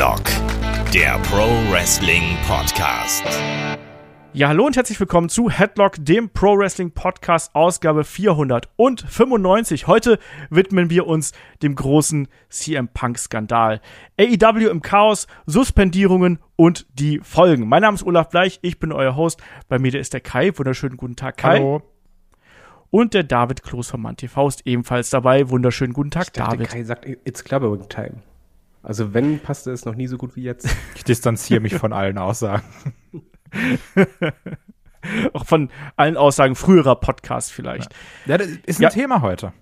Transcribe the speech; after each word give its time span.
Headlock, 0.00 0.24
der 0.94 1.18
Pro 1.24 1.46
Wrestling 1.70 2.22
Podcast. 2.48 3.22
Ja, 4.32 4.48
hallo 4.48 4.64
und 4.64 4.74
herzlich 4.74 4.98
willkommen 4.98 5.28
zu 5.28 5.50
Headlock, 5.50 5.96
dem 5.98 6.30
Pro 6.30 6.56
Wrestling 6.56 6.92
Podcast, 6.92 7.54
Ausgabe 7.54 8.04
495. 8.04 9.86
Heute 9.86 10.18
widmen 10.48 10.88
wir 10.88 11.06
uns 11.06 11.32
dem 11.62 11.74
großen 11.74 12.28
CM 12.48 12.88
Punk 12.88 13.18
Skandal. 13.18 13.82
AEW 14.18 14.70
im 14.70 14.80
Chaos, 14.80 15.26
Suspendierungen 15.44 16.38
und 16.56 16.86
die 16.94 17.20
Folgen. 17.22 17.68
Mein 17.68 17.82
Name 17.82 17.96
ist 17.96 18.06
Olaf 18.06 18.30
Bleich, 18.30 18.58
ich 18.62 18.78
bin 18.78 18.92
euer 18.92 19.16
Host. 19.16 19.42
Bei 19.68 19.78
mir 19.78 19.94
ist 19.94 20.14
der 20.14 20.22
Kai. 20.22 20.50
Wunderschönen 20.56 20.96
guten 20.96 21.16
Tag, 21.16 21.36
Kai. 21.36 21.58
Hallo. 21.58 21.82
Und 22.88 23.12
der 23.12 23.24
David 23.24 23.62
Kloß 23.62 23.90
von 23.90 24.00
ManTV 24.00 24.48
ist 24.48 24.66
ebenfalls 24.66 25.10
dabei. 25.10 25.50
Wunderschönen 25.50 25.92
guten 25.92 26.10
Tag, 26.10 26.28
Ich 26.28 26.32
dachte, 26.32 26.56
David. 26.56 26.70
Kai 26.70 26.84
sagt, 26.84 27.06
it's 27.06 27.44
clubbering 27.44 27.86
time. 27.90 28.22
Also 28.82 29.12
wenn, 29.14 29.40
passte 29.40 29.70
es 29.72 29.84
noch 29.84 29.94
nie 29.94 30.06
so 30.06 30.16
gut 30.16 30.36
wie 30.36 30.42
jetzt. 30.42 30.68
Ich 30.94 31.04
distanziere 31.04 31.60
mich 31.60 31.74
von 31.74 31.92
allen 31.92 32.18
Aussagen. 32.18 32.62
Auch 35.32 35.46
von 35.46 35.70
allen 35.96 36.16
Aussagen 36.18 36.54
früherer 36.54 36.96
Podcasts 36.96 37.50
vielleicht. 37.50 37.94
Ja, 38.26 38.36
das 38.36 38.48
ist 38.48 38.78
ein 38.80 38.82
Ja. 38.82 38.88
Thema 38.90 39.22
heute. 39.22 39.52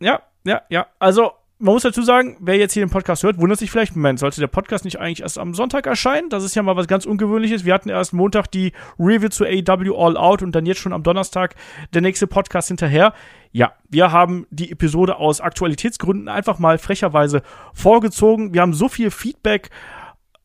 Ja, 0.00 0.22
ja, 0.44 0.62
ja. 0.68 0.86
Also, 1.00 1.32
man 1.62 1.74
muss 1.74 1.84
dazu 1.84 2.02
sagen, 2.02 2.36
wer 2.40 2.56
jetzt 2.56 2.72
hier 2.72 2.84
den 2.84 2.90
Podcast 2.90 3.22
hört, 3.22 3.38
wundert 3.38 3.60
sich 3.60 3.70
vielleicht, 3.70 3.94
Moment, 3.94 4.18
sollte 4.18 4.40
der 4.40 4.48
Podcast 4.48 4.84
nicht 4.84 4.98
eigentlich 4.98 5.22
erst 5.22 5.38
am 5.38 5.54
Sonntag 5.54 5.86
erscheinen? 5.86 6.28
Das 6.28 6.42
ist 6.42 6.56
ja 6.56 6.62
mal 6.64 6.74
was 6.74 6.88
ganz 6.88 7.06
Ungewöhnliches. 7.06 7.64
Wir 7.64 7.72
hatten 7.72 7.88
erst 7.88 8.12
Montag 8.12 8.48
die 8.48 8.72
Review 8.98 9.28
zu 9.28 9.44
AEW 9.44 9.96
All 9.96 10.16
Out 10.16 10.42
und 10.42 10.56
dann 10.56 10.66
jetzt 10.66 10.80
schon 10.80 10.92
am 10.92 11.04
Donnerstag 11.04 11.54
der 11.94 12.02
nächste 12.02 12.26
Podcast 12.26 12.66
hinterher. 12.66 13.14
Ja, 13.52 13.74
wir 13.88 14.10
haben 14.10 14.44
die 14.50 14.72
Episode 14.72 15.18
aus 15.18 15.40
Aktualitätsgründen 15.40 16.28
einfach 16.28 16.58
mal 16.58 16.78
frecherweise 16.78 17.42
vorgezogen. 17.74 18.52
Wir 18.52 18.60
haben 18.60 18.74
so 18.74 18.88
viel 18.88 19.12
Feedback 19.12 19.70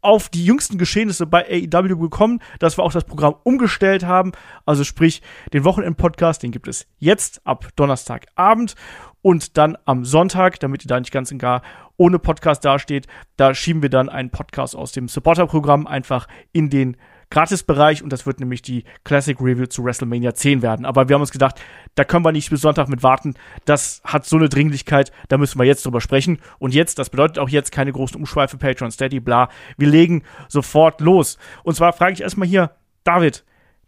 auf 0.01 0.29
die 0.29 0.45
jüngsten 0.45 0.77
Geschehnisse 0.77 1.25
bei 1.25 1.45
AEW 1.45 1.95
bekommen, 1.97 2.39
dass 2.59 2.77
wir 2.77 2.83
auch 2.83 2.91
das 2.91 3.03
Programm 3.03 3.35
umgestellt 3.43 4.05
haben. 4.05 4.31
Also 4.65 4.83
sprich, 4.83 5.21
den 5.53 5.63
Wochenend-Podcast, 5.63 6.43
den 6.43 6.51
gibt 6.51 6.67
es 6.67 6.87
jetzt 6.99 7.45
ab 7.45 7.67
Donnerstagabend 7.75 8.75
und 9.21 9.57
dann 9.57 9.77
am 9.85 10.05
Sonntag, 10.05 10.59
damit 10.59 10.85
ihr 10.85 10.87
da 10.87 10.99
nicht 10.99 11.11
ganz 11.11 11.31
und 11.31 11.39
gar 11.39 11.61
ohne 11.97 12.19
Podcast 12.19 12.63
dasteht, 12.63 13.07
da 13.35 13.53
schieben 13.53 13.81
wir 13.81 13.89
dann 13.89 14.09
einen 14.09 14.29
Podcast 14.29 14.75
aus 14.75 14.91
dem 14.91 15.07
Supporter-Programm 15.07 15.87
einfach 15.87 16.27
in 16.53 16.69
den 16.69 16.97
Gratisbereich 17.29 18.03
und 18.03 18.11
das 18.13 18.25
wird 18.25 18.39
nämlich 18.39 18.61
die 18.61 18.85
Classic 19.03 19.39
Review 19.39 19.65
zu 19.65 19.83
WrestleMania 19.83 20.33
10 20.33 20.61
werden. 20.61 20.85
Aber 20.85 21.09
wir 21.09 21.15
haben 21.15 21.21
uns 21.21 21.31
gedacht, 21.31 21.59
da 21.95 22.03
können 22.03 22.23
wir 22.23 22.31
nicht 22.31 22.49
bis 22.49 22.61
Sonntag 22.61 22.87
mit 22.87 23.03
warten. 23.03 23.35
Das 23.65 24.01
hat 24.05 24.25
so 24.25 24.37
eine 24.37 24.49
Dringlichkeit, 24.49 25.11
da 25.27 25.37
müssen 25.37 25.59
wir 25.59 25.65
jetzt 25.65 25.85
drüber 25.85 25.99
sprechen. 25.99 26.39
Und 26.59 26.73
jetzt, 26.73 26.99
das 26.99 27.09
bedeutet 27.09 27.39
auch 27.39 27.49
jetzt 27.49 27.71
keine 27.71 27.91
großen 27.91 28.17
Umschweife, 28.17 28.57
Patreon, 28.57 28.91
Steady, 28.91 29.19
bla. 29.19 29.49
Wir 29.77 29.89
legen 29.89 30.23
sofort 30.47 31.01
los. 31.01 31.37
Und 31.63 31.75
zwar 31.75 31.93
frage 31.93 32.13
ich 32.13 32.21
erstmal 32.21 32.47
hier, 32.47 32.71
David, 33.03 33.43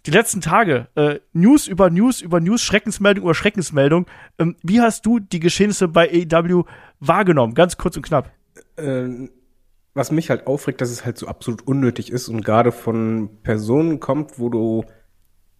die 0.05 0.11
letzten 0.11 0.41
Tage, 0.41 0.87
äh, 0.95 1.19
News 1.33 1.67
über 1.67 1.89
News 1.89 2.21
über 2.21 2.39
News, 2.39 2.61
Schreckensmeldung 2.61 3.23
über 3.23 3.35
Schreckensmeldung. 3.35 4.05
Ähm, 4.37 4.55
wie 4.63 4.81
hast 4.81 5.05
du 5.05 5.19
die 5.19 5.39
Geschehnisse 5.39 5.87
bei 5.87 6.09
AEW 6.09 6.63
wahrgenommen? 6.99 7.53
Ganz 7.53 7.77
kurz 7.77 7.97
und 7.97 8.03
knapp. 8.03 8.31
ähm, 8.77 9.29
was 9.99 10.11
mich 10.11 10.29
halt 10.29 10.47
aufregt, 10.47 10.79
dass 10.79 10.91
es 10.91 11.03
halt 11.03 11.17
so 11.17 11.27
absolut 11.27 11.67
unnötig 11.67 12.09
ist 12.09 12.29
und 12.29 12.45
gerade 12.45 12.71
von 12.71 13.41
Personen 13.43 13.99
kommt, 13.99 14.39
wo 14.39 14.47
du 14.47 14.85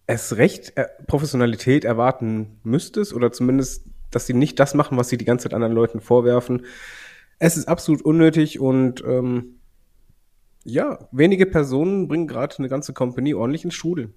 es 0.06 0.38
recht 0.38 0.78
äh, 0.78 0.86
Professionalität 1.06 1.84
erwarten 1.84 2.58
müsstest 2.62 3.12
oder 3.12 3.32
zumindest, 3.32 3.90
dass 4.10 4.26
sie 4.26 4.32
nicht 4.32 4.58
das 4.58 4.72
machen, 4.72 4.96
was 4.96 5.10
sie 5.10 5.18
die 5.18 5.26
ganze 5.26 5.42
Zeit 5.42 5.54
anderen 5.54 5.74
Leuten 5.74 6.00
vorwerfen. 6.00 6.64
Es 7.38 7.58
ist 7.58 7.68
absolut 7.68 8.00
unnötig 8.00 8.58
und 8.58 9.04
ähm, 9.06 9.60
ja, 10.64 11.06
wenige 11.12 11.44
Personen 11.44 12.08
bringen 12.08 12.26
gerade 12.26 12.56
eine 12.60 12.70
ganze 12.70 12.94
Company 12.94 13.34
ordentlich 13.34 13.64
ins 13.64 13.74
Strudel. 13.74 14.14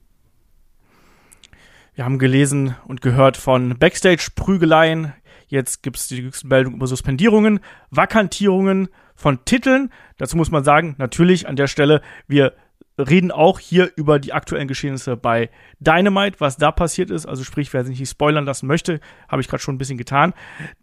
Wir 1.95 2.05
haben 2.05 2.17
gelesen 2.17 2.77
und 2.87 3.01
gehört 3.01 3.35
von 3.35 3.77
Backstage-Prügeleien. 3.77 5.11
Jetzt 5.47 5.83
gibt 5.83 5.97
es 5.97 6.07
die 6.07 6.15
jüngsten 6.15 6.47
Meldungen 6.47 6.77
über 6.77 6.87
Suspendierungen, 6.87 7.59
Vakantierungen 7.91 8.87
von 9.15 9.43
Titeln. 9.45 9.91
Dazu 10.17 10.37
muss 10.37 10.51
man 10.51 10.63
sagen, 10.63 10.95
natürlich 10.97 11.47
an 11.47 11.55
der 11.55 11.67
Stelle, 11.67 12.01
wir 12.27 12.53
reden 12.97 13.31
auch 13.31 13.59
hier 13.59 13.91
über 13.95 14.19
die 14.19 14.33
aktuellen 14.33 14.67
Geschehnisse 14.67 15.17
bei 15.17 15.49
Dynamite, 15.79 16.39
was 16.39 16.57
da 16.57 16.71
passiert 16.71 17.09
ist. 17.09 17.25
Also 17.25 17.43
sprich, 17.43 17.73
wer 17.73 17.83
sich 17.83 17.99
nicht 17.99 18.09
spoilern 18.09 18.45
lassen 18.45 18.67
möchte, 18.67 18.99
habe 19.27 19.41
ich 19.41 19.47
gerade 19.47 19.63
schon 19.63 19.75
ein 19.75 19.79
bisschen 19.79 19.97
getan, 19.97 20.33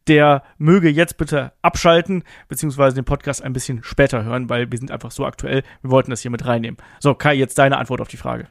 der 0.09 0.43
möge 0.59 0.89
jetzt 0.89 1.17
bitte 1.17 1.53
abschalten, 1.63 2.25
beziehungsweise 2.49 2.97
den 2.97 3.05
Podcast 3.05 3.43
ein 3.43 3.53
bisschen 3.53 3.85
später 3.85 4.25
hören, 4.25 4.49
weil 4.49 4.71
wir 4.71 4.79
sind 4.79 4.91
einfach 4.91 5.11
so 5.11 5.25
aktuell. 5.25 5.63
Wir 5.83 5.91
wollten 5.91 6.11
das 6.11 6.23
hier 6.23 6.31
mit 6.31 6.47
reinnehmen. 6.47 6.79
So, 6.99 7.15
Kai, 7.15 7.35
jetzt 7.35 7.59
deine 7.59 7.79
Antwort 7.79 8.01
auf 8.01 8.09
die 8.09 8.17
Frage. 8.17 8.49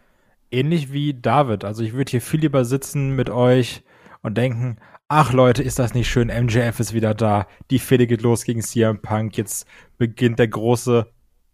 Ähnlich 0.51 0.93
wie 0.93 1.13
David. 1.13 1.65
Also 1.65 1.83
ich 1.83 1.93
würde 1.93 2.11
hier 2.11 2.21
viel 2.21 2.39
lieber 2.39 2.65
sitzen 2.65 3.15
mit 3.15 3.29
euch 3.29 3.83
und 4.21 4.37
denken, 4.37 4.77
ach 5.09 5.33
Leute, 5.33 5.63
ist 5.63 5.79
das 5.79 5.95
nicht 5.95 6.07
schön, 6.07 6.27
MJF 6.27 6.79
ist 6.79 6.93
wieder 6.93 7.15
da, 7.15 7.47
die 7.71 7.79
Fehde 7.79 8.05
geht 8.05 8.21
los 8.21 8.43
gegen 8.43 8.61
CM 8.61 9.01
Punk, 9.01 9.37
jetzt 9.37 9.67
beginnt 9.97 10.37
der 10.37 10.47
große 10.47 11.11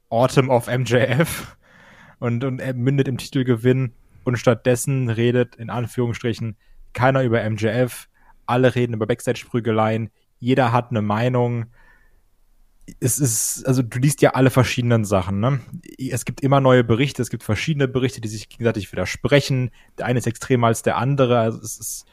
Autumn 0.10 0.50
of 0.50 0.68
MJF 0.68 1.56
und, 2.20 2.44
und 2.44 2.60
er 2.60 2.74
mündet 2.74 3.08
im 3.08 3.18
Titelgewinn 3.18 3.94
und 4.26 4.38
stattdessen 4.38 5.10
redet 5.10 5.56
in 5.56 5.70
Anführungsstrichen 5.70 6.58
keiner 6.92 7.24
über 7.24 7.50
MJF, 7.50 8.10
alle 8.46 8.76
reden 8.76 8.94
über 8.94 9.08
Backstage-Prügeleien, 9.08 10.10
jeder 10.40 10.74
hat 10.74 10.92
eine 10.92 11.02
Meinung, 11.02 11.68
es 13.00 13.20
ist, 13.20 13.66
also 13.66 13.82
du 13.82 14.00
liest 14.00 14.22
ja 14.22 14.32
alle 14.32 14.50
verschiedenen 14.50 15.06
Sachen, 15.06 15.40
ne? 15.40 15.62
Es 15.98 16.26
gibt 16.26 16.42
immer 16.42 16.60
neue 16.60 16.84
Berichte, 16.84 17.22
es 17.22 17.30
gibt 17.30 17.42
verschiedene 17.42 17.88
Berichte, 17.88 18.22
die 18.22 18.28
sich 18.28 18.48
gegenseitig 18.48 18.92
widersprechen. 18.92 19.72
Der 19.98 20.06
eine 20.06 20.20
ist 20.20 20.28
extremer 20.28 20.68
als 20.68 20.84
der 20.84 20.98
andere. 20.98 21.40
Also 21.40 21.60
es 21.62 21.80
ist, 21.80 22.06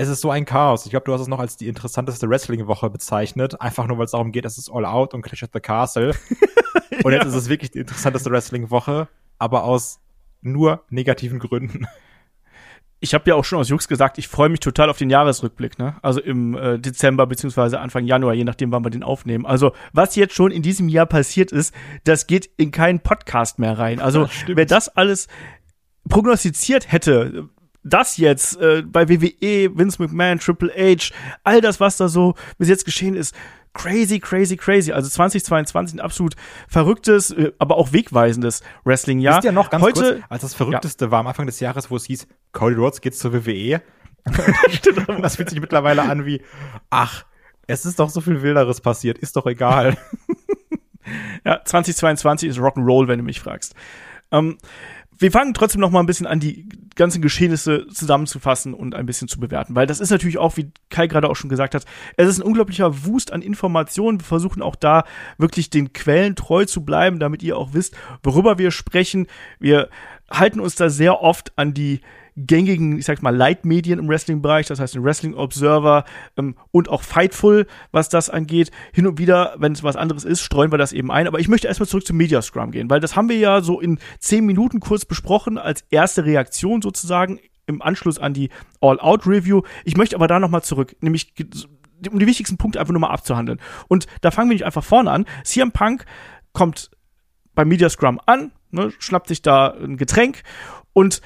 es 0.00 0.08
ist 0.08 0.22
so 0.22 0.30
ein 0.30 0.46
Chaos. 0.46 0.86
Ich 0.86 0.90
glaube, 0.90 1.04
du 1.04 1.12
hast 1.12 1.20
es 1.20 1.28
noch 1.28 1.40
als 1.40 1.58
die 1.58 1.68
interessanteste 1.68 2.28
Wrestling-Woche 2.28 2.88
bezeichnet, 2.88 3.60
einfach 3.60 3.86
nur, 3.86 3.98
weil 3.98 4.06
es 4.06 4.12
darum 4.12 4.32
geht, 4.32 4.46
es 4.46 4.56
ist 4.56 4.70
All 4.70 4.86
Out 4.86 5.12
und 5.12 5.20
Clash 5.20 5.42
at 5.42 5.50
the 5.52 5.60
Castle. 5.60 6.14
und 7.04 7.12
jetzt 7.12 7.26
ist 7.26 7.34
es 7.34 7.50
wirklich 7.50 7.70
die 7.70 7.80
interessanteste 7.80 8.30
Wrestling-Woche, 8.30 9.08
aber 9.38 9.64
aus 9.64 10.00
nur 10.40 10.84
negativen 10.88 11.38
Gründen. 11.38 11.86
ich 13.00 13.12
habe 13.12 13.28
ja 13.28 13.34
auch 13.34 13.44
schon 13.44 13.58
aus 13.58 13.68
Jux 13.68 13.88
gesagt, 13.88 14.16
ich 14.16 14.28
freue 14.28 14.48
mich 14.48 14.60
total 14.60 14.88
auf 14.88 14.96
den 14.96 15.10
Jahresrückblick, 15.10 15.78
ne? 15.78 15.96
Also 16.00 16.20
im 16.20 16.56
äh, 16.56 16.78
Dezember 16.78 17.26
beziehungsweise 17.26 17.78
Anfang 17.78 18.06
Januar, 18.06 18.32
je 18.32 18.44
nachdem, 18.44 18.72
wann 18.72 18.82
wir 18.82 18.90
den 18.90 19.02
aufnehmen. 19.02 19.44
Also 19.44 19.72
was 19.92 20.16
jetzt 20.16 20.34
schon 20.34 20.50
in 20.50 20.62
diesem 20.62 20.88
Jahr 20.88 21.06
passiert 21.06 21.52
ist, 21.52 21.74
das 22.04 22.26
geht 22.26 22.48
in 22.56 22.70
keinen 22.70 23.00
Podcast 23.00 23.58
mehr 23.58 23.78
rein. 23.78 24.00
Also 24.00 24.28
stimmt. 24.28 24.56
wer 24.56 24.64
das 24.64 24.88
alles 24.88 25.28
prognostiziert 26.08 26.90
hätte, 26.90 27.50
das 27.82 28.16
jetzt 28.16 28.60
äh, 28.60 28.82
bei 28.82 29.08
WWE, 29.08 29.76
Vince 29.76 30.02
McMahon, 30.02 30.38
Triple 30.38 30.72
H, 30.76 31.14
all 31.44 31.60
das, 31.60 31.80
was 31.80 31.96
da 31.96 32.08
so 32.08 32.34
bis 32.58 32.68
jetzt 32.68 32.84
geschehen 32.84 33.14
ist, 33.14 33.34
crazy, 33.72 34.18
crazy, 34.18 34.56
crazy. 34.56 34.92
Also 34.92 35.08
2022 35.08 35.96
ein 35.96 36.00
absolut 36.00 36.34
verrücktes, 36.68 37.30
äh, 37.30 37.52
aber 37.58 37.76
auch 37.76 37.92
wegweisendes 37.92 38.62
Wrestling-Jahr. 38.84 39.36
Wisst 39.36 39.44
ihr 39.44 39.52
noch 39.52 39.70
ganz 39.70 39.82
Heute, 39.82 40.00
kurz, 40.00 40.24
als 40.28 40.42
das 40.42 40.54
Verrückteste 40.54 41.10
war 41.10 41.20
am 41.20 41.26
Anfang 41.26 41.46
des 41.46 41.60
Jahres, 41.60 41.90
wo 41.90 41.96
es 41.96 42.04
hieß, 42.06 42.26
Cody 42.52 42.74
Rhodes 42.74 43.00
geht 43.00 43.14
zur 43.14 43.32
WWE. 43.32 43.82
Und 44.26 45.08
das 45.22 45.36
fühlt 45.36 45.50
sich 45.50 45.60
mittlerweile 45.60 46.02
an 46.02 46.26
wie, 46.26 46.42
ach, 46.90 47.24
es 47.66 47.86
ist 47.86 47.98
doch 47.98 48.10
so 48.10 48.20
viel 48.20 48.42
Wilderes 48.42 48.80
passiert, 48.80 49.18
ist 49.18 49.36
doch 49.36 49.46
egal. 49.46 49.96
Ja, 51.44 51.64
2022 51.64 52.50
ist 52.50 52.58
Rock'n'Roll, 52.58 53.08
wenn 53.08 53.18
du 53.18 53.24
mich 53.24 53.40
fragst. 53.40 53.74
Ähm, 54.30 54.58
wir 55.20 55.30
fangen 55.30 55.52
trotzdem 55.54 55.82
noch 55.82 55.90
mal 55.90 56.00
ein 56.00 56.06
bisschen 56.06 56.26
an, 56.26 56.40
die 56.40 56.66
ganzen 56.96 57.20
Geschehnisse 57.22 57.86
zusammenzufassen 57.88 58.74
und 58.74 58.94
ein 58.94 59.06
bisschen 59.06 59.28
zu 59.28 59.38
bewerten, 59.38 59.74
weil 59.74 59.86
das 59.86 60.00
ist 60.00 60.10
natürlich 60.10 60.38
auch, 60.38 60.56
wie 60.56 60.72
Kai 60.88 61.06
gerade 61.06 61.28
auch 61.28 61.36
schon 61.36 61.50
gesagt 61.50 61.74
hat, 61.74 61.84
es 62.16 62.28
ist 62.28 62.38
ein 62.38 62.42
unglaublicher 62.42 63.04
Wust 63.04 63.32
an 63.32 63.42
Informationen. 63.42 64.18
Wir 64.18 64.26
versuchen 64.26 64.62
auch 64.62 64.76
da 64.76 65.04
wirklich 65.38 65.70
den 65.70 65.92
Quellen 65.92 66.36
treu 66.36 66.64
zu 66.64 66.84
bleiben, 66.84 67.18
damit 67.18 67.42
ihr 67.42 67.56
auch 67.56 67.74
wisst, 67.74 67.96
worüber 68.22 68.58
wir 68.58 68.70
sprechen. 68.70 69.26
Wir 69.58 69.88
halten 70.30 70.58
uns 70.58 70.74
da 70.74 70.88
sehr 70.88 71.22
oft 71.22 71.52
an 71.56 71.74
die 71.74 72.00
gängigen, 72.46 72.98
ich 72.98 73.04
sag 73.04 73.22
mal, 73.22 73.34
Leitmedien 73.34 73.98
im 73.98 74.08
Wrestling-Bereich, 74.08 74.66
das 74.66 74.80
heißt 74.80 74.94
den 74.94 75.04
Wrestling 75.04 75.34
Observer 75.34 76.04
ähm, 76.36 76.56
und 76.70 76.88
auch 76.88 77.02
Fightful, 77.02 77.66
was 77.92 78.08
das 78.08 78.30
angeht. 78.30 78.70
Hin 78.92 79.06
und 79.06 79.18
wieder, 79.18 79.54
wenn 79.58 79.72
es 79.72 79.82
was 79.82 79.96
anderes 79.96 80.24
ist, 80.24 80.40
streuen 80.40 80.72
wir 80.72 80.78
das 80.78 80.92
eben 80.92 81.10
ein. 81.10 81.26
Aber 81.26 81.38
ich 81.40 81.48
möchte 81.48 81.68
erstmal 81.68 81.88
zurück 81.88 82.06
zum 82.06 82.16
Media 82.16 82.42
Scrum 82.42 82.70
gehen, 82.70 82.90
weil 82.90 83.00
das 83.00 83.16
haben 83.16 83.28
wir 83.28 83.38
ja 83.38 83.60
so 83.60 83.80
in 83.80 83.98
zehn 84.18 84.44
Minuten 84.46 84.80
kurz 84.80 85.04
besprochen, 85.04 85.58
als 85.58 85.84
erste 85.90 86.24
Reaktion 86.24 86.82
sozusagen 86.82 87.38
im 87.66 87.82
Anschluss 87.82 88.18
an 88.18 88.34
die 88.34 88.50
All-Out-Review. 88.80 89.62
Ich 89.84 89.96
möchte 89.96 90.16
aber 90.16 90.26
da 90.26 90.38
nochmal 90.38 90.62
zurück, 90.62 90.96
nämlich 91.00 91.32
um 92.10 92.18
die 92.18 92.26
wichtigsten 92.26 92.56
Punkte 92.56 92.80
einfach 92.80 92.92
nur 92.92 93.00
mal 93.00 93.10
abzuhandeln. 93.10 93.60
Und 93.88 94.06
da 94.20 94.30
fangen 94.30 94.50
wir 94.50 94.54
nicht 94.54 94.64
einfach 94.64 94.84
vorne 94.84 95.10
an. 95.10 95.26
CM 95.44 95.72
Punk 95.72 96.04
kommt 96.52 96.90
beim 97.54 97.68
Media 97.68 97.88
Scrum 97.88 98.20
an, 98.26 98.52
ne, 98.70 98.90
schnappt 98.98 99.28
sich 99.28 99.42
da 99.42 99.68
ein 99.68 99.96
Getränk 99.96 100.42
und 100.92 101.20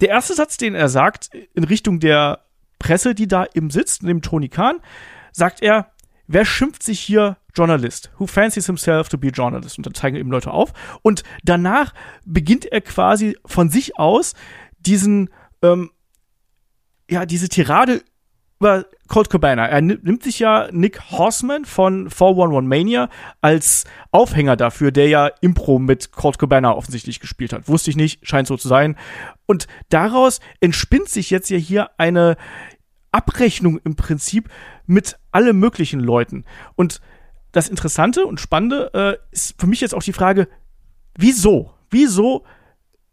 der 0.00 0.08
erste 0.10 0.34
Satz, 0.34 0.56
den 0.56 0.74
er 0.74 0.88
sagt, 0.88 1.30
in 1.54 1.64
Richtung 1.64 2.00
der 2.00 2.44
Presse, 2.78 3.14
die 3.14 3.26
da 3.26 3.46
eben 3.54 3.70
sitzt, 3.70 4.02
neben 4.02 4.22
Tony 4.22 4.48
Khan, 4.48 4.80
sagt 5.32 5.62
er, 5.62 5.90
wer 6.26 6.44
schimpft 6.44 6.82
sich 6.82 7.00
hier 7.00 7.38
Journalist? 7.54 8.12
Who 8.18 8.26
fancies 8.26 8.66
himself 8.66 9.08
to 9.08 9.18
be 9.18 9.28
a 9.28 9.30
journalist? 9.30 9.78
Und 9.78 9.86
dann 9.86 9.94
zeigen 9.94 10.16
eben 10.16 10.30
Leute 10.30 10.52
auf. 10.52 10.72
Und 11.02 11.24
danach 11.42 11.92
beginnt 12.24 12.66
er 12.66 12.80
quasi 12.80 13.36
von 13.44 13.68
sich 13.70 13.98
aus 13.98 14.34
diesen, 14.78 15.30
ähm, 15.62 15.90
ja, 17.10 17.26
diese 17.26 17.48
Tirade 17.48 18.02
über 18.58 18.86
Colt 19.06 19.30
Cabana. 19.30 19.66
Er 19.66 19.80
nimmt 19.80 20.22
sich 20.22 20.38
ja 20.38 20.68
Nick 20.72 21.10
Horseman 21.10 21.64
von 21.64 22.10
411 22.10 22.64
Mania 22.68 23.08
als 23.40 23.84
Aufhänger 24.10 24.56
dafür, 24.56 24.90
der 24.90 25.08
ja 25.08 25.30
Impro 25.40 25.78
mit 25.78 26.12
Colt 26.12 26.38
Cabana 26.38 26.74
offensichtlich 26.74 27.20
gespielt 27.20 27.52
hat. 27.52 27.68
Wusste 27.68 27.90
ich 27.90 27.96
nicht, 27.96 28.26
scheint 28.26 28.48
so 28.48 28.56
zu 28.56 28.68
sein. 28.68 28.96
Und 29.46 29.66
daraus 29.88 30.40
entspinnt 30.60 31.08
sich 31.08 31.30
jetzt 31.30 31.50
ja 31.50 31.56
hier 31.56 31.90
eine 31.98 32.36
Abrechnung 33.12 33.78
im 33.84 33.96
Prinzip 33.96 34.50
mit 34.86 35.16
alle 35.32 35.52
möglichen 35.52 36.00
Leuten. 36.00 36.44
Und 36.74 37.00
das 37.52 37.68
Interessante 37.68 38.26
und 38.26 38.40
Spannende 38.40 38.90
äh, 38.92 39.32
ist 39.32 39.54
für 39.58 39.66
mich 39.66 39.80
jetzt 39.80 39.94
auch 39.94 40.02
die 40.02 40.12
Frage, 40.12 40.48
wieso? 41.16 41.72
Wieso 41.90 42.44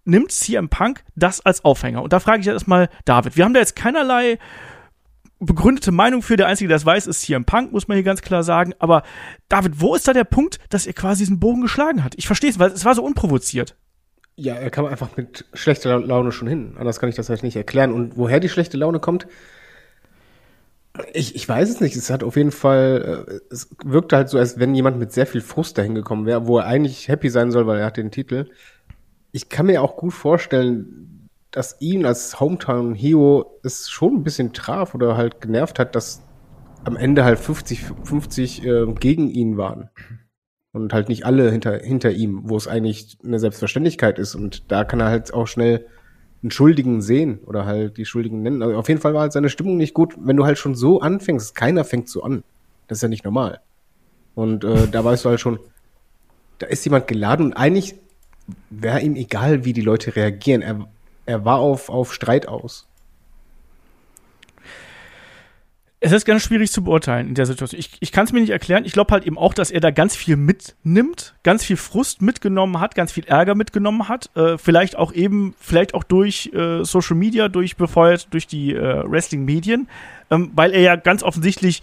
nimmt 0.03 0.31
CM 0.31 0.69
Punk 0.69 1.03
das 1.15 1.39
als 1.41 1.63
Aufhänger? 1.63 2.01
Und 2.01 2.11
da 2.11 2.19
frage 2.19 2.41
ich 2.41 2.47
erstmal 2.47 2.89
David. 3.05 3.37
Wir 3.37 3.45
haben 3.45 3.53
da 3.53 3.61
jetzt 3.61 3.75
keinerlei 3.75 4.37
begründete 5.39 5.91
Meinung 5.91 6.21
für. 6.21 6.37
Der 6.37 6.47
Einzige, 6.47 6.67
der 6.67 6.77
es 6.77 6.85
weiß, 6.85 7.07
ist 7.07 7.21
CM 7.21 7.45
Punk, 7.45 7.71
muss 7.71 7.87
man 7.87 7.95
hier 7.95 8.03
ganz 8.03 8.21
klar 8.21 8.43
sagen. 8.43 8.73
Aber 8.79 9.03
David, 9.49 9.79
wo 9.81 9.95
ist 9.95 10.07
da 10.07 10.13
der 10.13 10.23
Punkt, 10.23 10.59
dass 10.69 10.87
er 10.87 10.93
quasi 10.93 11.23
diesen 11.23 11.39
Bogen 11.39 11.61
geschlagen 11.61 12.03
hat? 12.03 12.13
Ich 12.17 12.27
verstehe 12.27 12.49
es, 12.49 12.59
weil 12.59 12.71
es 12.71 12.85
war 12.85 12.95
so 12.95 13.03
unprovoziert. 13.03 13.75
Ja, 14.37 14.55
er 14.55 14.69
kam 14.69 14.85
einfach 14.85 15.15
mit 15.15 15.45
schlechter 15.53 15.99
Laune 15.99 16.31
schon 16.31 16.47
hin. 16.47 16.75
Anders 16.77 16.99
kann 16.99 17.09
ich 17.09 17.15
das 17.15 17.29
halt 17.29 17.43
nicht 17.43 17.55
erklären. 17.55 17.93
Und 17.93 18.17
woher 18.17 18.39
die 18.39 18.49
schlechte 18.49 18.77
Laune 18.77 18.99
kommt, 18.99 19.27
ich, 21.13 21.35
ich 21.35 21.47
weiß 21.47 21.69
es 21.69 21.81
nicht. 21.81 21.95
Es 21.95 22.09
hat 22.09 22.23
auf 22.23 22.35
jeden 22.35 22.51
Fall, 22.51 23.25
äh, 23.27 23.53
es 23.53 23.69
wirkte 23.83 24.15
halt 24.15 24.29
so, 24.29 24.37
als 24.37 24.59
wenn 24.59 24.75
jemand 24.75 24.97
mit 24.97 25.11
sehr 25.11 25.25
viel 25.25 25.41
Frust 25.41 25.77
dahin 25.77 25.95
gekommen 25.95 26.25
wäre, 26.25 26.47
wo 26.47 26.59
er 26.59 26.65
eigentlich 26.65 27.07
happy 27.07 27.29
sein 27.29 27.51
soll, 27.51 27.67
weil 27.67 27.79
er 27.79 27.85
hat 27.85 27.97
den 27.97 28.11
Titel. 28.11 28.49
Ich 29.31 29.49
kann 29.49 29.65
mir 29.65 29.81
auch 29.81 29.97
gut 29.97 30.13
vorstellen, 30.13 31.14
dass 31.55 31.77
ihn 31.79 32.05
als 32.05 32.41
Hometown 32.41 32.95
Hero 32.95 33.59
es 33.63 33.89
schon 33.89 34.15
ein 34.15 34.23
bisschen 34.23 34.51
traf 34.51 34.93
oder 34.93 35.15
halt 35.15 35.39
genervt 35.39 35.79
hat, 35.79 35.95
dass 35.95 36.21
am 36.83 36.97
Ende 36.97 37.23
halt 37.23 37.39
50, 37.39 37.85
50 38.03 38.65
äh, 38.65 38.85
gegen 38.99 39.29
ihn 39.29 39.55
waren. 39.55 39.89
Und 40.73 40.91
halt 40.91 41.07
nicht 41.07 41.25
alle 41.25 41.49
hinter, 41.49 41.77
hinter 41.77 42.11
ihm, 42.11 42.41
wo 42.43 42.57
es 42.57 42.67
eigentlich 42.67 43.17
eine 43.23 43.39
Selbstverständlichkeit 43.39 44.19
ist. 44.19 44.35
Und 44.35 44.69
da 44.69 44.83
kann 44.83 44.99
er 44.99 45.07
halt 45.07 45.33
auch 45.33 45.47
schnell 45.47 45.85
einen 46.43 46.51
Schuldigen 46.51 47.01
sehen 47.01 47.39
oder 47.45 47.65
halt 47.65 47.95
die 47.95 48.03
Schuldigen 48.03 48.41
nennen. 48.41 48.61
Also 48.61 48.75
auf 48.75 48.89
jeden 48.89 48.99
Fall 48.99 49.13
war 49.13 49.21
halt 49.21 49.31
seine 49.31 49.47
Stimmung 49.47 49.77
nicht 49.77 49.93
gut, 49.93 50.13
wenn 50.19 50.35
du 50.35 50.45
halt 50.45 50.57
schon 50.57 50.75
so 50.75 50.99
anfängst. 50.99 51.55
Keiner 51.55 51.85
fängt 51.85 52.09
so 52.09 52.21
an. 52.21 52.43
Das 52.87 52.97
ist 52.97 53.01
ja 53.01 53.07
nicht 53.07 53.23
normal. 53.23 53.61
Und 54.35 54.65
äh, 54.65 54.89
da 54.89 55.05
weißt 55.05 55.23
du 55.23 55.29
halt 55.29 55.39
schon, 55.39 55.59
da 56.59 56.67
ist 56.67 56.83
jemand 56.83 57.07
geladen 57.07 57.45
und 57.45 57.53
eigentlich 57.53 57.95
wäre 58.69 58.99
ihm 58.99 59.15
egal, 59.15 59.63
wie 59.63 59.71
die 59.71 59.81
Leute 59.81 60.17
reagieren. 60.17 60.61
Er, 60.61 60.85
er 61.25 61.45
war 61.45 61.59
auf, 61.59 61.89
auf 61.89 62.13
Streit 62.13 62.47
aus. 62.47 62.87
es 66.05 66.11
ist 66.11 66.25
ganz 66.25 66.43
schwierig 66.43 66.71
zu 66.71 66.83
beurteilen 66.83 67.29
in 67.29 67.33
der 67.33 67.47
Situation. 67.47 67.79
Ich, 67.79 67.89
ich 67.99 68.11
kann 68.11 68.25
es 68.25 68.31
mir 68.31 68.39
nicht 68.39 68.51
erklären. 68.51 68.85
Ich 68.85 68.93
glaube 68.93 69.11
halt 69.11 69.25
eben 69.25 69.39
auch, 69.39 69.55
dass 69.55 69.71
er 69.71 69.79
da 69.79 69.89
ganz 69.89 70.15
viel 70.15 70.35
mitnimmt, 70.35 71.33
ganz 71.41 71.65
viel 71.65 71.77
Frust 71.77 72.21
mitgenommen 72.21 72.79
hat, 72.79 72.93
ganz 72.93 73.11
viel 73.11 73.25
Ärger 73.25 73.55
mitgenommen 73.55 74.07
hat. 74.07 74.29
Äh, 74.35 74.59
vielleicht 74.59 74.97
auch 74.97 75.13
eben, 75.13 75.55
vielleicht 75.59 75.95
auch 75.95 76.03
durch 76.03 76.51
äh, 76.53 76.83
Social 76.83 77.15
Media, 77.15 77.47
durch 77.47 77.75
befeuert 77.75 78.31
durch 78.31 78.45
die 78.45 78.75
äh, 78.75 79.03
Wrestling-Medien, 79.09 79.87
ähm, 80.29 80.51
weil 80.53 80.73
er 80.73 80.81
ja 80.81 80.95
ganz 80.95 81.23
offensichtlich 81.23 81.81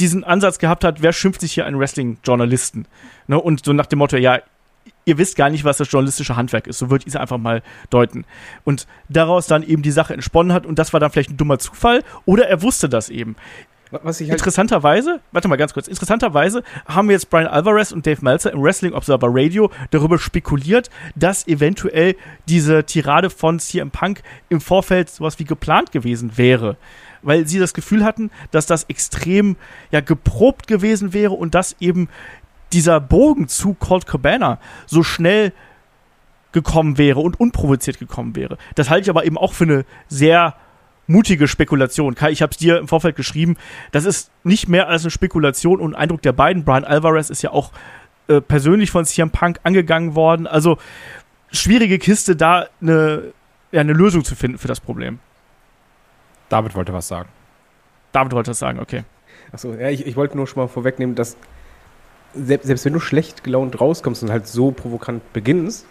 diesen 0.00 0.24
Ansatz 0.24 0.58
gehabt 0.58 0.82
hat, 0.82 1.00
wer 1.00 1.12
schimpft 1.12 1.40
sich 1.40 1.52
hier 1.52 1.64
einen 1.64 1.78
Wrestling-Journalisten? 1.78 2.86
Ne? 3.28 3.40
Und 3.40 3.64
so 3.64 3.72
nach 3.72 3.86
dem 3.86 4.00
Motto, 4.00 4.16
ja, 4.16 4.40
ihr 5.04 5.18
wisst 5.18 5.36
gar 5.36 5.50
nicht, 5.50 5.64
was 5.64 5.76
das 5.76 5.90
journalistische 5.90 6.36
Handwerk 6.36 6.66
ist. 6.66 6.78
So 6.78 6.90
würde 6.90 7.02
ich 7.06 7.14
es 7.14 7.16
einfach 7.16 7.38
mal 7.38 7.62
deuten. 7.90 8.24
Und 8.64 8.86
daraus 9.08 9.46
dann 9.46 9.62
eben 9.62 9.82
die 9.82 9.90
Sache 9.90 10.14
entsponnen 10.14 10.52
hat 10.52 10.66
und 10.66 10.78
das 10.78 10.92
war 10.92 11.00
dann 11.00 11.10
vielleicht 11.10 11.30
ein 11.30 11.36
dummer 11.36 11.58
Zufall 11.58 12.02
oder 12.24 12.48
er 12.48 12.62
wusste 12.62 12.88
das 12.88 13.10
eben. 13.10 13.36
Halt 14.02 14.20
interessanterweise, 14.22 15.20
warte 15.30 15.46
mal 15.46 15.56
ganz 15.56 15.72
kurz, 15.72 15.86
interessanterweise 15.86 16.64
haben 16.86 17.10
jetzt 17.10 17.30
Brian 17.30 17.46
Alvarez 17.46 17.92
und 17.92 18.06
Dave 18.06 18.24
Meltzer 18.24 18.52
im 18.52 18.60
Wrestling 18.60 18.92
Observer 18.92 19.28
Radio 19.30 19.70
darüber 19.90 20.18
spekuliert, 20.18 20.90
dass 21.14 21.46
eventuell 21.46 22.16
diese 22.48 22.84
Tirade 22.84 23.30
von 23.30 23.60
CM 23.60 23.90
Punk 23.90 24.22
im 24.48 24.60
Vorfeld 24.60 25.10
sowas 25.10 25.38
wie 25.38 25.44
geplant 25.44 25.92
gewesen 25.92 26.36
wäre. 26.36 26.76
Weil 27.22 27.46
sie 27.46 27.58
das 27.58 27.72
Gefühl 27.72 28.04
hatten, 28.04 28.30
dass 28.50 28.66
das 28.66 28.84
extrem 28.84 29.56
ja 29.92 30.00
geprobt 30.00 30.66
gewesen 30.66 31.12
wäre 31.12 31.32
und 31.32 31.54
dass 31.54 31.76
eben 31.78 32.08
dieser 32.74 33.00
Bogen 33.00 33.48
zu 33.48 33.74
Colt 33.74 34.06
Cabana 34.06 34.58
so 34.86 35.02
schnell 35.02 35.52
gekommen 36.52 36.98
wäre 36.98 37.20
und 37.20 37.40
unprovoziert 37.40 37.98
gekommen 37.98 38.36
wäre. 38.36 38.58
Das 38.74 38.90
halte 38.90 39.04
ich 39.04 39.10
aber 39.10 39.24
eben 39.24 39.38
auch 39.38 39.54
für 39.54 39.64
eine 39.64 39.84
sehr 40.08 40.54
mutige 41.06 41.48
Spekulation. 41.48 42.14
Kai, 42.14 42.30
ich 42.30 42.42
habe 42.42 42.50
es 42.52 42.58
dir 42.58 42.78
im 42.78 42.88
Vorfeld 42.88 43.16
geschrieben, 43.16 43.56
das 43.92 44.04
ist 44.04 44.30
nicht 44.42 44.68
mehr 44.68 44.88
als 44.88 45.02
eine 45.02 45.10
Spekulation 45.10 45.80
und 45.80 45.94
ein 45.94 46.02
Eindruck 46.02 46.22
der 46.22 46.32
beiden. 46.32 46.64
Brian 46.64 46.84
Alvarez 46.84 47.30
ist 47.30 47.42
ja 47.42 47.50
auch 47.50 47.72
äh, 48.28 48.40
persönlich 48.40 48.90
von 48.90 49.04
CM 49.04 49.30
Punk 49.30 49.60
angegangen 49.64 50.14
worden. 50.14 50.46
Also 50.46 50.78
schwierige 51.50 51.98
Kiste, 51.98 52.36
da 52.36 52.66
eine, 52.80 53.32
ja, 53.72 53.80
eine 53.80 53.92
Lösung 53.92 54.24
zu 54.24 54.34
finden 54.34 54.58
für 54.58 54.68
das 54.68 54.80
Problem. 54.80 55.18
David 56.48 56.74
wollte 56.74 56.92
was 56.92 57.08
sagen. 57.08 57.28
David 58.12 58.32
wollte 58.32 58.50
was 58.52 58.58
sagen, 58.58 58.78
okay. 58.78 59.04
Achso, 59.52 59.74
ja, 59.74 59.88
ich, 59.88 60.06
ich 60.06 60.16
wollte 60.16 60.36
nur 60.36 60.46
schon 60.46 60.62
mal 60.62 60.68
vorwegnehmen, 60.68 61.14
dass 61.14 61.36
selbst, 62.36 62.66
selbst 62.66 62.84
wenn 62.84 62.92
du 62.92 63.00
schlecht 63.00 63.44
gelaunt 63.44 63.80
rauskommst 63.80 64.22
und 64.22 64.30
halt 64.30 64.46
so 64.46 64.70
provokant 64.70 65.32
beginnst, 65.32 65.86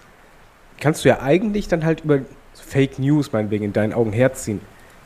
kannst 0.79 1.05
du 1.05 1.09
ja 1.09 1.21
eigentlich 1.21 1.67
dann 1.67 1.85
halt 1.85 2.01
über 2.01 2.19
Fake 2.53 2.99
News 2.99 3.31
meinetwegen 3.31 3.65
in 3.65 3.73
deinen 3.73 3.93
Augen 3.93 4.11
herziehen. 4.11 4.61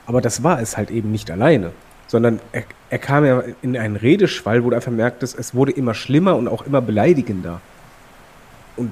Aber 0.06 0.22
das 0.22 0.44
war 0.44 0.62
es 0.62 0.78
halt 0.78 0.90
eben 0.90 1.12
nicht 1.12 1.30
alleine. 1.30 1.72
Sondern 2.08 2.40
er, 2.54 2.64
er 2.90 3.00
kam 3.00 3.26
ja 3.26 3.44
in 3.62 3.78
einen 3.78 3.98
Redeschwall, 3.98 4.64
wo 4.64 4.70
du 4.70 4.76
einfach 4.76 4.92
merktest, 4.92 5.38
es 5.38 5.54
wurde 5.54 5.74
immer 5.74 5.94
schlimmer 5.94 6.38
und 6.38 6.48
auch 6.48 6.66
immer 6.66 6.82
beleidigender. 6.82 7.60
Und 8.78 8.92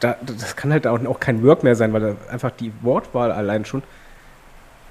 da, 0.00 0.16
das 0.24 0.54
kann 0.56 0.72
halt 0.72 0.86
auch, 0.86 1.02
auch 1.06 1.20
kein 1.20 1.42
Work 1.42 1.62
mehr 1.62 1.76
sein, 1.76 1.92
weil 1.94 2.16
einfach 2.30 2.50
die 2.50 2.72
Wortwahl 2.82 3.32
allein 3.32 3.64
schon, 3.64 3.82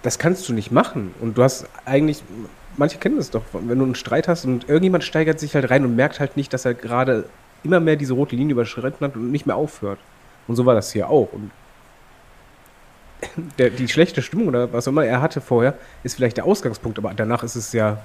das 0.02 0.18
kannst 0.18 0.50
du 0.50 0.54
nicht 0.54 0.72
machen. 0.72 1.14
Und 1.22 1.38
du 1.38 1.44
hast 1.44 1.68
eigentlich, 1.86 2.24
manche 2.78 2.98
kennen 2.98 3.18
das 3.18 3.32
doch, 3.32 3.44
wenn 3.54 3.80
du 3.80 3.86
einen 3.86 3.96
Streit 3.96 4.28
hast 4.28 4.46
und 4.46 4.68
irgendjemand 4.68 5.04
steigert 5.04 5.40
sich 5.40 5.56
halt 5.56 5.70
rein 5.70 5.84
und 5.86 5.96
merkt 5.96 6.20
halt 6.20 6.38
nicht, 6.38 6.54
dass 6.54 6.66
er 6.66 6.74
gerade 6.74 7.26
immer 7.64 7.80
mehr 7.80 7.96
diese 7.96 8.14
rote 8.14 8.36
Linie 8.36 8.54
überschritten 8.54 9.06
hat 9.06 9.16
und 9.16 9.32
nicht 9.32 9.46
mehr 9.46 9.56
aufhört. 9.56 10.00
Und 10.48 10.56
so 10.56 10.66
war 10.66 10.76
das 10.76 10.92
hier 10.92 11.10
auch. 11.10 11.30
Und 11.34 11.52
der, 13.58 13.70
die 13.72 13.88
schlechte 13.88 14.22
Stimmung 14.22 14.48
oder 14.48 14.72
was 14.72 14.88
auch 14.88 14.92
immer 14.92 15.06
er 15.06 15.22
hatte 15.22 15.42
vorher, 15.42 15.76
ist 16.04 16.16
vielleicht 16.16 16.38
der 16.38 16.46
Ausgangspunkt, 16.46 16.98
aber 16.98 17.14
danach 17.14 17.44
ist 17.44 17.56
es 17.56 17.74
ja, 17.74 18.02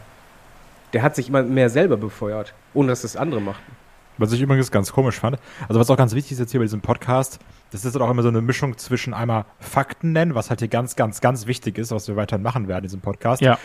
der 0.93 1.03
hat 1.03 1.15
sich 1.15 1.29
immer 1.29 1.43
mehr 1.43 1.71
selber 1.71 1.97
befeuert, 1.97 2.55
ohne 2.75 2.89
dass 2.89 3.03
das 3.03 3.17
andere 3.17 3.41
machten. 3.41 3.80
Was 4.21 4.33
ich 4.33 4.41
übrigens 4.41 4.71
ganz 4.71 4.93
komisch 4.93 5.19
fand, 5.19 5.39
also 5.69 5.81
was 5.81 5.89
auch 5.91 5.97
ganz 5.97 6.15
wichtig 6.15 6.33
ist 6.33 6.39
jetzt 6.41 6.51
hier 6.51 6.61
bei 6.61 6.65
diesem 6.65 6.83
Podcast, 6.83 7.39
das 7.71 7.85
ist 7.85 7.95
halt 7.95 8.03
auch 8.03 8.11
immer 8.11 8.23
so 8.23 8.29
eine 8.29 8.43
Mischung 8.43 8.77
zwischen 8.77 9.15
einmal 9.15 9.47
Fakten 9.61 10.13
nennen, 10.13 10.35
was 10.35 10.51
halt 10.51 10.61
hier 10.61 10.69
ganz, 10.69 10.95
ganz, 10.95 11.21
ganz 11.21 11.47
wichtig 11.47 11.79
ist, 11.79 11.91
was 11.91 12.07
wir 12.07 12.17
weiterhin 12.17 12.43
machen 12.43 12.69
werden 12.69 12.81
in 12.81 12.89
diesem 12.89 13.01
Podcast. 13.01 13.41
Ja. 13.41 13.59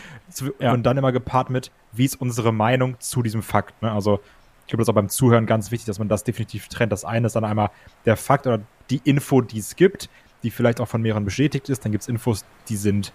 Und 0.60 0.84
dann 0.84 0.96
immer 0.96 1.12
gepaart 1.12 1.50
mit, 1.50 1.70
wie 1.92 2.06
ist 2.06 2.20
unsere 2.20 2.52
Meinung 2.52 2.98
zu 3.00 3.22
diesem 3.22 3.42
Fakt. 3.42 3.82
Ne? 3.82 3.92
Also 3.92 4.20
ich 4.62 4.70
glaube, 4.70 4.80
das 4.80 4.86
ist 4.86 4.90
auch 4.90 4.94
beim 4.94 5.08
Zuhören 5.08 5.46
ganz 5.46 5.70
wichtig, 5.70 5.86
dass 5.86 5.98
man 5.98 6.08
das 6.08 6.24
definitiv 6.24 6.68
trennt. 6.68 6.90
Das 6.90 7.04
eine 7.04 7.26
ist 7.26 7.36
dann 7.36 7.44
einmal 7.44 7.70
der 8.04 8.16
Fakt 8.16 8.46
oder 8.46 8.60
die 8.90 9.00
Info, 9.04 9.42
die 9.42 9.58
es 9.58 9.76
gibt, 9.76 10.08
die 10.42 10.50
vielleicht 10.50 10.80
auch 10.80 10.88
von 10.88 11.02
mehreren 11.02 11.24
bestätigt 11.24 11.68
ist. 11.68 11.84
Dann 11.84 11.92
gibt 11.92 12.02
es 12.02 12.08
Infos, 12.08 12.44
die 12.68 12.76
sind 12.76 13.12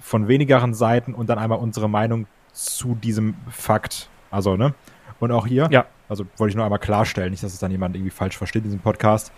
von 0.00 0.28
wenigeren 0.28 0.72
Seiten 0.72 1.14
und 1.14 1.28
dann 1.28 1.38
einmal 1.38 1.58
unsere 1.58 1.88
Meinung 1.88 2.26
zu 2.52 2.94
diesem 2.94 3.34
Fakt. 3.50 4.08
Also, 4.30 4.56
ne? 4.56 4.74
Und 5.18 5.32
auch 5.32 5.46
hier, 5.46 5.68
ja. 5.70 5.86
Also 6.08 6.24
wollte 6.36 6.50
ich 6.50 6.56
nur 6.56 6.64
einmal 6.64 6.78
klarstellen, 6.78 7.30
nicht, 7.30 7.42
dass 7.42 7.52
es 7.52 7.58
dann 7.58 7.70
jemand 7.70 7.96
irgendwie 7.96 8.10
falsch 8.10 8.36
versteht 8.36 8.62
in 8.62 8.70
diesem 8.70 8.80
Podcast. 8.80 9.32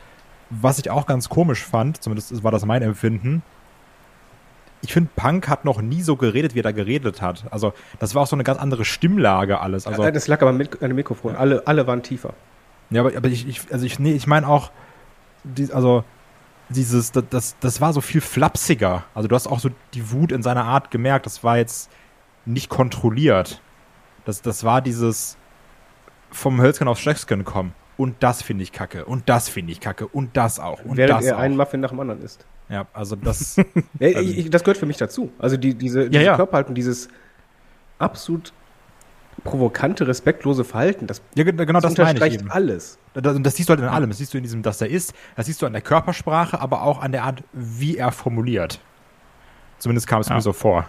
Was 0.51 0.79
ich 0.79 0.91
auch 0.91 1.07
ganz 1.07 1.29
komisch 1.29 1.65
fand, 1.65 2.03
zumindest 2.03 2.43
war 2.43 2.51
das 2.51 2.65
mein 2.65 2.83
Empfinden, 2.83 3.43
ich 4.81 4.93
finde, 4.93 5.11
Punk 5.17 5.49
hat 5.49 5.65
noch 5.65 5.81
nie 5.81 6.03
so 6.03 6.17
geredet, 6.17 6.55
wie 6.55 6.61
er 6.61 6.65
da 6.65 6.73
geredet 6.73 7.21
hat. 7.21 7.45
Also, 7.51 7.73
das 7.99 8.15
war 8.15 8.23
auch 8.23 8.27
so 8.27 8.37
eine 8.37 8.45
ganz 8.45 8.61
andere 8.61 8.85
Stimmlage 8.85 9.61
alles. 9.61 9.87
Also, 9.87 10.09
das 10.11 10.29
lag 10.29 10.41
aber 10.43 10.53
mit 10.53 10.83
an 10.83 10.91
dem 10.91 10.97
Mikrofon. 10.97 11.37
Alle, 11.37 11.67
alle 11.67 11.87
waren 11.87 12.03
tiefer. 12.03 12.35
Ja, 12.91 13.03
aber, 13.03 13.17
aber 13.17 13.29
ich, 13.29 13.47
ich, 13.49 13.61
also 13.73 13.85
ich, 13.85 13.99
nee, 13.99 14.13
ich 14.13 14.27
meine 14.27 14.47
auch, 14.47 14.71
die, 15.45 15.73
also, 15.73 16.05
dieses, 16.69 17.13
das, 17.13 17.25
das, 17.31 17.57
das 17.61 17.81
war 17.81 17.93
so 17.93 18.01
viel 18.01 18.21
flapsiger. 18.21 19.05
Also, 19.15 19.29
du 19.29 19.35
hast 19.35 19.47
auch 19.47 19.59
so 19.59 19.71
die 19.95 20.13
Wut 20.13 20.33
in 20.33 20.43
seiner 20.43 20.65
Art 20.65 20.91
gemerkt. 20.91 21.27
Das 21.27 21.43
war 21.43 21.59
jetzt 21.59 21.91
nicht 22.45 22.69
kontrolliert. 22.69 23.61
Das, 24.25 24.43
das 24.43 24.63
war 24.63 24.81
dieses, 24.81 25.37
vom 26.31 26.61
Hölzchen 26.61 26.89
aufs 26.89 27.01
Stöcksken 27.01 27.45
kommen. 27.45 27.73
Und 27.97 28.17
das 28.21 28.43
finde 28.43 28.63
ich 28.63 28.71
kacke. 28.73 29.05
Und 29.05 29.29
das 29.29 29.49
finde 29.49 29.73
ich 29.73 29.81
kacke. 29.81 30.07
Und 30.07 30.37
das 30.37 30.61
auch. 30.61 30.85
Und 30.85 30.97
Während 30.97 31.19
das 31.21 31.27
er 31.27 31.37
auch. 31.37 31.41
einen 31.41 31.57
Muffin 31.57 31.81
nach 31.81 31.91
dem 31.91 31.99
anderen 32.01 32.23
isst. 32.23 32.47
Ja, 32.69 32.87
also 32.93 33.17
das. 33.17 33.57
ja, 33.99 34.09
ich, 34.09 34.39
ich, 34.39 34.51
das 34.51 34.63
gehört 34.63 34.79
für 34.79 34.87
mich 34.87 34.99
dazu. 34.99 35.33
Also 35.39 35.57
die, 35.57 35.75
diese, 35.75 36.09
diese 36.09 36.23
ja, 36.25 36.31
ja. 36.33 36.37
Körperhaltung, 36.37 36.75
dieses 36.77 37.09
absolut 37.99 38.53
provokante, 39.45 40.07
respektlose 40.07 40.65
Verhalten, 40.65 41.07
das, 41.07 41.23
Ja, 41.35 41.45
ge- 41.45 41.53
genau 41.55 41.81
das, 41.81 41.95
das 41.95 41.99
meine 41.99 42.11
ich 42.11 42.23
unterstreicht 42.23 42.41
eben. 42.41 42.51
alles. 42.51 42.99
Das, 43.15 43.35
und 43.37 43.43
das 43.45 43.57
siehst 43.57 43.69
du 43.69 43.73
halt 43.73 43.81
in 43.81 43.87
allem. 43.89 44.11
Das 44.11 44.19
siehst 44.19 44.33
du 44.35 44.37
in 44.39 44.43
diesem, 44.45 44.63
dass 44.63 44.81
er 44.81 44.89
ist. 44.91 45.15
Das 45.37 45.47
siehst 45.47 45.63
du 45.63 45.67
an 45.67 45.73
der 45.73 45.83
Körpersprache, 45.83 46.61
aber 46.61 46.83
auch 46.83 47.01
an 47.01 47.11
der 47.13 47.25
Art, 47.25 47.43
wie 47.53 47.97
er 47.97 48.13
formuliert. 48.13 48.81
Zumindest 49.79 50.07
kam 50.07 50.21
es 50.21 50.29
Ja. 50.29 50.35
mir 50.35 50.41
so 50.41 50.53
vor. 50.53 50.89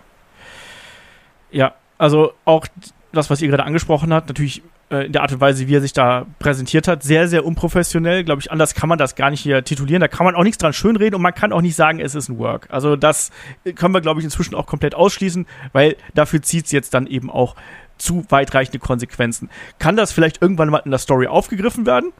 Ja, 1.51 1.73
also 1.97 2.33
auch 2.45 2.67
das, 3.11 3.29
was 3.29 3.41
ihr 3.41 3.47
gerade 3.47 3.63
angesprochen 3.63 4.13
habt, 4.13 4.27
natürlich 4.27 4.61
äh, 4.89 5.05
in 5.05 5.11
der 5.11 5.21
Art 5.21 5.31
und 5.31 5.41
Weise, 5.41 5.67
wie 5.67 5.75
er 5.75 5.81
sich 5.81 5.93
da 5.93 6.25
präsentiert 6.39 6.87
hat, 6.87 7.03
sehr, 7.03 7.27
sehr 7.27 7.45
unprofessionell. 7.45 8.23
Glaube 8.23 8.41
ich, 8.41 8.51
anders 8.51 8.73
kann 8.73 8.89
man 8.89 8.97
das 8.97 9.15
gar 9.15 9.29
nicht 9.29 9.41
hier 9.41 9.63
titulieren. 9.63 10.01
Da 10.01 10.07
kann 10.07 10.25
man 10.25 10.35
auch 10.35 10.43
nichts 10.43 10.57
dran 10.57 10.73
schönreden 10.73 11.15
und 11.15 11.21
man 11.21 11.33
kann 11.33 11.53
auch 11.53 11.61
nicht 11.61 11.75
sagen, 11.75 11.99
es 11.99 12.15
ist 12.15 12.29
ein 12.29 12.39
Work. 12.39 12.67
Also 12.71 12.95
das 12.95 13.31
äh, 13.63 13.73
können 13.73 13.93
wir, 13.93 14.01
glaube 14.01 14.19
ich, 14.19 14.25
inzwischen 14.25 14.55
auch 14.55 14.65
komplett 14.65 14.95
ausschließen, 14.95 15.45
weil 15.73 15.95
dafür 16.13 16.41
zieht 16.41 16.65
es 16.65 16.71
jetzt 16.71 16.93
dann 16.93 17.07
eben 17.07 17.29
auch 17.29 17.55
zu 17.97 18.25
weitreichende 18.29 18.79
Konsequenzen. 18.79 19.49
Kann 19.77 19.95
das 19.95 20.11
vielleicht 20.11 20.41
irgendwann 20.41 20.69
mal 20.69 20.81
in 20.85 20.91
der 20.91 20.99
Story 20.99 21.27
aufgegriffen 21.27 21.85
werden? 21.85 22.11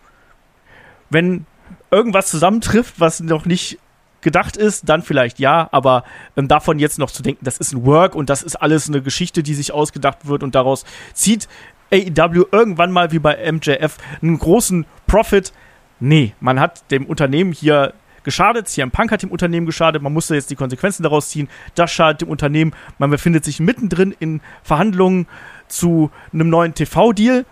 Wenn 1.09 1.45
irgendwas 1.89 2.29
zusammentrifft, 2.29 2.99
was 2.99 3.19
noch 3.19 3.45
nicht 3.45 3.79
gedacht 4.21 4.57
ist, 4.57 4.89
dann 4.89 5.01
vielleicht 5.01 5.39
ja, 5.39 5.69
aber 5.71 6.03
ähm, 6.35 6.47
davon 6.47 6.77
jetzt 6.77 6.99
noch 6.99 7.09
zu 7.09 7.23
denken, 7.23 7.45
das 7.45 7.57
ist 7.57 7.73
ein 7.73 7.85
Work 7.85 8.15
und 8.15 8.29
das 8.29 8.43
ist 8.43 8.57
alles 8.57 8.89
eine 8.89 9.01
Geschichte, 9.01 9.43
die 9.43 9.53
sich 9.53 9.71
ausgedacht 9.71 10.27
wird 10.27 10.43
und 10.43 10.55
daraus 10.55 10.83
zieht 11.13 11.47
AEW 11.91 12.45
irgendwann 12.51 12.91
mal 12.91 13.11
wie 13.11 13.19
bei 13.19 13.51
MJF 13.51 13.97
einen 14.21 14.37
großen 14.39 14.85
Profit. 15.07 15.53
Nee, 15.99 16.33
man 16.39 16.59
hat 16.59 16.89
dem 16.91 17.05
Unternehmen 17.05 17.51
hier 17.51 17.93
geschadet, 18.23 18.67
CM 18.67 18.91
Punk 18.91 19.11
hat 19.11 19.23
dem 19.23 19.31
Unternehmen 19.31 19.65
geschadet, 19.65 20.01
man 20.01 20.13
musste 20.13 20.35
jetzt 20.35 20.49
die 20.49 20.55
Konsequenzen 20.55 21.03
daraus 21.03 21.29
ziehen, 21.29 21.49
das 21.75 21.91
schadet 21.91 22.21
dem 22.21 22.29
Unternehmen, 22.29 22.73
man 22.97 23.09
befindet 23.09 23.43
sich 23.45 23.59
mittendrin 23.59 24.13
in 24.19 24.41
Verhandlungen 24.61 25.27
zu 25.67 26.11
einem 26.33 26.49
neuen 26.49 26.73
TV-Deal. 26.73 27.45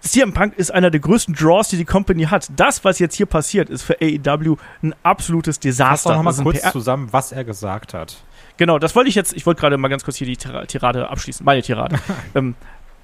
CM 0.00 0.32
Punk 0.32 0.56
ist 0.56 0.70
einer 0.72 0.90
der 0.90 1.00
größten 1.00 1.34
Draws, 1.34 1.68
die 1.68 1.76
die 1.78 1.84
Company 1.84 2.24
hat. 2.24 2.48
Das, 2.56 2.84
was 2.84 2.98
jetzt 3.00 3.16
hier 3.16 3.26
passiert, 3.26 3.68
ist 3.70 3.82
für 3.82 3.96
AEW 4.00 4.56
ein 4.82 4.94
absolutes 5.02 5.56
Fass 5.56 5.60
Desaster. 5.60 6.10
doch 6.10 6.16
noch 6.18 6.22
mal 6.24 6.34
ein 6.34 6.44
kurz 6.44 6.60
PR 6.60 6.72
zusammen, 6.72 7.08
was 7.12 7.32
er 7.32 7.44
gesagt 7.44 7.92
hat. 7.92 8.16
Genau, 8.56 8.78
das 8.78 8.94
wollte 8.94 9.08
ich 9.08 9.14
jetzt, 9.16 9.34
ich 9.34 9.46
wollte 9.46 9.60
gerade 9.60 9.76
mal 9.78 9.88
ganz 9.88 10.04
kurz 10.04 10.16
hier 10.16 10.26
die 10.26 10.36
Tira- 10.36 10.64
Tirade 10.66 11.10
abschließen, 11.10 11.44
meine 11.44 11.60
Tirade. 11.62 11.98
ähm, 12.34 12.54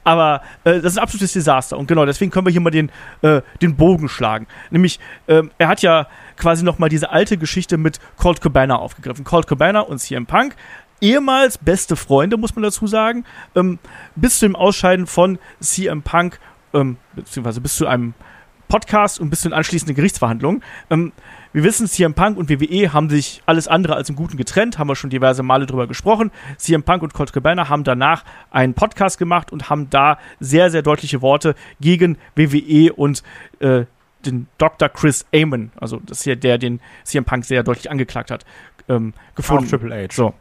aber 0.04 0.42
äh, 0.64 0.80
das 0.80 0.92
ist 0.92 0.98
ein 0.98 1.02
absolutes 1.02 1.32
Desaster 1.32 1.78
und 1.78 1.86
genau, 1.86 2.04
deswegen 2.06 2.30
können 2.30 2.46
wir 2.46 2.50
hier 2.50 2.60
mal 2.60 2.70
den, 2.70 2.90
äh, 3.22 3.42
den 3.60 3.76
Bogen 3.76 4.08
schlagen. 4.08 4.46
Nämlich, 4.70 4.98
ähm, 5.28 5.50
er 5.58 5.68
hat 5.68 5.82
ja 5.82 6.06
quasi 6.36 6.64
noch 6.64 6.78
mal 6.78 6.88
diese 6.88 7.10
alte 7.10 7.38
Geschichte 7.38 7.76
mit 7.76 8.00
Colt 8.16 8.40
Cabana 8.40 8.76
aufgegriffen. 8.76 9.24
Colt 9.24 9.46
Cabana 9.46 9.80
und 9.80 9.98
CM 9.98 10.26
Punk, 10.26 10.56
ehemals 11.00 11.58
beste 11.58 11.96
Freunde, 11.96 12.36
muss 12.36 12.54
man 12.54 12.62
dazu 12.62 12.86
sagen, 12.86 13.24
ähm, 13.54 13.78
bis 14.16 14.38
zu 14.38 14.46
dem 14.46 14.56
Ausscheiden 14.56 15.06
von 15.06 15.38
CM 15.60 16.02
Punk, 16.02 16.38
ähm, 16.74 16.96
beziehungsweise 17.14 17.60
bis 17.60 17.76
zu 17.76 17.86
einem 17.86 18.14
Podcast 18.68 19.20
und 19.20 19.28
bis 19.28 19.42
zu 19.42 19.48
den 19.50 19.54
anschließenden 19.54 19.94
Gerichtsverhandlungen. 19.94 20.62
Ähm, 20.88 21.12
wir 21.52 21.64
wissen, 21.64 21.86
CM 21.86 22.14
Punk 22.14 22.38
und 22.38 22.48
WWE 22.48 22.92
haben 22.92 23.10
sich 23.10 23.42
alles 23.46 23.68
andere 23.68 23.94
als 23.94 24.08
im 24.08 24.16
Guten 24.16 24.36
getrennt, 24.36 24.78
haben 24.78 24.88
wir 24.88 24.96
schon 24.96 25.10
diverse 25.10 25.42
Male 25.42 25.66
drüber 25.66 25.86
gesprochen. 25.86 26.30
CM 26.56 26.82
Punk 26.82 27.02
und 27.02 27.12
Colt 27.12 27.32
Cabana 27.32 27.68
haben 27.68 27.84
danach 27.84 28.24
einen 28.50 28.74
Podcast 28.74 29.18
gemacht 29.18 29.52
und 29.52 29.68
haben 29.68 29.90
da 29.90 30.18
sehr, 30.40 30.70
sehr 30.70 30.82
deutliche 30.82 31.20
Worte 31.20 31.54
gegen 31.80 32.16
WWE 32.36 32.92
und 32.94 33.22
äh, 33.60 33.84
den 34.24 34.46
Dr. 34.58 34.88
Chris 34.88 35.26
Amon, 35.34 35.72
also 35.76 36.00
das 36.04 36.24
ja 36.24 36.34
der, 36.34 36.58
den 36.58 36.80
CM 37.04 37.24
Punk 37.24 37.44
sehr 37.44 37.62
deutlich 37.62 37.90
angeklagt 37.90 38.30
hat, 38.30 38.44
ähm, 38.88 39.12
gefunden. 39.34 39.66
Auch 39.66 39.70
Triple 39.70 39.94
H. 39.94 40.14
So. 40.14 40.34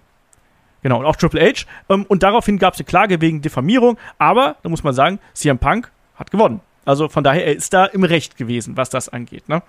Genau, 0.83 0.99
und 0.99 1.05
auch 1.05 1.15
Triple 1.15 1.41
H. 1.41 1.65
Ähm, 1.89 2.05
und 2.07 2.23
daraufhin 2.23 2.57
gab 2.57 2.73
es 2.73 2.79
eine 2.79 2.85
Klage 2.85 3.21
wegen 3.21 3.41
Diffamierung, 3.41 3.97
aber 4.17 4.55
da 4.63 4.69
muss 4.69 4.83
man 4.83 4.93
sagen, 4.93 5.19
CM 5.33 5.59
Punk 5.59 5.91
hat 6.15 6.31
gewonnen. 6.31 6.61
Also 6.85 7.09
von 7.09 7.23
daher, 7.23 7.45
er 7.45 7.55
ist 7.55 7.73
da 7.73 7.85
im 7.85 8.03
Recht 8.03 8.37
gewesen, 8.37 8.77
was 8.77 8.89
das 8.89 9.09
angeht. 9.09 9.49
Ne? 9.49 9.61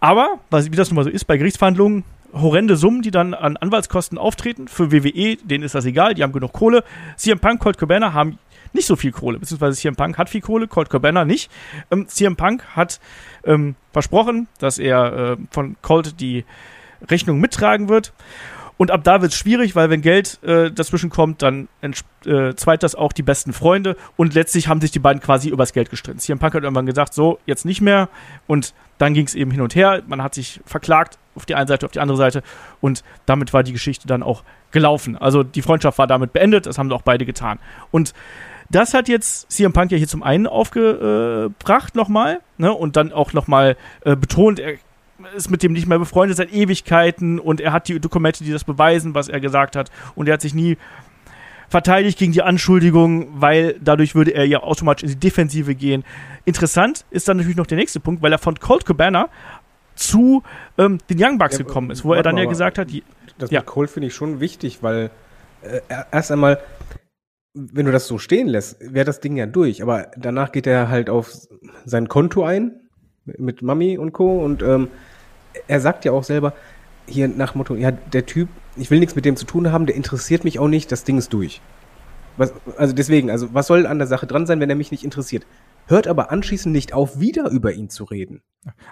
Aber, 0.00 0.38
was, 0.50 0.66
wie 0.70 0.76
das 0.76 0.90
nun 0.90 0.96
mal 0.96 1.04
so 1.04 1.10
ist 1.10 1.26
bei 1.26 1.36
Gerichtsverhandlungen, 1.36 2.04
horrende 2.32 2.76
Summen, 2.76 3.02
die 3.02 3.10
dann 3.10 3.34
an 3.34 3.56
Anwaltskosten 3.56 4.18
auftreten. 4.18 4.68
Für 4.68 4.92
WWE, 4.92 5.36
denen 5.36 5.64
ist 5.64 5.74
das 5.74 5.84
egal, 5.84 6.14
die 6.14 6.22
haben 6.22 6.32
genug 6.32 6.52
Kohle. 6.52 6.84
CM 7.16 7.38
Punk, 7.38 7.60
Colt 7.60 7.78
Cabana 7.78 8.12
haben 8.12 8.38
nicht 8.72 8.86
so 8.86 8.96
viel 8.96 9.10
Kohle, 9.10 9.38
beziehungsweise 9.38 9.78
CM 9.80 9.96
Punk 9.96 10.16
hat 10.16 10.28
viel 10.28 10.40
Kohle, 10.40 10.68
Colt 10.68 10.90
Cabana 10.90 11.24
nicht. 11.24 11.50
Ähm, 11.90 12.06
CM 12.08 12.36
Punk 12.36 12.64
hat 12.76 13.00
ähm, 13.44 13.74
versprochen, 13.92 14.48
dass 14.58 14.78
er 14.78 15.32
äh, 15.32 15.36
von 15.50 15.76
Colt 15.82 16.20
die 16.20 16.44
Rechnung 17.08 17.40
mittragen 17.40 17.88
wird. 17.88 18.12
Und 18.80 18.90
ab 18.90 19.04
da 19.04 19.20
wird 19.20 19.32
es 19.32 19.36
schwierig, 19.36 19.76
weil 19.76 19.90
wenn 19.90 20.00
Geld 20.00 20.42
äh, 20.42 20.70
dazwischen 20.70 21.10
kommt, 21.10 21.42
dann 21.42 21.68
äh, 22.24 22.54
zweit 22.54 22.82
das 22.82 22.94
auch 22.94 23.12
die 23.12 23.22
besten 23.22 23.52
Freunde. 23.52 23.94
Und 24.16 24.32
letztlich 24.32 24.68
haben 24.68 24.80
sich 24.80 24.90
die 24.90 24.98
beiden 24.98 25.20
quasi 25.20 25.50
übers 25.50 25.74
Geld 25.74 25.90
gestritten. 25.90 26.18
CM 26.18 26.38
Punk 26.38 26.54
hat 26.54 26.62
irgendwann 26.62 26.86
gesagt, 26.86 27.12
so, 27.12 27.38
jetzt 27.44 27.66
nicht 27.66 27.82
mehr. 27.82 28.08
Und 28.46 28.72
dann 28.96 29.12
ging 29.12 29.26
es 29.26 29.34
eben 29.34 29.50
hin 29.50 29.60
und 29.60 29.74
her. 29.74 30.00
Man 30.06 30.22
hat 30.22 30.34
sich 30.34 30.62
verklagt 30.64 31.18
auf 31.34 31.44
die 31.44 31.56
eine 31.56 31.68
Seite, 31.68 31.84
auf 31.84 31.92
die 31.92 32.00
andere 32.00 32.16
Seite. 32.16 32.42
Und 32.80 33.04
damit 33.26 33.52
war 33.52 33.62
die 33.62 33.72
Geschichte 33.72 34.06
dann 34.06 34.22
auch 34.22 34.44
gelaufen. 34.70 35.14
Also 35.14 35.42
die 35.42 35.60
Freundschaft 35.60 35.98
war 35.98 36.06
damit 36.06 36.32
beendet. 36.32 36.64
Das 36.64 36.78
haben 36.78 36.90
auch 36.90 37.02
beide 37.02 37.26
getan. 37.26 37.58
Und 37.90 38.14
das 38.70 38.94
hat 38.94 39.10
jetzt 39.10 39.52
CM 39.52 39.74
Punk 39.74 39.92
ja 39.92 39.98
hier 39.98 40.08
zum 40.08 40.22
einen 40.22 40.46
aufgebracht 40.46 41.96
nochmal. 41.96 42.40
Ne? 42.56 42.72
Und 42.72 42.96
dann 42.96 43.12
auch 43.12 43.34
nochmal 43.34 43.76
äh, 44.06 44.16
betont, 44.16 44.58
er 44.58 44.78
ist 45.36 45.50
mit 45.50 45.62
dem 45.62 45.72
nicht 45.72 45.86
mehr 45.86 45.98
befreundet 45.98 46.36
seit 46.36 46.52
Ewigkeiten 46.52 47.38
und 47.38 47.60
er 47.60 47.72
hat 47.72 47.88
die 47.88 48.00
Dokumente, 48.00 48.44
die 48.44 48.52
das 48.52 48.64
beweisen, 48.64 49.14
was 49.14 49.28
er 49.28 49.40
gesagt 49.40 49.76
hat. 49.76 49.90
Und 50.14 50.28
er 50.28 50.34
hat 50.34 50.40
sich 50.40 50.54
nie 50.54 50.76
verteidigt 51.68 52.18
gegen 52.18 52.32
die 52.32 52.42
Anschuldigung, 52.42 53.28
weil 53.40 53.76
dadurch 53.80 54.14
würde 54.14 54.32
er 54.32 54.44
ja 54.44 54.62
automatisch 54.62 55.04
in 55.04 55.08
die 55.10 55.20
Defensive 55.20 55.74
gehen. 55.74 56.04
Interessant 56.44 57.04
ist 57.10 57.28
dann 57.28 57.36
natürlich 57.36 57.56
noch 57.56 57.66
der 57.66 57.78
nächste 57.78 58.00
Punkt, 58.00 58.22
weil 58.22 58.32
er 58.32 58.38
von 58.38 58.58
Colt 58.58 58.84
Cabana 58.84 59.28
zu 59.94 60.42
ähm, 60.78 60.98
den 61.08 61.22
Young 61.22 61.38
Bucks 61.38 61.58
Ja, 61.58 61.64
gekommen 61.64 61.90
ist, 61.90 62.04
wo 62.04 62.14
er 62.14 62.22
dann 62.22 62.34
mal, 62.34 62.44
ja 62.44 62.48
gesagt 62.50 62.78
hat, 62.78 62.88
Das 63.38 63.50
Ja. 63.50 63.60
mit 63.60 63.66
Cole 63.66 63.88
finde 63.88 64.08
ich 64.08 64.14
schon 64.14 64.40
wichtig, 64.40 64.82
weil 64.82 65.10
äh, 65.62 65.80
erst 66.10 66.32
einmal, 66.32 66.58
wenn 67.54 67.86
du 67.86 67.92
das 67.92 68.06
so 68.06 68.18
stehen 68.18 68.48
lässt, 68.48 68.76
wäre 68.80 69.04
das 69.04 69.20
Ding 69.20 69.36
ja 69.36 69.46
durch. 69.46 69.82
Aber 69.82 70.10
danach 70.16 70.52
geht 70.52 70.66
er 70.66 70.88
halt 70.88 71.10
auf 71.10 71.32
sein 71.84 72.08
Konto 72.08 72.44
ein 72.44 72.80
mit 73.24 73.62
Mami 73.62 73.98
und 73.98 74.12
Co. 74.12 74.42
Und 74.42 74.62
ähm, 74.62 74.88
er 75.68 75.80
sagt 75.80 76.04
ja 76.04 76.12
auch 76.12 76.24
selber 76.24 76.54
hier 77.06 77.28
nach 77.28 77.54
Motto, 77.54 77.74
ja, 77.74 77.90
der 77.90 78.26
Typ, 78.26 78.48
ich 78.76 78.90
will 78.90 79.00
nichts 79.00 79.16
mit 79.16 79.24
dem 79.24 79.36
zu 79.36 79.44
tun 79.44 79.72
haben, 79.72 79.86
der 79.86 79.96
interessiert 79.96 80.44
mich 80.44 80.58
auch 80.58 80.68
nicht, 80.68 80.92
das 80.92 81.04
Ding 81.04 81.18
ist 81.18 81.32
durch. 81.32 81.60
Was, 82.36 82.52
also 82.76 82.94
deswegen, 82.94 83.30
also 83.30 83.52
was 83.52 83.66
soll 83.66 83.86
an 83.86 83.98
der 83.98 84.06
Sache 84.06 84.26
dran 84.26 84.46
sein, 84.46 84.60
wenn 84.60 84.70
er 84.70 84.76
mich 84.76 84.90
nicht 84.90 85.04
interessiert? 85.04 85.46
Hört 85.86 86.06
aber 86.06 86.30
anschließend 86.30 86.72
nicht 86.72 86.92
auf, 86.92 87.18
wieder 87.18 87.50
über 87.50 87.72
ihn 87.72 87.90
zu 87.90 88.04
reden. 88.04 88.42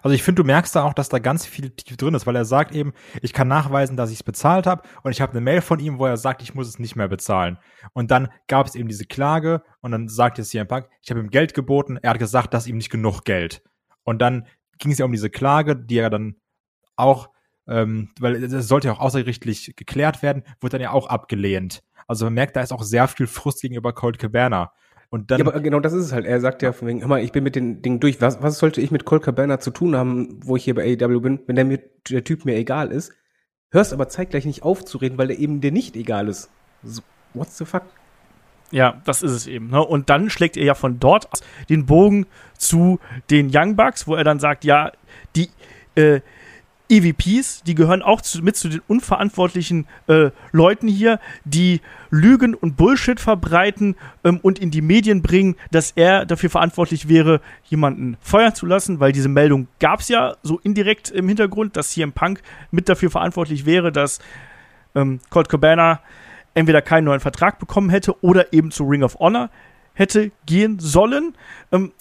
Also 0.03 0.15
ich 0.15 0.23
finde, 0.23 0.43
du 0.43 0.47
merkst 0.47 0.75
da 0.75 0.83
auch, 0.83 0.95
dass 0.95 1.09
da 1.09 1.19
ganz 1.19 1.47
viel 1.47 1.71
tief 1.71 1.97
drin 1.97 2.15
ist, 2.15 2.27
weil 2.27 2.35
er 2.35 2.45
sagt 2.45 2.75
eben, 2.75 2.93
ich 3.23 3.33
kann 3.33 3.47
nachweisen, 3.47 3.97
dass 3.97 4.11
ich 4.11 4.17
es 4.17 4.23
bezahlt 4.23 4.67
habe 4.67 4.83
und 5.03 5.13
ich 5.13 5.21
habe 5.21 5.33
eine 5.33 5.41
Mail 5.41 5.61
von 5.61 5.79
ihm, 5.79 5.99
wo 5.99 6.07
er 6.07 6.17
sagt, 6.17 6.43
ich 6.43 6.55
muss 6.55 6.67
es 6.67 6.79
nicht 6.79 6.97
mehr 6.97 7.09
bezahlen. 7.09 7.59
Und 7.93 8.11
dann 8.11 8.29
gab 8.49 8.67
es 8.67 8.75
eben 8.75 8.89
diese 8.89 9.05
Klage 9.05 9.63
und 9.81 9.93
dann 9.93 10.09
sagte 10.09 10.43
CM 10.43 10.67
Punk, 10.67 10.89
ich 11.03 11.11
habe 11.11 11.21
ihm 11.21 11.31
Geld 11.31 11.55
geboten, 11.55 11.99
er 12.03 12.11
hat 12.11 12.19
gesagt, 12.19 12.53
dass 12.53 12.67
ihm 12.67 12.79
nicht 12.79 12.91
genug 12.91 13.25
Geld. 13.25 13.63
Und 14.03 14.21
dann 14.21 14.47
ging 14.79 14.91
es 14.91 14.99
ja 14.99 15.05
um 15.05 15.13
diese 15.13 15.31
Klage, 15.31 15.77
die 15.77 15.99
er 15.99 16.11
dann 16.11 16.37
auch, 16.99 17.31
ähm, 17.67 18.11
weil 18.21 18.43
es 18.43 18.69
sollte 18.69 18.89
ja 18.89 18.95
auch 18.95 19.01
außergerichtlich 19.01 19.75
geklärt 19.77 20.23
werden, 20.23 20.43
wurde 20.61 20.73
dann 20.73 20.81
ja 20.81 20.93
auch 20.93 21.07
abgelehnt. 21.07 21.83
Also 22.07 22.25
man 22.25 22.35
merkt, 22.35 22.57
da 22.57 22.63
ist 22.63 22.73
auch 22.73 22.83
sehr 22.83 23.09
viel 23.09 23.27
Frust 23.27 23.61
gegenüber 23.61 23.93
Colt 23.93 24.19
Cabana. 24.19 24.73
Und 25.11 25.31
dann 25.31 25.41
Ja, 25.41 25.47
aber 25.47 25.61
genau 25.61 25.81
das 25.81 25.93
ist 25.95 26.07
es 26.07 26.13
halt. 26.13 26.27
Er 26.27 26.41
sagt 26.41 26.63
ja 26.63 26.73
von 26.73 26.89
wegen, 26.89 27.01
hör 27.01 27.09
mal, 27.09 27.23
ich 27.23 27.33
bin 27.33 27.43
mit 27.43 27.57
den 27.57 27.81
Dingen 27.81 28.01
durch. 28.01 28.21
Was, 28.21 28.43
was 28.43 28.59
sollte 28.59 28.81
ich 28.81 28.91
mit 28.91 29.05
Cole 29.05 29.21
Cabana 29.21 29.59
zu 29.59 29.71
tun 29.71 29.97
haben, 29.97 30.39
wo 30.45 30.57
ich 30.57 30.65
hier 30.65 30.75
bei 30.75 30.83
AEW 30.83 31.21
bin, 31.21 31.41
wenn 31.47 31.57
der, 31.57 31.65
mir, 31.65 31.81
der 32.11 32.25
Typ 32.25 32.45
mir 32.45 32.57
egal 32.57 32.93
ist? 32.93 33.13
Hörst 33.71 33.93
aber 33.93 34.09
zeitgleich 34.09 34.45
nicht 34.45 34.63
aufzureden, 34.63 35.19
weil 35.19 35.29
der 35.29 35.39
eben 35.39 35.61
dir 35.61 35.73
nicht 35.73 35.97
egal 35.97 36.29
ist. 36.29 36.51
So, 36.83 37.03
what 37.35 37.51
the 37.51 37.65
fuck? 37.65 37.85
Ja, 38.71 39.01
das 39.05 39.23
ist 39.23 39.33
es 39.33 39.47
eben. 39.47 39.69
Ne? 39.69 39.83
Und 39.83 40.11
dann 40.11 40.29
schlägt 40.29 40.57
er 40.57 40.65
ja 40.65 40.75
von 40.75 41.01
dort 41.01 41.33
aus 41.33 41.43
den 41.71 41.87
Bogen 41.87 42.27
zu 42.57 42.99
den 43.31 43.51
Young 43.53 43.77
Bucks, 43.77 44.07
wo 44.07 44.15
er 44.15 44.25
dann 44.25 44.41
sagt, 44.41 44.65
ja, 44.65 44.93
die 45.37 45.49
äh, 45.95 46.21
EVPs, 46.89 47.63
die 47.65 47.75
gehören 47.75 48.03
auch 48.03 48.21
zu, 48.23 48.43
mit 48.43 48.57
zu 48.57 48.69
den 48.69 48.81
unverantwortlichen 48.89 49.87
äh, 50.07 50.31
Leuten 50.53 50.89
hier, 50.89 51.21
die 51.45 51.81
Lügen 52.11 52.55
und 52.55 52.77
Bullshit 52.77 53.21
verbreiten 53.21 53.95
ähm, 54.25 54.39
und 54.43 54.59
in 54.59 54.71
die 54.71 54.81
Medien 54.81 55.23
bringen, 55.23 55.57
dass 55.71 55.93
er 55.93 56.25
dafür 56.25 56.49
verantwortlich 56.51 57.09
wäre, 57.09 57.41
jemanden 57.65 58.17
feuern 58.21 58.55
zu 58.55 58.65
lassen, 58.65 59.01
weil 59.01 59.13
diese 59.13 59.29
Meldung 59.29 59.69
gab 59.81 60.01
es 60.01 60.09
ja 60.09 60.37
so 60.43 60.59
indirekt 60.59 61.11
im 61.11 61.29
Hintergrund, 61.29 61.77
dass 61.77 61.91
CM 61.91 62.13
Punk 62.13 62.41
mit 62.71 62.89
dafür 62.89 63.11
verantwortlich 63.11 63.67
wäre, 63.67 63.93
dass 63.93 64.19
ähm, 64.95 65.21
Colt 65.29 65.49
Cabana 65.49 66.01
entweder 66.55 66.81
keinen 66.81 67.05
neuen 67.05 67.21
Vertrag 67.21 67.59
bekommen 67.59 67.91
hätte 67.91 68.23
oder 68.23 68.53
eben 68.53 68.71
zu 68.71 68.85
Ring 68.85 69.03
of 69.03 69.19
Honor 69.19 69.51
hätte 69.93 70.31
gehen 70.47 70.79
sollen. 70.79 71.35
Ähm, 71.71 71.93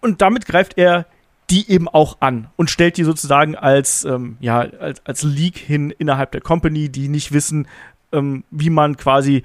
und 0.00 0.20
damit 0.20 0.46
greift 0.46 0.78
er 0.78 1.06
die 1.50 1.68
eben 1.70 1.88
auch 1.88 2.18
an 2.20 2.48
und 2.56 2.70
stellt 2.70 2.96
die 2.96 3.04
sozusagen 3.04 3.56
als, 3.56 4.04
ähm, 4.04 4.36
ja, 4.40 4.60
als, 4.60 5.04
als 5.04 5.22
Leak 5.22 5.58
hin 5.58 5.90
innerhalb 5.90 6.30
der 6.32 6.40
Company, 6.40 6.88
die 6.88 7.08
nicht 7.08 7.32
wissen, 7.32 7.66
ähm, 8.12 8.44
wie 8.50 8.70
man 8.70 8.96
quasi 8.96 9.42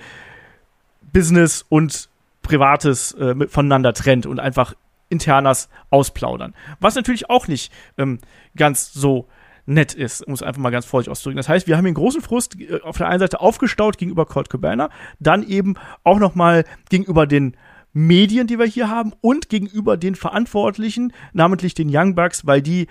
Business 1.12 1.66
und 1.68 2.10
Privates 2.42 3.14
äh, 3.14 3.48
voneinander 3.48 3.94
trennt 3.94 4.28
und 4.28 4.40
einfach 4.40 4.76
internas 5.10 5.70
ausplaudern. 5.90 6.54
Was 6.80 6.96
natürlich 6.96 7.30
auch 7.30 7.48
nicht 7.48 7.72
ähm, 7.98 8.20
ganz 8.56 8.94
so 8.94 9.28
nett 9.66 9.94
ist, 9.94 10.22
um 10.22 10.34
es 10.34 10.44
einfach 10.44 10.62
mal 10.62 10.70
ganz 10.70 10.86
vorsichtig 10.86 11.12
auszudrücken. 11.12 11.38
Das 11.38 11.50
heißt, 11.50 11.68
wir 11.68 11.78
haben 11.78 11.86
den 11.86 11.96
großen 11.96 12.22
Frust 12.22 12.60
äh, 12.60 12.82
auf 12.82 12.98
der 12.98 13.08
einen 13.08 13.20
Seite 13.20 13.40
aufgestaut 13.40 13.98
gegenüber 13.98 14.26
Colt 14.28 14.50
Cabana, 14.50 14.90
dann 15.20 15.42
eben 15.42 15.76
auch 16.04 16.20
noch 16.20 16.36
mal 16.36 16.66
gegenüber 16.90 17.26
den 17.26 17.58
Medien, 17.98 18.46
die 18.46 18.60
wir 18.60 18.66
hier 18.66 18.90
haben 18.90 19.14
und 19.22 19.48
gegenüber 19.50 19.96
den 19.96 20.16
Verantwortlichen, 20.16 21.14
namentlich 21.32 21.74
den 21.75 21.88
Young 21.90 22.14
Bucks, 22.14 22.46
weil 22.46 22.62
die 22.62 22.88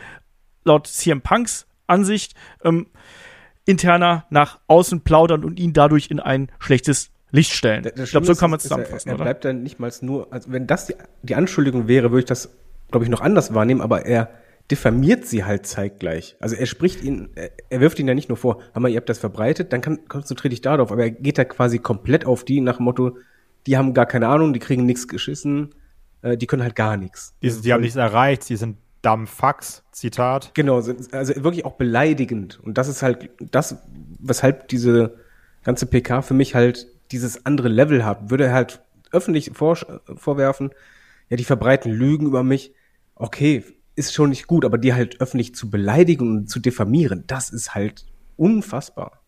laut 0.64 0.86
CM 0.86 1.20
Punks 1.20 1.66
Ansicht 1.86 2.34
ähm, 2.64 2.86
interner 3.66 4.24
nach 4.30 4.60
außen 4.66 5.02
plaudern 5.02 5.44
und 5.44 5.60
ihn 5.60 5.74
dadurch 5.74 6.10
in 6.10 6.20
ein 6.20 6.48
schlechtes 6.58 7.10
Licht 7.30 7.52
stellen. 7.52 7.82
Das 7.82 7.92
ich 7.98 8.10
glaube, 8.12 8.26
so 8.26 8.34
kann 8.34 8.50
man 8.50 8.56
es 8.58 8.64
er- 8.64 8.68
zusammenfassen, 8.70 9.08
Er 9.10 9.14
oder? 9.16 9.24
bleibt 9.24 9.44
dann 9.44 9.62
nicht 9.62 9.78
mal 9.78 9.92
nur, 10.00 10.32
also 10.32 10.50
wenn 10.52 10.66
das 10.66 10.86
die, 10.86 10.94
die 11.22 11.34
Anschuldigung 11.34 11.86
wäre, 11.86 12.10
würde 12.10 12.20
ich 12.20 12.24
das, 12.24 12.54
glaube 12.90 13.04
ich, 13.04 13.10
noch 13.10 13.20
anders 13.20 13.52
wahrnehmen, 13.52 13.82
aber 13.82 14.06
er 14.06 14.30
diffamiert 14.70 15.26
sie 15.26 15.44
halt 15.44 15.66
zeitgleich. 15.66 16.36
Also 16.40 16.56
er 16.56 16.64
spricht 16.64 17.02
ihn, 17.02 17.28
er, 17.34 17.50
er 17.68 17.80
wirft 17.80 17.98
ihn 17.98 18.08
ja 18.08 18.14
nicht 18.14 18.30
nur 18.30 18.38
vor, 18.38 18.62
mal, 18.74 18.88
ihr 18.88 18.96
habt 18.96 19.10
das 19.10 19.18
verbreitet, 19.18 19.74
dann 19.74 19.82
kann, 19.82 20.08
konzentriere 20.08 20.48
dich 20.50 20.62
darauf, 20.62 20.90
aber 20.90 21.02
er 21.02 21.10
geht 21.10 21.36
da 21.36 21.44
quasi 21.44 21.78
komplett 21.78 22.24
auf 22.24 22.44
die 22.44 22.62
nach 22.62 22.78
dem 22.78 22.84
Motto, 22.84 23.18
die 23.66 23.76
haben 23.76 23.94
gar 23.94 24.06
keine 24.06 24.28
Ahnung, 24.28 24.52
die 24.52 24.58
kriegen 24.58 24.86
nichts 24.86 25.08
geschissen, 25.08 25.74
äh, 26.22 26.36
die 26.36 26.46
können 26.46 26.62
halt 26.62 26.76
gar 26.76 26.96
nichts. 26.96 27.34
Die, 27.42 27.50
die 27.50 27.72
haben 27.72 27.80
nichts 27.80 27.96
erreicht, 27.96 28.44
sie 28.44 28.56
sind 28.56 28.76
dumb 29.02 29.28
fucks, 29.28 29.84
Zitat. 29.92 30.52
Genau, 30.54 30.76
also 30.76 30.94
wirklich 31.44 31.64
auch 31.64 31.74
beleidigend. 31.74 32.58
Und 32.60 32.78
das 32.78 32.88
ist 32.88 33.02
halt 33.02 33.30
das, 33.38 33.76
weshalb 34.18 34.68
diese 34.68 35.14
ganze 35.62 35.86
PK 35.86 36.22
für 36.22 36.34
mich 36.34 36.54
halt 36.54 36.86
dieses 37.12 37.44
andere 37.46 37.68
Level 37.68 38.04
hat. 38.04 38.30
Würde 38.30 38.52
halt 38.52 38.82
öffentlich 39.12 39.52
vor, 39.54 39.76
vorwerfen, 40.16 40.70
ja, 41.28 41.36
die 41.36 41.44
verbreiten 41.44 41.92
Lügen 41.92 42.26
über 42.26 42.42
mich. 42.42 42.74
Okay, 43.14 43.62
ist 43.94 44.12
schon 44.12 44.30
nicht 44.30 44.46
gut, 44.46 44.64
aber 44.64 44.78
die 44.78 44.94
halt 44.94 45.20
öffentlich 45.20 45.54
zu 45.54 45.70
beleidigen 45.70 46.38
und 46.38 46.50
zu 46.50 46.58
diffamieren, 46.58 47.24
das 47.26 47.50
ist 47.50 47.74
halt 47.74 48.06
unfassbar. 48.36 49.23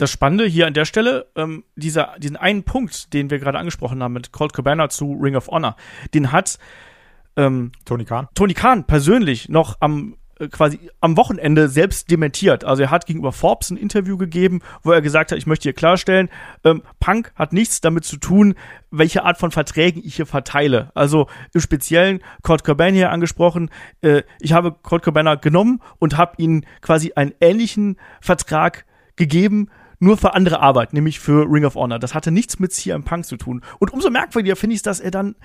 Das 0.00 0.10
Spannende 0.10 0.46
hier 0.46 0.66
an 0.66 0.72
der 0.72 0.86
Stelle, 0.86 1.26
ähm, 1.36 1.62
dieser, 1.76 2.14
diesen 2.18 2.38
einen 2.38 2.62
Punkt, 2.62 3.12
den 3.12 3.28
wir 3.28 3.38
gerade 3.38 3.58
angesprochen 3.58 4.02
haben 4.02 4.14
mit 4.14 4.32
Colt 4.32 4.54
Cabana 4.54 4.88
zu 4.88 5.12
Ring 5.12 5.36
of 5.36 5.48
Honor, 5.48 5.76
den 6.14 6.32
hat 6.32 6.58
ähm, 7.36 7.72
Tony 7.84 8.06
Khan. 8.06 8.26
Tony 8.34 8.54
Khan 8.54 8.86
persönlich 8.86 9.50
noch 9.50 9.76
am 9.80 10.16
äh, 10.38 10.48
quasi 10.48 10.90
am 11.02 11.18
Wochenende 11.18 11.68
selbst 11.68 12.10
dementiert. 12.10 12.64
Also 12.64 12.84
er 12.84 12.90
hat 12.90 13.04
gegenüber 13.04 13.30
Forbes 13.30 13.68
ein 13.68 13.76
Interview 13.76 14.16
gegeben, 14.16 14.62
wo 14.82 14.90
er 14.90 15.02
gesagt 15.02 15.32
hat, 15.32 15.38
ich 15.38 15.46
möchte 15.46 15.64
hier 15.64 15.74
klarstellen, 15.74 16.30
ähm, 16.64 16.82
Punk 16.98 17.32
hat 17.34 17.52
nichts 17.52 17.82
damit 17.82 18.06
zu 18.06 18.16
tun, 18.16 18.54
welche 18.90 19.24
Art 19.24 19.36
von 19.36 19.50
Verträgen 19.50 20.00
ich 20.02 20.16
hier 20.16 20.24
verteile. 20.24 20.92
Also 20.94 21.26
im 21.52 21.60
Speziellen 21.60 22.20
Kurt 22.40 22.64
Cobain 22.64 22.94
hier 22.94 23.10
angesprochen, 23.10 23.68
äh, 24.00 24.22
ich 24.40 24.54
habe 24.54 24.72
Kurt 24.72 25.02
Cobain 25.02 25.28
genommen 25.42 25.82
und 25.98 26.16
habe 26.16 26.36
ihm 26.38 26.64
quasi 26.80 27.12
einen 27.16 27.34
ähnlichen 27.42 27.98
Vertrag 28.22 28.86
gegeben, 29.16 29.68
nur 30.00 30.16
für 30.16 30.34
andere 30.34 30.60
Arbeit, 30.60 30.92
nämlich 30.92 31.20
für 31.20 31.46
Ring 31.48 31.64
of 31.64 31.76
Honor. 31.76 31.98
Das 31.98 32.14
hatte 32.14 32.30
nichts 32.32 32.58
mit 32.58 32.72
CM 32.72 33.04
Punk 33.04 33.24
zu 33.26 33.36
tun. 33.36 33.62
Und 33.78 33.92
umso 33.92 34.10
merkwürdiger 34.10 34.56
finde 34.56 34.74
ich, 34.74 34.82
dass 34.82 34.98
er 34.98 35.10
dann 35.12 35.36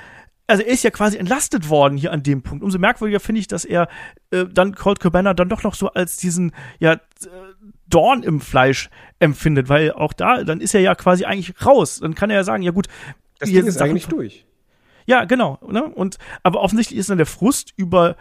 also 0.47 0.61
er 0.61 0.69
ist 0.73 0.83
ja 0.83 0.91
quasi 0.91 1.17
entlastet 1.17 1.69
worden 1.69 1.97
hier 1.97 2.11
an 2.11 2.21
dem 2.21 2.43
Punkt. 2.43 2.63
Umso 2.63 2.77
merkwürdiger 2.77 3.19
finde 3.19 3.39
ich, 3.41 3.47
dass 3.47 3.65
er 3.65 3.87
äh, 4.29 4.45
dann 4.45 4.75
Colt 4.75 4.99
Cabana 4.99 5.33
dann 5.33 5.49
doch 5.49 5.63
noch 5.63 5.73
so 5.73 5.89
als 5.89 6.17
diesen 6.17 6.51
ja 6.79 6.93
äh, 6.93 6.99
Dorn 7.87 8.21
im 8.21 8.39
Fleisch 8.41 8.89
empfindet, 9.19 9.69
weil 9.69 9.91
auch 9.91 10.13
da 10.13 10.43
dann 10.43 10.61
ist 10.61 10.75
er 10.75 10.81
ja 10.81 10.93
quasi 10.93 11.25
eigentlich 11.25 11.65
raus. 11.65 11.99
Dann 11.99 12.13
kann 12.13 12.29
er 12.29 12.35
ja 12.37 12.43
sagen, 12.43 12.61
ja 12.61 12.71
gut, 12.71 12.87
Das 13.39 13.49
Ding 13.49 13.65
ist 13.65 13.73
Sachen- 13.79 13.89
eigentlich 13.89 14.07
durch. 14.07 14.45
ja, 15.07 15.25
genau. 15.25 15.57
Ne? 15.67 15.83
Und 15.83 16.17
aber 16.43 16.61
offensichtlich 16.61 16.99
ist 16.99 17.09
dann 17.09 17.17
der 17.17 17.25
Frust 17.25 17.73
über 17.75 18.15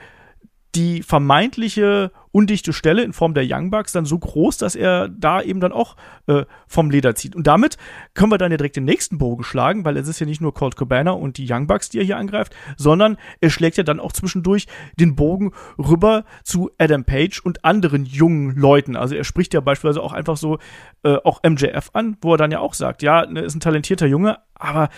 die 0.74 1.02
vermeintliche 1.02 2.10
undichte 2.32 2.72
Stelle 2.72 3.02
in 3.04 3.12
Form 3.12 3.32
der 3.32 3.44
Young 3.46 3.70
Bucks 3.70 3.92
dann 3.92 4.06
so 4.06 4.18
groß, 4.18 4.56
dass 4.58 4.74
er 4.74 5.08
da 5.08 5.40
eben 5.40 5.60
dann 5.60 5.70
auch 5.70 5.94
äh, 6.26 6.44
vom 6.66 6.90
Leder 6.90 7.14
zieht. 7.14 7.37
Und 7.37 7.46
damit 7.46 7.76
können 8.14 8.32
wir 8.32 8.38
dann 8.38 8.50
ja 8.50 8.56
direkt 8.56 8.74
den 8.74 8.84
nächsten 8.84 9.18
Bogen 9.18 9.44
schlagen, 9.44 9.84
weil 9.84 9.96
es 9.96 10.08
ist 10.08 10.18
ja 10.18 10.26
nicht 10.26 10.40
nur 10.40 10.52
Colt 10.52 10.74
Cabana 10.76 11.12
und 11.12 11.38
die 11.38 11.46
Young 11.48 11.68
Bucks, 11.68 11.90
die 11.90 11.98
er 11.98 12.04
hier 12.04 12.16
angreift, 12.16 12.54
sondern 12.76 13.18
er 13.40 13.50
schlägt 13.50 13.76
ja 13.76 13.84
dann 13.84 14.00
auch 14.00 14.12
zwischendurch 14.12 14.66
den 14.98 15.14
Bogen 15.14 15.52
rüber 15.78 16.24
zu 16.42 16.72
Adam 16.76 17.04
Page 17.04 17.40
und 17.40 17.64
anderen 17.64 18.04
jungen 18.04 18.56
Leuten. 18.56 18.96
Also 18.96 19.14
er 19.14 19.24
spricht 19.24 19.54
ja 19.54 19.60
beispielsweise 19.60 20.02
auch 20.02 20.12
einfach 20.12 20.37
so 20.37 20.58
äh, 21.04 21.16
auch 21.22 21.40
MJF 21.48 21.90
an, 21.92 22.16
wo 22.20 22.34
er 22.34 22.38
dann 22.38 22.50
ja 22.50 22.58
auch 22.58 22.74
sagt, 22.74 23.02
ja, 23.02 23.26
ne, 23.26 23.42
ist 23.42 23.54
ein 23.54 23.60
talentierter 23.60 24.06
Junge, 24.06 24.38
aber 24.54 24.88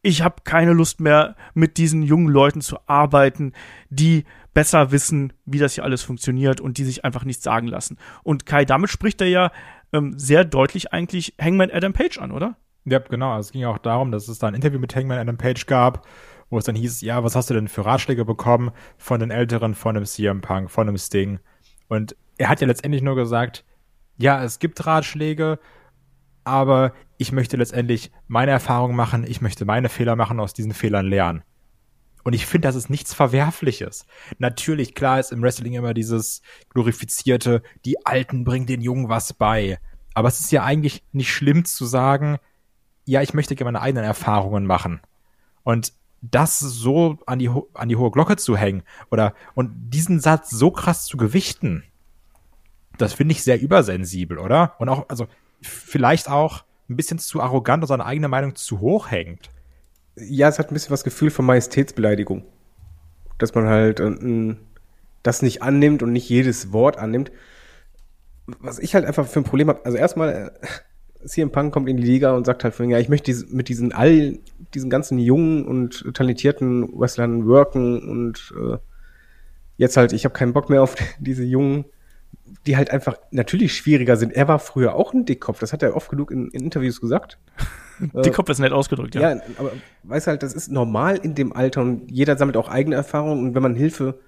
ich 0.00 0.22
habe 0.22 0.36
keine 0.44 0.72
Lust 0.72 1.00
mehr, 1.00 1.34
mit 1.52 1.78
diesen 1.78 2.02
jungen 2.02 2.28
Leuten 2.28 2.60
zu 2.60 2.78
arbeiten, 2.86 3.52
die 3.90 4.24
besser 4.56 4.90
wissen, 4.90 5.34
wie 5.44 5.58
das 5.58 5.74
hier 5.74 5.84
alles 5.84 6.02
funktioniert 6.02 6.62
und 6.62 6.78
die 6.78 6.84
sich 6.84 7.04
einfach 7.04 7.26
nichts 7.26 7.44
sagen 7.44 7.66
lassen. 7.66 7.98
Und 8.22 8.46
Kai, 8.46 8.64
damit 8.64 8.88
spricht 8.88 9.20
er 9.20 9.26
ja 9.26 9.52
ähm, 9.92 10.18
sehr 10.18 10.46
deutlich 10.46 10.94
eigentlich 10.94 11.34
Hangman 11.38 11.70
Adam 11.70 11.92
Page 11.92 12.16
an, 12.16 12.32
oder? 12.32 12.56
Ja, 12.86 13.00
genau. 13.00 13.32
Also 13.32 13.48
es 13.48 13.52
ging 13.52 13.66
auch 13.66 13.76
darum, 13.76 14.12
dass 14.12 14.28
es 14.28 14.38
da 14.38 14.46
ein 14.46 14.54
Interview 14.54 14.78
mit 14.78 14.96
Hangman 14.96 15.18
Adam 15.18 15.36
Page 15.36 15.66
gab, 15.66 16.06
wo 16.48 16.56
es 16.56 16.64
dann 16.64 16.74
hieß, 16.74 17.02
ja, 17.02 17.22
was 17.22 17.36
hast 17.36 17.50
du 17.50 17.54
denn 17.54 17.68
für 17.68 17.84
Ratschläge 17.84 18.24
bekommen 18.24 18.70
von 18.96 19.20
den 19.20 19.30
Älteren, 19.30 19.74
von 19.74 19.94
einem 19.94 20.06
CM 20.06 20.40
Punk, 20.40 20.70
von 20.70 20.88
einem 20.88 20.96
Sting? 20.96 21.38
Und 21.88 22.16
er 22.38 22.48
hat 22.48 22.62
ja 22.62 22.66
letztendlich 22.66 23.02
nur 23.02 23.14
gesagt, 23.14 23.62
ja, 24.16 24.42
es 24.42 24.58
gibt 24.58 24.86
Ratschläge, 24.86 25.58
aber 26.44 26.94
ich 27.18 27.30
möchte 27.30 27.58
letztendlich 27.58 28.10
meine 28.26 28.52
Erfahrungen 28.52 28.96
machen, 28.96 29.22
ich 29.28 29.42
möchte 29.42 29.66
meine 29.66 29.90
Fehler 29.90 30.16
machen, 30.16 30.40
aus 30.40 30.54
diesen 30.54 30.72
Fehlern 30.72 31.04
lernen. 31.04 31.42
Und 32.26 32.32
ich 32.32 32.44
finde, 32.44 32.66
das 32.66 32.74
ist 32.74 32.90
nichts 32.90 33.14
Verwerfliches. 33.14 34.04
Natürlich, 34.38 34.96
klar 34.96 35.20
ist 35.20 35.30
im 35.30 35.42
Wrestling 35.42 35.74
immer 35.74 35.94
dieses 35.94 36.42
glorifizierte, 36.70 37.62
die 37.84 38.04
Alten 38.04 38.42
bringen 38.42 38.66
den 38.66 38.80
Jungen 38.80 39.08
was 39.08 39.32
bei. 39.32 39.78
Aber 40.12 40.26
es 40.26 40.40
ist 40.40 40.50
ja 40.50 40.64
eigentlich 40.64 41.04
nicht 41.12 41.32
schlimm 41.32 41.64
zu 41.64 41.84
sagen, 41.84 42.38
ja, 43.04 43.22
ich 43.22 43.32
möchte 43.32 43.54
gerne 43.54 43.70
meine 43.70 43.80
eigenen 43.80 44.04
Erfahrungen 44.04 44.66
machen. 44.66 45.00
Und 45.62 45.92
das 46.20 46.58
so 46.58 47.16
an 47.26 47.38
die, 47.38 47.48
an 47.74 47.88
die 47.88 47.94
hohe 47.94 48.10
Glocke 48.10 48.36
zu 48.36 48.56
hängen 48.56 48.82
oder 49.12 49.32
und 49.54 49.70
diesen 49.90 50.18
Satz 50.18 50.50
so 50.50 50.72
krass 50.72 51.06
zu 51.06 51.16
gewichten, 51.16 51.84
das 52.98 53.12
finde 53.12 53.34
ich 53.34 53.44
sehr 53.44 53.60
übersensibel, 53.60 54.38
oder? 54.38 54.74
Und 54.80 54.88
auch, 54.88 55.08
also 55.08 55.28
vielleicht 55.62 56.28
auch 56.28 56.64
ein 56.90 56.96
bisschen 56.96 57.20
zu 57.20 57.40
arrogant 57.40 57.84
und 57.84 57.88
seine 57.88 58.04
eigene 58.04 58.26
Meinung 58.26 58.56
zu 58.56 58.80
hoch 58.80 59.12
hängt. 59.12 59.48
Ja, 60.16 60.48
es 60.48 60.58
hat 60.58 60.70
ein 60.70 60.74
bisschen 60.74 60.90
was 60.90 61.04
Gefühl 61.04 61.30
von 61.30 61.44
Majestätsbeleidigung. 61.44 62.44
Dass 63.38 63.54
man 63.54 63.66
halt 63.66 64.00
äh, 64.00 64.56
das 65.22 65.42
nicht 65.42 65.62
annimmt 65.62 66.02
und 66.02 66.12
nicht 66.12 66.28
jedes 66.28 66.72
Wort 66.72 66.98
annimmt. 66.98 67.30
Was 68.46 68.78
ich 68.78 68.94
halt 68.94 69.04
einfach 69.04 69.26
für 69.26 69.40
ein 69.40 69.44
Problem 69.44 69.68
habe, 69.68 69.84
also 69.84 69.98
erstmal, 69.98 70.52
äh, 70.62 70.66
CM 71.26 71.50
Punk 71.50 71.72
kommt 71.72 71.88
in 71.88 71.96
die 71.96 72.02
Liga 72.02 72.34
und 72.34 72.46
sagt 72.46 72.64
halt 72.64 72.74
von, 72.74 72.88
ja, 72.88 72.98
ich 72.98 73.08
möchte 73.08 73.26
diese, 73.26 73.46
mit 73.46 73.68
diesen 73.68 73.92
all, 73.92 74.38
diesen 74.74 74.90
ganzen 74.90 75.18
jungen 75.18 75.66
und 75.66 76.04
talentierten 76.14 76.88
Wrestlern 76.98 77.46
worken 77.46 78.08
und 78.08 78.54
äh, 78.56 78.78
jetzt 79.76 79.96
halt, 79.96 80.12
ich 80.12 80.24
habe 80.24 80.34
keinen 80.34 80.52
Bock 80.52 80.70
mehr 80.70 80.82
auf 80.82 80.94
diese 81.18 81.44
jungen, 81.44 81.84
die 82.66 82.76
halt 82.76 82.90
einfach 82.90 83.18
natürlich 83.30 83.74
schwieriger 83.74 84.16
sind. 84.16 84.32
Er 84.32 84.48
war 84.48 84.58
früher 84.58 84.94
auch 84.94 85.12
ein 85.12 85.24
Dickkopf, 85.24 85.58
das 85.58 85.72
hat 85.72 85.82
er 85.82 85.96
oft 85.96 86.10
genug 86.10 86.30
in, 86.30 86.48
in 86.50 86.64
Interviews 86.64 87.00
gesagt. 87.00 87.38
Die 88.00 88.30
Kopf 88.30 88.48
ist 88.50 88.58
nett 88.58 88.72
ausgedrückt, 88.72 89.14
ja. 89.14 89.32
Ja, 89.34 89.40
aber 89.58 89.72
weiß 90.02 90.26
halt, 90.26 90.42
das 90.42 90.52
ist 90.54 90.70
normal 90.70 91.16
in 91.16 91.34
dem 91.34 91.52
Alter 91.54 91.80
und 91.82 92.10
jeder 92.10 92.36
sammelt 92.36 92.56
auch 92.56 92.68
eigene 92.68 92.96
Erfahrungen 92.96 93.48
und 93.48 93.54
wenn 93.54 93.62
man 93.62 93.74
Hilfe 93.74 94.18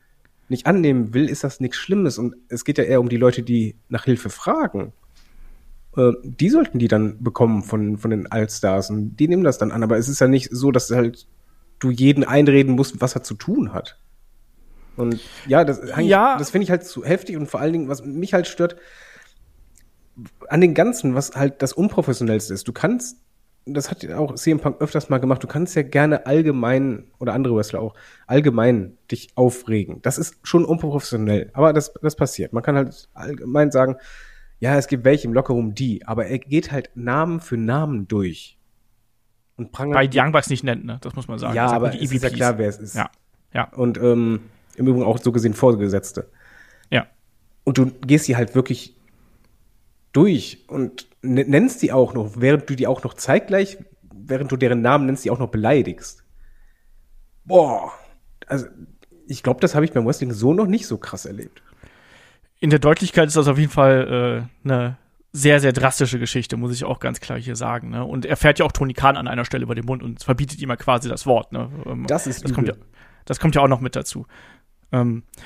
nicht 0.48 0.66
annehmen 0.66 1.12
will, 1.12 1.28
ist 1.28 1.44
das 1.44 1.61
nichts 1.61 1.76
Schlimmes 1.76 2.16
und 2.18 2.35
es 2.48 2.64
geht 2.64 2.78
ja 2.78 2.85
eher 2.85 3.00
um 3.00 3.09
die 3.09 3.18
Leute, 3.18 3.42
die 3.42 3.76
nach 3.88 4.04
Hilfe 4.04 4.31
fragen. 4.31 4.92
Äh, 5.96 6.12
Die 6.22 6.48
sollten 6.48 6.78
die 6.78 6.88
dann 6.88 7.22
bekommen 7.22 7.62
von, 7.62 7.98
von 7.98 8.11
den 8.11 8.31
Allstars 8.33 8.88
und 8.90 9.16
die 9.16 9.28
nehmen 9.28 9.44
das 9.44 9.59
dann 9.59 9.70
an, 9.72 9.83
aber 9.83 9.98
es 9.98 10.09
ist 10.09 10.20
ja 10.20 10.28
nicht 10.28 10.48
so, 10.50 10.70
dass 10.72 10.90
halt 10.90 11.26
du 11.78 11.90
jeden 11.90 12.24
einreden 12.24 12.74
musst, 12.74 13.00
was 13.00 13.14
er 13.14 13.22
zu 13.22 13.35
tun 13.35 13.72
hat. 13.74 13.98
Und 14.96 15.20
ja, 15.46 15.64
das, 15.64 15.81
Ja. 15.98 16.37
das 16.38 16.50
finde 16.50 16.64
ich 16.64 16.70
halt 16.70 16.85
zu 16.85 17.04
heftig 17.04 17.37
und 17.37 17.46
vor 17.46 17.61
allen 17.61 17.72
Dingen, 17.72 17.88
was 17.88 18.04
mich 18.04 18.33
halt 18.35 18.46
stört, 18.48 18.76
an 20.48 20.61
den 20.61 20.74
Ganzen, 20.74 21.14
was 21.14 21.37
halt 21.37 21.62
das 21.62 21.72
Unprofessionellste 21.72 22.52
ist. 22.52 22.66
Du 22.66 22.72
kannst, 22.72 23.18
das 23.74 23.90
hat 23.90 24.02
ja 24.02 24.18
auch 24.18 24.35
CM 24.35 24.61
Punk 24.61 24.81
öfters 24.81 25.09
mal 25.09 25.18
gemacht, 25.18 25.42
du 25.42 25.46
kannst 25.46 25.74
ja 25.74 25.83
gerne 25.83 26.26
allgemein, 26.26 27.04
oder 27.18 27.35
andere 27.35 27.57
Wrestler 27.57 27.81
auch, 27.81 27.94
allgemein 28.26 28.96
dich 29.11 29.31
aufregen. 29.35 30.00
Das 30.02 30.18
ist 30.18 30.37
schon 30.42 30.64
unprofessionell, 30.64 31.50
aber 31.54 31.72
das, 31.72 31.92
das 32.02 32.16
passiert. 32.16 32.52
Man 32.52 32.62
kann 32.62 32.76
halt 32.76 33.09
allgemein 33.14 33.70
sagen, 33.70 33.96
ja, 34.61 34.76
es 34.76 34.88
gibt 34.88 35.04
welche 35.04 35.26
im 35.26 35.35
Lockerroom 35.35 35.74
die, 35.74 36.04
aber 36.07 36.26
er 36.26 36.38
geht 36.38 36.72
halt 36.72 36.90
Namen 36.94 37.40
für 37.40 37.57
Namen 37.57 38.09
durch. 38.09 38.59
Und 39.57 39.72
prangert 39.72 39.94
Bei 39.94 40.09
Young 40.12 40.33
Bucks 40.33 40.50
nicht 40.50 40.64
nennt, 40.64 40.85
ne? 40.85 40.98
Das 41.00 41.14
muss 41.14 41.28
man 41.28 41.38
sagen. 41.38 41.54
ja, 41.54 41.66
aber 41.70 41.94
es 41.94 42.12
ist 42.12 42.22
ja 42.22 42.31
klar, 42.31 42.59
wer 42.59 42.68
es 42.68 42.78
ist. 42.78 42.94
Ja, 42.94 43.11
ja, 43.52 43.64
Und 43.72 43.98
ähm, 43.98 44.40
im 44.76 44.87
Übrigen 44.87 45.04
auch 45.04 45.18
so 45.18 45.33
gesehen 45.33 45.54
Vorgesetzte. 45.54 46.28
ja. 46.90 47.07
Und 47.64 47.76
du 47.76 47.87
gehst 47.87 48.28
die 48.28 48.37
halt 48.37 48.54
wirklich 48.54 48.96
durch 50.12 50.64
und 50.68 51.07
nennst 51.22 51.83
die 51.83 51.92
auch 51.92 52.14
noch, 52.14 52.35
während 52.37 52.68
du 52.70 52.76
die 52.76 52.87
auch 52.87 53.02
noch 53.02 53.14
zeitgleich 53.14 53.78
während 54.28 54.52
du 54.52 54.57
deren 54.57 54.83
Namen 54.83 55.07
nennst, 55.07 55.24
die 55.24 55.31
auch 55.31 55.38
noch 55.38 55.48
beleidigst. 55.48 56.24
Boah. 57.44 57.92
Also, 58.46 58.66
ich 59.26 59.42
glaube, 59.42 59.61
das 59.61 59.74
habe 59.74 59.85
ich 59.85 59.92
beim 59.92 60.07
Wrestling 60.07 60.33
so 60.33 60.52
noch 60.52 60.66
nicht 60.66 60.87
so 60.87 60.98
krass 60.98 61.24
erlebt. 61.24 61.62
In 62.61 62.70
der 62.70 62.78
Deutlichkeit 62.78 63.28
ist 63.28 63.37
das 63.37 63.48
auf 63.48 63.59
jeden 63.59 63.70
Fall 63.70 64.48
äh, 64.64 64.68
eine 64.68 64.98
sehr, 65.33 65.61
sehr 65.61 65.72
drastische 65.72 66.18
Geschichte, 66.18 66.57
muss 66.57 66.72
ich 66.72 66.85
auch 66.85 66.98
ganz 67.00 67.20
klar 67.20 67.38
hier 67.38 67.57
sagen. 67.57 67.90
Ne? 67.90 68.04
Und 68.04 68.26
er 68.26 68.37
fährt 68.37 68.59
ja 68.59 68.64
auch 68.64 68.72
Tony 68.72 68.94
Khan 68.94 69.16
an 69.16 69.28
einer 69.28 69.44
Stelle 69.44 69.62
über 69.62 69.74
den 69.74 69.85
Mund 69.85 70.02
und 70.02 70.22
verbietet 70.22 70.61
ihm 70.61 70.70
ja 70.70 70.76
quasi 70.76 71.09
das 71.09 71.26
Wort. 71.26 71.52
Ne? 71.52 71.70
Ähm, 71.87 72.07
Das 72.07 72.26
ist 72.26 72.44
das 72.44 72.52
kommt, 72.52 72.68
ja, 72.68 72.74
das 73.26 73.38
kommt 73.38 73.54
ja 73.54 73.62
auch 73.62 73.68
noch 73.68 73.81
mit 73.81 73.94
dazu. 73.94 74.26
Ähm, 74.90 75.22
ja, 75.37 75.44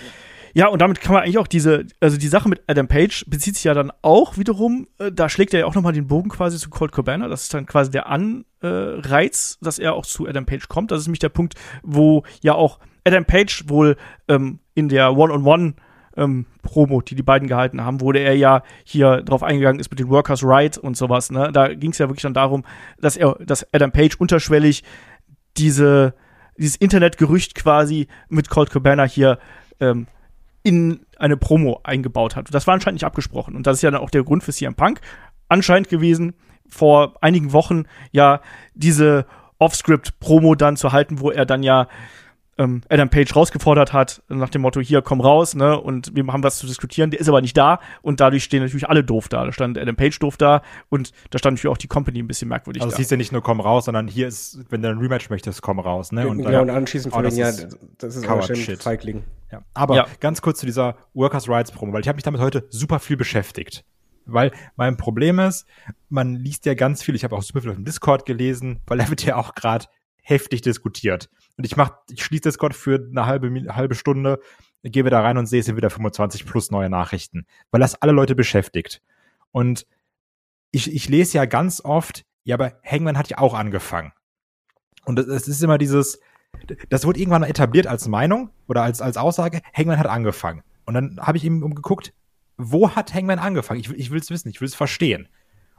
und 0.69 0.81
damit 0.81 1.01
kann 1.01 1.15
man 1.15 1.23
eigentlich 1.23 1.39
auch 1.39 1.47
diese, 1.47 1.87
also 2.01 2.19
die 2.19 2.29
Sache 2.29 2.49
mit 2.49 2.63
Adam 2.67 2.89
Page 2.89 3.25
bezieht 3.27 3.55
sich 3.55 3.65
ja 3.65 3.75
dann 3.75 3.91
auch 4.03 4.37
wiederum, 4.37 4.87
äh, 4.99 5.11
da 5.11 5.29
schlägt 5.29 5.55
er 5.55 5.61
ja 5.61 5.67
auch 5.67 5.75
nochmal 5.75 5.93
den 5.93 6.07
Bogen 6.07 6.29
quasi 6.29 6.59
zu 6.59 6.69
Colt 6.69 6.93
Cabana. 6.93 7.29
Das 7.29 7.45
ist 7.45 7.55
dann 7.55 7.67
quasi 7.67 7.91
der 7.91 8.07
Anreiz, 8.09 9.59
dass 9.63 9.79
er 9.79 9.95
auch 9.95 10.05
zu 10.05 10.29
Adam 10.29 10.45
Page 10.45 10.69
kommt. 10.69 10.91
Das 10.91 11.01
ist 11.01 11.07
nämlich 11.07 11.21
der 11.21 11.31
Punkt, 11.31 11.55
wo 11.83 12.25
ja 12.43 12.55
auch 12.55 12.81
Adam 13.05 13.25
Page 13.25 13.65
wohl 13.69 13.97
ähm, 14.29 14.61
in 14.75 14.89
der 14.89 15.17
One-on-One 15.17 15.75
ähm, 16.17 16.47
Promo, 16.63 17.01
die 17.01 17.15
die 17.15 17.23
beiden 17.23 17.49
gehalten 17.49 17.83
haben, 17.83 18.01
wurde 18.01 18.21
er 18.21 18.37
ja 18.37 18.63
hier 18.85 19.23
drauf 19.23 19.43
eingegangen 19.43 19.81
ist 19.81 19.91
mit 19.91 19.99
den 19.99 20.11
Workers' 20.11 20.45
Right 20.45 20.77
und 20.77 20.97
sowas. 20.97 21.31
Ne? 21.31 21.51
Da 21.53 21.73
ging 21.75 21.93
es 21.93 21.99
ja 21.99 22.09
wirklich 22.09 22.23
dann 22.23 22.35
darum, 22.35 22.65
dass 23.01 23.17
er, 23.17 23.37
dass 23.41 23.67
Adam 23.73 23.93
Page 23.93 24.17
unterschwellig 24.17 24.85
diese, 25.57 26.15
dieses 26.59 26.77
Internetgerücht 26.77 27.55
quasi 27.55 28.09
mit 28.29 28.51
Colt 28.51 28.71
Cabana 28.71 29.05
hier 29.05 29.39
ähm, 29.81 30.07
in 30.63 31.07
eine 31.19 31.37
Promo 31.37 31.81
eingebaut 31.85 32.37
hat. 32.37 32.53
Das 32.53 32.67
war 32.67 32.75
anscheinend 32.75 32.97
nicht 32.97 33.07
abgesprochen. 33.07 33.57
Und 33.57 33.67
das 33.67 33.79
ist 33.79 33.83
ja 33.83 33.91
dann 33.91 34.01
auch 34.01 34.11
der 34.11 34.25
Grund 34.25 34.45
für 34.45 34.53
CM 34.53 34.75
Punk 34.75 35.01
anscheinend 35.49 35.89
gewesen, 35.89 36.35
vor 36.69 37.15
einigen 37.21 37.53
Wochen 37.53 37.85
ja 38.11 38.41
diese 38.75 39.27
Off-Script-Promo 39.59 40.55
dann 40.55 40.77
zu 40.77 40.93
halten, 40.93 41.21
wo 41.21 41.31
er 41.31 41.45
dann 41.47 41.63
ja 41.63 41.89
ähm, 42.59 42.83
Adam 42.91 43.09
Page 43.09 43.35
rausgefordert 43.35 43.93
hat, 43.95 44.23
nach 44.29 44.51
dem 44.51 44.61
Motto, 44.63 44.81
hier, 44.81 45.01
komm 45.01 45.21
raus, 45.23 45.55
ne, 45.55 45.81
und 45.81 46.15
wir 46.15 46.27
haben 46.27 46.43
was 46.43 46.59
zu 46.59 46.67
diskutieren, 46.67 47.11
der 47.11 47.19
ist 47.21 47.29
aber 47.29 47.41
nicht 47.41 47.57
da 47.57 47.81
und 48.03 48.21
dadurch 48.21 48.45
stehen 48.45 48.63
natürlich 48.63 48.89
alle 48.89 49.03
doof 49.03 49.29
da. 49.29 49.47
Da 49.47 49.53
stand 49.53 49.79
Adam 49.79 49.97
Page 49.97 50.19
doof 50.19 50.37
da 50.37 50.63
und 50.91 51.13
da 51.31 51.39
stand 51.39 51.55
natürlich 51.57 51.73
auch 51.73 51.79
die 51.79 51.89
Company 51.89 52.19
ein 52.21 52.27
bisschen 52.27 52.49
merkwürdig 52.49 52.83
Also 52.83 52.91
da. 52.91 52.95
es 52.95 52.99
hieß 52.99 53.11
ja 53.11 53.17
nicht 53.17 53.33
nur 53.33 53.43
komm 53.43 53.61
raus, 53.61 53.87
sondern 53.87 54.07
hier 54.07 54.29
ist, 54.29 54.61
wenn 54.69 54.83
du 54.83 54.89
ein 54.91 54.99
Rematch 54.99 55.31
möchtest, 55.31 55.63
komm 55.63 55.79
raus. 55.79 56.13
Ne? 56.13 56.29
Und, 56.29 56.43
dann- 56.45 56.53
ja, 56.53 56.61
und 56.61 56.71
anschließend 56.71 57.15
Oh, 57.15 57.17
von 57.17 57.25
das 57.25 57.37
wegen, 57.37 57.43
ja, 57.47 57.69
das 57.99 58.17
ist 58.17 58.29
wahrscheinlich 58.29 58.65
Shit. 58.67 58.83
Feigling. 58.83 59.25
Ja. 59.51 59.63
Aber 59.75 59.97
Ja. 59.97 60.07
ganz 60.21 60.43
kurz 60.43 60.59
zu 60.61 60.67
dieser 60.67 60.97
Workers' 61.15 61.49
Rights 61.49 61.71
Promo, 61.73 61.93
weil 61.95 62.03
ich 62.03 62.09
habe 62.09 62.17
mich 62.17 62.25
damit 62.25 62.41
heute 62.41 62.67
super 62.71 62.99
viel 63.01 63.17
beschäftigt. 63.17 63.85
Weil 64.25 64.53
mein 64.77 64.97
Problem 64.97 65.39
ist, 65.41 65.67
man 66.09 66.37
liest 66.37 66.65
ja 66.67 66.75
ganz 66.75 67.03
viel, 67.03 67.15
ich 67.17 67.25
habe 67.25 67.35
auch 67.35 67.43
super 67.43 67.61
viel 67.63 67.71
auf 67.71 67.77
dem 67.77 67.85
Discord 67.85 68.25
gelesen, 68.25 68.81
weil 68.87 69.01
er 69.01 69.09
wird 69.11 69.25
ja 69.25 69.37
auch 69.37 69.55
gerade 69.55 69.87
heftig 70.23 70.63
diskutiert. 70.63 71.29
Und 71.57 71.65
ich 71.65 71.77
mach, 71.77 71.93
ich 72.11 72.25
schließe 72.25 72.43
Discord 72.43 72.75
für 72.75 72.95
eine 73.11 73.27
halbe, 73.27 73.53
halbe 73.75 73.95
Stunde, 73.95 74.41
gehe 74.83 75.05
wieder 75.05 75.19
rein 75.23 75.37
und 75.37 75.47
sehe, 75.47 75.61
es 75.61 75.67
sind 75.67 75.77
wieder 75.77 75.91
25 75.91 76.47
plus 76.47 76.71
neue 76.71 76.89
Nachrichten, 76.89 77.47
weil 77.71 77.81
das 77.81 78.01
alle 78.01 78.13
Leute 78.13 78.35
beschäftigt. 78.35 79.03
Und 79.51 79.87
ich, 80.71 80.93
ich 80.93 81.09
lese 81.09 81.37
ja 81.39 81.45
ganz 81.45 81.81
oft, 81.85 82.25
ja, 82.45 82.55
aber 82.57 82.81
Hangman 82.85 83.19
hat 83.19 83.29
ja 83.29 83.39
auch 83.39 83.55
angefangen. 83.55 84.13
Und 85.05 85.19
es- 85.19 85.47
ist 85.49 85.63
immer 85.63 85.79
dieses, 85.79 86.19
das 86.89 87.05
wurde 87.05 87.21
irgendwann 87.21 87.43
etabliert 87.43 87.87
als 87.87 88.09
Meinung 88.09 88.51
oder 88.69 88.83
als, 88.83 89.01
als 89.03 89.17
Aussage, 89.17 89.61
Hangman 89.77 89.99
hat 89.99 90.07
angefangen. 90.07 90.63
Und 90.85 90.95
dann 90.95 91.21
habe 91.21 91.37
ich 91.39 91.45
eben 91.45 91.63
umgeguckt, 91.63 92.13
wo 92.57 92.91
hat 92.91 93.13
Hangman 93.15 93.39
angefangen? 93.39 93.81
Ich, 93.81 93.91
will- 93.91 94.01
ich 94.01 94.11
will 94.11 94.21
es 94.21 94.31
wissen, 94.31 94.49
ich 94.49 94.61
will 94.61 94.69
es 94.69 94.75
verstehen. 94.75 95.29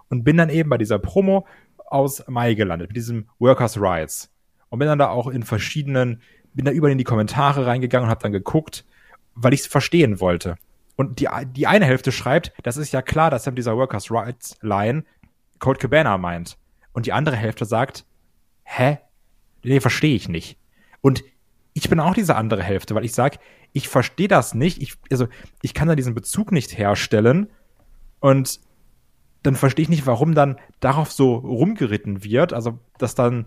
Und 0.10 0.24
bin 0.24 0.38
dann 0.38 0.50
eben 0.50 0.70
bei 0.70 0.78
dieser 0.78 1.00
Promo 1.00 1.48
aus 1.78 2.24
Mai 2.28 2.54
gelandet, 2.54 2.90
mit 2.90 2.98
diesem 2.98 3.30
Workers' 3.40 3.80
Rights. 3.80 4.30
Und 4.74 4.80
bin 4.80 4.88
dann 4.88 4.98
da 4.98 5.10
auch 5.10 5.28
in 5.28 5.44
verschiedenen, 5.44 6.20
bin 6.56 6.66
da 6.66 6.72
überall 6.72 6.94
in 6.94 6.98
die 6.98 7.04
Kommentare 7.04 7.68
reingegangen 7.68 8.08
und 8.08 8.10
habe 8.10 8.24
dann 8.24 8.32
geguckt, 8.32 8.86
weil 9.36 9.54
ich 9.54 9.60
es 9.60 9.68
verstehen 9.68 10.20
wollte. 10.20 10.56
Und 10.96 11.20
die, 11.20 11.28
die 11.56 11.68
eine 11.68 11.86
Hälfte 11.86 12.12
schreibt, 12.12 12.52
das 12.64 12.78
ist 12.78 12.92
ja 12.92 13.04
klar, 13.04 13.30
dass 13.30 13.46
er 13.46 13.52
mit 13.52 13.60
dieser 13.60 13.78
Workers' 13.78 14.10
Rights 14.10 14.58
Line 14.62 15.04
Colt 15.60 15.78
Cabana 15.78 16.18
meint. 16.18 16.58
Und 16.92 17.06
die 17.06 17.14
andere 17.14 17.36
Hälfte 17.36 17.66
sagt, 17.66 18.08
hä? 18.64 18.98
Nee, 19.62 19.80
verstehe 19.80 20.16
ich 20.16 20.28
nicht. 20.28 20.58
Und 21.02 21.24
ich 21.74 21.88
bin 21.88 22.00
auch 22.00 22.16
diese 22.16 22.36
andere 22.36 22.64
Hälfte, 22.64 22.96
weil 22.96 23.06
ich 23.06 23.14
sage, 23.14 23.38
ich 23.74 23.88
verstehe 23.88 24.28
das 24.28 24.56
nicht. 24.56 24.82
Ich, 24.82 24.96
also, 25.12 25.28
ich 25.62 25.76
kann 25.76 25.88
da 25.88 25.94
diesen 25.94 26.16
Bezug 26.16 26.52
nicht 26.52 26.76
herstellen. 26.80 27.52
Und 28.20 28.60
dann 29.44 29.56
verstehe 29.56 29.84
ich 29.84 29.90
nicht, 29.90 30.08
warum 30.08 30.34
dann 30.34 30.58
darauf 30.80 31.12
so 31.12 31.36
rumgeritten 31.36 32.24
wird. 32.24 32.54
Also, 32.54 32.80
dass 32.98 33.14
dann 33.14 33.46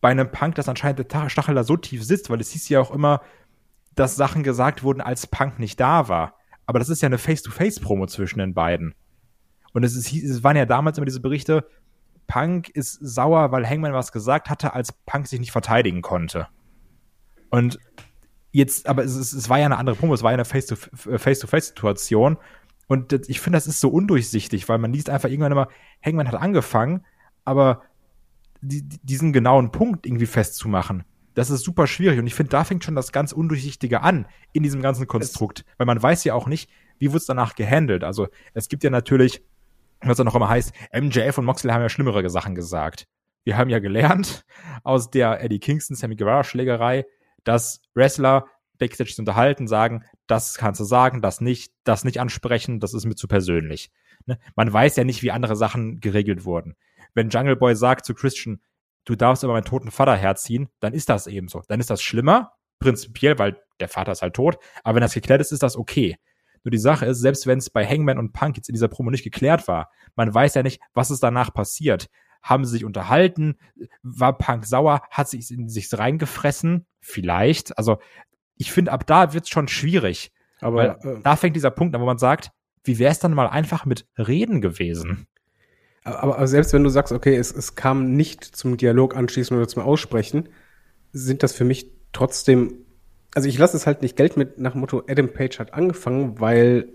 bei 0.00 0.10
einem 0.10 0.30
Punk, 0.30 0.54
das 0.54 0.68
anscheinend 0.68 0.98
der 1.00 1.08
Ta- 1.08 1.28
Stachel 1.28 1.54
da 1.54 1.64
so 1.64 1.76
tief 1.76 2.04
sitzt, 2.04 2.30
weil 2.30 2.40
es 2.40 2.50
hieß 2.50 2.68
ja 2.68 2.80
auch 2.80 2.90
immer, 2.90 3.20
dass 3.94 4.16
Sachen 4.16 4.42
gesagt 4.42 4.82
wurden, 4.82 5.00
als 5.00 5.26
Punk 5.26 5.58
nicht 5.58 5.80
da 5.80 6.08
war. 6.08 6.34
Aber 6.66 6.78
das 6.78 6.88
ist 6.88 7.02
ja 7.02 7.06
eine 7.06 7.18
Face-to-Face-Promo 7.18 8.06
zwischen 8.06 8.38
den 8.38 8.54
beiden. 8.54 8.94
Und 9.72 9.82
es, 9.84 9.96
ist, 9.96 10.12
es 10.12 10.44
waren 10.44 10.56
ja 10.56 10.66
damals 10.66 10.98
immer 10.98 11.04
diese 11.04 11.20
Berichte, 11.20 11.66
Punk 12.26 12.68
ist 12.68 12.92
sauer, 13.00 13.52
weil 13.52 13.68
Hangman 13.68 13.94
was 13.94 14.12
gesagt 14.12 14.50
hatte, 14.50 14.74
als 14.74 14.92
Punk 14.92 15.26
sich 15.26 15.40
nicht 15.40 15.52
verteidigen 15.52 16.02
konnte. 16.02 16.46
Und 17.50 17.78
jetzt, 18.52 18.86
aber 18.86 19.02
es, 19.02 19.16
es, 19.16 19.48
war 19.48 19.58
ja 19.58 19.64
eine 19.66 19.78
andere 19.78 19.96
Promo, 19.96 20.14
es 20.14 20.22
war 20.22 20.30
ja 20.30 20.36
eine 20.36 20.44
Face-to- 20.44 20.76
Face-to-Face-Situation. 21.18 22.36
Und 22.86 23.12
ich 23.28 23.40
finde, 23.40 23.56
das 23.56 23.66
ist 23.66 23.80
so 23.80 23.88
undurchsichtig, 23.88 24.68
weil 24.68 24.78
man 24.78 24.92
liest 24.92 25.10
einfach 25.10 25.28
irgendwann 25.28 25.52
immer, 25.52 25.68
Hangman 26.04 26.28
hat 26.28 26.40
angefangen, 26.40 27.04
aber 27.44 27.82
die, 28.60 28.82
die- 28.82 28.98
diesen 29.02 29.32
genauen 29.32 29.70
Punkt 29.72 30.06
irgendwie 30.06 30.26
festzumachen, 30.26 31.04
das 31.34 31.50
ist 31.50 31.62
super 31.64 31.86
schwierig. 31.86 32.18
Und 32.18 32.26
ich 32.26 32.34
finde, 32.34 32.50
da 32.50 32.64
fängt 32.64 32.82
schon 32.84 32.96
das 32.96 33.12
ganz 33.12 33.32
Undurchsichtige 33.32 34.00
an 34.02 34.26
in 34.52 34.62
diesem 34.62 34.82
ganzen 34.82 35.06
Konstrukt. 35.06 35.64
weil 35.76 35.86
man 35.86 36.02
weiß 36.02 36.24
ja 36.24 36.34
auch 36.34 36.46
nicht, 36.48 36.68
wie 36.98 37.08
wurde 37.10 37.18
es 37.18 37.26
danach 37.26 37.54
gehandelt. 37.54 38.02
Also 38.02 38.26
es 38.54 38.68
gibt 38.68 38.82
ja 38.82 38.90
natürlich, 38.90 39.42
was 40.00 40.16
dann 40.16 40.26
noch 40.26 40.34
immer 40.34 40.48
heißt, 40.48 40.72
MJF 40.92 41.38
und 41.38 41.44
Moxley 41.44 41.72
haben 41.72 41.82
ja 41.82 41.88
schlimmere 41.88 42.28
Sachen 42.28 42.54
gesagt. 42.56 43.06
Wir 43.44 43.56
haben 43.56 43.70
ja 43.70 43.78
gelernt 43.78 44.44
aus 44.82 45.10
der 45.10 45.42
Eddie 45.42 45.60
Kingston, 45.60 45.96
Sammy 45.96 46.16
Guevara 46.16 46.42
Schlägerei, 46.44 47.06
dass 47.44 47.80
Wrestler 47.94 48.46
Backstage 48.78 49.12
zu 49.14 49.22
unterhalten, 49.22 49.66
sagen, 49.66 50.04
das 50.26 50.54
kannst 50.56 50.80
du 50.80 50.84
sagen, 50.84 51.20
das 51.22 51.40
nicht, 51.40 51.72
das 51.84 52.04
nicht 52.04 52.20
ansprechen, 52.20 52.78
das 52.80 52.94
ist 52.94 53.06
mir 53.06 53.14
zu 53.16 53.26
persönlich. 53.26 53.90
Ne? 54.26 54.38
Man 54.54 54.72
weiß 54.72 54.96
ja 54.96 55.04
nicht, 55.04 55.22
wie 55.22 55.30
andere 55.32 55.56
Sachen 55.56 56.00
geregelt 56.00 56.44
wurden. 56.44 56.76
Wenn 57.18 57.30
Jungle 57.30 57.56
Boy 57.56 57.74
sagt 57.74 58.04
zu 58.04 58.14
Christian, 58.14 58.60
du 59.04 59.16
darfst 59.16 59.42
aber 59.42 59.52
meinen 59.52 59.64
toten 59.64 59.90
Vater 59.90 60.14
herziehen, 60.14 60.68
dann 60.78 60.92
ist 60.92 61.08
das 61.08 61.26
eben 61.26 61.48
so. 61.48 61.62
Dann 61.66 61.80
ist 61.80 61.90
das 61.90 62.00
schlimmer, 62.00 62.52
prinzipiell, 62.78 63.40
weil 63.40 63.60
der 63.80 63.88
Vater 63.88 64.12
ist 64.12 64.22
halt 64.22 64.34
tot, 64.34 64.58
aber 64.84 64.94
wenn 64.94 65.02
das 65.02 65.14
geklärt 65.14 65.40
ist, 65.40 65.50
ist 65.50 65.64
das 65.64 65.76
okay. 65.76 66.16
Nur 66.62 66.70
die 66.70 66.78
Sache 66.78 67.06
ist, 67.06 67.18
selbst 67.18 67.48
wenn 67.48 67.58
es 67.58 67.70
bei 67.70 67.84
Hangman 67.84 68.18
und 68.18 68.32
Punk 68.32 68.56
jetzt 68.56 68.68
in 68.68 68.72
dieser 68.72 68.86
Promo 68.86 69.10
nicht 69.10 69.24
geklärt 69.24 69.66
war, 69.66 69.90
man 70.14 70.32
weiß 70.32 70.54
ja 70.54 70.62
nicht, 70.62 70.80
was 70.94 71.10
ist 71.10 71.20
danach 71.20 71.52
passiert. 71.52 72.08
Haben 72.40 72.64
sie 72.64 72.70
sich 72.70 72.84
unterhalten? 72.84 73.58
War 74.02 74.38
Punk 74.38 74.64
sauer? 74.64 75.02
Hat 75.10 75.28
sich 75.28 75.50
in 75.50 75.68
sich 75.68 75.88
reingefressen? 75.92 76.86
Vielleicht. 77.00 77.76
Also, 77.78 77.98
ich 78.54 78.70
finde, 78.70 78.92
ab 78.92 79.08
da 79.08 79.32
wird 79.32 79.42
es 79.42 79.50
schon 79.50 79.66
schwierig. 79.66 80.30
Aber 80.60 81.04
äh, 81.04 81.20
da 81.24 81.34
fängt 81.34 81.56
dieser 81.56 81.72
Punkt 81.72 81.96
an, 81.96 82.00
wo 82.00 82.06
man 82.06 82.18
sagt, 82.18 82.52
wie 82.84 83.00
wäre 83.00 83.10
es 83.10 83.18
dann 83.18 83.34
mal 83.34 83.48
einfach 83.48 83.86
mit 83.86 84.06
Reden 84.16 84.60
gewesen? 84.60 85.26
Aber, 86.14 86.36
aber 86.36 86.46
selbst 86.48 86.72
wenn 86.72 86.84
du 86.84 86.90
sagst, 86.90 87.12
okay, 87.12 87.36
es, 87.36 87.52
es 87.52 87.74
kam 87.74 88.14
nicht 88.14 88.44
zum 88.44 88.76
Dialog 88.76 89.16
anschließen 89.16 89.56
oder 89.56 89.68
zum 89.68 89.82
Aussprechen, 89.82 90.48
sind 91.12 91.42
das 91.42 91.52
für 91.52 91.64
mich 91.64 91.90
trotzdem, 92.12 92.74
also 93.34 93.48
ich 93.48 93.58
lasse 93.58 93.76
es 93.76 93.86
halt 93.86 94.02
nicht 94.02 94.16
Geld 94.16 94.36
mit 94.36 94.58
nach 94.58 94.72
dem 94.72 94.80
Motto, 94.80 95.02
Adam 95.08 95.28
Page 95.28 95.58
hat 95.58 95.74
angefangen, 95.74 96.40
weil 96.40 96.88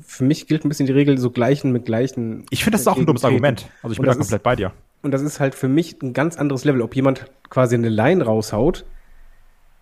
für 0.00 0.24
mich 0.24 0.46
gilt 0.46 0.64
ein 0.64 0.68
bisschen 0.68 0.86
die 0.86 0.92
Regel, 0.92 1.18
so 1.18 1.30
Gleichen 1.30 1.72
mit 1.72 1.84
Gleichen. 1.84 2.46
Ich 2.50 2.62
finde, 2.62 2.72
das 2.76 2.82
ist 2.82 2.86
auch 2.88 2.96
ein 2.96 3.06
dummes. 3.06 3.24
Argument. 3.24 3.68
Also, 3.82 3.92
ich 3.92 3.98
bin 3.98 4.06
da 4.06 4.10
das 4.12 4.18
ist- 4.18 4.22
komplett 4.26 4.42
bei 4.42 4.56
dir. 4.56 4.72
Und 5.02 5.12
das 5.12 5.22
ist 5.22 5.38
halt 5.38 5.54
für 5.54 5.68
mich 5.68 6.02
ein 6.02 6.12
ganz 6.12 6.36
anderes 6.36 6.64
Level, 6.64 6.82
ob 6.82 6.94
jemand 6.96 7.26
quasi 7.50 7.76
eine 7.76 7.88
Line 7.88 8.24
raushaut, 8.24 8.84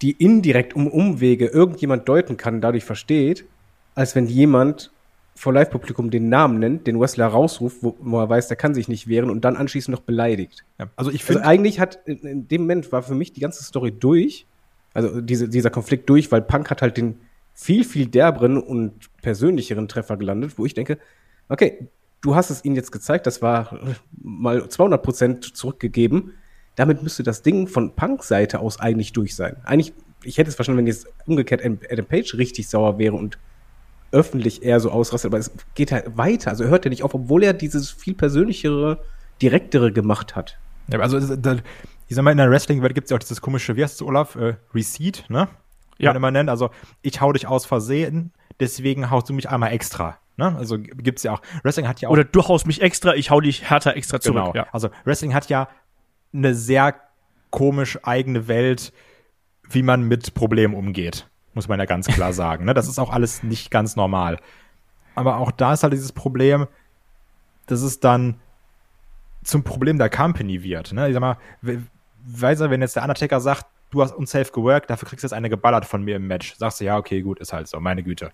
die 0.03 0.11
indirekt 0.13 0.77
um 0.77 0.87
Umwege 0.89 1.47
irgendjemand 1.47 2.07
deuten 2.09 2.37
kann, 2.37 2.61
dadurch 2.61 2.85
versteht, 2.85 3.47
als 3.95 4.15
wenn 4.15 4.27
jemand 4.27 4.91
vor 5.37 5.53
Live-Publikum 5.53 6.11
den 6.11 6.31
Namen 6.31 6.59
nennt, 6.59 6.87
den 6.87 6.99
Wrestler 6.99 7.27
rausruft, 7.27 7.83
wo, 7.83 8.19
er 8.19 8.29
weiß, 8.29 8.49
der 8.49 8.57
kann 8.57 8.75
sich 8.75 8.89
nicht 8.89 9.07
wehren 9.07 9.29
und 9.29 9.45
dann 9.45 9.57
anschließend 9.57 9.95
noch 9.95 10.03
beleidigt. 10.03 10.65
Ja. 10.79 10.89
Also, 10.97 11.11
ich 11.11 11.25
Also 11.29 11.35
finde, 11.41 11.45
eigentlich 11.45 11.79
hat 11.79 12.01
in, 12.07 12.49
dem 12.49 12.63
Moment 12.63 12.91
war 12.91 13.03
für 13.03 13.15
mich 13.15 13.35
die 13.35 13.41
ganze 13.41 13.63
Story 13.63 13.93
durch, 13.93 14.47
also 14.95 15.21
diese, 15.21 15.49
dieser 15.49 15.69
Konflikt 15.69 16.09
durch, 16.09 16.33
weil 16.33 16.41
Punk 16.41 16.71
hat 16.71 16.81
halt 16.81 16.97
den 16.97 17.21
viel, 17.53 17.85
viel 17.85 18.07
derberen 18.07 18.57
und 18.57 18.95
persönlicheren 19.21 19.89
Treffer 19.89 20.17
gelandet, 20.17 20.53
wo 20.57 20.65
ich 20.65 20.73
denke, 20.73 20.99
okay, 21.51 21.89
du 22.23 22.35
hast 22.35 22.49
es 22.49 22.65
ihnen 22.65 22.75
jetzt 22.75 22.91
gezeigt, 22.91 23.27
das 23.27 23.43
war 23.43 23.79
mal 24.23 24.69
200 24.69 25.03
Prozent 25.03 25.57
zurückgegeben. 25.57 26.33
Damit 26.77 27.03
müsste 27.03 27.23
das 27.23 27.43
Ding 27.43 27.69
von 27.69 27.95
Punks 27.95 28.29
Seite 28.29 28.61
aus 28.61 28.81
eigentlich 28.81 29.13
durch 29.13 29.35
sein. 29.35 29.57
Eigentlich, 29.65 29.93
ich 30.25 30.39
hätte 30.39 30.49
es 30.49 30.57
verstanden, 30.57 30.79
wenn 30.79 30.87
jetzt 30.87 31.07
umgekehrt 31.27 31.63
Adam 31.63 32.07
Page 32.07 32.35
richtig 32.37 32.69
sauer 32.69 32.99
wäre 32.99 33.17
und 33.17 33.39
öffentlich 34.13 34.63
eher 34.63 34.81
so 34.81 34.91
ausrastet, 34.91 35.31
aber 35.31 35.39
es 35.39 35.51
geht 35.75 35.93
halt 35.93 36.17
weiter. 36.17 36.51
Also 36.51 36.65
er 36.65 36.71
hört 36.71 36.85
ja 36.85 36.89
nicht 36.91 37.03
auf, 37.03 37.15
obwohl 37.15 37.43
er 37.43 37.53
dieses 37.53 37.91
viel 37.91 38.15
persönlichere, 38.15 38.99
direktere 39.43 39.93
gemacht 39.93 40.37
hat. 40.37 40.59
Ja, 40.89 41.01
also, 41.01 41.37
da, 41.37 41.57
ich 42.09 42.15
sag 42.15 42.23
mal, 42.23 42.31
in 42.31 42.37
der 42.37 42.51
Wrestling-Welt 42.51 42.95
gibt 42.95 43.07
es 43.07 43.11
ja 43.11 43.17
auch 43.17 43.21
dieses 43.21 43.41
komische, 43.41 43.77
wie 43.77 43.83
heißt 43.83 43.97
es, 43.97 44.03
Olaf? 44.03 44.37
Äh, 44.37 44.55
Receipt, 44.75 45.25
ne? 45.29 45.49
Ja. 45.99 46.13
Kann 46.13 46.23
man 46.23 46.33
nennen. 46.33 46.49
Also, 46.49 46.71
ich 47.03 47.21
hau 47.21 47.33
dich 47.33 47.47
aus 47.47 47.67
Versehen, 47.67 48.33
deswegen 48.61 49.11
haust 49.11 49.29
du 49.29 49.33
mich 49.33 49.49
einmal 49.49 49.73
extra. 49.73 50.19
Ne? 50.37 50.55
Also 50.57 50.79
gibt's 50.79 51.23
ja 51.23 51.33
auch. 51.33 51.43
Wrestling 51.63 51.89
hat 51.89 52.01
ja 52.01 52.09
auch. 52.09 52.13
Oder 52.13 52.25
du 52.25 52.47
haust 52.47 52.67
mich 52.67 52.83
extra, 52.83 53.15
ich 53.15 53.31
hau 53.31 53.41
dich 53.41 53.71
härter 53.71 53.97
extra 53.97 54.21
zurück. 54.21 54.37
genau. 54.37 54.55
Ja. 54.55 54.67
Also 54.71 54.91
Wrestling 55.05 55.33
hat 55.33 55.49
ja 55.49 55.69
eine 56.35 56.55
sehr 56.55 56.95
komisch 57.51 57.99
eigene 58.03 58.47
Welt, 58.49 58.93
wie 59.71 59.83
man 59.83 60.03
mit 60.03 60.35
Problemen 60.35 60.75
umgeht. 60.75 61.29
Muss 61.57 61.69
man 61.69 61.79
ja 61.79 61.87
ganz 61.87 62.07
klar 62.07 62.35
sagen. 62.35 62.67
Ne? 62.67 62.75
Das 62.75 62.87
ist 62.87 62.99
auch 62.99 63.11
alles 63.11 63.43
nicht 63.43 63.71
ganz 63.71 63.97
normal. 63.97 64.39
Aber 65.15 65.39
auch 65.39 65.51
da 65.51 65.73
ist 65.73 65.83
halt 65.83 65.95
dieses 65.95 66.13
Problem, 66.13 66.67
dass 67.65 67.81
es 67.81 67.99
dann 67.99 68.35
zum 69.43 69.65
Problem 69.65 69.97
der 69.97 70.11
Company 70.11 70.63
wird. 70.63 70.93
Ne? 70.93 71.09
Ich 71.09 71.15
sag 71.15 71.21
mal, 71.21 71.39
we- 71.63 71.83
weiß 72.27 72.61
er, 72.61 72.69
wenn 72.71 72.83
jetzt 72.83 72.95
der 72.95 73.05
Undertaker 73.05 73.41
sagt, 73.41 73.65
du 73.91 74.03
hast 74.03 74.13
unsafe 74.13 74.53
geworkt, 74.53 74.91
dafür 74.91 75.09
kriegst 75.09 75.23
du 75.25 75.29
jetzt 75.29 75.33
eine 75.33 75.49
geballert 75.49 75.87
von 75.87 76.03
mir 76.03 76.17
im 76.17 76.27
Match. 76.27 76.55
Sagst 76.57 76.79
du, 76.81 76.85
ja, 76.85 76.99
okay, 76.99 77.23
gut, 77.23 77.39
ist 77.41 77.55
halt 77.55 77.69
so, 77.69 77.81
meine 77.81 78.03
Güte. 78.03 78.31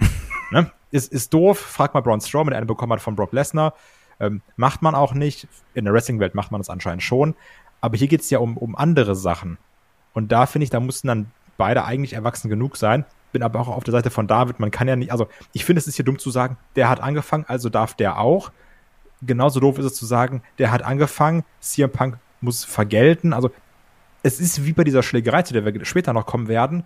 ne? 0.51 0.73
ist, 0.91 1.13
ist 1.13 1.33
doof, 1.33 1.61
frag 1.61 1.95
mal 1.95 2.01
Braun 2.01 2.21
Strowman, 2.21 2.55
eine 2.55 2.67
bekommen 2.67 2.93
hat 2.93 3.01
von 3.03 3.15
Brock 3.15 3.33
Lesnar. 3.33 3.75
Ähm, 4.19 4.43
macht 4.57 4.83
man 4.83 4.97
auch 4.97 5.15
nicht. 5.15 5.47
In 5.75 5.85
der 5.85 5.95
Wrestling-Welt 5.95 6.35
macht 6.35 6.51
man 6.51 6.61
das 6.61 6.71
anscheinend 6.71 7.05
schon. 7.05 7.37
Aber 7.81 7.97
hier 7.97 8.09
geht's 8.09 8.31
ja 8.31 8.41
um, 8.41 8.57
um 8.57 8.75
andere 8.75 9.15
Sachen. 9.15 9.59
Und 10.13 10.33
da 10.33 10.47
finde 10.47 10.65
ich, 10.65 10.71
da 10.71 10.81
mussten 10.81 11.07
dann 11.07 11.31
beide 11.57 11.85
eigentlich 11.85 12.13
erwachsen 12.13 12.49
genug 12.49 12.77
sein. 12.77 13.05
Bin 13.33 13.43
aber 13.43 13.61
auch 13.61 13.69
auf 13.69 13.85
der 13.85 13.93
Seite 13.93 14.11
von 14.11 14.27
David. 14.27 14.61
Man 14.61 14.71
kann 14.71 14.89
ja 14.89 14.97
nicht, 14.97 15.13
also 15.13 15.29
ich 15.53 15.65
finde, 15.65 15.81
es 15.81 15.87
ist 15.87 15.97
hier 15.97 16.05
dumm 16.05 16.19
zu 16.19 16.31
sagen, 16.31 16.57
der 16.77 16.89
hat 16.89 17.01
angefangen, 17.01 17.45
also 17.49 17.69
darf 17.69 17.95
der 17.95 18.19
auch. 18.19 18.51
Genauso 19.23 19.61
doof 19.61 19.79
ist 19.79 19.87
es 19.87 19.95
zu 19.95 20.05
sagen, 20.05 20.43
der 20.59 20.71
hat 20.71 20.83
angefangen, 20.83 21.45
CM 21.61 21.91
Punk 21.91 22.19
muss 22.41 22.65
vergelten. 22.65 23.33
Also 23.33 23.51
es 24.23 24.41
ist 24.41 24.65
wie 24.65 24.73
bei 24.73 24.85
dieser 24.85 25.03
Schlägerei, 25.03 25.43
zu 25.43 25.55
der 25.55 25.65
wir 25.65 25.85
später 25.85 26.13
noch 26.13 26.27
kommen 26.27 26.49
werden. 26.49 26.85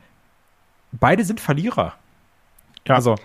Beide 0.93 1.25
sind 1.25 1.41
Verlierer. 1.41 1.95
Ja. 2.87 2.95
Also 2.95 3.17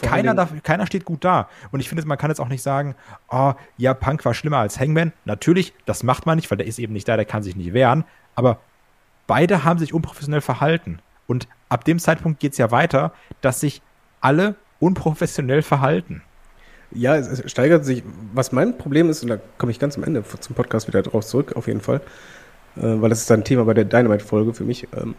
keiner, 0.00 0.34
darf, 0.34 0.50
keiner 0.62 0.86
steht 0.86 1.04
gut 1.04 1.24
da. 1.24 1.48
Und 1.70 1.80
ich 1.80 1.88
finde, 1.88 2.06
man 2.06 2.18
kann 2.18 2.30
jetzt 2.30 2.40
auch 2.40 2.48
nicht 2.48 2.62
sagen, 2.62 2.94
oh, 3.28 3.54
ja, 3.76 3.94
Punk 3.94 4.24
war 4.24 4.34
schlimmer 4.34 4.58
als 4.58 4.78
Hangman. 4.78 5.12
Natürlich, 5.24 5.74
das 5.86 6.02
macht 6.02 6.26
man 6.26 6.36
nicht, 6.36 6.50
weil 6.50 6.58
der 6.58 6.66
ist 6.66 6.78
eben 6.78 6.92
nicht 6.92 7.08
da, 7.08 7.16
der 7.16 7.24
kann 7.24 7.42
sich 7.42 7.56
nicht 7.56 7.72
wehren. 7.72 8.04
Aber 8.34 8.58
beide 9.32 9.64
haben 9.64 9.78
sich 9.78 9.94
unprofessionell 9.94 10.42
verhalten. 10.42 10.98
Und 11.26 11.48
ab 11.70 11.86
dem 11.86 11.98
Zeitpunkt 11.98 12.38
geht 12.38 12.52
es 12.52 12.58
ja 12.58 12.70
weiter, 12.70 13.14
dass 13.40 13.60
sich 13.60 13.80
alle 14.20 14.56
unprofessionell 14.78 15.62
verhalten. 15.62 16.20
Ja, 16.90 17.16
es, 17.16 17.28
es 17.28 17.50
steigert 17.50 17.86
sich. 17.86 18.02
Was 18.34 18.52
mein 18.52 18.76
Problem 18.76 19.08
ist, 19.08 19.22
und 19.22 19.30
da 19.30 19.38
komme 19.56 19.72
ich 19.72 19.78
ganz 19.78 19.96
am 19.96 20.04
Ende 20.04 20.22
zum 20.22 20.54
Podcast 20.54 20.86
wieder 20.86 21.00
drauf 21.00 21.24
zurück, 21.24 21.56
auf 21.56 21.66
jeden 21.66 21.80
Fall, 21.80 22.02
äh, 22.76 22.82
weil 22.82 23.08
das 23.08 23.22
ist 23.22 23.32
ein 23.32 23.42
Thema 23.42 23.64
bei 23.64 23.72
der 23.72 23.86
Dynamite-Folge 23.86 24.52
für 24.52 24.64
mich. 24.64 24.86
Ähm, 24.94 25.14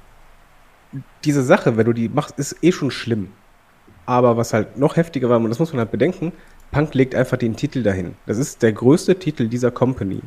diese 1.23 1.41
Sache, 1.41 1.75
wenn 1.75 1.87
du 1.87 1.93
die 1.93 2.07
machst, 2.07 2.37
ist 2.37 2.57
eh 2.61 2.71
schon 2.71 2.91
schlimm. 2.91 3.29
Aber 4.05 4.37
was 4.37 4.53
halt 4.53 4.77
noch 4.77 4.95
heftiger 4.95 5.27
war, 5.27 5.39
und 5.39 5.49
das 5.49 5.57
muss 5.57 5.73
man 5.73 5.79
halt 5.79 5.89
bedenken, 5.89 6.33
Punk 6.69 6.93
legt 6.93 7.15
einfach 7.15 7.37
den 7.37 7.55
Titel 7.55 7.81
dahin. 7.81 8.13
Das 8.27 8.37
ist 8.37 8.61
der 8.61 8.73
größte 8.73 9.17
Titel 9.17 9.47
dieser 9.47 9.71
Company. 9.71 10.21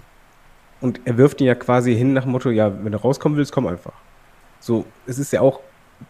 Und 0.81 1.01
er 1.05 1.17
wirft 1.17 1.41
ihn 1.41 1.47
ja 1.47 1.55
quasi 1.55 1.95
hin 1.95 2.13
nach 2.13 2.25
dem 2.25 2.33
Motto, 2.33 2.51
ja, 2.51 2.73
wenn 2.85 2.93
du 2.93 2.99
rauskommen 2.99 3.39
willst, 3.39 3.53
komm 3.53 3.67
einfach. 3.67 3.95
So, 4.61 4.85
es 5.07 5.19
ist 5.19 5.33
ja 5.33 5.41
auch, 5.41 5.61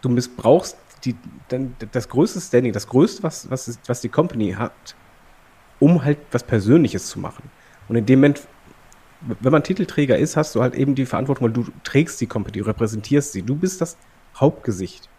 du 0.01 0.09
missbrauchst 0.09 0.77
die, 1.05 1.15
dann, 1.47 1.75
das 1.91 2.09
größte 2.09 2.41
Standing, 2.41 2.73
das 2.73 2.87
größte, 2.87 3.23
was, 3.23 3.49
was, 3.49 3.79
was 3.85 4.01
die 4.01 4.09
Company 4.09 4.53
hat, 4.53 4.95
um 5.79 6.03
halt 6.03 6.17
was 6.31 6.43
Persönliches 6.43 7.07
zu 7.07 7.19
machen. 7.19 7.49
Und 7.87 7.95
in 7.95 8.05
dem 8.05 8.19
Moment, 8.19 8.41
wenn 9.21 9.51
man 9.51 9.63
Titelträger 9.63 10.17
ist, 10.17 10.37
hast 10.37 10.53
du 10.55 10.61
halt 10.61 10.75
eben 10.75 10.95
die 10.95 11.05
Verantwortung, 11.05 11.47
weil 11.47 11.53
du 11.53 11.65
trägst 11.83 12.19
die 12.19 12.27
Company, 12.27 12.59
du 12.59 12.65
repräsentierst 12.65 13.31
sie. 13.31 13.41
Du 13.41 13.55
bist 13.55 13.81
das 13.81 13.97
Hauptgesicht. 14.35 15.09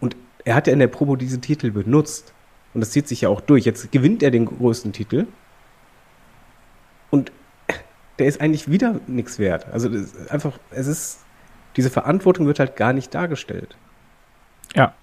Und 0.00 0.16
er 0.44 0.54
hat 0.54 0.66
ja 0.66 0.72
in 0.72 0.78
der 0.78 0.88
Promo 0.88 1.16
diesen 1.16 1.40
Titel 1.40 1.70
benutzt. 1.70 2.34
Und 2.74 2.80
das 2.80 2.90
zieht 2.90 3.08
sich 3.08 3.22
ja 3.22 3.28
auch 3.28 3.40
durch. 3.40 3.64
Jetzt 3.64 3.90
gewinnt 3.92 4.22
er 4.22 4.30
den 4.30 4.46
größten 4.46 4.92
Titel. 4.92 5.26
Und 7.10 7.32
der 8.18 8.26
ist 8.26 8.40
eigentlich 8.40 8.70
wieder 8.70 9.00
nichts 9.06 9.38
wert. 9.38 9.66
Also 9.72 9.88
einfach, 10.28 10.58
es 10.70 10.86
ist, 10.86 11.20
diese 11.76 11.90
Verantwortung 11.90 12.46
wird 12.46 12.58
halt 12.58 12.76
gar 12.76 12.92
nicht 12.92 13.14
dargestellt. 13.14 13.76
Ja, 14.74 14.94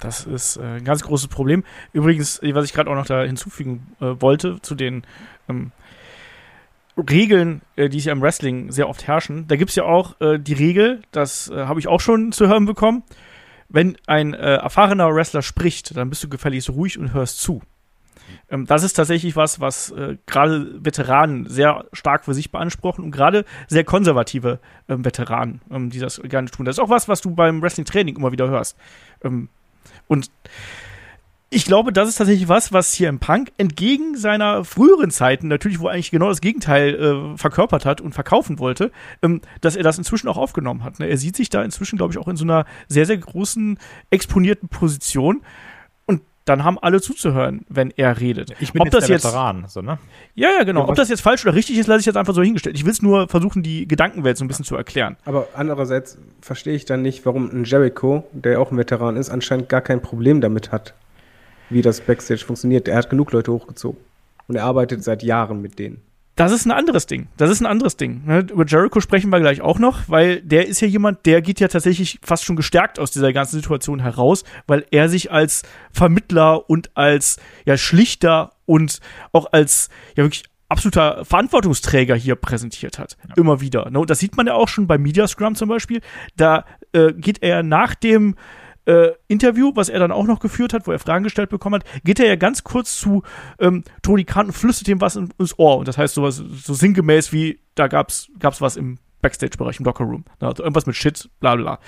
das 0.00 0.26
ist 0.26 0.56
äh, 0.56 0.62
ein 0.62 0.84
ganz 0.84 1.02
großes 1.02 1.28
Problem. 1.28 1.64
Übrigens, 1.92 2.40
was 2.42 2.64
ich 2.64 2.72
gerade 2.72 2.90
auch 2.90 2.94
noch 2.94 3.06
da 3.06 3.22
hinzufügen 3.22 3.86
äh, 4.00 4.20
wollte, 4.20 4.60
zu 4.60 4.74
den 4.74 5.04
ähm, 5.48 5.72
Regeln, 6.96 7.62
äh, 7.76 7.88
die 7.88 7.98
ja 7.98 8.12
im 8.12 8.22
Wrestling 8.22 8.70
sehr 8.70 8.88
oft 8.88 9.06
herrschen, 9.06 9.46
da 9.48 9.56
gibt 9.56 9.70
es 9.70 9.76
ja 9.76 9.84
auch 9.84 10.20
äh, 10.20 10.38
die 10.38 10.52
Regel, 10.52 11.02
das 11.12 11.48
äh, 11.50 11.66
habe 11.66 11.80
ich 11.80 11.88
auch 11.88 12.00
schon 12.00 12.32
zu 12.32 12.48
hören 12.48 12.66
bekommen, 12.66 13.02
wenn 13.68 13.96
ein 14.06 14.34
äh, 14.34 14.56
erfahrener 14.56 15.12
Wrestler 15.14 15.42
spricht, 15.42 15.96
dann 15.96 16.10
bist 16.10 16.22
du 16.22 16.28
gefälligst 16.28 16.70
ruhig 16.70 16.98
und 16.98 17.12
hörst 17.12 17.40
zu. 17.40 17.62
Ähm, 18.50 18.66
das 18.66 18.82
ist 18.82 18.94
tatsächlich 18.94 19.36
was, 19.36 19.60
was 19.60 19.90
äh, 19.90 20.16
gerade 20.26 20.84
Veteranen 20.84 21.48
sehr 21.48 21.86
stark 21.92 22.24
für 22.24 22.34
sich 22.34 22.50
beanspruchen 22.50 23.04
und 23.04 23.10
gerade 23.10 23.44
sehr 23.68 23.84
konservative 23.84 24.60
ähm, 24.88 25.04
Veteranen, 25.04 25.60
ähm, 25.70 25.90
die 25.90 25.98
das 25.98 26.20
gerne 26.22 26.50
tun. 26.50 26.66
Das 26.66 26.76
ist 26.76 26.80
auch 26.80 26.90
was, 26.90 27.08
was 27.08 27.20
du 27.20 27.34
beim 27.34 27.62
Wrestling-Training 27.62 28.16
immer 28.16 28.32
wieder 28.32 28.48
hörst. 28.48 28.76
Ähm, 29.22 29.48
und 30.06 30.30
ich 31.54 31.66
glaube, 31.66 31.92
das 31.92 32.08
ist 32.08 32.16
tatsächlich 32.16 32.48
was, 32.48 32.72
was 32.72 32.92
hier 32.92 33.08
im 33.08 33.20
Punk 33.20 33.52
entgegen 33.58 34.16
seiner 34.16 34.64
früheren 34.64 35.12
Zeiten, 35.12 35.46
natürlich, 35.46 35.78
wo 35.78 35.86
er 35.86 35.94
eigentlich 35.94 36.10
genau 36.10 36.28
das 36.28 36.40
Gegenteil 36.40 36.94
äh, 36.94 37.38
verkörpert 37.38 37.86
hat 37.86 38.00
und 38.00 38.12
verkaufen 38.12 38.58
wollte, 38.58 38.90
ähm, 39.22 39.40
dass 39.60 39.76
er 39.76 39.84
das 39.84 39.96
inzwischen 39.96 40.26
auch 40.26 40.36
aufgenommen 40.36 40.82
hat. 40.82 40.98
Ne? 40.98 41.06
Er 41.06 41.16
sieht 41.16 41.36
sich 41.36 41.50
da 41.50 41.62
inzwischen, 41.62 41.96
glaube 41.96 42.12
ich, 42.12 42.18
auch 42.18 42.26
in 42.26 42.36
so 42.36 42.44
einer 42.44 42.64
sehr, 42.88 43.06
sehr 43.06 43.18
großen, 43.18 43.78
exponierten 44.10 44.68
Position. 44.68 45.42
Dann 46.44 46.62
haben 46.62 46.78
alle 46.78 47.00
zuzuhören, 47.00 47.64
wenn 47.70 47.90
er 47.96 48.20
redet. 48.20 48.52
Ich 48.60 48.74
bin 48.74 48.82
Ob 48.82 48.86
jetzt 48.86 48.94
das 48.94 49.06
der 49.06 49.16
jetzt, 49.16 49.24
Veteran, 49.24 49.64
so, 49.66 49.80
ne? 49.80 49.98
ja, 50.34 50.50
ja, 50.58 50.64
genau. 50.64 50.82
Ja, 50.82 50.88
Ob 50.88 50.94
das 50.94 51.08
jetzt 51.08 51.22
falsch 51.22 51.44
oder 51.46 51.54
richtig 51.54 51.78
ist, 51.78 51.86
lasse 51.86 52.00
ich 52.00 52.06
jetzt 52.06 52.16
einfach 52.16 52.34
so 52.34 52.42
hingestellt. 52.42 52.76
Ich 52.76 52.84
will 52.84 52.92
es 52.92 53.00
nur 53.00 53.28
versuchen, 53.28 53.62
die 53.62 53.88
Gedankenwelt 53.88 54.36
so 54.36 54.44
ein 54.44 54.48
bisschen 54.48 54.66
zu 54.66 54.76
erklären. 54.76 55.16
Aber 55.24 55.48
andererseits 55.54 56.18
verstehe 56.42 56.74
ich 56.74 56.84
dann 56.84 57.00
nicht, 57.00 57.24
warum 57.24 57.48
ein 57.50 57.64
Jericho, 57.64 58.24
der 58.32 58.60
auch 58.60 58.70
ein 58.70 58.76
Veteran 58.76 59.16
ist, 59.16 59.30
anscheinend 59.30 59.70
gar 59.70 59.80
kein 59.80 60.02
Problem 60.02 60.42
damit 60.42 60.70
hat, 60.70 60.92
wie 61.70 61.80
das 61.80 62.02
Backstage 62.02 62.44
funktioniert. 62.44 62.88
Er 62.88 62.98
hat 62.98 63.08
genug 63.08 63.32
Leute 63.32 63.50
hochgezogen. 63.50 63.98
Und 64.46 64.56
er 64.56 64.64
arbeitet 64.64 65.02
seit 65.02 65.22
Jahren 65.22 65.62
mit 65.62 65.78
denen. 65.78 66.02
Das 66.36 66.50
ist 66.50 66.66
ein 66.66 66.72
anderes 66.72 67.06
Ding. 67.06 67.28
Das 67.36 67.48
ist 67.48 67.60
ein 67.60 67.66
anderes 67.66 67.96
Ding. 67.96 68.24
Ne? 68.26 68.40
Über 68.40 68.66
Jericho 68.66 69.00
sprechen 69.00 69.30
wir 69.30 69.40
gleich 69.40 69.60
auch 69.60 69.78
noch, 69.78 70.08
weil 70.08 70.40
der 70.40 70.66
ist 70.66 70.80
ja 70.80 70.88
jemand, 70.88 71.26
der 71.26 71.42
geht 71.42 71.60
ja 71.60 71.68
tatsächlich 71.68 72.18
fast 72.22 72.44
schon 72.44 72.56
gestärkt 72.56 72.98
aus 72.98 73.12
dieser 73.12 73.32
ganzen 73.32 73.56
Situation 73.56 74.00
heraus, 74.00 74.42
weil 74.66 74.84
er 74.90 75.08
sich 75.08 75.30
als 75.30 75.62
Vermittler 75.92 76.68
und 76.68 76.90
als 76.96 77.38
ja 77.66 77.76
Schlichter 77.76 78.52
und 78.66 78.98
auch 79.32 79.52
als 79.52 79.90
ja 80.16 80.24
wirklich 80.24 80.44
absoluter 80.68 81.24
Verantwortungsträger 81.24 82.16
hier 82.16 82.34
präsentiert 82.34 82.98
hat. 82.98 83.16
Immer 83.36 83.60
wieder. 83.60 83.88
Ne? 83.90 84.00
Und 84.00 84.10
das 84.10 84.18
sieht 84.18 84.36
man 84.36 84.48
ja 84.48 84.54
auch 84.54 84.68
schon 84.68 84.88
bei 84.88 84.98
Media 84.98 85.28
Scrum 85.28 85.54
zum 85.54 85.68
Beispiel. 85.68 86.00
Da 86.36 86.64
äh, 86.92 87.12
geht 87.12 87.42
er 87.42 87.62
nach 87.62 87.94
dem 87.94 88.34
äh, 88.86 89.12
Interview, 89.28 89.72
was 89.74 89.88
er 89.88 89.98
dann 89.98 90.12
auch 90.12 90.26
noch 90.26 90.40
geführt 90.40 90.72
hat, 90.72 90.86
wo 90.86 90.92
er 90.92 90.98
Fragen 90.98 91.24
gestellt 91.24 91.50
bekommen 91.50 91.76
hat, 91.76 92.04
geht 92.04 92.20
er 92.20 92.26
ja 92.26 92.36
ganz 92.36 92.64
kurz 92.64 92.98
zu 92.98 93.22
ähm, 93.58 93.84
Tony 94.02 94.24
Khan 94.24 94.46
und 94.46 94.52
flüstert 94.52 94.88
ihm 94.88 95.00
was 95.00 95.16
in- 95.16 95.32
ins 95.38 95.58
Ohr. 95.58 95.78
Und 95.78 95.88
das 95.88 95.96
heißt 95.98 96.14
sowas, 96.14 96.36
so 96.36 96.74
sinngemäß 96.74 97.32
wie, 97.32 97.60
da 97.74 97.88
gab's, 97.88 98.28
gab's 98.38 98.60
was 98.60 98.76
im 98.76 98.98
Backstage-Bereich, 99.22 99.78
im 99.78 99.86
Locker-Room. 99.86 100.26
Also 100.38 100.62
irgendwas 100.62 100.84
mit 100.84 100.96
Shit, 100.96 101.30
bla 101.40 101.56
bla. 101.56 101.78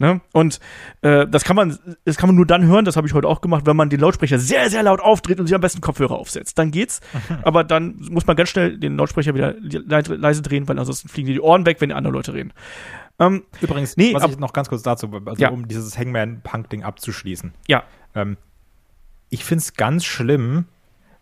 Ne? 0.00 0.20
Und 0.32 0.58
äh, 1.02 1.24
das 1.28 1.44
kann 1.44 1.54
man, 1.54 1.78
das 2.04 2.16
kann 2.16 2.28
man 2.28 2.34
nur 2.34 2.46
dann 2.46 2.66
hören, 2.66 2.84
das 2.84 2.96
habe 2.96 3.06
ich 3.06 3.14
heute 3.14 3.28
auch 3.28 3.40
gemacht, 3.42 3.64
wenn 3.64 3.76
man 3.76 3.90
den 3.90 4.00
Lautsprecher 4.00 4.40
sehr, 4.40 4.68
sehr 4.70 4.82
laut 4.82 4.98
aufdreht 5.00 5.38
und 5.38 5.46
sich 5.46 5.54
am 5.54 5.60
besten 5.60 5.80
Kopfhörer 5.80 6.16
aufsetzt. 6.16 6.58
Dann 6.58 6.72
geht's. 6.72 7.00
Aber 7.44 7.62
dann 7.62 7.94
muss 8.10 8.26
man 8.26 8.34
ganz 8.34 8.48
schnell 8.48 8.76
den 8.76 8.96
Lautsprecher 8.96 9.36
wieder 9.36 9.54
le- 9.60 9.84
leise 10.16 10.42
drehen, 10.42 10.66
weil 10.66 10.80
ansonsten 10.80 11.08
fliegen 11.08 11.28
dir 11.28 11.34
die 11.34 11.40
Ohren 11.40 11.64
weg, 11.64 11.80
wenn 11.80 11.90
die 11.90 11.94
anderen 11.94 12.16
Leute 12.16 12.34
reden. 12.34 12.52
Ähm, 13.20 13.44
Übrigens, 13.60 13.96
Nee, 13.96 14.14
was 14.14 14.24
ich 14.24 14.38
noch 14.38 14.52
ganz 14.52 14.68
kurz 14.68 14.82
dazu, 14.82 15.08
also 15.26 15.40
Ja. 15.40 15.50
um 15.50 15.68
dieses 15.68 15.96
Hangman-Punk-Ding 15.98 16.82
abzuschließen. 16.82 17.52
ja, 17.68 17.84
Ähm, 18.14 18.36
ich 19.28 19.44
finde 19.44 19.62
es 19.62 19.74
ganz 19.74 20.04
schlimm, 20.04 20.64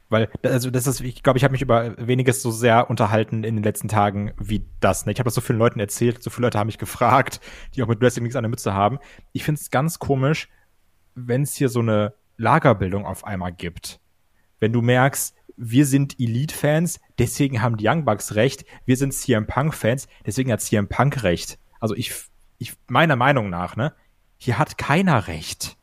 weil, 0.08 0.30
also 0.42 0.70
das 0.70 0.86
ist, 0.86 1.00
ich 1.02 1.22
glaube, 1.22 1.36
ich 1.36 1.44
habe 1.44 1.52
mich 1.52 1.60
über 1.60 1.94
weniges 1.98 2.40
so 2.40 2.50
sehr 2.50 2.88
unterhalten 2.88 3.44
in 3.44 3.56
den 3.56 3.62
letzten 3.62 3.88
Tagen 3.88 4.32
wie 4.38 4.64
das. 4.80 5.04
Ne? 5.04 5.12
Ich 5.12 5.18
habe 5.18 5.26
das 5.26 5.34
so 5.34 5.42
vielen 5.42 5.58
Leuten 5.58 5.80
erzählt, 5.80 6.22
so 6.22 6.30
viele 6.30 6.46
Leute 6.46 6.58
haben 6.58 6.68
mich 6.68 6.78
gefragt, 6.78 7.40
die 7.74 7.82
auch 7.82 7.88
mit 7.88 8.00
Wrestling 8.00 8.22
nichts 8.22 8.36
an 8.36 8.44
der 8.44 8.48
Mütze 8.48 8.72
haben. 8.72 8.98
Ich 9.32 9.44
finde 9.44 9.60
es 9.60 9.70
ganz 9.70 9.98
komisch, 9.98 10.48
wenn 11.14 11.42
es 11.42 11.54
hier 11.56 11.68
so 11.68 11.80
eine 11.80 12.14
Lagerbildung 12.38 13.04
auf 13.04 13.24
einmal 13.24 13.52
gibt. 13.52 14.00
Wenn 14.60 14.72
du 14.72 14.80
merkst, 14.80 15.34
wir 15.58 15.84
sind 15.84 16.18
Elite-Fans, 16.18 17.00
deswegen 17.18 17.60
haben 17.60 17.76
die 17.76 17.86
Young 17.88 18.04
Bucks 18.06 18.34
recht, 18.36 18.64
wir 18.86 18.96
sind 18.96 19.12
CM 19.12 19.46
Punk-Fans, 19.46 20.08
deswegen 20.24 20.50
hat 20.52 20.62
CM 20.62 20.88
Punk 20.88 21.22
recht. 21.24 21.58
Also 21.80 21.94
ich, 21.94 22.12
ich, 22.58 22.74
meiner 22.86 23.16
Meinung 23.16 23.50
nach, 23.50 23.76
ne, 23.76 23.92
hier 24.36 24.58
hat 24.58 24.78
keiner 24.78 25.26
recht. 25.28 25.76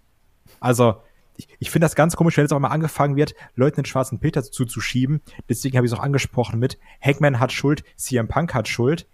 Also, 0.59 1.01
ich, 1.37 1.47
ich 1.59 1.69
finde 1.69 1.85
das 1.85 1.95
ganz 1.95 2.15
komisch, 2.15 2.37
wenn 2.37 2.45
jetzt 2.45 2.53
auch 2.53 2.59
mal 2.59 2.69
angefangen 2.69 3.15
wird, 3.15 3.35
Leuten 3.55 3.81
den 3.81 3.85
schwarzen 3.85 4.19
Peter 4.19 4.43
zuzuschieben. 4.43 5.21
Deswegen 5.49 5.77
habe 5.77 5.85
ich 5.85 5.91
es 5.91 5.97
auch 5.97 6.03
angesprochen 6.03 6.59
mit, 6.59 6.77
Hackman 7.01 7.39
hat 7.39 7.51
Schuld, 7.51 7.83
CM 7.97 8.27
Punk 8.27 8.53
hat 8.53 8.67
Schuld. 8.67 9.07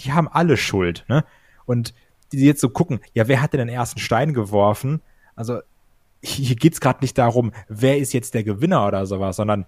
die 0.00 0.12
haben 0.12 0.28
alle 0.28 0.56
Schuld, 0.56 1.04
ne? 1.08 1.24
Und 1.64 1.94
die 2.32 2.44
jetzt 2.44 2.60
so 2.60 2.70
gucken, 2.70 3.00
ja, 3.14 3.28
wer 3.28 3.40
hat 3.40 3.52
denn 3.52 3.58
den 3.58 3.68
ersten 3.68 4.00
Stein 4.00 4.34
geworfen? 4.34 5.00
Also 5.36 5.60
hier 6.22 6.56
geht's 6.56 6.80
gerade 6.80 7.00
nicht 7.00 7.18
darum, 7.18 7.52
wer 7.68 7.98
ist 7.98 8.12
jetzt 8.12 8.34
der 8.34 8.44
Gewinner 8.44 8.86
oder 8.86 9.06
sowas, 9.06 9.36
sondern 9.36 9.66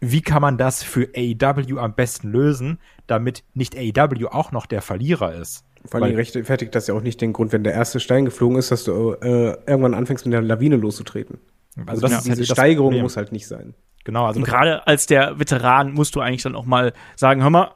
wie 0.00 0.20
kann 0.20 0.42
man 0.42 0.58
das 0.58 0.82
für 0.82 1.10
AEW 1.14 1.78
am 1.78 1.94
besten 1.94 2.30
lösen, 2.30 2.78
damit 3.06 3.44
nicht 3.54 3.76
AEW 3.76 4.28
auch 4.28 4.50
noch 4.50 4.66
der 4.66 4.82
Verlierer 4.82 5.34
ist? 5.34 5.64
Vor 5.84 6.02
allem 6.02 6.14
rechtfertigt 6.14 6.74
das 6.74 6.86
ja 6.86 6.94
auch 6.94 7.02
nicht 7.02 7.20
den 7.20 7.32
Grund, 7.32 7.52
wenn 7.52 7.64
der 7.64 7.72
erste 7.72 8.00
Stein 8.00 8.24
geflogen 8.24 8.58
ist, 8.58 8.70
dass 8.70 8.84
du 8.84 9.14
äh, 9.14 9.56
irgendwann 9.66 9.94
anfängst, 9.94 10.24
mit 10.26 10.32
der 10.32 10.42
Lawine 10.42 10.76
loszutreten. 10.76 11.38
Also, 11.86 12.02
das, 12.02 12.24
ja, 12.26 12.34
diese 12.34 12.44
Steigerung 12.44 13.00
muss 13.00 13.16
halt 13.16 13.32
nicht 13.32 13.46
sein. 13.46 13.74
Genau, 14.04 14.26
also 14.26 14.40
gerade 14.40 14.86
als 14.86 15.06
der 15.06 15.38
Veteran 15.38 15.92
musst 15.92 16.14
du 16.16 16.20
eigentlich 16.20 16.42
dann 16.42 16.56
auch 16.56 16.66
mal 16.66 16.92
sagen, 17.16 17.42
hör 17.42 17.50
mal, 17.50 17.72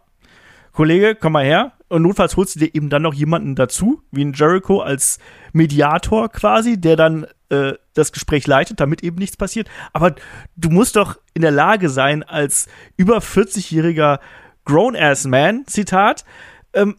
Kollege, 0.73 1.14
komm 1.14 1.33
mal 1.33 1.45
her. 1.45 1.73
Und 1.88 2.03
notfalls 2.03 2.37
holst 2.37 2.57
du 2.57 2.61
dir 2.61 2.75
eben 2.75 2.90
dann 2.90 3.03
noch 3.03 3.14
jemanden 3.14 3.55
dazu, 3.55 4.03
wie 4.11 4.25
ein 4.25 4.33
Jericho 4.33 4.81
als 4.81 5.19
Mediator 5.53 6.29
quasi, 6.29 6.81
der 6.81 6.97
dann 6.97 7.27
äh, 7.49 7.75
das 7.95 8.12
Gespräch 8.12 8.47
leitet, 8.47 8.81
damit 8.81 9.03
eben 9.03 9.16
nichts 9.16 9.37
passiert. 9.37 9.69
Aber 9.92 10.16
du 10.57 10.69
musst 10.69 10.97
doch 10.97 11.16
in 11.33 11.42
der 11.42 11.53
Lage 11.53 11.88
sein, 11.88 12.25
als 12.25 12.69
über 12.97 13.19
40-jähriger 13.19 14.19
Grown-Ass-Man, 14.64 15.66
Zitat, 15.66 16.25
ähm, 16.75 16.97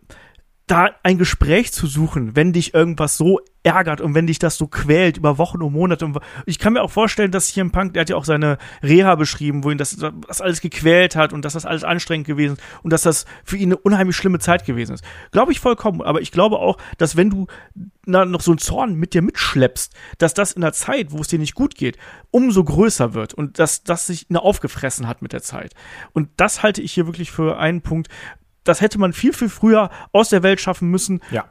da 0.68 0.92
ein 1.02 1.18
Gespräch 1.18 1.72
zu 1.72 1.88
suchen, 1.88 2.36
wenn 2.36 2.52
dich 2.52 2.74
irgendwas 2.74 3.18
so 3.18 3.40
ärgert 3.64 4.02
und 4.02 4.14
wenn 4.16 4.28
dich 4.28 4.40
das 4.40 4.58
so 4.58 4.68
quält 4.68 5.18
über 5.18 5.38
Wochen 5.38 5.62
und 5.62 5.74
Monate. 5.74 6.10
Ich 6.46 6.60
kann 6.60 6.74
mir 6.74 6.82
auch 6.82 6.92
vorstellen, 6.92 7.32
dass 7.32 7.48
hier 7.48 7.62
im 7.62 7.72
Punk, 7.72 7.94
der 7.94 8.02
hat 8.02 8.10
ja 8.10 8.16
auch 8.18 8.26
seine 8.26 8.58
Reha 8.84 9.16
beschrieben, 9.16 9.64
wo 9.64 9.72
ihn 9.72 9.78
das, 9.78 9.98
das 10.28 10.42
alles 10.42 10.62
gequält 10.62 11.16
hat 11.16 11.34
und 11.34 11.44
dass 11.44 11.54
das 11.54 11.66
alles 11.66 11.84
anstrengend 11.84 12.28
gewesen 12.28 12.54
ist 12.54 12.64
und 12.84 12.92
dass 12.92 13.02
das 13.02 13.26
für 13.44 13.58
ihn 13.58 13.70
eine 13.70 13.78
unheimlich 13.78 14.16
schlimme 14.16 14.40
Zeit 14.40 14.66
gewesen 14.66 14.94
ist. 14.94 15.04
Glaube 15.32 15.52
ich 15.52 15.60
vollkommen. 15.60 16.02
Aber 16.02 16.22
ich 16.22 16.32
glaube 16.32 16.60
auch, 16.60 16.78
dass 16.98 17.16
wenn 17.16 17.30
du 17.30 17.48
na, 18.06 18.26
noch 18.26 18.42
so 18.42 18.52
einen 18.52 18.60
Zorn 18.60 18.96
mit 18.96 19.14
dir 19.14 19.22
mitschleppst, 19.22 19.94
dass 20.18 20.34
das 20.34 20.52
in 20.54 20.62
der 20.62 20.74
Zeit, 20.74 21.12
wo 21.12 21.20
es 21.20 21.28
dir 21.28 21.40
nicht 21.40 21.56
gut 21.56 21.76
geht, 21.76 21.98
umso 22.32 22.64
größer 22.64 23.14
wird 23.14 23.34
und 23.34 23.60
dass 23.60 23.84
das 23.84 24.08
sich 24.08 24.28
aufgefressen 24.34 25.08
hat 25.08 25.22
mit 25.22 25.34
der 25.34 25.42
Zeit. 25.42 25.74
Und 26.14 26.30
das 26.38 26.64
halte 26.64 26.82
ich 26.82 26.94
hier 26.94 27.06
wirklich 27.06 27.32
für 27.32 27.58
einen 27.58 27.82
Punkt, 27.82 28.08
das 28.68 28.82
hätte 28.82 29.00
man 29.00 29.14
viel, 29.14 29.34
viel 29.34 29.50
früher 29.50 29.90
aus 30.12 30.30
der 30.30 30.44
Welt 30.44 30.60
schaffen 30.62 30.90
müssen. 30.90 31.22
Ja. 31.32 31.46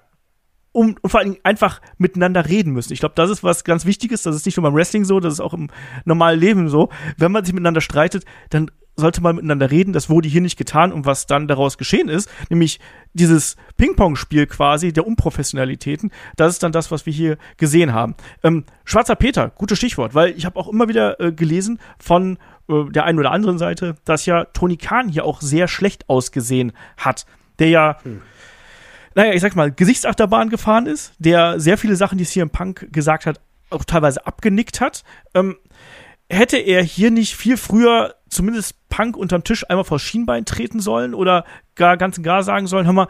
Um, 0.73 0.95
und 1.01 1.11
vor 1.11 1.21
allem 1.21 1.39
einfach 1.43 1.81
miteinander 1.97 2.47
reden 2.47 2.73
müssen. 2.73 2.93
Ich 2.93 3.01
glaube, 3.01 3.15
das 3.15 3.31
ist 3.31 3.43
was 3.43 3.65
ganz 3.65 3.87
Wichtiges. 3.87 4.23
Das 4.23 4.37
ist 4.37 4.45
nicht 4.45 4.59
nur 4.59 4.65
beim 4.65 4.75
Wrestling 4.75 5.07
so, 5.07 5.21
das 5.21 5.33
ist 5.33 5.41
auch 5.41 5.55
im 5.55 5.71
normalen 6.05 6.39
Leben 6.39 6.69
so. 6.69 6.91
Wenn 7.17 7.33
man 7.33 7.45
sich 7.45 7.55
miteinander 7.55 7.81
streitet, 7.81 8.27
dann 8.51 8.71
sollte 8.97 9.23
man 9.23 9.37
miteinander 9.37 9.71
reden. 9.71 9.93
Das 9.93 10.11
wurde 10.11 10.29
hier 10.29 10.41
nicht 10.41 10.57
getan 10.57 10.93
und 10.93 11.07
was 11.07 11.27
dann 11.27 11.49
daraus 11.49 11.79
geschehen 11.79 12.09
ist, 12.09 12.31
nämlich 12.51 12.81
dieses 13.13 13.57
Ping-Pong-Spiel 13.77 14.47
quasi 14.47 14.93
der 14.93 15.07
Unprofessionalitäten, 15.07 16.11
das 16.37 16.55
ist 16.55 16.63
dann 16.63 16.73
das, 16.73 16.91
was 16.91 17.07
wir 17.07 17.13
hier 17.13 17.39
gesehen 17.57 17.93
haben. 17.93 18.15
Ähm, 18.43 18.65
Schwarzer 18.85 19.17
Peter, 19.17 19.51
gutes 19.51 19.79
Stichwort, 19.79 20.15
weil 20.15 20.37
ich 20.37 20.45
habe 20.47 20.59
auch 20.59 20.69
immer 20.69 20.89
wieder 20.89 21.21
äh, 21.21 21.33
gelesen 21.33 21.79
von 21.99 22.39
der 22.69 23.05
einen 23.05 23.19
oder 23.19 23.31
anderen 23.31 23.59
Seite, 23.59 23.97
dass 24.05 24.27
ja 24.27 24.45
Tony 24.45 24.77
Khan 24.77 25.09
hier 25.09 25.25
auch 25.25 25.41
sehr 25.41 25.69
schlecht 25.69 26.09
ausgesehen 26.09 26.73
hat. 26.97 27.27
Der 27.59 27.69
ja, 27.69 27.99
hm. 28.03 28.23
naja, 29.15 29.33
ich 29.33 29.41
sag 29.41 29.57
mal, 29.57 29.71
Gesichtsachterbahn 29.71 30.51
gefahren 30.51 30.87
ist, 30.87 31.15
der 31.19 31.61
sehr 31.61 31.79
viele 31.79 31.97
Sachen, 31.97 32.19
die 32.19 32.25
CM 32.25 32.51
Punk 32.51 32.89
gesagt 32.93 33.27
hat, 33.27 33.41
auch 33.71 33.85
teilweise 33.85 34.27
abgenickt 34.27 34.81
hat. 34.81 35.05
Ähm, 35.35 35.57
hätte 36.29 36.57
er 36.57 36.83
hier 36.83 37.11
nicht 37.11 37.37
viel 37.37 37.57
früher 37.57 38.15
zumindest 38.29 38.89
Punk 38.89 39.17
unterm 39.17 39.45
Tisch 39.45 39.69
einmal 39.69 39.85
vor 39.85 39.99
Schienbein 39.99 40.45
treten 40.45 40.81
sollen 40.81 41.15
oder 41.15 41.45
gar 41.75 41.97
ganz 41.97 42.19
und 42.19 42.25
gar 42.25 42.43
sagen 42.43 42.67
sollen, 42.67 42.87
hör 42.87 42.93
mal, 42.93 43.09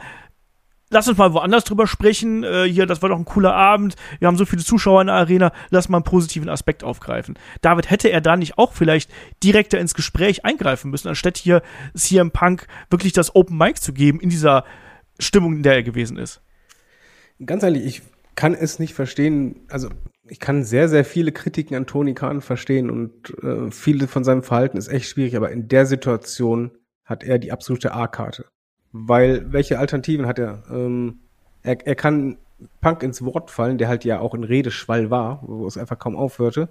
lass 0.90 1.08
uns 1.08 1.18
mal 1.18 1.32
woanders 1.32 1.64
drüber 1.64 1.86
sprechen. 1.86 2.44
Äh, 2.44 2.64
hier, 2.64 2.86
das 2.86 3.02
war 3.02 3.08
doch 3.08 3.18
ein 3.18 3.24
cooler 3.24 3.54
Abend. 3.54 3.96
Wir 4.18 4.28
haben 4.28 4.36
so 4.36 4.44
viele 4.44 4.62
Zuschauer 4.62 5.00
in 5.00 5.08
der 5.08 5.16
Arena. 5.16 5.52
Lass 5.70 5.88
mal 5.88 5.98
einen 5.98 6.04
positiven 6.04 6.48
Aspekt 6.48 6.84
aufgreifen. 6.84 7.38
David, 7.60 7.90
hätte 7.90 8.10
er 8.10 8.20
da 8.20 8.36
nicht 8.36 8.58
auch 8.58 8.72
vielleicht 8.72 9.10
direkter 9.42 9.78
ins 9.78 9.94
Gespräch 9.94 10.44
eingreifen 10.44 10.90
müssen, 10.90 11.08
anstatt 11.08 11.36
hier 11.36 11.62
CM 11.94 12.30
Punk 12.30 12.66
wirklich 12.90 13.12
das 13.12 13.34
Open 13.34 13.56
Mic 13.56 13.80
zu 13.80 13.92
geben 13.92 14.20
in 14.20 14.30
dieser 14.30 14.64
Stimmung, 15.18 15.56
in 15.56 15.62
der 15.62 15.74
er 15.74 15.82
gewesen 15.82 16.18
ist? 16.18 16.40
Ganz 17.44 17.62
ehrlich, 17.62 17.84
ich 17.84 18.02
kann 18.34 18.54
es 18.54 18.78
nicht 18.78 18.94
verstehen. 18.94 19.66
Also, 19.68 19.90
ich 20.28 20.40
kann 20.40 20.64
sehr, 20.64 20.88
sehr 20.88 21.04
viele 21.04 21.32
Kritiken 21.32 21.76
an 21.76 21.86
Tony 21.86 22.14
Khan 22.14 22.40
verstehen 22.40 22.90
und 22.90 23.32
äh, 23.42 23.70
viele 23.70 24.08
von 24.08 24.24
seinem 24.24 24.42
Verhalten 24.42 24.76
ist 24.76 24.88
echt 24.88 25.08
schwierig, 25.08 25.36
aber 25.36 25.50
in 25.50 25.68
der 25.68 25.86
Situation 25.86 26.72
hat 27.04 27.22
er 27.22 27.38
die 27.38 27.52
absolute 27.52 27.92
A-Karte. 27.92 28.46
Weil, 28.92 29.52
welche 29.52 29.78
Alternativen 29.78 30.26
hat 30.26 30.38
er? 30.38 30.62
Ähm, 30.70 31.18
er, 31.62 31.86
er 31.86 31.94
kann 31.94 32.38
Punk 32.80 33.02
ins 33.02 33.24
Wort 33.24 33.50
fallen, 33.50 33.78
der 33.78 33.88
halt 33.88 34.04
ja 34.04 34.20
auch 34.20 34.34
ein 34.34 34.44
Redeschwall 34.44 35.10
war, 35.10 35.42
wo 35.42 35.66
es 35.66 35.76
einfach 35.76 35.98
kaum 35.98 36.16
aufhörte. 36.16 36.68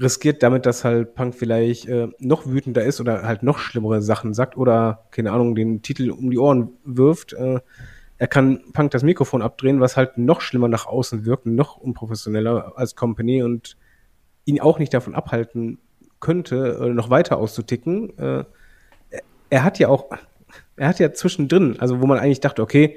Riskiert 0.00 0.42
damit, 0.42 0.64
dass 0.64 0.84
halt 0.84 1.14
Punk 1.14 1.34
vielleicht 1.34 1.86
äh, 1.86 2.08
noch 2.18 2.46
wütender 2.46 2.84
ist 2.84 3.00
oder 3.00 3.22
halt 3.24 3.42
noch 3.42 3.58
schlimmere 3.58 4.00
Sachen 4.00 4.32
sagt 4.32 4.56
oder, 4.56 5.04
keine 5.10 5.32
Ahnung, 5.32 5.54
den 5.54 5.82
Titel 5.82 6.10
um 6.10 6.30
die 6.30 6.38
Ohren 6.38 6.70
wirft. 6.84 7.34
Äh, 7.34 7.60
er 8.18 8.28
kann 8.28 8.62
Punk 8.72 8.92
das 8.92 9.02
Mikrofon 9.02 9.42
abdrehen, 9.42 9.80
was 9.80 9.96
halt 9.96 10.16
noch 10.16 10.40
schlimmer 10.40 10.68
nach 10.68 10.86
außen 10.86 11.26
wirkt, 11.26 11.44
noch 11.44 11.76
unprofessioneller 11.76 12.72
als 12.76 12.96
Company 12.96 13.42
und 13.42 13.76
ihn 14.44 14.60
auch 14.60 14.78
nicht 14.78 14.94
davon 14.94 15.14
abhalten 15.14 15.78
könnte, 16.20 16.78
äh, 16.80 16.88
noch 16.88 17.10
weiter 17.10 17.36
auszuticken. 17.36 18.16
Äh, 18.18 18.44
er 19.50 19.64
hat 19.64 19.78
ja 19.78 19.88
auch, 19.88 20.06
er 20.76 20.88
hat 20.88 20.98
ja 20.98 21.12
zwischendrin, 21.12 21.78
also 21.78 22.00
wo 22.00 22.06
man 22.06 22.18
eigentlich 22.18 22.40
dachte, 22.40 22.62
okay, 22.62 22.96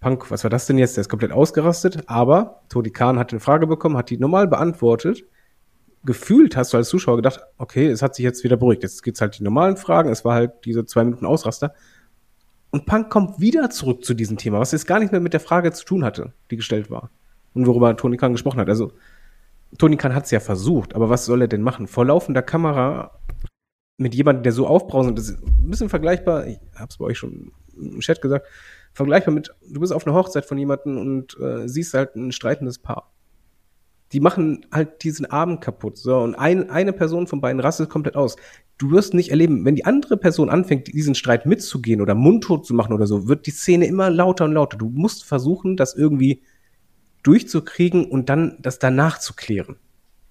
Punk, 0.00 0.30
was 0.30 0.44
war 0.44 0.50
das 0.50 0.66
denn 0.66 0.78
jetzt? 0.78 0.96
Der 0.96 1.02
ist 1.02 1.08
komplett 1.08 1.32
ausgerastet, 1.32 2.04
aber 2.06 2.62
Tony 2.68 2.90
Khan 2.90 3.18
hat 3.18 3.32
eine 3.32 3.40
Frage 3.40 3.66
bekommen, 3.66 3.96
hat 3.96 4.10
die 4.10 4.18
normal 4.18 4.46
beantwortet. 4.46 5.24
Gefühlt 6.04 6.56
hast 6.56 6.72
du 6.72 6.76
als 6.76 6.88
Zuschauer 6.88 7.16
gedacht, 7.16 7.40
okay, 7.58 7.88
es 7.88 8.02
hat 8.02 8.14
sich 8.14 8.22
jetzt 8.22 8.44
wieder 8.44 8.56
beruhigt. 8.56 8.82
Jetzt 8.82 9.02
gibt's 9.02 9.20
halt 9.20 9.38
die 9.38 9.42
normalen 9.42 9.76
Fragen, 9.76 10.10
es 10.10 10.24
war 10.24 10.34
halt 10.34 10.52
diese 10.64 10.84
zwei 10.84 11.04
Minuten 11.04 11.26
Ausraster. 11.26 11.74
Und 12.70 12.86
Punk 12.86 13.10
kommt 13.10 13.40
wieder 13.40 13.70
zurück 13.70 14.04
zu 14.04 14.14
diesem 14.14 14.36
Thema, 14.36 14.60
was 14.60 14.72
jetzt 14.72 14.86
gar 14.86 14.98
nicht 14.98 15.10
mehr 15.10 15.20
mit 15.20 15.32
der 15.32 15.40
Frage 15.40 15.72
zu 15.72 15.84
tun 15.84 16.04
hatte, 16.04 16.32
die 16.50 16.56
gestellt 16.56 16.90
war. 16.90 17.10
Und 17.54 17.66
worüber 17.66 17.96
Tony 17.96 18.16
Khan 18.18 18.32
gesprochen 18.32 18.60
hat. 18.60 18.68
Also, 18.68 18.92
Tony 19.78 19.96
Khan 19.96 20.14
hat 20.14 20.24
es 20.24 20.30
ja 20.30 20.40
versucht, 20.40 20.94
aber 20.94 21.08
was 21.08 21.24
soll 21.24 21.40
er 21.40 21.48
denn 21.48 21.62
machen? 21.62 21.86
Vor 21.86 22.04
laufender 22.04 22.42
Kamera 22.42 23.18
mit 23.98 24.14
jemandem, 24.14 24.42
der 24.42 24.52
so 24.52 24.66
aufbrausend 24.66 25.18
ist, 25.18 25.30
ein 25.30 25.70
bisschen 25.70 25.88
vergleichbar, 25.88 26.46
ich 26.46 26.58
hab's 26.74 26.98
bei 26.98 27.06
euch 27.06 27.18
schon 27.18 27.52
im 27.76 28.00
Chat 28.00 28.20
gesagt, 28.20 28.46
vergleichbar 28.92 29.34
mit, 29.34 29.50
du 29.68 29.80
bist 29.80 29.92
auf 29.92 30.06
einer 30.06 30.16
Hochzeit 30.16 30.46
von 30.46 30.58
jemandem 30.58 30.98
und 30.98 31.38
äh, 31.40 31.68
siehst 31.68 31.94
halt 31.94 32.16
ein 32.16 32.32
streitendes 32.32 32.78
Paar. 32.78 33.12
Die 34.12 34.20
machen 34.20 34.66
halt 34.70 35.02
diesen 35.02 35.26
Abend 35.26 35.60
kaputt. 35.60 35.98
So, 35.98 36.18
und 36.18 36.34
ein, 36.36 36.70
eine 36.70 36.92
Person 36.92 37.26
von 37.26 37.40
beiden 37.40 37.60
rastet 37.60 37.90
komplett 37.90 38.16
aus. 38.16 38.36
Du 38.78 38.90
wirst 38.90 39.14
nicht 39.14 39.30
erleben, 39.30 39.64
wenn 39.64 39.74
die 39.74 39.84
andere 39.84 40.16
Person 40.16 40.48
anfängt, 40.48 40.88
diesen 40.88 41.14
Streit 41.14 41.44
mitzugehen 41.44 42.00
oder 42.00 42.14
mundtot 42.14 42.66
zu 42.66 42.74
machen 42.74 42.92
oder 42.92 43.06
so, 43.06 43.26
wird 43.26 43.46
die 43.46 43.50
Szene 43.50 43.86
immer 43.86 44.10
lauter 44.10 44.44
und 44.44 44.52
lauter. 44.52 44.76
Du 44.76 44.88
musst 44.90 45.24
versuchen, 45.24 45.76
das 45.76 45.94
irgendwie 45.94 46.42
durchzukriegen 47.22 48.04
und 48.04 48.28
dann 48.28 48.56
das 48.60 48.78
danach 48.78 49.18
zu 49.18 49.34
klären. 49.34 49.76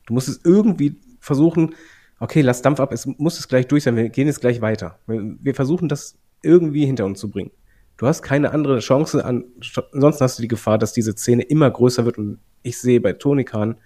Du 0.05 0.13
musst 0.13 0.29
es 0.29 0.39
irgendwie 0.43 0.95
versuchen, 1.19 1.75
okay, 2.19 2.41
lass 2.41 2.61
Dampf 2.61 2.79
ab, 2.79 2.91
es 2.91 3.05
muss 3.05 3.39
es 3.39 3.47
gleich 3.47 3.67
durch 3.67 3.83
sein, 3.83 3.95
wir 3.95 4.09
gehen 4.09 4.27
jetzt 4.27 4.41
gleich 4.41 4.61
weiter. 4.61 4.99
Wir 5.07 5.55
versuchen 5.55 5.89
das 5.89 6.17
irgendwie 6.41 6.85
hinter 6.85 7.05
uns 7.05 7.19
zu 7.19 7.29
bringen. 7.29 7.51
Du 7.97 8.07
hast 8.07 8.21
keine 8.21 8.51
andere 8.51 8.79
Chance, 8.79 9.23
an, 9.23 9.45
ansonsten 9.93 10.23
hast 10.23 10.37
du 10.37 10.41
die 10.41 10.47
Gefahr, 10.47 10.77
dass 10.77 10.93
diese 10.93 11.13
Szene 11.13 11.43
immer 11.43 11.69
größer 11.69 12.05
wird 12.05 12.17
und 12.17 12.39
ich 12.61 12.77
sehe 12.77 12.99
bei 12.99 13.13
Tony 13.13 13.45
Khan 13.45 13.77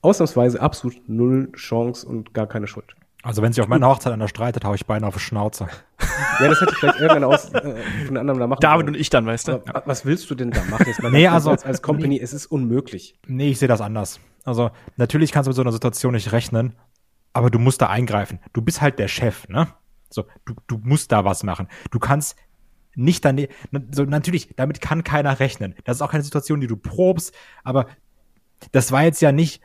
ausnahmsweise 0.00 0.60
absolut 0.60 1.08
null 1.08 1.50
Chance 1.52 2.06
und 2.06 2.34
gar 2.34 2.46
keine 2.46 2.66
Schuld. 2.66 2.94
Also 3.22 3.42
wenn 3.42 3.52
sich 3.52 3.60
auf 3.60 3.66
meiner 3.66 3.88
Hochzeit 3.88 4.12
einer 4.12 4.28
streitet, 4.28 4.64
hau 4.64 4.74
ich 4.74 4.86
beinahe 4.86 5.08
auf 5.08 5.14
die 5.14 5.20
Schnauze. 5.20 5.66
ja, 6.40 6.48
das 6.48 6.60
hätte 6.60 6.70
ich 6.72 6.78
vielleicht 6.78 7.00
irgendwann 7.00 7.24
aus 7.24 7.52
äh, 7.52 7.74
von 8.06 8.16
anderen 8.16 8.38
da 8.38 8.46
machen 8.46 8.60
David 8.60 8.86
und 8.86 8.96
ich 8.96 9.10
dann, 9.10 9.26
weißt 9.26 9.48
du? 9.48 9.52
Aber, 9.52 9.82
was 9.84 10.04
willst 10.06 10.30
du 10.30 10.36
denn 10.36 10.52
da 10.52 10.62
machen? 10.70 10.86
Jetzt 10.86 11.02
nee, 11.10 11.26
also 11.26 11.50
als, 11.50 11.64
als 11.64 11.82
Company, 11.82 12.08
nee, 12.08 12.20
es 12.20 12.32
ist 12.32 12.46
unmöglich. 12.46 13.18
Nee, 13.26 13.50
ich 13.50 13.58
sehe 13.58 13.66
das 13.66 13.80
anders. 13.80 14.20
Also 14.44 14.70
natürlich 14.96 15.32
kannst 15.32 15.48
du 15.48 15.50
mit 15.50 15.56
so 15.56 15.62
einer 15.62 15.72
Situation 15.72 16.14
nicht 16.14 16.30
rechnen, 16.30 16.74
aber 17.36 17.50
du 17.50 17.58
musst 17.58 17.82
da 17.82 17.90
eingreifen. 17.90 18.38
Du 18.54 18.62
bist 18.62 18.80
halt 18.80 18.98
der 18.98 19.08
Chef, 19.08 19.46
ne? 19.48 19.68
So, 20.08 20.24
du, 20.46 20.54
du 20.68 20.78
musst 20.82 21.12
da 21.12 21.26
was 21.26 21.42
machen. 21.42 21.68
Du 21.90 21.98
kannst 21.98 22.34
nicht 22.94 23.26
daneben, 23.26 23.52
so 23.90 24.04
natürlich, 24.04 24.54
damit 24.56 24.80
kann 24.80 25.04
keiner 25.04 25.38
rechnen. 25.38 25.74
Das 25.84 25.98
ist 25.98 26.00
auch 26.00 26.10
keine 26.10 26.22
Situation, 26.22 26.62
die 26.62 26.66
du 26.66 26.78
probst, 26.78 27.34
aber 27.62 27.88
das 28.72 28.90
war 28.90 29.02
jetzt 29.02 29.20
ja 29.20 29.32
nicht, 29.32 29.60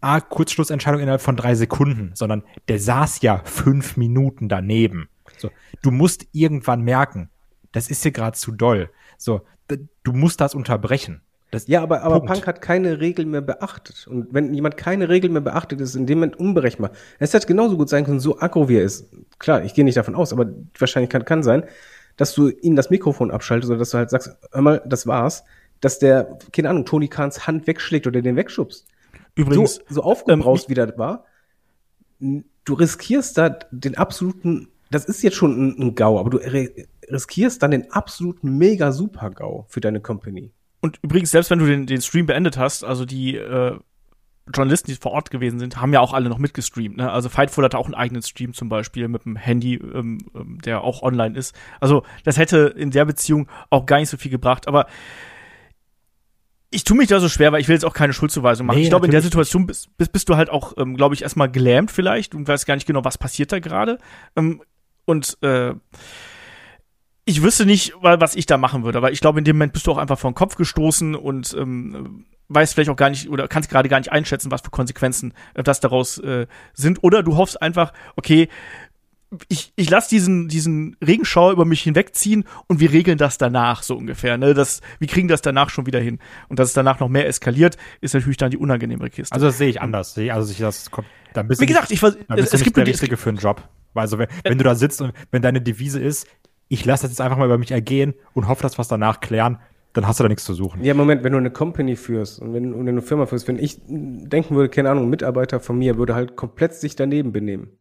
ah, 0.00 0.20
Kurzschlussentscheidung 0.20 1.00
innerhalb 1.00 1.20
von 1.20 1.36
drei 1.36 1.54
Sekunden, 1.54 2.10
sondern 2.14 2.42
der 2.66 2.80
saß 2.80 3.22
ja 3.22 3.40
fünf 3.44 3.96
Minuten 3.96 4.48
daneben. 4.48 5.08
So, 5.38 5.52
du 5.80 5.92
musst 5.92 6.26
irgendwann 6.32 6.82
merken, 6.82 7.30
das 7.70 7.88
ist 7.88 8.02
hier 8.02 8.10
gerade 8.10 8.36
zu 8.36 8.50
doll. 8.50 8.90
So, 9.16 9.46
du 9.68 10.12
musst 10.12 10.40
das 10.40 10.56
unterbrechen. 10.56 11.22
Das 11.52 11.66
ja, 11.66 11.82
aber, 11.82 12.00
aber 12.00 12.20
Punk 12.20 12.46
hat 12.46 12.62
keine 12.62 12.98
Regel 13.00 13.26
mehr 13.26 13.42
beachtet. 13.42 14.06
Und 14.08 14.32
wenn 14.32 14.54
jemand 14.54 14.78
keine 14.78 15.10
Regel 15.10 15.30
mehr 15.30 15.42
beachtet, 15.42 15.82
ist 15.82 15.94
in 15.94 16.06
dem 16.06 16.18
Moment 16.18 16.40
unberechenbar. 16.40 16.92
Es 17.18 17.34
hätte 17.34 17.46
genauso 17.46 17.76
gut 17.76 17.90
sein 17.90 18.06
können, 18.06 18.20
so 18.20 18.40
aggro 18.40 18.70
wie 18.70 18.76
er 18.76 18.84
ist. 18.84 19.06
Klar, 19.38 19.62
ich 19.62 19.74
gehe 19.74 19.84
nicht 19.84 19.98
davon 19.98 20.14
aus, 20.14 20.32
aber 20.32 20.46
wahrscheinlich 20.78 21.10
kann, 21.10 21.26
kann 21.26 21.42
sein, 21.42 21.64
dass 22.16 22.32
du 22.32 22.48
ihnen 22.48 22.74
das 22.74 22.88
Mikrofon 22.88 23.30
abschaltest 23.30 23.70
oder 23.70 23.80
dass 23.80 23.90
du 23.90 23.98
halt 23.98 24.08
sagst, 24.08 24.34
hör 24.50 24.62
mal, 24.62 24.82
das 24.86 25.06
war's, 25.06 25.44
dass 25.82 25.98
der, 25.98 26.38
keine 26.52 26.70
Ahnung, 26.70 26.86
Tony 26.86 27.08
Kahns 27.08 27.46
Hand 27.46 27.66
wegschlägt 27.66 28.06
oder 28.06 28.22
den 28.22 28.36
wegschubst. 28.36 28.86
Übrigens, 29.34 29.74
so, 29.74 29.96
so 29.96 30.02
aufgebraust, 30.04 30.70
wie 30.70 30.74
das 30.74 30.96
war. 30.96 31.26
Du 32.18 32.72
riskierst 32.72 33.36
da 33.36 33.50
den 33.70 33.98
absoluten, 33.98 34.68
das 34.90 35.04
ist 35.04 35.22
jetzt 35.22 35.36
schon 35.36 35.52
ein, 35.52 35.78
ein 35.78 35.94
GAU, 35.96 36.18
aber 36.18 36.30
du 36.30 36.38
riskierst 37.10 37.62
dann 37.62 37.72
den 37.72 37.92
absoluten 37.92 38.56
mega 38.56 38.90
super 38.90 39.28
GAU 39.28 39.66
für 39.68 39.82
deine 39.82 40.00
Company. 40.00 40.50
Und 40.82 40.98
übrigens, 41.00 41.30
selbst 41.30 41.50
wenn 41.50 41.60
du 41.60 41.66
den, 41.66 41.86
den 41.86 42.02
Stream 42.02 42.26
beendet 42.26 42.58
hast, 42.58 42.84
also 42.84 43.06
die 43.06 43.36
äh, 43.36 43.78
Journalisten, 44.52 44.90
die 44.90 44.96
vor 44.96 45.12
Ort 45.12 45.30
gewesen 45.30 45.60
sind, 45.60 45.80
haben 45.80 45.92
ja 45.92 46.00
auch 46.00 46.12
alle 46.12 46.28
noch 46.28 46.38
mitgestreamt. 46.38 46.96
Ne? 46.96 47.10
Also 47.10 47.28
Fightful 47.28 47.64
hatte 47.64 47.78
auch 47.78 47.86
einen 47.86 47.94
eigenen 47.94 48.22
Stream 48.22 48.52
zum 48.52 48.68
Beispiel 48.68 49.06
mit 49.06 49.24
dem 49.24 49.36
Handy, 49.36 49.74
ähm, 49.74 50.18
ähm, 50.34 50.58
der 50.64 50.82
auch 50.82 51.02
online 51.02 51.38
ist. 51.38 51.54
Also 51.80 52.02
das 52.24 52.36
hätte 52.36 52.74
in 52.76 52.90
der 52.90 53.04
Beziehung 53.04 53.48
auch 53.70 53.86
gar 53.86 54.00
nicht 54.00 54.08
so 54.08 54.16
viel 54.16 54.32
gebracht. 54.32 54.66
Aber 54.66 54.86
ich 56.70 56.82
tue 56.82 56.96
mich 56.96 57.08
da 57.08 57.20
so 57.20 57.28
schwer, 57.28 57.52
weil 57.52 57.60
ich 57.60 57.68
will 57.68 57.76
jetzt 57.76 57.84
auch 57.84 57.94
keine 57.94 58.12
Schuldzuweisung 58.12 58.66
machen. 58.66 58.78
Nee, 58.78 58.84
ich 58.84 58.88
glaube, 58.88 59.06
in 59.06 59.12
der 59.12 59.22
Situation 59.22 59.66
bist, 59.66 59.96
bist, 59.96 60.12
bist 60.12 60.28
du 60.28 60.36
halt 60.36 60.50
auch, 60.50 60.72
ähm, 60.76 60.96
glaube 60.96 61.14
ich, 61.14 61.22
erstmal 61.22 61.50
gelähmt 61.50 61.92
vielleicht 61.92 62.34
und 62.34 62.48
weißt 62.48 62.66
gar 62.66 62.74
nicht 62.74 62.86
genau, 62.86 63.04
was 63.04 63.18
passiert 63.18 63.52
da 63.52 63.60
gerade. 63.60 63.98
Ähm, 64.34 64.62
und 65.04 65.38
äh, 65.42 65.74
ich 67.24 67.42
wüsste 67.42 67.66
nicht, 67.66 67.94
was 68.00 68.34
ich 68.34 68.46
da 68.46 68.58
machen 68.58 68.84
würde, 68.84 68.98
aber 68.98 69.12
ich 69.12 69.20
glaube, 69.20 69.38
in 69.38 69.44
dem 69.44 69.56
Moment 69.56 69.72
bist 69.72 69.86
du 69.86 69.92
auch 69.92 69.98
einfach 69.98 70.18
vor 70.18 70.30
den 70.30 70.34
Kopf 70.34 70.56
gestoßen 70.56 71.14
und 71.14 71.54
ähm, 71.58 72.26
weißt 72.48 72.74
vielleicht 72.74 72.90
auch 72.90 72.96
gar 72.96 73.10
nicht 73.10 73.28
oder 73.28 73.48
kannst 73.48 73.70
gerade 73.70 73.88
gar 73.88 73.98
nicht 73.98 74.12
einschätzen, 74.12 74.50
was 74.50 74.62
für 74.62 74.70
Konsequenzen 74.70 75.32
äh, 75.54 75.62
das 75.62 75.80
daraus 75.80 76.18
äh, 76.18 76.46
sind. 76.74 77.02
Oder 77.02 77.22
du 77.22 77.36
hoffst 77.36 77.62
einfach, 77.62 77.92
okay, 78.16 78.48
ich, 79.48 79.72
ich 79.76 79.88
lasse 79.88 80.10
diesen, 80.10 80.48
diesen 80.48 80.96
Regenschauer 81.04 81.52
über 81.52 81.64
mich 81.64 81.82
hinwegziehen 81.82 82.44
und 82.66 82.80
wir 82.80 82.92
regeln 82.92 83.16
das 83.16 83.38
danach, 83.38 83.82
so 83.82 83.96
ungefähr. 83.96 84.36
Ne? 84.36 84.52
Das, 84.52 84.82
wir 84.98 85.08
kriegen 85.08 85.28
das 85.28 85.40
danach 85.40 85.70
schon 85.70 85.86
wieder 85.86 86.00
hin. 86.00 86.18
Und 86.48 86.58
dass 86.58 86.68
es 86.68 86.74
danach 86.74 87.00
noch 87.00 87.08
mehr 87.08 87.26
eskaliert, 87.26 87.78
ist 88.02 88.12
natürlich 88.14 88.36
dann 88.36 88.50
die 88.50 88.58
unangenehmere 88.58 89.08
Kiste. 89.08 89.34
Also 89.34 89.46
das 89.46 89.56
sehe 89.56 89.70
ich 89.70 89.80
anders. 89.80 90.18
Also 90.18 90.52
ich, 90.52 90.58
das 90.58 90.90
kommt, 90.90 91.06
dann 91.32 91.48
bist 91.48 91.62
Wie 91.62 91.66
gesagt, 91.66 91.90
nicht, 91.90 92.02
ich 92.02 92.14
bist 92.28 92.28
es, 92.28 92.52
es 92.52 92.62
gibt 92.62 92.76
der 92.76 92.86
Richtige 92.86 93.16
für 93.16 93.30
einen 93.30 93.38
Job. 93.38 93.66
Also 93.94 94.18
wenn, 94.18 94.28
wenn 94.44 94.58
du 94.58 94.64
da 94.64 94.74
sitzt 94.74 95.00
und 95.00 95.12
wenn 95.30 95.42
deine 95.42 95.60
Devise 95.60 96.00
ist, 96.00 96.26
ich 96.72 96.84
lasse 96.84 97.02
das 97.02 97.12
jetzt 97.12 97.20
einfach 97.20 97.36
mal 97.36 97.46
über 97.46 97.58
mich 97.58 97.70
ergehen 97.70 98.14
und 98.34 98.48
hoffe, 98.48 98.62
dass 98.62 98.78
wir 98.78 98.82
es 98.82 98.88
danach 98.88 99.20
klären, 99.20 99.58
dann 99.92 100.06
hast 100.06 100.18
du 100.18 100.24
da 100.24 100.28
nichts 100.28 100.44
zu 100.44 100.54
suchen. 100.54 100.82
Ja, 100.82 100.94
Moment, 100.94 101.22
wenn 101.22 101.32
du 101.32 101.38
eine 101.38 101.50
Company 101.50 101.96
führst 101.96 102.40
und 102.40 102.54
wenn, 102.54 102.72
wenn 102.72 102.86
du 102.86 102.92
eine 102.92 103.02
Firma 103.02 103.26
führst, 103.26 103.46
wenn 103.46 103.58
ich 103.58 103.80
denken 103.86 104.54
würde, 104.54 104.70
keine 104.70 104.90
Ahnung, 104.90 105.04
ein 105.04 105.10
Mitarbeiter 105.10 105.60
von 105.60 105.76
mir 105.76 105.98
würde 105.98 106.14
halt 106.14 106.36
komplett 106.36 106.74
sich 106.74 106.96
daneben 106.96 107.32
benehmen 107.32 107.78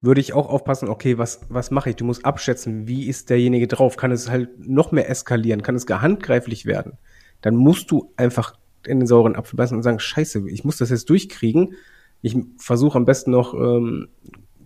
würde 0.00 0.20
ich 0.20 0.32
auch 0.32 0.48
aufpassen, 0.48 0.88
okay, 0.88 1.18
was, 1.18 1.40
was 1.48 1.70
mache 1.70 1.90
ich? 1.90 1.96
Du 1.96 2.04
musst 2.04 2.24
abschätzen, 2.24 2.88
wie 2.88 3.06
ist 3.06 3.28
derjenige 3.28 3.66
drauf? 3.66 3.96
Kann 3.96 4.12
es 4.12 4.30
halt 4.30 4.66
noch 4.66 4.92
mehr 4.92 5.10
eskalieren? 5.10 5.62
Kann 5.62 5.74
es 5.74 5.86
gar 5.86 6.00
handgreiflich 6.00 6.64
werden? 6.64 6.94
Dann 7.42 7.54
musst 7.54 7.90
du 7.90 8.12
einfach 8.16 8.54
in 8.86 9.00
den 9.00 9.06
sauren 9.06 9.36
Apfel 9.36 9.56
beißen 9.56 9.76
und 9.76 9.82
sagen, 9.82 9.98
scheiße, 9.98 10.48
ich 10.48 10.64
muss 10.64 10.78
das 10.78 10.88
jetzt 10.88 11.10
durchkriegen. 11.10 11.74
Ich 12.22 12.36
versuche 12.56 12.96
am 12.96 13.04
besten 13.04 13.30
noch 13.30 13.52
ähm, 13.52 14.08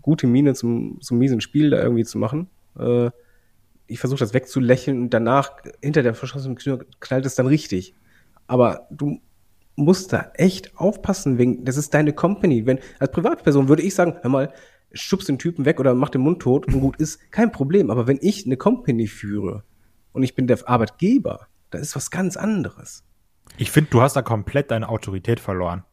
gute 0.03 0.29
Miene 0.29 0.55
zum, 0.55 1.01
zum 1.01 1.19
miesen 1.19 1.41
Spiel 1.41 1.71
da 1.71 1.83
irgendwie 1.83 2.05
zu 2.05 2.19
machen. 2.19 2.49
Äh, 2.79 3.11
ich 3.87 3.99
versuche 3.99 4.21
das 4.21 4.35
wegzulächeln 4.35 5.03
und 5.03 5.11
danach 5.11 5.53
hinter 5.83 6.03
der 6.03 6.15
verschlossenen 6.15 6.57
Tür 6.57 6.87
knallt 7.01 7.27
es 7.27 7.35
dann 7.35 7.47
richtig. 7.47 7.95
Aber 8.47 8.87
du 8.91 9.21
musst 9.77 10.13
da 10.13 10.31
echt 10.35 10.77
aufpassen, 10.77 11.39
wegen, 11.39 11.65
das 11.65 11.77
ist 11.77 11.93
deine 11.95 12.13
Company. 12.13 12.67
Wenn, 12.67 12.79
als 12.99 13.11
Privatperson 13.13 13.69
würde 13.69 13.83
ich 13.83 13.95
sagen, 13.95 14.17
hör 14.23 14.31
mal, 14.31 14.53
schubst 14.93 15.29
den 15.29 15.39
Typen 15.39 15.65
weg 15.65 15.81
oder 15.81 15.95
mach 15.95 16.11
den 16.11 16.23
Mund 16.23 16.41
tot 16.41 16.67
und 16.67 16.81
gut 16.81 16.97
ist, 16.97 17.31
kein 17.31 17.53
Problem. 17.53 17.91
Aber 17.91 18.07
wenn 18.07 18.19
ich 18.23 18.47
eine 18.47 18.57
Company 18.57 19.07
führe 19.07 19.65
und 20.13 20.23
ich 20.23 20.35
bin 20.35 20.47
der 20.47 20.59
Arbeitgeber, 20.67 21.49
da 21.71 21.79
ist 21.79 21.97
was 21.97 22.11
ganz 22.11 22.37
anderes. 22.37 23.05
Ich 23.57 23.71
finde, 23.71 23.91
du 23.91 24.01
hast 24.01 24.15
da 24.15 24.23
komplett 24.23 24.71
deine 24.71 24.89
Autorität 24.89 25.41
verloren. 25.41 25.85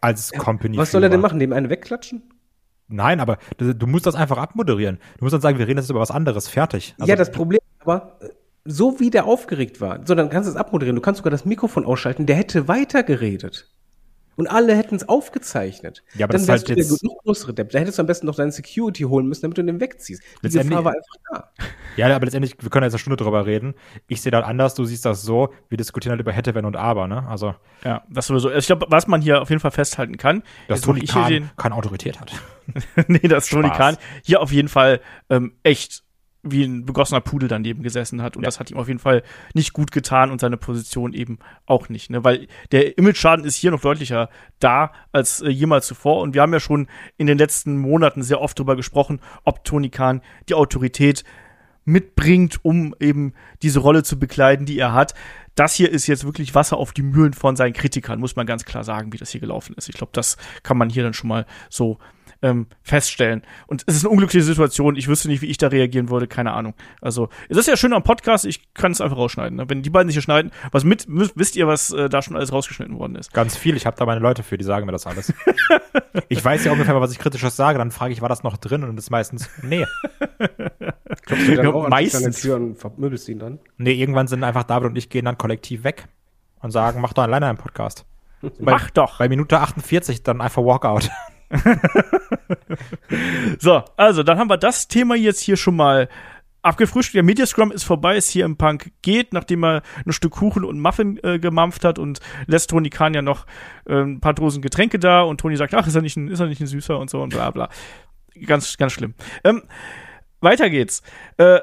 Als 0.00 0.32
Company. 0.32 0.76
Was 0.76 0.92
soll 0.92 1.02
er 1.02 1.10
denn 1.10 1.20
machen? 1.20 1.40
Dem 1.40 1.52
einen 1.52 1.70
wegklatschen? 1.70 2.22
Nein, 2.88 3.20
aber 3.20 3.38
du, 3.58 3.86
musst 3.86 4.06
das 4.06 4.14
einfach 4.14 4.38
abmoderieren. 4.38 4.98
Du 5.18 5.24
musst 5.24 5.34
dann 5.34 5.40
sagen, 5.40 5.58
wir 5.58 5.66
reden 5.66 5.78
jetzt 5.78 5.90
über 5.90 6.00
was 6.00 6.10
anderes. 6.10 6.48
Fertig. 6.48 6.94
Also, 6.98 7.10
ja, 7.10 7.16
das 7.16 7.30
Problem, 7.30 7.60
aber 7.80 8.18
äh, 8.20 8.28
so 8.64 8.98
wie 8.98 9.10
der 9.10 9.26
aufgeregt 9.26 9.80
war, 9.80 10.00
so 10.06 10.14
dann 10.14 10.30
kannst 10.30 10.48
du 10.48 10.52
es 10.52 10.56
abmoderieren. 10.56 10.96
Du 10.96 11.02
kannst 11.02 11.18
sogar 11.18 11.30
das 11.30 11.44
Mikrofon 11.44 11.84
ausschalten. 11.84 12.26
Der 12.26 12.36
hätte 12.36 12.66
weitergeredet 12.68 13.70
und 14.38 14.46
alle 14.46 14.76
hätten 14.76 14.94
es 14.94 15.08
aufgezeichnet. 15.08 16.04
Ja, 16.14 16.24
aber 16.24 16.32
dann 16.32 16.42
das 16.42 16.48
wärst 16.48 16.68
halt 16.68 16.78
du 16.78 16.80
jetzt 16.80 17.02
der 17.02 17.10
größere 17.24 17.52
Depp. 17.52 17.70
Da 17.70 17.80
hättest 17.80 17.98
du 17.98 18.02
am 18.02 18.06
besten 18.06 18.26
noch 18.26 18.36
deine 18.36 18.52
Security 18.52 19.02
holen 19.02 19.26
müssen, 19.26 19.42
damit 19.42 19.58
du 19.58 19.64
den 19.64 19.80
wegziehst. 19.80 20.22
Die 20.44 20.48
Gefahr 20.48 20.84
war 20.84 20.92
einfach 20.92 21.16
da. 21.30 21.50
Ja, 21.96 22.14
aber 22.14 22.26
letztendlich, 22.26 22.54
wir 22.60 22.70
können 22.70 22.84
jetzt 22.84 22.92
eine 22.92 23.00
Stunde 23.00 23.16
drüber 23.16 23.44
reden. 23.44 23.74
Ich 24.06 24.22
sehe 24.22 24.30
das 24.30 24.44
anders, 24.44 24.76
du 24.76 24.84
siehst 24.84 25.04
das 25.04 25.22
so. 25.22 25.52
Wir 25.68 25.76
diskutieren 25.76 26.12
halt 26.12 26.20
über 26.20 26.30
hätte, 26.30 26.54
wenn 26.54 26.64
und 26.64 26.76
aber, 26.76 27.08
ne? 27.08 27.26
Also. 27.26 27.56
Ja, 27.84 28.04
das 28.08 28.28
sowieso. 28.28 28.52
Ich 28.52 28.66
glaube, 28.66 28.86
was 28.88 29.08
man 29.08 29.20
hier 29.20 29.42
auf 29.42 29.50
jeden 29.50 29.58
Fall 29.58 29.72
festhalten 29.72 30.16
kann, 30.16 30.44
dass 30.68 30.82
Tony 30.82 31.00
Khan 31.00 31.50
keine 31.56 31.74
Autorität 31.74 32.20
hat. 32.20 32.32
nee, 33.08 33.18
dass 33.18 33.48
Tony 33.48 33.70
Khan 33.70 33.96
hier 34.22 34.40
auf 34.40 34.52
jeden 34.52 34.68
Fall 34.68 35.00
ähm, 35.28 35.54
echt 35.64 36.04
wie 36.42 36.64
ein 36.64 36.84
begossener 36.84 37.20
Pudel 37.20 37.48
daneben 37.48 37.82
gesessen 37.82 38.22
hat. 38.22 38.36
Und 38.36 38.42
ja. 38.42 38.46
das 38.46 38.60
hat 38.60 38.70
ihm 38.70 38.76
auf 38.76 38.88
jeden 38.88 39.00
Fall 39.00 39.22
nicht 39.54 39.72
gut 39.72 39.90
getan 39.90 40.30
und 40.30 40.40
seine 40.40 40.56
Position 40.56 41.12
eben 41.12 41.38
auch 41.66 41.88
nicht. 41.88 42.10
Ne? 42.10 42.24
Weil 42.24 42.46
der 42.70 42.96
Image-Schaden 42.96 43.44
ist 43.44 43.56
hier 43.56 43.70
noch 43.70 43.80
deutlicher 43.80 44.28
da 44.60 44.92
als 45.12 45.40
äh, 45.40 45.48
jemals 45.48 45.86
zuvor. 45.86 46.20
Und 46.20 46.34
wir 46.34 46.42
haben 46.42 46.52
ja 46.52 46.60
schon 46.60 46.86
in 47.16 47.26
den 47.26 47.38
letzten 47.38 47.76
Monaten 47.78 48.22
sehr 48.22 48.40
oft 48.40 48.58
darüber 48.58 48.76
gesprochen, 48.76 49.20
ob 49.44 49.64
Tony 49.64 49.90
Khan 49.90 50.22
die 50.48 50.54
Autorität 50.54 51.24
mitbringt, 51.84 52.64
um 52.64 52.94
eben 53.00 53.32
diese 53.62 53.80
Rolle 53.80 54.02
zu 54.02 54.18
bekleiden, 54.18 54.66
die 54.66 54.78
er 54.78 54.92
hat. 54.92 55.14
Das 55.54 55.74
hier 55.74 55.90
ist 55.90 56.06
jetzt 56.06 56.24
wirklich 56.24 56.54
Wasser 56.54 56.76
auf 56.76 56.92
die 56.92 57.02
Mühlen 57.02 57.32
von 57.32 57.56
seinen 57.56 57.72
Kritikern, 57.72 58.20
muss 58.20 58.36
man 58.36 58.46
ganz 58.46 58.64
klar 58.64 58.84
sagen, 58.84 59.12
wie 59.12 59.16
das 59.16 59.30
hier 59.30 59.40
gelaufen 59.40 59.74
ist. 59.76 59.88
Ich 59.88 59.96
glaube, 59.96 60.12
das 60.12 60.36
kann 60.62 60.76
man 60.76 60.90
hier 60.90 61.02
dann 61.02 61.14
schon 61.14 61.28
mal 61.28 61.46
so 61.70 61.98
ähm, 62.42 62.66
feststellen. 62.82 63.42
Und 63.66 63.84
es 63.86 63.96
ist 63.96 64.04
eine 64.04 64.10
unglückliche 64.10 64.44
Situation. 64.44 64.96
Ich 64.96 65.08
wüsste 65.08 65.28
nicht, 65.28 65.42
wie 65.42 65.46
ich 65.46 65.58
da 65.58 65.68
reagieren 65.68 66.08
würde. 66.08 66.26
Keine 66.26 66.52
Ahnung. 66.52 66.74
Also, 67.00 67.28
es 67.48 67.56
ist 67.56 67.66
ja 67.66 67.76
schön 67.76 67.92
am 67.92 68.02
Podcast. 68.02 68.44
Ich 68.44 68.72
kann 68.74 68.92
es 68.92 69.00
einfach 69.00 69.16
rausschneiden. 69.16 69.56
Ne? 69.56 69.68
Wenn 69.68 69.82
die 69.82 69.90
beiden 69.90 70.08
sich 70.08 70.14
hier 70.14 70.22
schneiden, 70.22 70.52
was 70.70 70.84
mit, 70.84 71.06
wisst 71.08 71.56
ihr, 71.56 71.66
was 71.66 71.92
äh, 71.92 72.08
da 72.08 72.22
schon 72.22 72.36
alles 72.36 72.52
rausgeschnitten 72.52 72.98
worden 72.98 73.16
ist? 73.16 73.32
Ganz 73.32 73.56
viel. 73.56 73.76
Ich 73.76 73.86
habe 73.86 73.96
da 73.96 74.06
meine 74.06 74.20
Leute 74.20 74.42
für, 74.42 74.56
die 74.56 74.64
sagen 74.64 74.86
mir 74.86 74.92
das 74.92 75.06
alles. 75.06 75.32
ich 76.28 76.44
weiß 76.44 76.64
ja 76.64 76.72
ungefähr, 76.72 77.00
was 77.00 77.12
ich 77.12 77.18
kritisches 77.18 77.56
sage. 77.56 77.78
Dann 77.78 77.90
frage 77.90 78.12
ich, 78.12 78.22
war 78.22 78.28
das 78.28 78.42
noch 78.42 78.56
drin? 78.56 78.84
Und 78.84 78.96
das 78.96 79.06
ist 79.06 79.10
meistens, 79.10 79.50
nee. 79.62 79.84
Klopfst 81.26 81.48
du 81.48 81.54
dann 81.56 81.66
auch 81.66 81.88
meistens. 81.88 82.40
Tür 82.40 82.56
und 82.56 82.76
vermöbelst 82.76 83.28
ihn 83.28 83.38
dann? 83.38 83.58
Nee, 83.76 83.92
irgendwann 83.92 84.28
sind 84.28 84.44
einfach 84.44 84.64
David 84.64 84.90
und 84.90 84.96
ich 84.96 85.10
gehen 85.10 85.24
dann 85.24 85.38
kollektiv 85.38 85.84
weg 85.84 86.06
und 86.60 86.70
sagen, 86.70 87.00
mach 87.00 87.12
doch 87.12 87.22
alleine 87.24 87.46
einen 87.46 87.58
Podcast. 87.58 88.06
Mach 88.60 88.84
bei, 88.84 88.90
doch. 88.94 89.18
Bei 89.18 89.28
Minute 89.28 89.58
48 89.58 90.22
dann 90.22 90.40
einfach 90.40 90.62
Walkout. 90.62 91.10
so, 93.58 93.82
also 93.96 94.22
dann 94.22 94.38
haben 94.38 94.50
wir 94.50 94.58
das 94.58 94.88
Thema 94.88 95.16
jetzt 95.16 95.40
hier 95.40 95.56
schon 95.56 95.76
mal 95.76 96.08
abgefrischt. 96.62 97.14
Der 97.14 97.22
Media 97.22 97.46
Scrum 97.46 97.72
ist 97.72 97.84
vorbei, 97.84 98.16
ist 98.16 98.30
hier 98.30 98.44
im 98.44 98.56
Punk 98.56 98.90
geht, 99.02 99.32
nachdem 99.32 99.64
er 99.64 99.82
ein 100.04 100.12
Stück 100.12 100.32
Kuchen 100.32 100.64
und 100.64 100.80
Muffin 100.80 101.18
äh, 101.22 101.38
gemampft 101.38 101.84
hat 101.84 101.98
und 101.98 102.20
lässt 102.46 102.70
Tony 102.70 102.90
Kahn 102.90 103.14
ja 103.14 103.22
noch 103.22 103.46
äh, 103.86 103.94
ein 103.94 104.20
paar 104.20 104.34
Dosen 104.34 104.62
Getränke 104.62 104.98
da 104.98 105.22
und 105.22 105.40
Tony 105.40 105.56
sagt, 105.56 105.74
ach, 105.74 105.86
ist 105.86 105.94
er 105.94 106.02
nicht 106.02 106.16
ein, 106.16 106.28
ist 106.28 106.40
er 106.40 106.46
nicht 106.46 106.60
ein 106.60 106.66
Süßer 106.66 106.98
und 106.98 107.10
so 107.10 107.22
und 107.22 107.30
bla 107.30 107.50
bla. 107.50 107.68
Ganz, 108.46 108.76
ganz 108.76 108.92
schlimm. 108.92 109.14
Ähm, 109.44 109.62
weiter 110.40 110.70
geht's. 110.70 111.02
Äh, 111.38 111.60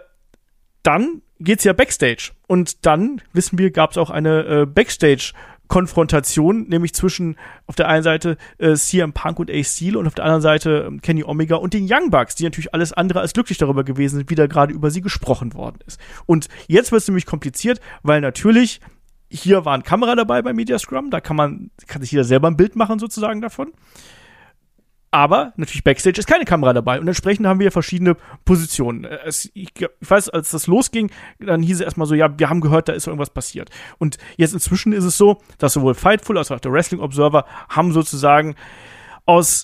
dann 0.84 1.22
geht's 1.40 1.64
ja 1.64 1.74
Backstage. 1.74 2.32
Und 2.48 2.86
dann, 2.86 3.22
wissen 3.34 3.58
wir, 3.58 3.72
gab's 3.72 3.98
auch 3.98 4.10
eine 4.10 4.46
äh, 4.46 4.66
Backstage- 4.66 5.34
Konfrontation, 5.68 6.68
nämlich 6.68 6.94
zwischen 6.94 7.38
auf 7.68 7.76
der 7.76 7.88
einen 7.88 8.04
Seite 8.04 8.38
äh, 8.58 8.76
CM 8.76 9.14
Punk 9.14 9.40
und 9.40 9.52
Ace 9.52 9.76
Steel 9.76 9.98
und 9.98 10.08
auf 10.08 10.16
der 10.16 10.26
anderen 10.26 10.42
Seite 10.42 10.92
äh, 10.92 10.98
Kenny 11.00 11.24
Omega 11.24 11.56
und 11.56 11.74
den 11.74 11.88
Young 11.90 12.10
Bucks, 12.10 12.36
die 12.36 12.44
natürlich 12.44 12.74
alles 12.74 12.94
andere 12.94 13.20
als 13.20 13.34
glücklich 13.34 13.58
darüber 13.58 13.84
gewesen 13.84 14.18
sind, 14.18 14.30
wie 14.30 14.36
da 14.36 14.48
gerade 14.48 14.74
über 14.74 14.92
sie 14.92 15.02
gesprochen 15.02 15.54
worden 15.54 15.80
ist. 15.86 16.00
Und 16.26 16.48
jetzt 16.68 16.92
wird 16.92 17.02
es 17.02 17.08
nämlich 17.08 17.26
kompliziert, 17.26 17.80
weil 18.04 18.22
natürlich 18.22 18.82
hier 19.30 19.66
war 19.66 19.74
eine 19.74 19.84
Kamera 19.84 20.16
dabei 20.16 20.42
bei 20.42 20.54
Media 20.54 20.78
Scrum, 20.80 21.10
da 21.10 21.20
kann 21.20 21.36
man, 21.36 21.72
kann 21.88 22.02
sich 22.02 22.12
jeder 22.12 22.24
selber 22.24 22.48
ein 22.48 22.58
Bild 22.58 22.76
machen 22.76 23.00
sozusagen 23.00 23.42
davon. 23.42 23.72
Aber 25.16 25.54
natürlich 25.56 25.86
Backstage 25.86 26.20
ist 26.20 26.28
keine 26.28 26.44
Kamera 26.44 26.74
dabei 26.74 27.00
und 27.00 27.08
entsprechend 27.08 27.48
haben 27.48 27.62
wir 27.62 27.72
verschiedene 27.72 28.18
Positionen. 28.44 29.06
Äh, 29.06 29.20
es, 29.24 29.50
ich, 29.54 29.70
ich, 29.80 29.88
weiß, 30.02 30.28
als 30.28 30.52
das 30.52 30.68
losging, 30.68 31.10
dann 31.40 31.64
hieß 31.64 31.78
es 31.78 31.86
erstmal 31.86 32.06
so, 32.06 32.16
ja, 32.16 32.38
wir 32.38 32.50
haben 32.50 32.60
gehört, 32.60 32.90
da 32.90 32.94
ist 32.94 33.08
irgendwas 33.08 33.30
passiert. 33.30 33.70
Und 33.98 34.18
jetzt 34.36 34.54
inzwischen 34.54 34.92
ist 34.92 35.06
es 35.06 35.18
so, 35.18 35.42
dass 35.58 35.72
sowohl 35.72 35.94
Fightful 35.94 36.38
als 36.38 36.52
auch 36.52 36.60
der 36.60 36.74
Wrestling 36.74 37.00
Observer 37.00 37.46
haben 37.70 37.94
sozusagen 37.94 38.56
aus 39.26 39.64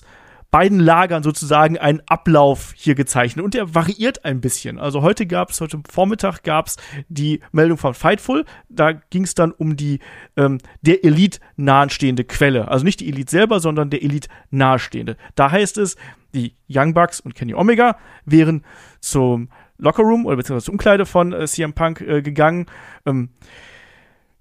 beiden 0.52 0.78
Lagern 0.78 1.22
sozusagen 1.22 1.78
einen 1.78 2.02
Ablauf 2.06 2.74
hier 2.76 2.94
gezeichnet 2.94 3.42
und 3.42 3.54
der 3.54 3.74
variiert 3.74 4.26
ein 4.26 4.42
bisschen. 4.42 4.78
Also 4.78 5.00
heute 5.00 5.26
gab 5.26 5.50
es, 5.50 5.60
heute 5.62 5.80
Vormittag 5.90 6.42
gab 6.44 6.66
es 6.66 6.76
die 7.08 7.40
Meldung 7.52 7.78
von 7.78 7.94
Fightful, 7.94 8.44
da 8.68 8.92
ging 8.92 9.24
es 9.24 9.34
dann 9.34 9.50
um 9.50 9.76
die 9.76 9.98
ähm, 10.36 10.58
der 10.82 11.04
Elite 11.04 11.40
nahestehende 11.56 12.24
Quelle. 12.24 12.68
Also 12.68 12.84
nicht 12.84 13.00
die 13.00 13.08
Elite 13.08 13.30
selber, 13.30 13.60
sondern 13.60 13.88
der 13.88 14.02
Elite 14.02 14.28
nahestehende. 14.50 15.16
Da 15.34 15.50
heißt 15.50 15.78
es, 15.78 15.96
die 16.34 16.54
Young 16.68 16.92
Bucks 16.92 17.18
und 17.18 17.34
Kenny 17.34 17.54
Omega 17.54 17.96
wären 18.26 18.62
zum 19.00 19.48
Lockerroom 19.78 20.26
oder 20.26 20.36
beziehungsweise 20.36 20.66
zur 20.66 20.74
Umkleide 20.74 21.06
von 21.06 21.32
äh, 21.32 21.46
CM 21.46 21.72
Punk 21.72 22.02
äh, 22.02 22.20
gegangen, 22.20 22.66
ähm, 23.06 23.30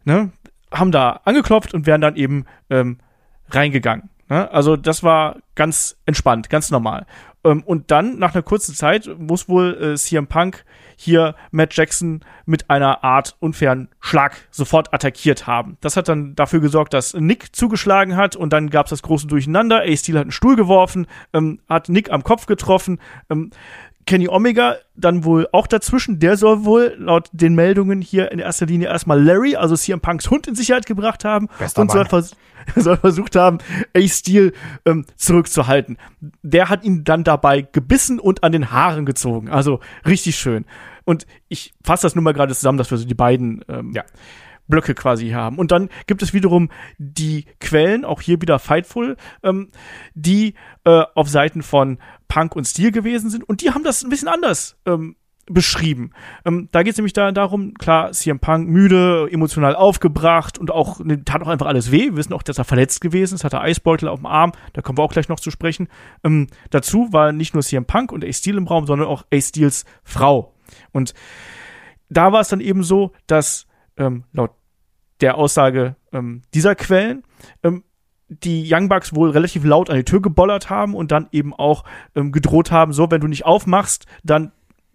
ne, 0.03 0.31
haben 0.73 0.91
da 0.91 1.21
angeklopft 1.23 1.73
und 1.73 1.85
wären 1.85 2.01
dann 2.01 2.17
eben 2.17 2.45
ähm, 2.69 2.97
reingegangen. 3.49 4.10
Ne? 4.31 4.49
Also 4.49 4.77
das 4.77 5.03
war 5.03 5.39
ganz 5.55 5.97
entspannt, 6.05 6.49
ganz 6.49 6.71
normal. 6.71 7.05
Ähm, 7.43 7.63
und 7.65 7.91
dann, 7.91 8.17
nach 8.17 8.33
einer 8.33 8.43
kurzen 8.43 8.73
Zeit, 8.73 9.09
muss 9.17 9.49
wohl 9.49 9.73
äh, 9.73 9.95
CM 9.97 10.27
Punk 10.27 10.63
hier 10.95 11.35
Matt 11.51 11.75
Jackson 11.75 12.21
mit 12.45 12.69
einer 12.69 13.03
Art 13.03 13.35
unfairen 13.41 13.89
Schlag 13.99 14.37
sofort 14.49 14.93
attackiert 14.93 15.47
haben. 15.47 15.75
Das 15.81 15.97
hat 15.97 16.07
dann 16.07 16.33
dafür 16.33 16.61
gesorgt, 16.61 16.93
dass 16.93 17.13
Nick 17.13 17.53
zugeschlagen 17.53 18.15
hat 18.15 18.37
und 18.37 18.53
dann 18.53 18.69
gab 18.69 18.85
es 18.85 18.91
das 18.91 19.01
große 19.01 19.27
Durcheinander. 19.27 19.81
A-Steel 19.81 20.15
hat 20.15 20.21
einen 20.21 20.31
Stuhl 20.31 20.55
geworfen, 20.55 21.07
ähm, 21.33 21.59
hat 21.67 21.89
Nick 21.89 22.09
am 22.09 22.23
Kopf 22.23 22.45
getroffen. 22.45 23.01
Kenny 24.05 24.27
Omega 24.27 24.75
dann 24.95 25.23
wohl 25.23 25.47
auch 25.51 25.67
dazwischen. 25.67 26.19
Der 26.19 26.37
soll 26.37 26.65
wohl 26.65 26.95
laut 26.97 27.29
den 27.31 27.55
Meldungen 27.55 28.01
hier 28.01 28.31
in 28.31 28.39
erster 28.39 28.65
Linie 28.65 28.87
erstmal 28.87 29.21
Larry, 29.21 29.55
also 29.55 29.75
CM 29.75 30.01
Punks 30.01 30.29
Hund, 30.29 30.47
in 30.47 30.55
Sicherheit 30.55 30.85
gebracht 30.85 31.25
haben 31.25 31.47
Bester 31.59 31.81
und 31.81 31.91
soll, 31.91 32.05
vers 32.05 32.35
soll 32.75 32.97
versucht 32.97 33.35
haben, 33.35 33.57
A-Steel 33.95 34.53
ähm, 34.85 35.05
zurückzuhalten. 35.15 35.97
Der 36.43 36.69
hat 36.69 36.83
ihn 36.83 37.03
dann 37.03 37.23
dabei 37.23 37.61
gebissen 37.61 38.19
und 38.19 38.43
an 38.43 38.51
den 38.51 38.71
Haaren 38.71 39.05
gezogen. 39.05 39.49
Also 39.49 39.79
richtig 40.05 40.35
schön. 40.35 40.65
Und 41.03 41.25
ich 41.47 41.73
fasse 41.83 42.03
das 42.03 42.15
nur 42.15 42.23
mal 42.23 42.33
gerade 42.33 42.53
zusammen, 42.53 42.77
dass 42.77 42.91
wir 42.91 42.97
so 42.97 43.05
die 43.05 43.15
beiden 43.15 43.63
ähm, 43.67 43.91
Ja. 43.93 44.03
Blöcke 44.67 44.95
quasi 44.95 45.29
haben. 45.29 45.57
Und 45.57 45.71
dann 45.71 45.89
gibt 46.07 46.21
es 46.21 46.33
wiederum 46.33 46.69
die 46.97 47.45
Quellen, 47.59 48.05
auch 48.05 48.21
hier 48.21 48.41
wieder 48.41 48.59
Fightful, 48.59 49.17
ähm, 49.43 49.69
die 50.13 50.55
äh, 50.83 51.03
auf 51.15 51.29
Seiten 51.29 51.63
von 51.63 51.99
Punk 52.27 52.55
und 52.55 52.65
Steel 52.65 52.91
gewesen 52.91 53.29
sind. 53.29 53.47
Und 53.47 53.61
die 53.61 53.71
haben 53.71 53.83
das 53.83 54.03
ein 54.03 54.09
bisschen 54.09 54.29
anders 54.29 54.77
ähm, 54.85 55.15
beschrieben. 55.47 56.11
Ähm, 56.45 56.69
da 56.71 56.83
geht 56.83 56.93
es 56.93 56.97
nämlich 56.97 57.13
da, 57.13 57.31
darum, 57.31 57.73
klar, 57.73 58.11
CM 58.11 58.39
Punk 58.39 58.69
müde, 58.69 59.27
emotional 59.31 59.75
aufgebracht 59.75 60.57
und 60.57 60.71
auch 60.71 60.99
ne, 60.99 61.23
tat 61.23 61.41
auch 61.41 61.47
einfach 61.47 61.65
alles 61.65 61.91
weh. 61.91 62.05
Wir 62.05 62.15
wissen 62.15 62.33
auch, 62.33 62.43
dass 62.43 62.57
er 62.57 62.63
verletzt 62.63 63.01
gewesen 63.01 63.35
ist, 63.35 63.43
hatte 63.43 63.61
Eisbeutel 63.61 64.07
auf 64.07 64.19
dem 64.19 64.25
Arm, 64.25 64.51
da 64.73 64.81
kommen 64.81 64.97
wir 64.97 65.03
auch 65.03 65.11
gleich 65.11 65.29
noch 65.29 65.39
zu 65.39 65.51
sprechen. 65.51 65.87
Ähm, 66.23 66.47
dazu 66.69 67.11
war 67.11 67.31
nicht 67.31 67.53
nur 67.53 67.63
CM 67.63 67.85
Punk 67.85 68.11
und 68.11 68.23
Ace 68.23 68.37
Steel 68.37 68.57
im 68.57 68.67
Raum, 68.67 68.85
sondern 68.85 69.07
auch 69.07 69.25
Ace 69.33 69.49
Steels 69.49 69.85
Frau. 70.03 70.53
Und 70.91 71.13
da 72.09 72.31
war 72.31 72.41
es 72.41 72.49
dann 72.49 72.61
eben 72.61 72.83
so, 72.83 73.11
dass 73.27 73.67
ähm, 74.01 74.23
laut 74.33 74.51
der 75.21 75.37
Aussage 75.37 75.95
ähm, 76.11 76.41
dieser 76.53 76.75
Quellen 76.75 77.23
ähm, 77.63 77.83
die 78.27 78.67
Young 78.69 78.87
Bucks 78.87 79.13
wohl 79.13 79.31
relativ 79.31 79.63
laut 79.65 79.89
an 79.89 79.97
die 79.97 80.05
Tür 80.05 80.21
gebollert 80.21 80.69
haben 80.69 80.95
und 80.95 81.11
dann 81.11 81.27
eben 81.31 81.53
auch 81.53 81.83
ähm, 82.15 82.31
gedroht 82.31 82.71
haben, 82.71 82.93
so, 82.93 83.11
wenn 83.11 83.21
du 83.21 83.27
nicht 83.27 83.45
aufmachst, 83.45 84.05
dann 84.23 84.51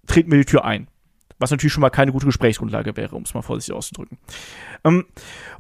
treten 0.07 0.31
wir 0.31 0.39
die 0.39 0.47
Tür 0.47 0.65
ein. 0.65 0.89
Was 1.39 1.51
natürlich 1.51 1.75
schon 1.75 1.83
mal 1.83 1.91
keine 1.91 2.13
gute 2.13 2.25
Gesprächsgrundlage 2.25 2.97
wäre, 2.97 3.15
um 3.15 3.25
es 3.25 3.35
mal 3.35 3.43
vorsichtig 3.43 3.75
auszudrücken. 3.75 4.19
Ähm, 4.85 5.05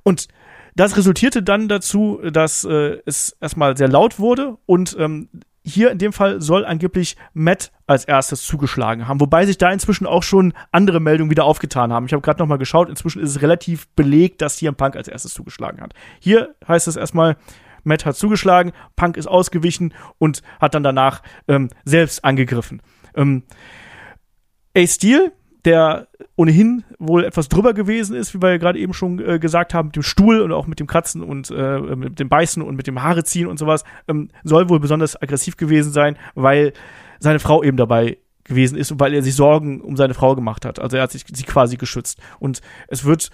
und 0.03 0.29
das 0.75 0.97
resultierte 0.97 1.43
dann 1.43 1.69
dazu, 1.69 2.21
dass 2.33 2.65
äh, 2.65 2.99
es 3.05 3.37
erstmal 3.41 3.77
sehr 3.77 3.89
laut 3.89 4.19
wurde 4.19 4.57
und 4.65 4.97
ähm, 4.99 5.29
hier 5.67 5.91
in 5.91 5.99
dem 5.99 6.13
Fall 6.13 6.41
soll 6.41 6.65
angeblich 6.65 7.17
Matt 7.35 7.73
als 7.87 8.05
erstes 8.05 8.43
zugeschlagen 8.43 9.09
haben, 9.09 9.21
wobei 9.21 9.47
sich 9.47 9.59
da 9.59 9.71
inzwischen 9.71 10.07
auch 10.07 10.23
schon 10.23 10.53
andere 10.71 11.01
Meldungen 11.01 11.31
wieder 11.31 11.45
aufgetan 11.45 11.93
haben. 11.93 12.07
Ich 12.07 12.13
habe 12.13 12.23
gerade 12.23 12.39
noch 12.39 12.47
mal 12.47 12.57
geschaut, 12.57 12.89
inzwischen 12.89 13.21
ist 13.21 13.31
es 13.31 13.43
relativ 13.43 13.89
belegt, 13.91 14.43
dass 14.43 14.57
CM 14.57 14.77
Punk 14.77 14.97
als 14.97 15.09
erstes 15.09 15.35
zugeschlagen 15.35 15.81
hat. 15.81 15.93
Hier 16.21 16.55
heißt 16.67 16.87
es 16.87 16.97
erstmal, 16.97 17.37
Matt 17.83 18.07
hat 18.07 18.17
zugeschlagen, 18.17 18.73
Punk 18.95 19.17
ist 19.17 19.27
ausgewichen 19.27 19.93
und 20.19 20.43
hat 20.61 20.75
dann 20.75 20.83
danach 20.83 21.23
ähm, 21.49 21.69
selbst 21.85 22.25
angegriffen. 22.25 22.81
Ähm, 23.15 23.43
Ace 24.77 24.95
Steel, 24.95 25.33
der 25.67 26.09
ohnehin 26.37 26.85
wohl 26.99 27.25
etwas 27.25 27.49
drüber 27.49 27.75
gewesen 27.75 28.17
ist, 28.17 28.35
wie 28.35 28.41
wir 28.41 28.53
ja 28.53 28.57
gerade 28.57 28.79
eben 28.79 28.95
schon 28.95 29.19
äh, 29.19 29.39
gesagt 29.39 29.75
haben, 29.75 29.89
mit 29.89 29.97
dem 29.97 30.03
Stuhl 30.03 30.41
und 30.41 30.53
auch 30.53 30.67
mit 30.67 30.81
dem 30.81 30.87
Kratzen 30.87 31.23
und 31.23 31.51
äh, 31.51 31.79
mit 31.79 32.19
dem 32.19 32.29
Beißen 32.29 32.63
und 32.63 32.77
mit 32.77 32.87
dem 32.87 33.03
Haare 33.03 33.25
ziehen 33.25 33.47
und 33.47 33.59
sowas, 33.59 33.85
ähm, 34.09 34.29
soll 34.45 34.69
wohl 34.69 34.81
besonders 34.81 35.21
aggressiv 35.21 35.57
gewesen 35.57 35.93
sein, 35.93 36.17
weil 36.35 36.73
seine 37.19 37.41
Frau 37.41 37.63
eben 37.63 37.77
dabei 37.77 38.19
gewesen 38.45 38.79
ist 38.79 38.93
und 38.93 39.01
weil 39.01 39.13
er 39.13 39.23
sich 39.23 39.35
Sorgen 39.35 39.81
um 39.81 39.97
seine 39.97 40.15
Frau 40.15 40.35
gemacht 40.35 40.65
hat. 40.65 40.79
Also 40.79 40.97
er 40.97 41.03
hat 41.03 41.11
sich 41.11 41.25
sie 41.31 41.45
quasi 41.45 41.77
geschützt. 41.77 42.21
Und 42.39 42.61
es 42.89 43.05
wird 43.05 43.31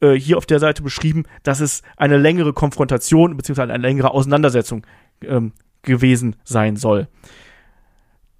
äh, 0.00 0.12
hier 0.12 0.36
auf 0.36 0.46
der 0.46 0.58
Seite 0.58 0.82
beschrieben, 0.82 1.24
dass 1.42 1.60
es 1.60 1.82
eine 1.96 2.18
längere 2.18 2.52
Konfrontation 2.52 3.36
bzw. 3.36 3.62
eine 3.62 3.78
längere 3.78 4.10
Auseinandersetzung 4.10 4.86
ähm, 5.22 5.52
gewesen 5.82 6.36
sein 6.44 6.76
soll. 6.76 7.08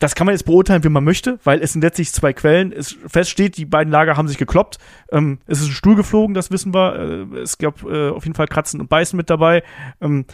Das 0.02 0.16
kann 0.16 0.26
man 0.26 0.34
jetzt 0.34 0.46
beurteilen, 0.46 0.82
wie 0.82 0.88
man 0.88 1.04
möchte, 1.04 1.38
weil 1.44 1.62
es 1.62 1.74
sind 1.74 1.82
letztlich 1.82 2.10
zwei 2.10 2.32
Quellen. 2.32 2.72
Es 2.72 2.96
feststeht, 3.06 3.56
die 3.56 3.64
beiden 3.64 3.92
Lager 3.92 4.16
haben 4.16 4.26
sich 4.26 4.36
gekloppt. 4.36 4.78
Ähm, 5.12 5.38
es 5.46 5.60
ist 5.60 5.68
ein 5.68 5.74
Stuhl 5.74 5.94
geflogen, 5.94 6.34
das 6.34 6.50
wissen 6.50 6.74
wir. 6.74 7.28
Äh, 7.32 7.38
es 7.38 7.56
gab 7.56 7.84
äh, 7.84 8.08
auf 8.08 8.24
jeden 8.24 8.34
Fall 8.34 8.48
Kratzen 8.48 8.80
und 8.80 8.88
Beißen 8.88 9.16
mit 9.16 9.30
dabei. 9.30 9.62
Ähm, 10.00 10.24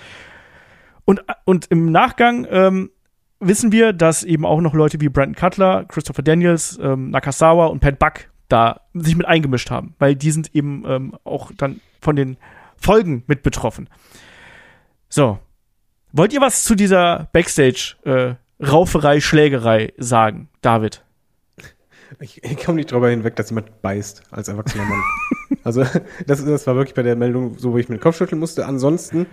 und, 1.04 1.22
und 1.44 1.66
im 1.66 1.92
Nachgang 1.92 2.46
ähm, 2.48 2.90
wissen 3.40 3.70
wir, 3.70 3.92
dass 3.92 4.24
eben 4.24 4.46
auch 4.46 4.62
noch 4.62 4.72
Leute 4.72 5.02
wie 5.02 5.10
Brandon 5.10 5.34
Cutler, 5.34 5.84
Christopher 5.84 6.22
Daniels, 6.22 6.78
ähm, 6.80 7.10
Nakasawa 7.10 7.66
und 7.66 7.80
Pat 7.80 7.98
Buck 7.98 8.30
da 8.48 8.80
sich 8.94 9.16
mit 9.16 9.26
eingemischt 9.26 9.70
haben, 9.70 9.94
weil 9.98 10.16
die 10.16 10.30
sind 10.30 10.54
eben 10.54 10.84
ähm, 10.86 11.14
auch 11.24 11.52
dann 11.54 11.82
von 12.00 12.16
den 12.16 12.38
Folgen 12.78 13.22
mit 13.26 13.42
betroffen. 13.42 13.90
So. 15.10 15.38
Wollt 16.12 16.32
ihr 16.32 16.40
was 16.40 16.64
zu 16.64 16.74
dieser 16.74 17.28
Backstage 17.34 17.96
äh, 18.06 18.36
Rauferei, 18.60 19.20
Schlägerei 19.20 19.92
sagen, 19.98 20.48
David? 20.62 21.04
Ich, 22.20 22.42
ich 22.42 22.64
komme 22.64 22.76
nicht 22.76 22.90
drüber 22.90 23.10
hinweg, 23.10 23.36
dass 23.36 23.50
jemand 23.50 23.82
beißt 23.82 24.22
als 24.30 24.48
erwachsener 24.48 24.84
Mann. 24.84 25.02
also, 25.64 25.84
das, 26.26 26.44
das 26.44 26.66
war 26.66 26.74
wirklich 26.74 26.94
bei 26.94 27.02
der 27.02 27.16
Meldung 27.16 27.58
so, 27.58 27.72
wo 27.72 27.78
ich 27.78 27.88
mir 27.88 27.96
den 27.96 28.00
Kopf 28.00 28.16
schütteln 28.16 28.40
musste. 28.40 28.66
Ansonsten 28.66 29.26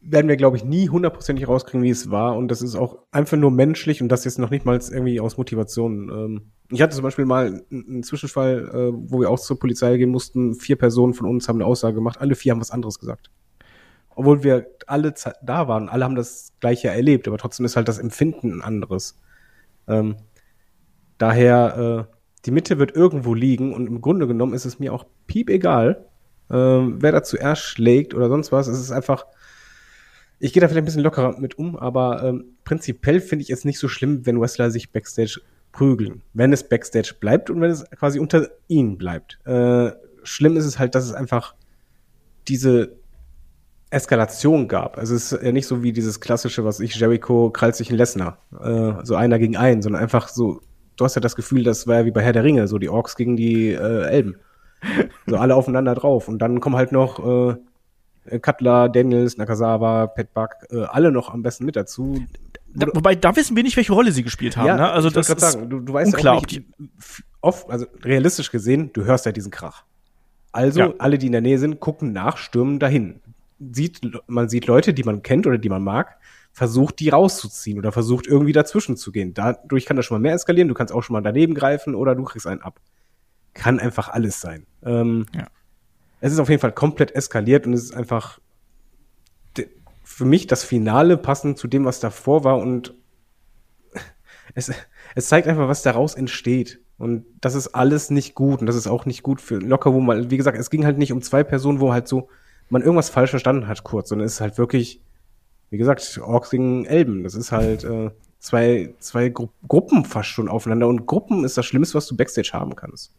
werden 0.00 0.28
wir, 0.28 0.36
glaube 0.36 0.56
ich, 0.56 0.64
nie 0.64 0.88
hundertprozentig 0.88 1.48
rauskriegen, 1.48 1.82
wie 1.82 1.90
es 1.90 2.10
war. 2.10 2.36
Und 2.36 2.48
das 2.48 2.62
ist 2.62 2.74
auch 2.74 2.98
einfach 3.10 3.36
nur 3.36 3.50
menschlich 3.50 4.02
und 4.02 4.08
das 4.08 4.24
jetzt 4.24 4.38
noch 4.38 4.50
nicht 4.50 4.64
mal 4.64 4.78
irgendwie 4.90 5.20
aus 5.20 5.38
Motivation. 5.38 6.10
Ähm, 6.10 6.52
ich 6.70 6.82
hatte 6.82 6.94
zum 6.94 7.04
Beispiel 7.04 7.24
mal 7.24 7.46
einen 7.46 7.86
einen 7.88 8.02
Zwischenfall, 8.02 8.68
äh, 8.72 8.92
wo 9.10 9.20
wir 9.20 9.30
auch 9.30 9.38
zur 9.38 9.58
Polizei 9.58 9.96
gehen 9.96 10.10
mussten. 10.10 10.54
Vier 10.54 10.76
Personen 10.76 11.14
von 11.14 11.26
uns 11.26 11.48
haben 11.48 11.56
eine 11.56 11.66
Aussage 11.66 11.94
gemacht. 11.94 12.20
Alle 12.20 12.34
vier 12.34 12.52
haben 12.52 12.60
was 12.60 12.70
anderes 12.70 12.98
gesagt. 12.98 13.30
Obwohl 14.16 14.42
wir 14.44 14.66
alle 14.86 15.14
da 15.42 15.68
waren. 15.68 15.88
Alle 15.88 16.04
haben 16.04 16.14
das 16.14 16.52
Gleiche 16.60 16.88
erlebt. 16.88 17.28
Aber 17.28 17.38
trotzdem 17.38 17.66
ist 17.66 17.76
halt 17.76 17.88
das 17.88 17.98
Empfinden 17.98 18.52
ein 18.52 18.62
anderes. 18.62 19.18
Ähm, 19.88 20.16
daher, 21.18 22.08
äh, 22.08 22.14
die 22.44 22.50
Mitte 22.50 22.78
wird 22.78 22.94
irgendwo 22.94 23.34
liegen 23.34 23.72
und 23.72 23.86
im 23.86 24.00
Grunde 24.00 24.26
genommen 24.26 24.54
ist 24.54 24.64
es 24.64 24.78
mir 24.78 24.92
auch 24.92 25.06
piep 25.26 25.48
egal, 25.48 26.06
ähm, 26.50 26.98
wer 27.00 27.12
da 27.12 27.22
zuerst 27.22 27.62
schlägt 27.62 28.14
oder 28.14 28.28
sonst 28.28 28.52
was. 28.52 28.66
Es 28.66 28.78
ist 28.78 28.90
einfach, 28.90 29.26
ich 30.38 30.52
gehe 30.52 30.60
da 30.60 30.68
vielleicht 30.68 30.82
ein 30.82 30.84
bisschen 30.84 31.02
lockerer 31.02 31.38
mit 31.38 31.58
um, 31.58 31.76
aber 31.76 32.22
ähm, 32.22 32.56
prinzipiell 32.64 33.20
finde 33.20 33.44
ich 33.44 33.50
es 33.50 33.64
nicht 33.64 33.78
so 33.78 33.88
schlimm, 33.88 34.26
wenn 34.26 34.40
Wrestler 34.40 34.70
sich 34.70 34.92
Backstage 34.92 35.40
prügeln. 35.72 36.22
Wenn 36.34 36.52
es 36.52 36.68
Backstage 36.68 37.14
bleibt 37.18 37.50
und 37.50 37.60
wenn 37.60 37.70
es 37.70 37.84
quasi 37.90 38.18
unter 38.18 38.48
ihnen 38.68 38.98
bleibt. 38.98 39.38
Äh, 39.46 39.92
schlimm 40.22 40.56
ist 40.56 40.66
es 40.66 40.78
halt, 40.78 40.94
dass 40.94 41.04
es 41.04 41.12
einfach 41.12 41.54
diese 42.46 42.96
Eskalation 43.94 44.68
gab. 44.68 44.98
Also 44.98 45.14
es 45.14 45.32
ist 45.32 45.42
ja 45.42 45.52
nicht 45.52 45.66
so 45.66 45.82
wie 45.82 45.92
dieses 45.92 46.20
klassische, 46.20 46.64
was 46.64 46.80
ich, 46.80 46.94
Jericho 46.94 47.50
krallt 47.50 47.76
sich 47.76 47.90
ein 47.90 47.96
Lesnar. 47.96 48.38
Äh, 48.62 48.92
so 49.04 49.14
einer 49.14 49.38
gegen 49.38 49.56
einen, 49.56 49.80
sondern 49.82 50.02
einfach 50.02 50.28
so, 50.28 50.60
du 50.96 51.04
hast 51.04 51.14
ja 51.14 51.20
das 51.20 51.36
Gefühl, 51.36 51.62
das 51.62 51.86
war 51.86 51.96
ja 52.00 52.04
wie 52.04 52.10
bei 52.10 52.22
Herr 52.22 52.32
der 52.32 52.44
Ringe, 52.44 52.68
so 52.68 52.78
die 52.78 52.88
Orks 52.88 53.16
gegen 53.16 53.36
die 53.36 53.70
äh, 53.70 54.02
Elben. 54.06 54.36
So 55.26 55.36
alle 55.36 55.54
aufeinander 55.54 55.94
drauf. 55.94 56.28
Und 56.28 56.40
dann 56.40 56.60
kommen 56.60 56.76
halt 56.76 56.92
noch 56.92 57.18
äh, 58.28 58.38
Cutler, 58.40 58.90
Daniels, 58.90 59.38
Nakazawa, 59.38 60.06
Pat 60.08 60.34
Buck, 60.34 60.50
äh, 60.70 60.82
alle 60.84 61.10
noch 61.10 61.32
am 61.32 61.42
besten 61.42 61.64
mit 61.64 61.74
dazu. 61.76 62.22
Da, 62.74 62.88
wobei, 62.92 63.14
da 63.14 63.34
wissen 63.34 63.56
wir 63.56 63.62
nicht, 63.62 63.76
welche 63.78 63.94
Rolle 63.94 64.12
sie 64.12 64.22
gespielt 64.22 64.56
haben. 64.58 64.66
ne? 64.76 64.90
Also 64.90 65.08
ich 65.08 65.14
das 65.14 65.30
ist 65.30 65.40
sagen, 65.40 65.70
du, 65.70 65.80
du 65.80 65.92
weißt 65.92 66.12
unklar, 66.12 66.36
auch 66.36 66.42
nicht, 66.46 66.64
oft, 67.40 67.70
also 67.70 67.86
realistisch 68.02 68.50
gesehen, 68.50 68.90
du 68.92 69.04
hörst 69.04 69.24
ja 69.26 69.32
diesen 69.32 69.50
Krach. 69.50 69.84
Also 70.52 70.80
Ja. 70.80 70.94
alle, 70.98 71.18
die 71.18 71.26
in 71.26 71.32
der 71.32 71.40
Nähe 71.40 71.58
sind, 71.58 71.80
gucken 71.80 72.12
nach, 72.12 72.36
stürmen 72.36 72.78
dahin. 72.78 73.20
Sieht, 73.58 74.00
man 74.26 74.48
sieht 74.48 74.66
Leute, 74.66 74.94
die 74.94 75.04
man 75.04 75.22
kennt 75.22 75.46
oder 75.46 75.58
die 75.58 75.68
man 75.68 75.82
mag, 75.82 76.18
versucht 76.52 77.00
die 77.00 77.08
rauszuziehen 77.08 77.78
oder 77.78 77.92
versucht 77.92 78.26
irgendwie 78.26 78.52
dazwischen 78.52 78.96
zu 78.96 79.12
gehen. 79.12 79.34
Dadurch 79.34 79.86
kann 79.86 79.96
das 79.96 80.06
schon 80.06 80.16
mal 80.16 80.20
mehr 80.20 80.34
eskalieren, 80.34 80.68
du 80.68 80.74
kannst 80.74 80.92
auch 80.92 81.02
schon 81.02 81.14
mal 81.14 81.22
daneben 81.22 81.54
greifen 81.54 81.94
oder 81.94 82.14
du 82.14 82.24
kriegst 82.24 82.46
einen 82.46 82.62
ab. 82.62 82.80
Kann 83.54 83.80
einfach 83.80 84.08
alles 84.08 84.40
sein. 84.40 84.66
Ähm, 84.84 85.26
Ja. 85.34 85.48
Es 86.20 86.32
ist 86.32 86.38
auf 86.38 86.48
jeden 86.48 86.60
Fall 86.60 86.72
komplett 86.72 87.14
eskaliert 87.14 87.66
und 87.66 87.74
es 87.74 87.84
ist 87.84 87.94
einfach 87.94 88.40
für 90.04 90.24
mich 90.24 90.46
das 90.46 90.62
Finale 90.62 91.16
passend 91.16 91.58
zu 91.58 91.66
dem, 91.66 91.84
was 91.84 91.98
davor 91.98 92.44
war 92.44 92.58
und 92.58 92.94
es, 94.54 94.70
es 95.14 95.28
zeigt 95.28 95.48
einfach, 95.48 95.68
was 95.68 95.82
daraus 95.82 96.14
entsteht. 96.14 96.80
Und 96.96 97.26
das 97.40 97.54
ist 97.54 97.68
alles 97.68 98.10
nicht 98.10 98.34
gut. 98.34 98.60
Und 98.60 98.66
das 98.66 98.76
ist 98.76 98.86
auch 98.86 99.04
nicht 99.04 99.22
gut 99.22 99.40
für 99.40 99.56
Lockerroom, 99.56 100.06
weil, 100.06 100.30
wie 100.30 100.36
gesagt, 100.36 100.56
es 100.56 100.70
ging 100.70 100.84
halt 100.84 100.98
nicht 100.98 101.12
um 101.12 101.22
zwei 101.22 101.42
Personen, 101.42 101.80
wo 101.80 101.92
halt 101.92 102.06
so 102.06 102.28
man 102.74 102.82
irgendwas 102.82 103.08
falsch 103.08 103.30
verstanden 103.30 103.68
hat 103.68 103.84
kurz, 103.84 104.10
sondern 104.10 104.26
es 104.26 104.34
ist 104.34 104.40
halt 104.40 104.58
wirklich, 104.58 105.00
wie 105.70 105.78
gesagt, 105.78 106.20
Orks 106.22 106.50
gegen 106.50 106.84
Elben. 106.84 107.22
Das 107.22 107.34
ist 107.34 107.52
halt 107.52 107.84
äh, 107.84 108.10
zwei, 108.40 108.92
zwei 108.98 109.30
Gru 109.30 109.48
Gruppen 109.66 110.04
fast 110.04 110.28
schon 110.28 110.48
aufeinander 110.48 110.88
und 110.88 111.06
Gruppen 111.06 111.44
ist 111.44 111.56
das 111.56 111.64
Schlimmste, 111.64 111.94
was 111.94 112.06
du 112.06 112.16
Backstage 112.16 112.50
haben 112.52 112.76
kannst. 112.76 113.12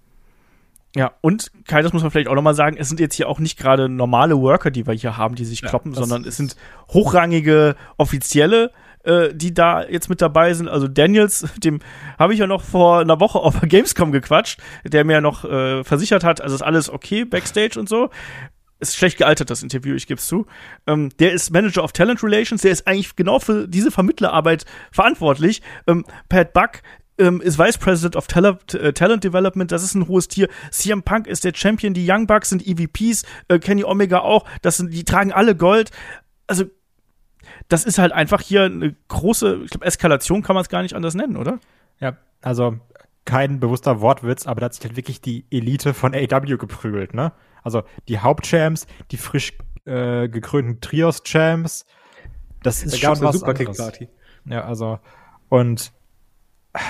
Ja, 0.96 1.14
und 1.22 1.52
Kai, 1.68 1.82
das 1.82 1.92
muss 1.92 2.04
man 2.04 2.12
vielleicht 2.12 2.30
auch 2.30 2.36
nochmal 2.36 2.54
sagen, 2.54 2.78
es 2.78 2.88
sind 2.88 3.02
jetzt 3.02 3.16
hier 3.16 3.28
auch 3.28 3.40
nicht 3.40 3.58
gerade 3.58 3.90
normale 3.90 4.40
Worker, 4.40 4.72
die 4.72 4.88
wir 4.88 4.94
hier 4.94 5.18
haben, 5.18 5.36
die 5.36 5.44
sich 5.44 5.62
Ja, 5.62 5.70
kloppen, 5.70 5.94
sondern 5.94 6.24
es 6.24 6.38
sind 6.38 6.56
hochrangige 6.88 7.76
Offizielle, 7.98 8.72
äh, 9.04 9.34
die 9.34 9.54
da 9.54 9.84
jetzt 9.84 10.10
mit 10.10 10.22
dabei 10.22 10.54
sind. 10.54 10.70
Also 10.70 10.88
Daniels, 10.88 11.46
dem 11.58 11.80
habe 12.18 12.34
ich 12.34 12.40
ja 12.40 12.48
noch 12.48 12.64
vor 12.64 13.00
einer 13.00 13.20
Woche 13.20 13.40
auf 13.40 13.60
der 13.60 13.68
Gamescom 13.68 14.12
gequatscht, 14.12 14.60
der 14.86 15.04
mir 15.04 15.14
ja 15.14 15.22
noch 15.22 15.44
äh, 15.44 15.84
versichert 15.84 16.24
hat, 16.24 16.40
also 16.40 16.56
ist 16.56 16.62
alles 16.62 16.90
okay 16.90 17.26
Backstage 17.26 17.80
und 17.80 17.90
so. 17.90 18.10
Ist 18.80 18.98
schlecht 18.98 19.18
gealtert, 19.18 19.50
das 19.50 19.64
Interview, 19.64 19.96
ich 19.96 20.06
gebe 20.06 20.20
es 20.20 20.28
zu. 20.28 20.46
Ähm, 20.86 21.10
der 21.20 21.32
ist 21.32 21.52
Manager 21.52 21.84
of 21.84 21.94
Talent 21.94 22.22
Relations, 22.24 22.62
der 22.62 22.72
ist 22.72 22.88
eigentlich 22.88 23.16
genau 23.16 23.40
für 23.40 23.68
diese 23.68 23.90
Vermittlerarbeit 23.90 24.66
verantwortlich. 24.92 25.62
Ähm, 25.88 26.06
Pat 26.28 26.54
Buck 26.54 26.82
ähm, 27.18 27.42
ist 27.42 27.58
Vice 27.58 27.78
President 27.78 28.16
of 28.16 28.28
Talent, 28.28 28.74
äh, 28.74 28.94
Talent 28.94 29.24
Development, 29.24 29.72
das 29.72 29.84
ist 29.84 29.96
ein 29.96 30.08
hohes 30.08 30.28
Tier. 30.28 30.50
CM 30.72 31.04
Punk 31.04 31.28
ist 31.28 31.44
der 31.44 31.54
Champion, 31.56 31.94
die 31.94 32.10
Young 32.10 32.28
Bucks 32.28 32.50
sind 32.50 32.66
EVPs, 32.66 33.24
äh, 33.48 33.60
Kenny 33.60 33.84
Omega 33.84 34.20
auch, 34.20 34.46
das 34.62 34.78
sind, 34.78 34.94
die 34.94 35.06
tragen 35.06 35.32
alle 35.32 35.56
Gold. 35.56 35.92
Also, 36.48 36.66
das 37.70 37.86
ist 37.86 37.98
halt 37.98 38.12
einfach 38.12 38.42
hier 38.42 38.64
eine 38.64 38.96
große, 39.08 39.62
ich 39.64 39.70
glaube, 39.70 39.86
Eskalation 39.86 40.42
kann 40.42 40.56
man 40.56 40.64
es 40.64 40.70
gar 40.70 40.82
nicht 40.82 40.96
anders 40.96 41.16
nennen, 41.16 41.38
oder? 41.38 41.60
Ja, 42.00 42.18
also 42.42 42.80
kein 43.24 43.60
bewusster 43.60 44.02
Wortwitz, 44.02 44.46
aber 44.46 44.62
da 44.62 44.66
hat 44.66 44.74
sich 44.76 44.84
halt 44.84 44.96
wirklich 44.96 45.22
die 45.22 45.46
Elite 45.50 45.94
von 45.94 46.14
AW 46.14 46.58
geprügelt, 46.58 47.14
ne? 47.14 47.32
Also 47.66 47.84
die 48.08 48.20
Hauptchamps, 48.20 48.88
die 49.12 49.18
frisch 49.18 49.54
äh, 49.84 50.30
gekrönten 50.30 50.80
Trios-Champs, 50.80 51.86
das 52.64 52.84
ist 52.84 52.94
Da 52.94 52.98
schon 53.16 53.22
was 53.22 53.36
Superkick-Party. 53.36 54.06
anderes. 54.06 54.10
Ja, 54.46 54.64
also 54.64 55.00
und 55.50 55.92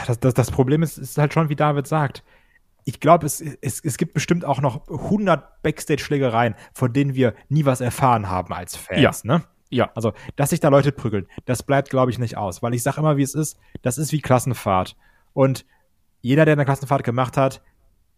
das, 0.08 0.20
das, 0.20 0.34
das 0.34 0.52
Problem 0.52 0.84
ist, 0.84 0.98
ist 0.98 1.18
halt 1.18 1.34
schon, 1.34 1.50
wie 1.50 1.56
David 1.56 1.88
sagt, 1.88 2.24
ich 2.84 3.00
glaube, 3.00 3.26
es, 3.26 3.42
es, 3.42 3.84
es 3.84 3.98
gibt 3.98 4.14
bestimmt 4.14 4.46
auch 4.46 4.62
noch 4.62 4.88
100 4.88 5.64
Backstage-Schlägereien, 5.64 6.56
von 6.74 6.94
denen 6.94 7.16
wir 7.16 7.34
nie 7.50 7.66
was 7.66 7.82
erfahren 7.82 8.30
haben 8.30 8.54
als 8.54 8.76
Fans, 8.76 9.24
ne? 9.24 9.44
Ja. 9.72 9.90
Also, 9.96 10.14
dass 10.36 10.52
sich 10.52 10.60
da 10.60 10.70
Leute 10.70 10.92
prügeln, 10.92 11.28
das 11.46 11.64
bleibt, 11.64 11.90
glaube 11.90 12.12
ich, 12.12 12.20
nicht 12.20 12.38
aus. 12.38 12.62
Weil 12.62 12.76
ich 12.76 12.84
sage 12.84 13.00
immer, 13.00 13.18
wie 13.18 13.24
es 13.24 13.34
ist, 13.34 13.58
das 13.82 13.98
ist 13.98 14.12
wie 14.12 14.22
Klassenfahrt. 14.22 14.96
Und 15.34 15.66
jeder, 16.22 16.46
der 16.46 16.54
eine 16.54 16.66
Klassenfahrt 16.66 17.04
gemacht 17.04 17.38
hat, 17.38 17.62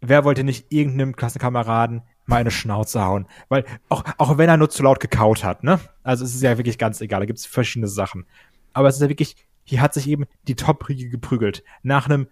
wer 0.02 0.26
wollte 0.26 0.44
nicht 0.44 0.72
irgendeinem 0.72 1.16
Klassenkameraden 1.16 2.04
mal 2.28 2.38
eine 2.38 2.52
Schnauze 2.52 3.04
hauen? 3.04 3.28
Weil, 3.50 3.66
auch, 3.90 4.04
auch 4.18 4.38
wenn 4.38 4.50
er 4.50 4.58
nur 4.58 4.70
zu 4.70 4.84
laut 4.84 5.00
gekaut 5.00 5.44
hat, 5.44 5.64
ne? 5.64 5.80
Also 6.04 6.24
es 6.24 6.36
ist 6.36 6.44
ja 6.44 6.58
wirklich 6.58 6.78
ganz 6.78 7.02
egal, 7.02 7.22
da 7.22 7.26
gibt 7.26 7.40
es 7.40 7.46
verschiedene 7.46 7.88
Sachen. 7.88 8.26
Aber 8.74 8.88
es 8.88 8.96
ist 8.96 9.02
ja 9.02 9.10
wirklich, 9.10 9.36
hier 9.64 9.82
hat 9.82 9.94
sich 9.94 10.08
eben 10.08 10.26
die 10.48 10.56
Top-Riege 10.56 11.10
geprügelt. 11.10 11.64
Nach 11.84 12.06
einem 12.06 12.28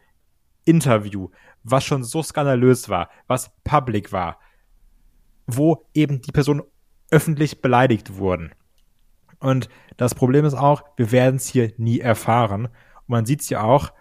Interview, 0.65 1.29
was 1.63 1.83
schon 1.83 2.03
so 2.03 2.21
skandalös 2.21 2.89
war, 2.89 3.09
was 3.27 3.51
public 3.63 4.11
war, 4.11 4.39
wo 5.47 5.85
eben 5.93 6.21
die 6.21 6.31
Personen 6.31 6.63
öffentlich 7.11 7.61
beleidigt 7.61 8.17
wurden. 8.17 8.51
Und 9.39 9.69
das 9.97 10.15
Problem 10.15 10.45
ist 10.45 10.55
auch, 10.55 10.83
wir 10.97 11.11
werden 11.11 11.35
es 11.35 11.47
hier 11.47 11.73
nie 11.77 11.99
erfahren. 11.99 12.65
Und 12.65 13.09
man 13.09 13.25
sieht 13.25 13.41
es 13.41 13.49
ja 13.49 13.61
auch, 13.61 13.93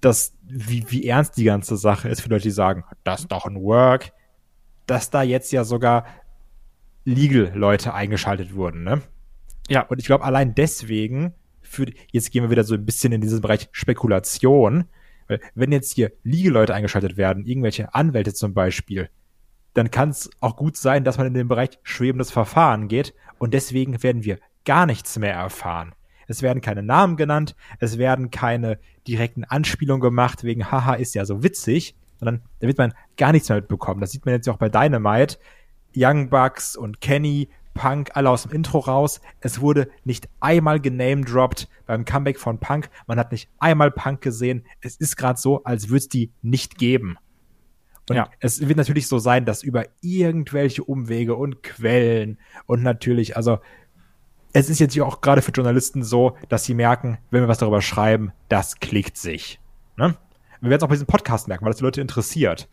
dass, 0.00 0.36
wie, 0.42 0.84
wie 0.90 1.06
ernst 1.06 1.36
die 1.36 1.44
ganze 1.44 1.76
Sache 1.76 2.08
ist 2.08 2.20
für 2.20 2.28
Leute, 2.28 2.44
die 2.44 2.50
sagen, 2.50 2.84
das 3.04 3.20
ist 3.20 3.32
doch 3.32 3.46
ein 3.46 3.62
Work, 3.62 4.12
dass 4.86 5.10
da 5.10 5.22
jetzt 5.22 5.52
ja 5.52 5.64
sogar 5.64 6.06
Legal-Leute 7.04 7.94
eingeschaltet 7.94 8.54
wurden, 8.54 8.84
ne? 8.84 9.02
Ja. 9.68 9.82
Und 9.82 9.98
ich 9.98 10.06
glaube, 10.06 10.24
allein 10.24 10.54
deswegen, 10.54 11.34
für, 11.60 11.86
jetzt 12.10 12.30
gehen 12.30 12.42
wir 12.42 12.50
wieder 12.50 12.64
so 12.64 12.74
ein 12.74 12.84
bisschen 12.84 13.12
in 13.12 13.20
diesen 13.20 13.40
Bereich 13.40 13.68
Spekulation, 13.72 14.84
weil 15.28 15.40
wenn 15.54 15.72
jetzt 15.72 15.94
hier 15.94 16.12
Legal-Leute 16.24 16.74
eingeschaltet 16.74 17.16
werden, 17.16 17.44
irgendwelche 17.44 17.94
Anwälte 17.94 18.34
zum 18.34 18.54
Beispiel, 18.54 19.08
dann 19.74 19.90
kann 19.90 20.10
es 20.10 20.30
auch 20.40 20.56
gut 20.56 20.76
sein, 20.76 21.04
dass 21.04 21.18
man 21.18 21.26
in 21.26 21.34
den 21.34 21.48
Bereich 21.48 21.78
schwebendes 21.82 22.30
Verfahren 22.30 22.88
geht 22.88 23.14
und 23.38 23.54
deswegen 23.54 24.02
werden 24.02 24.24
wir 24.24 24.38
gar 24.64 24.86
nichts 24.86 25.18
mehr 25.18 25.34
erfahren. 25.34 25.94
Es 26.28 26.42
werden 26.42 26.60
keine 26.60 26.82
Namen 26.82 27.16
genannt, 27.16 27.56
es 27.78 27.98
werden 27.98 28.30
keine 28.30 28.78
direkten 29.06 29.44
Anspielungen 29.44 30.00
gemacht, 30.00 30.44
wegen 30.44 30.70
haha, 30.70 30.94
ist 30.94 31.14
ja 31.14 31.24
so 31.24 31.42
witzig, 31.42 31.96
sondern 32.22 32.40
da 32.60 32.68
wird 32.68 32.78
man 32.78 32.94
gar 33.16 33.32
nichts 33.32 33.48
mehr 33.48 33.56
mitbekommen. 33.56 34.00
Das 34.00 34.12
sieht 34.12 34.24
man 34.24 34.34
jetzt 34.34 34.46
ja 34.46 34.52
auch 34.52 34.58
bei 34.58 34.68
Dynamite. 34.68 35.38
Young 35.96 36.30
Bucks 36.30 36.76
und 36.76 37.00
Kenny, 37.00 37.48
Punk, 37.74 38.12
alle 38.14 38.30
aus 38.30 38.44
dem 38.44 38.52
Intro 38.52 38.78
raus. 38.78 39.20
Es 39.40 39.60
wurde 39.60 39.90
nicht 40.04 40.28
einmal 40.38 40.78
genamedroppt 40.78 41.68
beim 41.84 42.04
Comeback 42.04 42.38
von 42.38 42.58
Punk. 42.60 42.90
Man 43.08 43.18
hat 43.18 43.32
nicht 43.32 43.50
einmal 43.58 43.90
Punk 43.90 44.20
gesehen. 44.20 44.64
Es 44.80 44.96
ist 44.96 45.16
gerade 45.16 45.40
so, 45.40 45.64
als 45.64 45.88
würde 45.88 45.98
es 45.98 46.08
die 46.08 46.30
nicht 46.42 46.78
geben. 46.78 47.16
Und 48.08 48.14
Ja. 48.14 48.30
es 48.38 48.60
wird 48.68 48.76
natürlich 48.76 49.08
so 49.08 49.18
sein, 49.18 49.44
dass 49.44 49.64
über 49.64 49.86
irgendwelche 50.00 50.84
Umwege 50.84 51.34
und 51.34 51.64
Quellen 51.64 52.38
und 52.66 52.84
natürlich, 52.84 53.36
also 53.36 53.58
es 54.52 54.70
ist 54.70 54.78
jetzt 54.78 54.94
ja 54.94 55.04
auch 55.04 55.22
gerade 55.22 55.42
für 55.42 55.50
Journalisten 55.50 56.04
so, 56.04 56.36
dass 56.48 56.64
sie 56.64 56.74
merken, 56.74 57.18
wenn 57.30 57.40
wir 57.42 57.48
was 57.48 57.58
darüber 57.58 57.82
schreiben, 57.82 58.32
das 58.48 58.78
klickt 58.78 59.16
sich. 59.16 59.58
Ne? 59.96 60.16
Wir 60.62 60.70
werden 60.70 60.78
es 60.78 60.84
auch 60.84 60.88
bei 60.88 60.94
diesem 60.94 61.08
Podcast 61.08 61.48
merken, 61.48 61.64
weil 61.64 61.72
das 61.72 61.78
die 61.78 61.84
Leute 61.84 62.00
interessiert. 62.00 62.68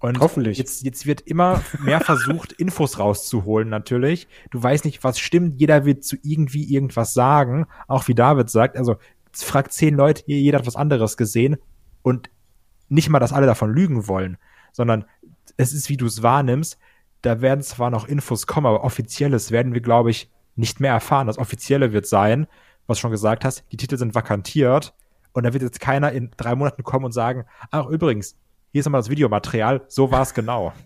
Und 0.00 0.18
Hoffentlich. 0.18 0.58
Jetzt, 0.58 0.82
jetzt 0.82 1.06
wird 1.06 1.20
immer 1.20 1.62
mehr 1.80 2.00
versucht, 2.00 2.50
Infos 2.58 2.98
rauszuholen, 2.98 3.68
natürlich. 3.68 4.26
Du 4.50 4.60
weißt 4.60 4.84
nicht, 4.84 5.04
was 5.04 5.20
stimmt. 5.20 5.60
Jeder 5.60 5.84
wird 5.84 6.02
zu 6.02 6.16
irgendwie 6.24 6.64
irgendwas 6.74 7.14
sagen. 7.14 7.66
Auch 7.86 8.08
wie 8.08 8.16
David 8.16 8.50
sagt. 8.50 8.76
Also, 8.76 8.96
fragt 9.32 9.72
zehn 9.72 9.94
Leute, 9.94 10.24
jeder 10.26 10.58
hat 10.58 10.66
was 10.66 10.74
anderes 10.74 11.16
gesehen. 11.16 11.58
Und 12.02 12.28
nicht 12.88 13.08
mal, 13.08 13.20
dass 13.20 13.32
alle 13.32 13.46
davon 13.46 13.72
lügen 13.72 14.08
wollen, 14.08 14.36
sondern 14.72 15.04
es 15.56 15.72
ist, 15.72 15.88
wie 15.88 15.96
du 15.96 16.06
es 16.06 16.24
wahrnimmst. 16.24 16.76
Da 17.22 17.40
werden 17.40 17.62
zwar 17.62 17.90
noch 17.90 18.08
Infos 18.08 18.48
kommen, 18.48 18.66
aber 18.66 18.82
offizielles 18.82 19.52
werden 19.52 19.74
wir, 19.74 19.80
glaube 19.80 20.10
ich, 20.10 20.28
nicht 20.56 20.80
mehr 20.80 20.92
erfahren. 20.92 21.28
Das 21.28 21.38
offizielle 21.38 21.92
wird 21.92 22.06
sein, 22.06 22.48
was 22.88 22.98
du 22.98 23.02
schon 23.02 23.12
gesagt 23.12 23.44
hast, 23.44 23.62
die 23.70 23.76
Titel 23.76 23.96
sind 23.96 24.16
vakantiert 24.16 24.92
und 25.32 25.44
da 25.44 25.52
wird 25.52 25.62
jetzt 25.62 25.80
keiner 25.80 26.12
in 26.12 26.30
drei 26.36 26.54
Monaten 26.54 26.82
kommen 26.82 27.06
und 27.06 27.12
sagen, 27.12 27.44
ach 27.70 27.86
übrigens, 27.86 28.36
hier 28.72 28.80
ist 28.80 28.86
nochmal 28.86 29.00
das 29.00 29.10
Videomaterial, 29.10 29.82
so 29.88 30.10
war 30.10 30.22
es 30.22 30.34
genau. 30.34 30.72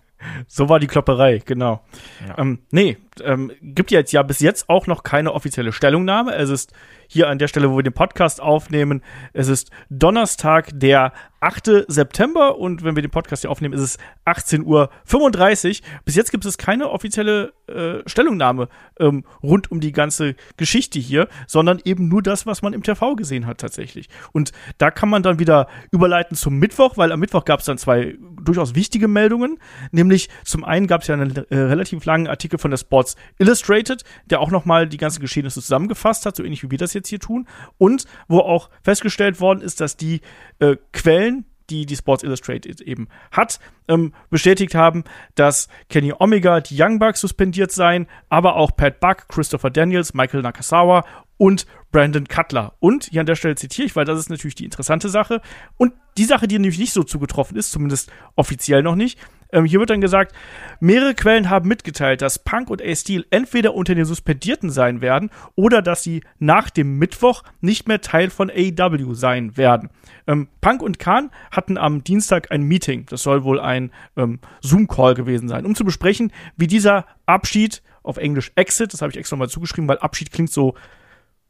So 0.47 0.67
war 0.67 0.79
die 0.79 0.87
Klopperei, 0.87 1.43
genau. 1.45 1.81
Ja. 2.27 2.39
Ähm, 2.39 2.63
nee, 2.71 2.97
ähm, 3.21 3.51
gibt 3.61 3.91
jetzt 3.91 4.11
ja 4.11 4.23
bis 4.23 4.39
jetzt 4.39 4.69
auch 4.69 4.87
noch 4.87 5.03
keine 5.03 5.33
offizielle 5.33 5.71
Stellungnahme. 5.71 6.35
Es 6.35 6.49
ist 6.49 6.73
hier 7.07 7.29
an 7.29 7.39
der 7.39 7.47
Stelle, 7.47 7.71
wo 7.71 7.77
wir 7.77 7.83
den 7.83 7.93
Podcast 7.93 8.41
aufnehmen, 8.41 9.01
es 9.33 9.47
ist 9.47 9.71
Donnerstag, 9.89 10.69
der 10.73 11.13
8. 11.39 11.85
September 11.87 12.57
und 12.57 12.83
wenn 12.83 12.95
wir 12.95 13.03
den 13.03 13.11
Podcast 13.11 13.43
hier 13.43 13.51
aufnehmen, 13.51 13.73
ist 13.73 13.81
es 13.81 13.97
18.35 14.25 14.63
Uhr. 14.65 15.85
Bis 16.03 16.15
jetzt 16.15 16.31
gibt 16.31 16.45
es 16.45 16.57
keine 16.57 16.89
offizielle 16.89 17.53
äh, 17.67 17.99
Stellungnahme 18.07 18.69
ähm, 18.99 19.23
rund 19.43 19.71
um 19.71 19.79
die 19.79 19.91
ganze 19.91 20.35
Geschichte 20.57 20.99
hier, 20.99 21.27
sondern 21.45 21.79
eben 21.85 22.07
nur 22.07 22.23
das, 22.23 22.47
was 22.47 22.63
man 22.63 22.73
im 22.73 22.81
TV 22.81 23.15
gesehen 23.15 23.45
hat 23.45 23.59
tatsächlich. 23.59 24.09
Und 24.31 24.51
da 24.79 24.89
kann 24.89 25.09
man 25.09 25.21
dann 25.21 25.37
wieder 25.37 25.67
überleiten 25.91 26.35
zum 26.35 26.57
Mittwoch, 26.57 26.97
weil 26.97 27.11
am 27.11 27.19
Mittwoch 27.19 27.45
gab 27.45 27.59
es 27.59 27.67
dann 27.67 27.77
zwei 27.77 28.17
durchaus 28.41 28.73
wichtige 28.73 29.07
Meldungen. 29.07 29.59
Nämlich 29.91 30.29
zum 30.43 30.63
einen 30.63 30.87
gab 30.87 31.01
es 31.01 31.07
ja 31.07 31.13
einen 31.13 31.35
äh, 31.35 31.55
relativ 31.55 32.03
langen 32.05 32.27
Artikel 32.27 32.57
von 32.57 32.71
der 32.71 32.77
Sports 32.77 33.06
Illustrated, 33.37 34.03
der 34.25 34.41
auch 34.41 34.51
nochmal 34.51 34.87
die 34.87 34.97
ganzen 34.97 35.21
Geschehnisse 35.21 35.61
zusammengefasst 35.61 36.25
hat, 36.25 36.35
so 36.35 36.43
ähnlich 36.43 36.63
wie 36.63 36.71
wir 36.71 36.77
das 36.77 36.93
jetzt 36.93 37.09
hier 37.09 37.19
tun. 37.19 37.47
Und 37.77 38.05
wo 38.27 38.39
auch 38.39 38.69
festgestellt 38.83 39.39
worden 39.39 39.61
ist, 39.61 39.79
dass 39.81 39.97
die 39.97 40.21
äh, 40.59 40.75
Quellen, 40.91 41.45
die 41.69 41.85
die 41.85 41.95
Sports 41.95 42.23
Illustrated 42.23 42.81
eben 42.81 43.07
hat, 43.31 43.59
ähm, 43.87 44.13
bestätigt 44.29 44.75
haben, 44.75 45.03
dass 45.35 45.67
Kenny 45.89 46.13
Omega, 46.17 46.61
die 46.61 46.81
Young 46.81 46.99
Bucks 46.99 47.21
suspendiert 47.21 47.71
seien, 47.71 48.07
aber 48.29 48.55
auch 48.55 48.75
Pat 48.75 48.99
Buck, 48.99 49.27
Christopher 49.27 49.69
Daniels, 49.69 50.13
Michael 50.13 50.41
Nakasawa 50.41 51.05
und 51.37 51.65
Brandon 51.91 52.27
Cutler. 52.27 52.73
Und 52.79 53.05
hier 53.05 53.21
an 53.21 53.25
der 53.25 53.35
Stelle 53.35 53.55
zitiere 53.55 53.85
ich, 53.85 53.95
weil 53.95 54.05
das 54.05 54.19
ist 54.19 54.29
natürlich 54.29 54.55
die 54.55 54.65
interessante 54.65 55.09
Sache. 55.09 55.41
Und 55.77 55.93
die 56.17 56.25
Sache, 56.25 56.47
die 56.47 56.57
nämlich 56.57 56.79
nicht 56.79 56.93
so 56.93 57.03
zugetroffen 57.03 57.57
ist, 57.57 57.71
zumindest 57.71 58.11
offiziell 58.35 58.83
noch 58.83 58.95
nicht, 58.95 59.19
ähm, 59.51 59.65
hier 59.65 59.79
wird 59.79 59.89
dann 59.89 60.01
gesagt, 60.01 60.33
mehrere 60.79 61.15
Quellen 61.15 61.49
haben 61.49 61.67
mitgeteilt, 61.67 62.21
dass 62.21 62.39
Punk 62.39 62.69
und 62.69 62.81
A-Steel 62.81 63.25
entweder 63.29 63.73
unter 63.73 63.95
den 63.95 64.05
Suspendierten 64.05 64.69
sein 64.69 65.01
werden 65.01 65.29
oder 65.55 65.81
dass 65.81 66.03
sie 66.03 66.21
nach 66.39 66.69
dem 66.69 66.97
Mittwoch 66.97 67.43
nicht 67.61 67.87
mehr 67.87 68.01
Teil 68.01 68.29
von 68.29 68.49
AEW 68.49 69.13
sein 69.13 69.57
werden. 69.57 69.89
Ähm, 70.27 70.47
Punk 70.61 70.81
und 70.81 70.99
Khan 70.99 71.31
hatten 71.51 71.77
am 71.77 72.03
Dienstag 72.03 72.51
ein 72.51 72.63
Meeting, 72.63 73.05
das 73.09 73.23
soll 73.23 73.43
wohl 73.43 73.59
ein 73.59 73.91
ähm, 74.15 74.39
Zoom-Call 74.61 75.13
gewesen 75.13 75.47
sein, 75.47 75.65
um 75.65 75.75
zu 75.75 75.85
besprechen, 75.85 76.31
wie 76.55 76.67
dieser 76.67 77.05
Abschied, 77.25 77.81
auf 78.03 78.17
Englisch 78.17 78.53
Exit, 78.55 78.93
das 78.93 79.01
habe 79.01 79.11
ich 79.11 79.17
extra 79.17 79.35
mal 79.35 79.49
zugeschrieben, 79.49 79.89
weil 79.89 79.97
Abschied 79.97 80.31
klingt 80.31 80.49
so 80.49 80.75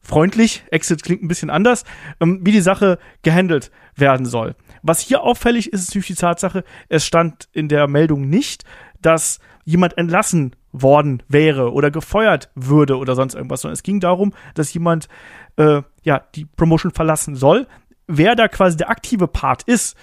freundlich, 0.07 0.63
Exit 0.71 1.03
klingt 1.03 1.21
ein 1.21 1.27
bisschen 1.27 1.49
anders, 1.49 1.83
ähm, 2.21 2.39
wie 2.43 2.53
die 2.53 2.61
Sache 2.61 2.97
gehandelt 3.23 3.71
werden 3.95 4.25
soll. 4.25 4.55
Was 4.81 5.01
hier 5.01 5.21
auffällig 5.21 5.73
ist, 5.73 5.81
ist 5.81 5.89
natürlich 5.89 6.07
die 6.07 6.15
Tatsache, 6.15 6.63
es 6.87 7.05
stand 7.05 7.49
in 7.51 7.67
der 7.67 7.87
Meldung 7.87 8.29
nicht, 8.29 8.63
dass 9.01 9.39
jemand 9.65 9.97
entlassen 9.97 10.55
worden 10.71 11.23
wäre 11.27 11.73
oder 11.73 11.91
gefeuert 11.91 12.49
würde 12.55 12.97
oder 12.97 13.15
sonst 13.15 13.35
irgendwas, 13.35 13.61
sondern 13.61 13.73
es 13.73 13.83
ging 13.83 13.99
darum, 13.99 14.33
dass 14.53 14.73
jemand 14.73 15.09
äh, 15.57 15.81
ja 16.03 16.23
die 16.35 16.45
Promotion 16.45 16.93
verlassen 16.93 17.35
soll. 17.35 17.67
Wer 18.07 18.35
da 18.35 18.47
quasi 18.47 18.77
der 18.77 18.89
aktive 18.89 19.27
Part 19.27 19.63
ist, 19.63 19.97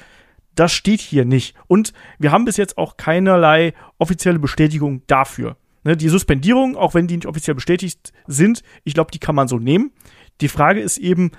das 0.54 0.72
steht 0.72 1.00
hier 1.00 1.24
nicht. 1.24 1.56
Und 1.66 1.94
wir 2.18 2.30
haben 2.30 2.44
bis 2.44 2.58
jetzt 2.58 2.76
auch 2.76 2.98
keinerlei 2.98 3.72
offizielle 3.98 4.38
Bestätigung 4.38 5.02
dafür. 5.06 5.56
Ne, 5.84 5.96
die 5.96 6.08
Suspendierung, 6.08 6.76
auch 6.76 6.94
wenn 6.94 7.06
die 7.06 7.16
nicht 7.16 7.26
offiziell 7.26 7.54
bestätigt 7.54 8.12
sind, 8.26 8.62
ich 8.84 8.94
glaube, 8.94 9.10
die 9.10 9.18
kann 9.18 9.34
man 9.34 9.48
so 9.48 9.58
nehmen. 9.58 9.92
Die 10.40 10.48
Frage 10.48 10.80
ist 10.80 10.96
eben, 10.98 11.30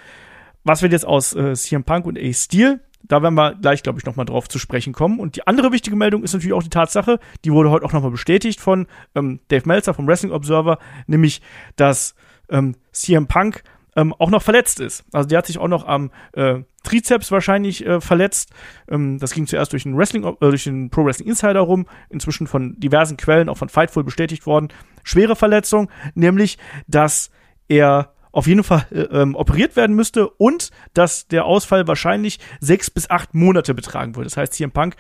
was 0.64 0.82
wird 0.82 0.92
jetzt 0.94 1.06
aus 1.06 1.36
äh, 1.36 1.54
CM 1.54 1.84
Punk 1.84 2.06
und 2.06 2.18
Ace 2.18 2.44
Steel? 2.46 2.80
Da 3.02 3.22
werden 3.22 3.36
wir 3.36 3.56
gleich, 3.56 3.84
glaube 3.84 4.00
ich, 4.00 4.06
nochmal 4.06 4.26
drauf 4.26 4.48
zu 4.48 4.58
sprechen 4.58 4.94
kommen. 4.94 5.20
Und 5.20 5.36
die 5.36 5.46
andere 5.46 5.72
wichtige 5.72 5.96
Meldung 5.96 6.24
ist 6.24 6.34
natürlich 6.34 6.54
auch 6.54 6.64
die 6.64 6.70
Tatsache, 6.70 7.20
die 7.44 7.52
wurde 7.52 7.70
heute 7.70 7.86
auch 7.86 7.94
nochmal 7.94 8.12
bestätigt 8.12 8.60
von 8.60 8.88
ähm, 9.14 9.40
Dave 9.50 9.68
Meltzer 9.68 9.94
vom 9.94 10.08
Wrestling 10.08 10.32
Observer, 10.32 10.80
nämlich, 11.08 11.42
dass 11.76 12.16
ähm, 12.50 12.76
CM 12.92 13.28
Punk 13.28 13.64
ähm, 13.96 14.14
auch 14.14 14.30
noch 14.30 14.42
verletzt 14.42 14.80
ist. 14.80 15.04
Also 15.12 15.28
der 15.28 15.40
hat 15.40 15.48
sich 15.48 15.58
auch 15.58 15.68
noch 15.68 15.86
am 15.88 16.12
äh, 16.34 16.60
Trizeps 16.84 17.32
wahrscheinlich 17.32 17.86
äh, 17.86 18.02
verletzt. 18.02 18.52
Ähm, 18.90 19.20
das 19.20 19.34
ging 19.34 19.48
zuerst 19.48 19.74
durch 19.74 19.84
den 19.84 19.98
Wrestling, 19.98 20.24
äh, 20.24 20.34
durch 20.40 20.66
den 20.66 20.90
Pro 20.90 21.06
Wrestling 21.06 21.30
Insider 21.30 21.62
rum, 21.62 21.88
inzwischen 22.10 22.48
von 22.48 22.80
diversen 22.80 23.18
Quellen, 23.18 23.50
auch 23.50 23.58
von 23.58 23.70
Fightful 23.70 24.04
bestätigt 24.04 24.46
worden. 24.46 24.70
Schwere 25.04 25.36
Verletzung, 25.36 25.90
nämlich, 26.14 26.58
dass 26.88 27.32
er 27.68 28.14
auf 28.32 28.48
jeden 28.48 28.64
Fall 28.64 28.86
äh, 28.92 29.00
ähm, 29.00 29.36
operiert 29.36 29.76
werden 29.76 29.96
müsste 29.96 30.28
und 30.30 30.72
dass 30.94 31.28
der 31.28 31.46
Ausfall 31.46 31.88
wahrscheinlich 31.88 32.40
sechs 32.60 32.92
bis 32.92 33.10
acht 33.10 33.34
Monate 33.34 33.74
betragen 33.74 34.16
würde. 34.16 34.26
Das 34.26 34.38
heißt, 34.38 34.54
CM 34.54 34.72
Punk 34.72 34.96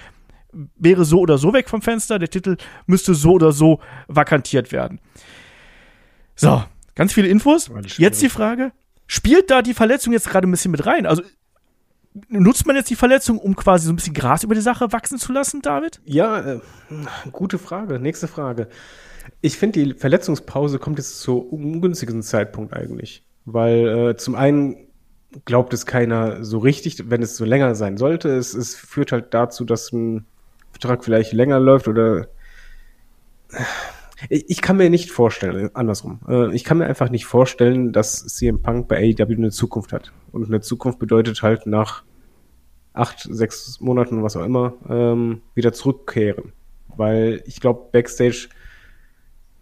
wäre 0.78 1.04
so 1.04 1.20
oder 1.20 1.38
so 1.38 1.52
weg 1.54 1.70
vom 1.70 1.82
Fenster, 1.82 2.18
der 2.18 2.30
Titel 2.30 2.56
müsste 2.86 3.14
so 3.14 3.34
oder 3.34 3.52
so 3.52 3.82
vakantiert 4.08 4.72
werden. 4.72 5.02
So, 6.36 6.64
ganz 6.96 7.14
viele 7.14 7.28
Infos. 7.28 7.70
Jetzt 7.98 8.22
die 8.22 8.30
Frage, 8.30 8.72
spielt 9.08 9.51
da 9.51 9.62
die 9.62 9.74
Verletzung 9.74 10.14
jetzt 10.14 10.30
gerade 10.30 10.47
ein 10.47 10.51
bisschen 10.51 10.72
mit 10.72 10.86
rein? 10.86 11.06
Also 11.06 11.24
nutzt 12.30 12.66
man 12.66 12.76
jetzt 12.76 12.89
die 12.89 12.95
Verletzung, 12.95 13.38
um 13.38 13.56
quasi 13.56 13.88
so 13.88 13.93
ein 13.93 13.97
bisschen 13.97 14.14
Gras 14.14 14.43
über 14.43 14.56
die 14.56 14.62
Sache 14.62 14.91
wachsen 14.91 15.18
zu 15.18 15.34
lassen, 15.34 15.62
David? 15.62 16.01
Ja, 16.06 16.39
äh, 16.39 16.60
gute 17.32 17.58
Frage. 17.58 17.99
Nächste 17.99 18.28
Frage. 18.28 18.68
Ich 19.41 19.58
finde, 19.58 19.84
die 19.84 19.93
Verletzungspause 19.93 20.80
kommt 20.80 20.97
jetzt 20.97 21.20
zu 21.20 21.39
ungünstigen 21.39 22.22
Zeitpunkt 22.22 22.74
eigentlich. 22.74 23.26
Weil 23.45 23.88
äh, 23.88 24.18
zum 24.18 24.36
einen 24.36 24.88
glaubt 25.43 25.74
es 25.74 25.86
keiner 25.86 26.43
so 26.43 26.60
richtig, 26.60 27.10
wenn 27.10 27.22
es 27.22 27.36
so 27.36 27.45
länger 27.45 27.76
sein 27.76 27.97
sollte. 27.97 28.30
Es, 28.30 28.53
es 28.53 28.76
führt 28.76 29.12
halt 29.12 29.34
dazu, 29.34 29.66
dass 29.66 29.91
ein 29.91 30.26
Vertrag 30.72 31.03
vielleicht 31.03 31.34
länger 31.34 31.60
läuft 31.60 31.88
oder 31.88 32.28
ich, 34.30 34.49
ich 34.49 34.61
kann 34.61 34.78
mir 34.78 34.89
nicht 34.89 35.11
vorstellen, 35.11 35.70
andersrum. 35.74 36.20
Äh, 36.28 36.55
ich 36.55 36.63
kann 36.63 36.78
mir 36.78 36.86
einfach 36.86 37.09
nicht 37.09 37.26
vorstellen, 37.26 37.91
dass 37.91 38.26
CM 38.26 38.61
Punk 38.61 38.88
bei 38.88 38.97
AEW 38.97 39.34
eine 39.34 39.51
Zukunft 39.51 39.93
hat. 39.93 40.11
Und 40.32 40.47
eine 40.47 40.61
Zukunft 40.61 40.99
bedeutet 40.99 41.41
halt 41.41 41.66
nach 41.66 42.03
acht, 42.93 43.28
sechs 43.30 43.80
Monaten, 43.82 44.24
was 44.24 44.36
auch 44.36 44.45
immer, 44.45 44.74
ähm, 44.89 45.41
wieder 45.53 45.74
zurückkehren. 45.74 46.53
Weil 46.88 47.43
ich 47.45 47.59
glaube, 47.59 47.89
Backstage 47.91 48.49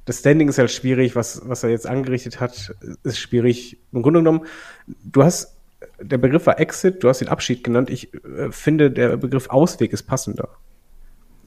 das 0.05 0.19
Standing 0.19 0.49
ist 0.49 0.57
halt 0.57 0.71
schwierig, 0.71 1.15
was, 1.15 1.41
was 1.45 1.63
er 1.63 1.69
jetzt 1.69 1.87
angerichtet 1.87 2.39
hat, 2.39 2.75
ist 3.03 3.17
schwierig. 3.17 3.77
Im 3.91 4.01
Grunde 4.01 4.19
genommen, 4.19 4.45
du 4.87 5.23
hast, 5.23 5.57
der 6.01 6.17
Begriff 6.17 6.45
war 6.45 6.59
Exit, 6.59 7.03
du 7.03 7.09
hast 7.09 7.19
den 7.19 7.29
Abschied 7.29 7.63
genannt. 7.63 7.89
Ich 7.89 8.13
äh, 8.13 8.51
finde, 8.51 8.91
der 8.91 9.17
Begriff 9.17 9.49
Ausweg 9.49 9.93
ist 9.93 10.03
passender. 10.03 10.49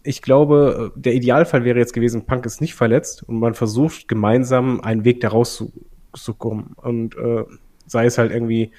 Ich 0.06 0.22
glaube, 0.22 0.92
der 0.94 1.14
Idealfall 1.14 1.64
wäre 1.64 1.78
jetzt 1.78 1.92
gewesen, 1.92 2.26
Punk 2.26 2.46
ist 2.46 2.60
nicht 2.60 2.74
verletzt 2.74 3.22
und 3.22 3.38
man 3.38 3.54
versucht 3.54 4.08
gemeinsam 4.08 4.80
einen 4.80 5.04
Weg 5.04 5.20
daraus 5.20 5.56
zu, 5.56 5.72
zu 6.14 6.34
kommen. 6.34 6.74
Und 6.76 7.16
äh, 7.16 7.44
sei 7.86 8.06
es 8.06 8.18
halt 8.18 8.32
irgendwie, 8.32 8.72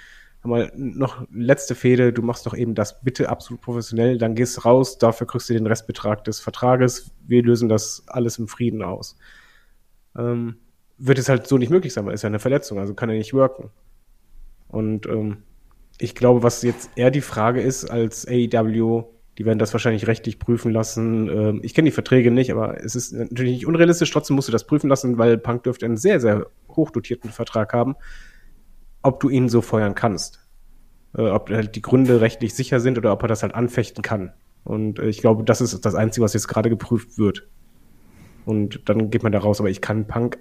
mal 0.43 0.71
noch 0.75 1.27
letzte 1.33 1.75
Fehde, 1.75 2.13
du 2.13 2.21
machst 2.21 2.45
doch 2.45 2.53
eben 2.55 2.73
das 2.73 3.01
bitte 3.01 3.27
absolut 3.27 3.61
professionell, 3.61 4.17
dann 4.17 4.33
gehst 4.33 4.63
raus, 4.63 4.97
dafür 4.97 5.27
kriegst 5.27 5.49
du 5.49 5.53
den 5.53 5.67
Restbetrag 5.67 6.23
des 6.23 6.39
Vertrages, 6.39 7.11
wir 7.27 7.43
lösen 7.43 7.67
das 7.67 8.03
alles 8.07 8.39
im 8.39 8.47
Frieden 8.47 8.81
aus 8.81 9.17
ähm, 10.17 10.57
wird 10.97 11.19
es 11.19 11.29
halt 11.29 11.47
so 11.47 11.57
nicht 11.57 11.69
möglich 11.69 11.93
sein, 11.93 12.05
weil 12.05 12.15
es 12.15 12.23
ja 12.23 12.27
eine 12.27 12.39
Verletzung, 12.39 12.79
also 12.79 12.93
kann 12.93 13.09
er 13.09 13.17
nicht 13.17 13.33
worken. 13.33 13.69
Und 14.67 15.05
ähm, 15.05 15.43
ich 15.99 16.15
glaube, 16.15 16.43
was 16.43 16.63
jetzt 16.63 16.89
eher 16.95 17.11
die 17.11 17.21
Frage 17.21 17.61
ist 17.61 17.85
als 17.85 18.27
AEW, 18.27 19.05
die 19.37 19.45
werden 19.45 19.59
das 19.59 19.73
wahrscheinlich 19.73 20.07
rechtlich 20.07 20.39
prüfen 20.39 20.71
lassen. 20.71 21.29
Ähm, 21.29 21.59
ich 21.63 21.73
kenne 21.73 21.87
die 21.89 21.93
Verträge 21.93 22.31
nicht, 22.31 22.51
aber 22.51 22.83
es 22.83 22.95
ist 22.95 23.13
natürlich 23.13 23.53
nicht 23.53 23.67
unrealistisch. 23.67 24.11
Trotzdem 24.11 24.35
musst 24.35 24.47
du 24.47 24.51
das 24.51 24.65
prüfen 24.65 24.89
lassen, 24.89 25.17
weil 25.17 25.37
Punk 25.37 25.63
dürfte 25.63 25.85
einen 25.85 25.97
sehr, 25.97 26.19
sehr 26.19 26.47
hochdotierten 26.69 27.31
Vertrag 27.31 27.73
haben, 27.73 27.95
ob 29.01 29.19
du 29.19 29.29
ihn 29.29 29.49
so 29.49 29.61
feuern 29.61 29.95
kannst. 29.95 30.47
Äh, 31.15 31.29
ob 31.29 31.49
halt 31.49 31.75
die 31.75 31.81
Gründe 31.81 32.21
rechtlich 32.21 32.53
sicher 32.53 32.79
sind 32.79 32.97
oder 32.97 33.11
ob 33.13 33.21
er 33.23 33.27
das 33.27 33.43
halt 33.43 33.53
anfechten 33.55 34.01
kann. 34.01 34.33
Und 34.63 34.99
äh, 34.99 35.07
ich 35.07 35.19
glaube, 35.19 35.43
das 35.43 35.61
ist 35.61 35.85
das 35.85 35.95
Einzige, 35.95 36.23
was 36.23 36.33
jetzt 36.33 36.47
gerade 36.47 36.69
geprüft 36.69 37.17
wird 37.17 37.47
und 38.47 38.87
dann 38.87 39.09
geht 39.11 39.23
man 39.23 39.33
da 39.33 39.39
raus. 39.39 39.59
Aber 39.59 39.69
ich 39.69 39.81
kann 39.81 40.07
Punk 40.07 40.39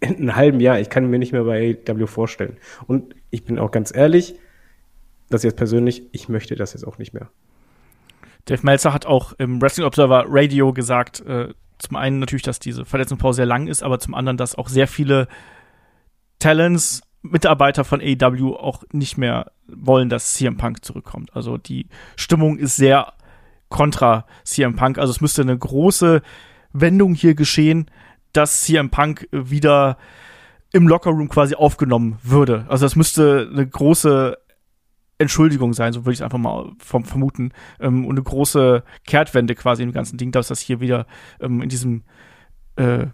in 0.00 0.16
einem 0.16 0.36
halben 0.36 0.60
Jahr, 0.60 0.78
ich 0.78 0.90
kann 0.90 1.08
mir 1.08 1.18
nicht 1.18 1.32
mehr 1.32 1.44
bei 1.44 1.78
AW 1.88 2.06
vorstellen. 2.06 2.58
Und 2.86 3.14
ich 3.30 3.44
bin 3.44 3.58
auch 3.58 3.70
ganz 3.70 3.94
ehrlich, 3.94 4.38
das 5.30 5.42
jetzt 5.42 5.56
persönlich, 5.56 6.08
ich 6.12 6.28
möchte 6.28 6.54
das 6.56 6.74
jetzt 6.74 6.86
auch 6.86 6.98
nicht 6.98 7.14
mehr. 7.14 7.30
Dave 8.46 8.62
Meltzer 8.62 8.92
hat 8.92 9.06
auch 9.06 9.32
im 9.34 9.60
Wrestling 9.60 9.86
Observer 9.86 10.24
Radio 10.28 10.72
gesagt, 10.72 11.20
äh, 11.20 11.52
zum 11.78 11.96
einen 11.96 12.20
natürlich, 12.20 12.42
dass 12.42 12.58
diese 12.58 12.84
Verletzungspause 12.84 13.36
sehr 13.36 13.46
lang 13.46 13.66
ist, 13.66 13.82
aber 13.82 13.98
zum 13.98 14.14
anderen, 14.14 14.36
dass 14.36 14.54
auch 14.54 14.68
sehr 14.68 14.88
viele 14.88 15.28
Talents, 16.38 17.02
Mitarbeiter 17.22 17.84
von 17.84 18.00
AEW 18.00 18.54
auch 18.54 18.84
nicht 18.92 19.18
mehr 19.18 19.50
wollen, 19.66 20.08
dass 20.08 20.34
CM 20.34 20.56
Punk 20.56 20.84
zurückkommt. 20.84 21.34
Also 21.34 21.58
die 21.58 21.88
Stimmung 22.14 22.56
ist 22.56 22.76
sehr 22.76 23.12
kontra 23.68 24.26
CM 24.44 24.76
Punk. 24.76 24.98
Also 24.98 25.10
es 25.10 25.20
müsste 25.20 25.42
eine 25.42 25.58
große 25.58 26.22
Wendung 26.72 27.14
hier 27.14 27.34
geschehen, 27.34 27.90
dass 28.32 28.62
CM 28.62 28.90
Punk 28.90 29.28
wieder 29.32 29.98
im 30.72 30.86
Lockerroom 30.86 31.28
quasi 31.28 31.56
aufgenommen 31.56 32.18
würde. 32.22 32.64
Also 32.68 32.86
das 32.86 32.94
müsste 32.94 33.48
eine 33.50 33.66
große 33.66 34.38
Entschuldigung 35.18 35.72
sein, 35.72 35.92
so 35.92 36.04
würde 36.04 36.12
ich 36.12 36.18
es 36.18 36.22
einfach 36.22 36.38
mal 36.38 36.72
vom, 36.78 37.04
vermuten. 37.04 37.52
Ähm, 37.80 38.04
und 38.04 38.16
eine 38.16 38.22
große 38.22 38.82
Kehrtwende 39.06 39.54
quasi 39.54 39.82
im 39.82 39.92
ganzen 39.92 40.18
Ding, 40.18 40.32
dass 40.32 40.48
das 40.48 40.60
hier 40.60 40.80
wieder 40.80 41.06
ähm, 41.40 41.62
in 41.62 41.68
diesem 41.68 42.04
äh, 42.76 43.06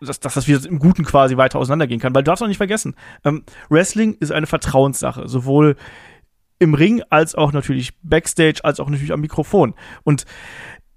dass, 0.00 0.20
dass 0.20 0.34
das 0.34 0.46
wieder 0.46 0.64
im 0.68 0.78
Guten 0.78 1.04
quasi 1.04 1.36
weiter 1.36 1.58
auseinandergehen 1.58 2.00
kann. 2.00 2.14
Weil 2.14 2.22
du 2.22 2.30
darfst 2.30 2.42
auch 2.42 2.48
nicht 2.48 2.58
vergessen, 2.58 2.94
ähm, 3.24 3.44
Wrestling 3.68 4.16
ist 4.20 4.32
eine 4.32 4.46
Vertrauenssache, 4.46 5.28
sowohl 5.28 5.76
im 6.58 6.74
Ring 6.74 7.02
als 7.10 7.34
auch 7.34 7.52
natürlich 7.52 7.96
Backstage, 8.02 8.60
als 8.64 8.80
auch 8.80 8.88
natürlich 8.88 9.12
am 9.12 9.20
Mikrofon. 9.20 9.74
Und 10.02 10.24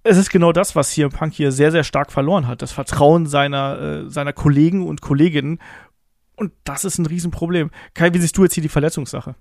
es 0.04 0.18
ist 0.18 0.32
genau 0.32 0.52
das, 0.52 0.76
was 0.76 0.92
hier 0.92 1.10
Punk 1.10 1.34
hier 1.34 1.52
sehr, 1.52 1.72
sehr 1.72 1.84
stark 1.84 2.12
verloren 2.12 2.48
hat. 2.48 2.62
Das 2.62 2.72
Vertrauen 2.72 3.28
seiner, 3.28 3.80
äh, 3.80 4.10
seiner 4.10 4.34
Kollegen 4.34 4.88
und 4.88 5.02
Kolleginnen. 5.02 5.60
Und 6.36 6.54
das 6.64 6.86
ist 6.86 6.98
ein 6.98 7.06
Riesenproblem. 7.06 7.70
Kai, 7.94 8.14
wie 8.14 8.18
siehst 8.18 8.38
du 8.38 8.44
jetzt 8.44 8.54
hier 8.54 8.64
die 8.64 8.70
Verletzungssache? 8.70 9.36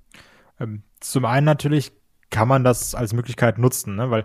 Ähm, 0.61 0.85
zum 1.01 1.25
einen 1.25 1.47
natürlich 1.47 1.93
kann 2.31 2.47
man 2.47 2.63
das 2.63 2.95
als 2.95 3.13
Möglichkeit 3.13 3.59
nutzen, 3.59 3.97
ne? 3.97 4.11
weil 4.11 4.25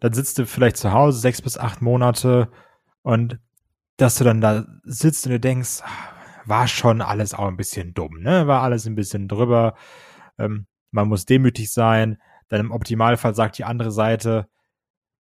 dann 0.00 0.12
sitzt 0.14 0.38
du 0.38 0.46
vielleicht 0.46 0.78
zu 0.78 0.92
Hause 0.92 1.18
sechs 1.18 1.42
bis 1.42 1.58
acht 1.58 1.82
Monate 1.82 2.50
und 3.02 3.38
dass 3.98 4.16
du 4.16 4.24
dann 4.24 4.40
da 4.40 4.64
sitzt 4.84 5.26
und 5.26 5.32
du 5.32 5.40
denkst, 5.40 5.82
ah, 5.82 6.18
war 6.46 6.68
schon 6.68 7.02
alles 7.02 7.34
auch 7.34 7.48
ein 7.48 7.56
bisschen 7.56 7.92
dumm, 7.92 8.20
ne? 8.20 8.46
War 8.46 8.62
alles 8.62 8.86
ein 8.86 8.94
bisschen 8.94 9.28
drüber. 9.28 9.74
Ähm, 10.38 10.66
man 10.90 11.08
muss 11.08 11.26
demütig 11.26 11.70
sein. 11.70 12.18
Dann 12.48 12.60
im 12.60 12.70
Optimalfall 12.70 13.34
sagt 13.34 13.58
die 13.58 13.64
andere 13.64 13.90
Seite, 13.90 14.48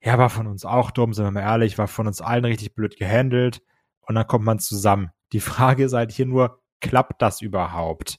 ja, 0.02 0.18
war 0.18 0.30
von 0.30 0.48
uns 0.48 0.66
auch 0.66 0.90
dumm, 0.90 1.14
sind 1.14 1.26
wir 1.26 1.32
mal 1.32 1.42
ehrlich, 1.42 1.78
war 1.78 1.88
von 1.88 2.08
uns 2.08 2.22
allen 2.22 2.46
richtig 2.46 2.74
blöd 2.74 2.98
gehandelt 2.98 3.62
und 4.02 4.16
dann 4.16 4.26
kommt 4.26 4.46
man 4.46 4.58
zusammen. 4.58 5.12
Die 5.32 5.42
Frage 5.42 5.84
ist 5.86 5.94
halt 5.94 6.12
hier 6.12 6.26
nur, 6.26 6.60
klappt 6.80 7.22
das 7.22 7.42
überhaupt? 7.42 8.18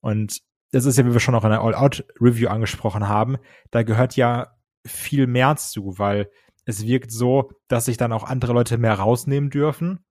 Und 0.00 0.40
das 0.72 0.86
ist 0.86 0.98
ja, 0.98 1.06
wie 1.06 1.12
wir 1.12 1.20
schon 1.20 1.34
auch 1.34 1.44
in 1.44 1.50
der 1.50 1.60
All-Out-Review 1.60 2.48
angesprochen 2.48 3.08
haben, 3.08 3.36
da 3.70 3.82
gehört 3.82 4.16
ja 4.16 4.56
viel 4.84 5.26
mehr 5.26 5.56
zu, 5.56 5.98
weil 5.98 6.30
es 6.64 6.86
wirkt 6.86 7.12
so, 7.12 7.50
dass 7.68 7.84
sich 7.84 7.96
dann 7.96 8.12
auch 8.12 8.24
andere 8.24 8.52
Leute 8.52 8.78
mehr 8.78 8.94
rausnehmen 8.94 9.50
dürfen. 9.50 10.04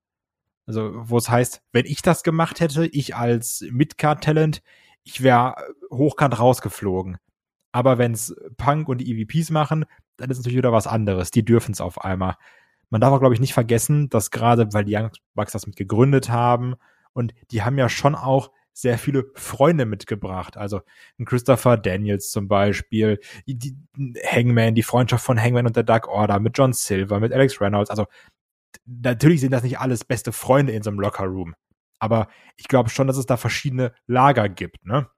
Also, 0.66 0.92
wo 0.94 1.18
es 1.18 1.28
heißt, 1.28 1.62
wenn 1.72 1.86
ich 1.86 2.02
das 2.02 2.22
gemacht 2.22 2.60
hätte, 2.60 2.86
ich 2.86 3.16
als 3.16 3.64
Midcard-Talent, 3.70 4.62
ich 5.02 5.22
wäre 5.22 5.56
hochkant 5.90 6.38
rausgeflogen. 6.38 7.18
Aber 7.72 7.98
wenn 7.98 8.12
es 8.12 8.34
Punk 8.56 8.88
und 8.88 8.98
die 8.98 9.10
EVPs 9.10 9.50
machen, 9.50 9.84
dann 10.16 10.30
ist 10.30 10.38
natürlich 10.38 10.58
wieder 10.58 10.72
was 10.72 10.86
anderes. 10.86 11.30
Die 11.30 11.44
dürfen 11.44 11.72
es 11.72 11.80
auf 11.80 12.04
einmal. 12.04 12.36
Man 12.90 13.00
darf 13.00 13.12
auch, 13.12 13.18
glaube 13.18 13.34
ich, 13.34 13.40
nicht 13.40 13.54
vergessen, 13.54 14.08
dass 14.10 14.30
gerade, 14.30 14.72
weil 14.72 14.84
die 14.84 14.94
Young 14.94 15.10
Bucks 15.34 15.52
das 15.52 15.66
mit 15.66 15.76
gegründet 15.76 16.28
haben 16.28 16.74
und 17.14 17.34
die 17.50 17.62
haben 17.62 17.78
ja 17.78 17.88
schon 17.88 18.14
auch 18.14 18.50
sehr 18.72 18.98
viele 18.98 19.26
Freunde 19.34 19.86
mitgebracht. 19.86 20.56
Also 20.56 20.80
ein 21.18 21.24
Christopher 21.24 21.76
Daniels 21.76 22.30
zum 22.30 22.48
Beispiel, 22.48 23.20
die, 23.46 23.76
Hangman, 24.24 24.74
die 24.74 24.82
Freundschaft 24.82 25.24
von 25.24 25.40
Hangman 25.40 25.66
und 25.66 25.76
der 25.76 25.82
Dark 25.82 26.08
Order, 26.08 26.40
mit 26.40 26.56
John 26.56 26.72
Silver, 26.72 27.20
mit 27.20 27.32
Alex 27.32 27.60
Reynolds. 27.60 27.90
Also 27.90 28.06
natürlich 28.86 29.40
sind 29.40 29.52
das 29.52 29.62
nicht 29.62 29.78
alles 29.78 30.04
beste 30.04 30.32
Freunde 30.32 30.72
in 30.72 30.82
so 30.82 30.90
einem 30.90 31.00
Lockerroom. 31.00 31.54
Aber 31.98 32.28
ich 32.56 32.68
glaube 32.68 32.90
schon, 32.90 33.06
dass 33.06 33.16
es 33.16 33.26
da 33.26 33.36
verschiedene 33.36 33.92
Lager 34.06 34.48
gibt, 34.48 34.84
ne? 34.84 35.08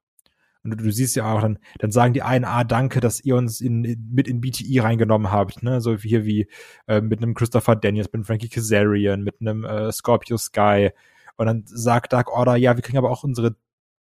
Und 0.63 0.71
du, 0.71 0.77
du, 0.77 0.91
siehst 0.91 1.15
ja 1.15 1.31
auch, 1.31 1.43
dann, 1.43 1.59
dann 1.79 1.93
sagen 1.93 2.15
die 2.15 2.23
einen, 2.23 2.47
ah, 2.47 2.65
danke, 2.65 3.01
dass 3.01 3.21
ihr 3.21 3.37
uns 3.37 3.61
in, 3.61 3.85
in, 3.85 4.11
mit 4.13 4.27
in 4.29 4.41
BTI 4.41 4.81
reingenommen 4.81 5.31
habt, 5.31 5.63
ne? 5.63 5.81
So 5.81 5.97
hier 5.97 6.25
wie 6.25 6.49
äh, 6.87 7.01
mit 7.01 7.23
einem 7.23 7.35
Christopher 7.35 7.77
Daniels, 7.77 8.09
mit 8.09 8.15
einem 8.15 8.25
Frankie 8.25 8.49
Kazarian, 8.49 9.23
mit 9.23 9.41
einem 9.41 9.65
äh, 9.65 9.93
Scorpio 9.93 10.39
Sky. 10.39 10.91
Und 11.37 11.47
dann 11.47 11.65
sagt 11.67 12.13
Dark 12.13 12.31
Order, 12.31 12.57
ja, 12.57 12.77
wir 12.77 12.83
kriegen 12.83 12.99
aber 12.99 13.11
auch 13.11 13.25
unsere 13.25 13.57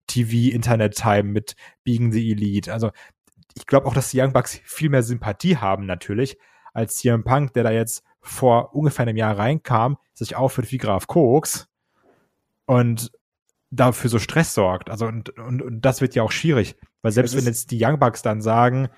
TV-Internet-Time 0.06 1.24
mit 1.24 1.56
Being 1.84 2.12
the 2.12 2.30
Elite. 2.32 2.72
Also 2.72 2.90
ich 3.54 3.66
glaube 3.66 3.86
auch, 3.86 3.94
dass 3.94 4.10
die 4.10 4.20
Young 4.20 4.32
Bucks 4.32 4.60
viel 4.64 4.88
mehr 4.90 5.02
Sympathie 5.02 5.56
haben 5.56 5.86
natürlich, 5.86 6.38
als 6.72 6.96
CM 6.96 7.24
Punk, 7.24 7.54
der 7.54 7.64
da 7.64 7.70
jetzt 7.70 8.04
vor 8.20 8.74
ungefähr 8.74 9.04
einem 9.04 9.16
Jahr 9.16 9.38
reinkam, 9.38 9.96
sich 10.12 10.36
aufführt 10.36 10.70
wie 10.72 10.78
Graf 10.78 11.06
Koks 11.06 11.68
und 12.66 13.10
dafür 13.70 14.10
so 14.10 14.18
Stress 14.18 14.54
sorgt. 14.54 14.90
Also 14.90 15.06
und, 15.06 15.30
und, 15.38 15.62
und 15.62 15.80
das 15.80 16.00
wird 16.00 16.14
ja 16.14 16.22
auch 16.22 16.32
schwierig, 16.32 16.76
weil 17.02 17.12
selbst 17.12 17.36
wenn 17.36 17.44
jetzt 17.44 17.70
die 17.70 17.82
Young 17.82 17.98
Bucks 17.98 18.22
dann 18.22 18.42
sagen 18.42 18.88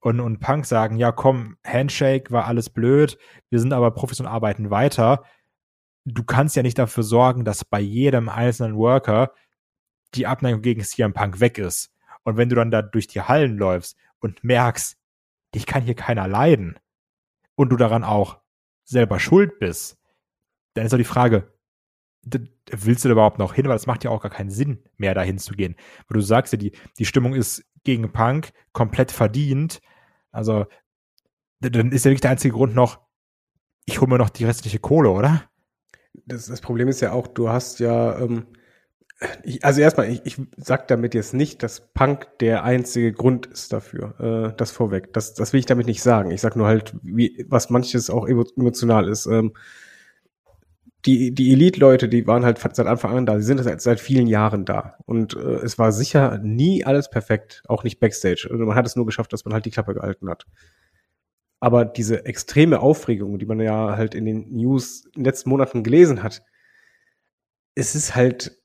und, 0.00 0.20
und 0.20 0.40
Punk 0.40 0.66
sagen, 0.66 0.96
ja 0.96 1.12
komm, 1.12 1.56
Handshake 1.64 2.30
war 2.30 2.46
alles 2.46 2.70
blöd, 2.70 3.18
wir 3.50 3.60
sind 3.60 3.72
aber 3.72 3.92
professionell 3.92 4.32
arbeiten 4.32 4.70
weiter, 4.70 5.24
du 6.04 6.24
kannst 6.24 6.56
ja 6.56 6.62
nicht 6.62 6.78
dafür 6.78 7.02
sorgen, 7.02 7.44
dass 7.44 7.64
bei 7.64 7.80
jedem 7.80 8.28
einzelnen 8.28 8.76
Worker 8.76 9.32
die 10.14 10.26
Abneigung 10.26 10.62
gegen 10.62 10.82
CM 10.82 11.12
Punk 11.12 11.40
weg 11.40 11.58
ist. 11.58 11.90
Und 12.24 12.36
wenn 12.36 12.48
du 12.48 12.56
dann 12.56 12.70
da 12.70 12.82
durch 12.82 13.06
die 13.06 13.22
Hallen 13.22 13.56
läufst 13.56 13.96
und 14.20 14.44
merkst, 14.44 14.96
dich 15.54 15.66
kann 15.66 15.82
hier 15.82 15.94
keiner 15.94 16.28
leiden 16.28 16.78
und 17.54 17.70
du 17.70 17.76
daran 17.76 18.04
auch 18.04 18.40
selber 18.84 19.18
schuld 19.18 19.58
bist, 19.58 19.98
dann 20.74 20.84
ist 20.84 20.92
doch 20.92 20.98
die 20.98 21.04
Frage, 21.04 21.52
willst 22.70 23.04
du 23.04 23.08
da 23.08 23.12
überhaupt 23.12 23.38
noch 23.38 23.54
hin? 23.54 23.66
Weil 23.68 23.76
es 23.76 23.86
macht 23.86 24.04
ja 24.04 24.10
auch 24.10 24.22
gar 24.22 24.30
keinen 24.30 24.50
Sinn 24.50 24.84
mehr, 24.96 25.14
dahin 25.14 25.38
zu 25.38 25.54
gehen. 25.54 25.76
Weil 26.08 26.14
du 26.14 26.20
sagst 26.20 26.52
ja, 26.52 26.58
die, 26.58 26.72
die 26.98 27.04
Stimmung 27.04 27.34
ist 27.34 27.64
gegen 27.84 28.12
Punk 28.12 28.52
komplett 28.72 29.10
verdient. 29.10 29.80
Also, 30.30 30.66
dann 31.60 31.92
ist 31.92 32.04
ja 32.04 32.10
wirklich 32.10 32.20
der 32.20 32.30
einzige 32.30 32.54
Grund 32.54 32.74
noch, 32.74 33.00
ich 33.84 34.00
hole 34.00 34.10
mir 34.10 34.18
noch 34.18 34.30
die 34.30 34.44
restliche 34.44 34.78
Kohle, 34.78 35.10
oder? 35.10 35.50
Das, 36.26 36.46
das 36.46 36.60
Problem 36.60 36.88
ist 36.88 37.00
ja 37.00 37.12
auch, 37.12 37.26
du 37.26 37.48
hast 37.48 37.80
ja, 37.80 38.18
ähm, 38.18 38.46
ich, 39.44 39.64
also 39.64 39.80
erstmal, 39.80 40.10
ich, 40.10 40.20
ich 40.24 40.36
sag 40.56 40.88
damit 40.88 41.14
jetzt 41.14 41.34
nicht, 41.34 41.62
dass 41.62 41.92
Punk 41.94 42.26
der 42.38 42.64
einzige 42.64 43.12
Grund 43.12 43.46
ist 43.46 43.72
dafür. 43.72 44.14
Äh, 44.52 44.56
das 44.56 44.70
vorweg. 44.70 45.12
Das, 45.12 45.34
das 45.34 45.52
will 45.52 45.60
ich 45.60 45.66
damit 45.66 45.86
nicht 45.86 46.02
sagen. 46.02 46.30
Ich 46.30 46.40
sag 46.40 46.56
nur 46.56 46.66
halt, 46.66 46.94
wie, 47.02 47.46
was 47.48 47.70
manches 47.70 48.10
auch 48.10 48.26
emotional 48.26 49.08
ist. 49.08 49.26
Ähm, 49.26 49.52
die, 51.06 51.34
die 51.34 51.52
Elite-Leute, 51.52 52.08
die 52.08 52.26
waren 52.26 52.44
halt 52.44 52.58
seit 52.58 52.86
Anfang 52.86 53.16
an 53.16 53.26
da, 53.26 53.36
die 53.36 53.42
sind 53.42 53.58
seit, 53.62 53.80
seit 53.80 54.00
vielen 54.00 54.28
Jahren 54.28 54.64
da. 54.64 54.96
Und 55.04 55.34
äh, 55.34 55.56
es 55.56 55.78
war 55.78 55.90
sicher 55.92 56.38
nie 56.38 56.84
alles 56.84 57.10
perfekt, 57.10 57.62
auch 57.66 57.82
nicht 57.82 57.98
Backstage. 57.98 58.48
Also 58.50 58.64
man 58.64 58.76
hat 58.76 58.86
es 58.86 58.94
nur 58.94 59.06
geschafft, 59.06 59.32
dass 59.32 59.44
man 59.44 59.52
halt 59.52 59.64
die 59.64 59.70
Klappe 59.70 59.94
gehalten 59.94 60.30
hat. 60.30 60.46
Aber 61.62 61.84
diese 61.84 62.26
extreme 62.26 62.80
Aufregung, 62.80 63.38
die 63.38 63.46
man 63.46 63.60
ja 63.60 63.96
halt 63.96 64.16
in 64.16 64.24
den 64.24 64.52
News 64.52 65.04
in 65.14 65.20
den 65.20 65.26
letzten 65.26 65.48
Monaten 65.48 65.84
gelesen 65.84 66.24
hat, 66.24 66.42
es 67.76 67.94
ist 67.94 68.16
halt, 68.16 68.60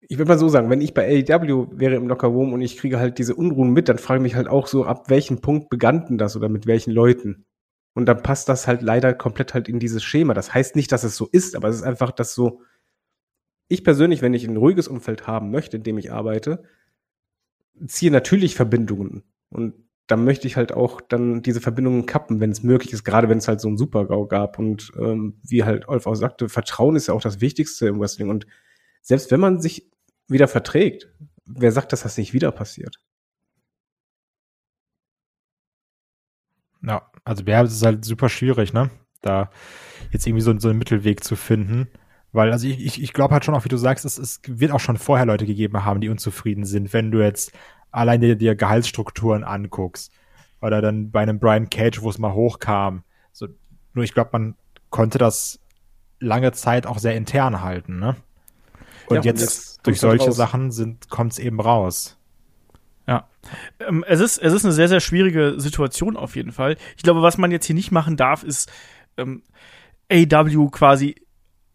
ich 0.00 0.18
würde 0.18 0.30
mal 0.30 0.38
so 0.38 0.48
sagen, 0.48 0.68
wenn 0.68 0.80
ich 0.80 0.92
bei 0.92 1.06
AEW 1.06 1.68
wäre 1.70 1.94
im 1.94 2.08
Locker 2.08 2.26
Room 2.26 2.52
und 2.52 2.60
ich 2.60 2.76
kriege 2.76 2.98
halt 2.98 3.18
diese 3.18 3.36
Unruhen 3.36 3.70
mit, 3.70 3.88
dann 3.88 3.98
frage 3.98 4.18
ich 4.18 4.24
mich 4.24 4.34
halt 4.34 4.48
auch 4.48 4.66
so, 4.66 4.84
ab 4.84 5.08
welchem 5.10 5.40
Punkt 5.40 5.70
begann 5.70 6.06
denn 6.06 6.18
das 6.18 6.34
oder 6.34 6.48
mit 6.48 6.66
welchen 6.66 6.90
Leuten? 6.90 7.46
Und 7.94 8.06
dann 8.06 8.20
passt 8.20 8.48
das 8.48 8.66
halt 8.66 8.82
leider 8.82 9.14
komplett 9.14 9.54
halt 9.54 9.68
in 9.68 9.78
dieses 9.78 10.02
Schema. 10.02 10.34
Das 10.34 10.52
heißt 10.52 10.74
nicht, 10.74 10.90
dass 10.90 11.04
es 11.04 11.14
so 11.14 11.28
ist, 11.30 11.54
aber 11.54 11.68
es 11.68 11.76
ist 11.76 11.84
einfach, 11.84 12.10
dass 12.10 12.34
so, 12.34 12.62
ich 13.68 13.84
persönlich, 13.84 14.22
wenn 14.22 14.34
ich 14.34 14.44
ein 14.44 14.56
ruhiges 14.56 14.88
Umfeld 14.88 15.28
haben 15.28 15.52
möchte, 15.52 15.76
in 15.76 15.84
dem 15.84 15.98
ich 15.98 16.10
arbeite, 16.10 16.64
ziehe 17.86 18.10
natürlich 18.10 18.56
Verbindungen. 18.56 19.22
Und 19.50 19.74
dann 20.10 20.24
möchte 20.24 20.46
ich 20.46 20.56
halt 20.56 20.72
auch 20.72 21.00
dann 21.00 21.42
diese 21.42 21.60
Verbindungen 21.60 22.06
kappen, 22.06 22.40
wenn 22.40 22.50
es 22.50 22.62
möglich 22.62 22.92
ist, 22.92 23.04
gerade 23.04 23.28
wenn 23.28 23.38
es 23.38 23.48
halt 23.48 23.60
so 23.60 23.68
einen 23.68 23.78
Super-GAU 23.78 24.26
gab. 24.26 24.58
Und 24.58 24.92
ähm, 24.98 25.38
wie 25.42 25.64
halt 25.64 25.88
Olf 25.88 26.06
auch 26.06 26.14
sagte, 26.14 26.48
Vertrauen 26.48 26.96
ist 26.96 27.06
ja 27.06 27.14
auch 27.14 27.20
das 27.20 27.40
Wichtigste 27.40 27.86
im 27.86 28.00
Wrestling. 28.00 28.28
Und 28.28 28.46
selbst 29.02 29.30
wenn 29.30 29.40
man 29.40 29.60
sich 29.60 29.90
wieder 30.26 30.48
verträgt, 30.48 31.08
wer 31.44 31.72
sagt, 31.72 31.92
dass 31.92 32.02
das 32.02 32.18
nicht 32.18 32.32
wieder 32.32 32.50
passiert? 32.50 32.96
Ja, 36.82 37.10
also 37.24 37.44
ja, 37.44 37.62
es 37.62 37.72
ist 37.72 37.84
halt 37.84 38.04
super 38.04 38.28
schwierig, 38.28 38.72
ne? 38.72 38.90
Da 39.20 39.50
jetzt 40.10 40.26
irgendwie 40.26 40.42
so, 40.42 40.58
so 40.58 40.70
einen 40.70 40.78
Mittelweg 40.78 41.22
zu 41.22 41.36
finden. 41.36 41.88
Weil, 42.32 42.52
also 42.52 42.66
ich, 42.66 42.84
ich, 42.84 43.02
ich 43.02 43.12
glaube 43.12 43.34
halt 43.34 43.44
schon 43.44 43.54
auch, 43.54 43.64
wie 43.64 43.68
du 43.68 43.76
sagst, 43.76 44.04
es, 44.04 44.18
es 44.18 44.40
wird 44.46 44.72
auch 44.72 44.80
schon 44.80 44.96
vorher 44.96 45.26
Leute 45.26 45.46
gegeben 45.46 45.84
haben, 45.84 46.00
die 46.00 46.08
unzufrieden 46.08 46.64
sind, 46.64 46.92
wenn 46.92 47.10
du 47.10 47.20
jetzt 47.20 47.52
allein 47.90 48.20
dir, 48.20 48.36
dir 48.36 48.54
Gehaltsstrukturen 48.54 49.44
anguckst. 49.44 50.12
Oder 50.60 50.82
dann 50.82 51.10
bei 51.10 51.20
einem 51.20 51.38
Brian 51.38 51.70
Cage, 51.70 52.02
wo 52.02 52.10
es 52.10 52.18
mal 52.18 52.34
hochkam. 52.34 53.02
So, 53.32 53.48
nur 53.94 54.04
ich 54.04 54.12
glaube, 54.12 54.30
man 54.32 54.54
konnte 54.90 55.18
das 55.18 55.58
lange 56.18 56.52
Zeit 56.52 56.86
auch 56.86 56.98
sehr 56.98 57.16
intern 57.16 57.62
halten, 57.62 57.98
ne? 57.98 58.16
Und 59.06 59.16
ja, 59.16 59.22
jetzt, 59.22 59.40
jetzt 59.40 59.86
durch 59.86 59.98
solche 59.98 60.26
raus. 60.26 60.36
Sachen 60.36 60.70
sind, 60.70 61.08
kommt's 61.08 61.38
eben 61.38 61.60
raus. 61.60 62.16
Ja. 63.08 63.26
Ähm, 63.80 64.04
es, 64.06 64.20
ist, 64.20 64.38
es 64.38 64.52
ist 64.52 64.64
eine 64.64 64.72
sehr, 64.72 64.88
sehr 64.88 65.00
schwierige 65.00 65.54
Situation 65.58 66.16
auf 66.16 66.36
jeden 66.36 66.52
Fall. 66.52 66.76
Ich 66.96 67.02
glaube, 67.02 67.22
was 67.22 67.38
man 67.38 67.50
jetzt 67.50 67.66
hier 67.66 67.74
nicht 67.74 67.90
machen 67.90 68.16
darf, 68.16 68.44
ist 68.44 68.70
ähm, 69.16 69.42
AW 70.12 70.68
quasi 70.70 71.16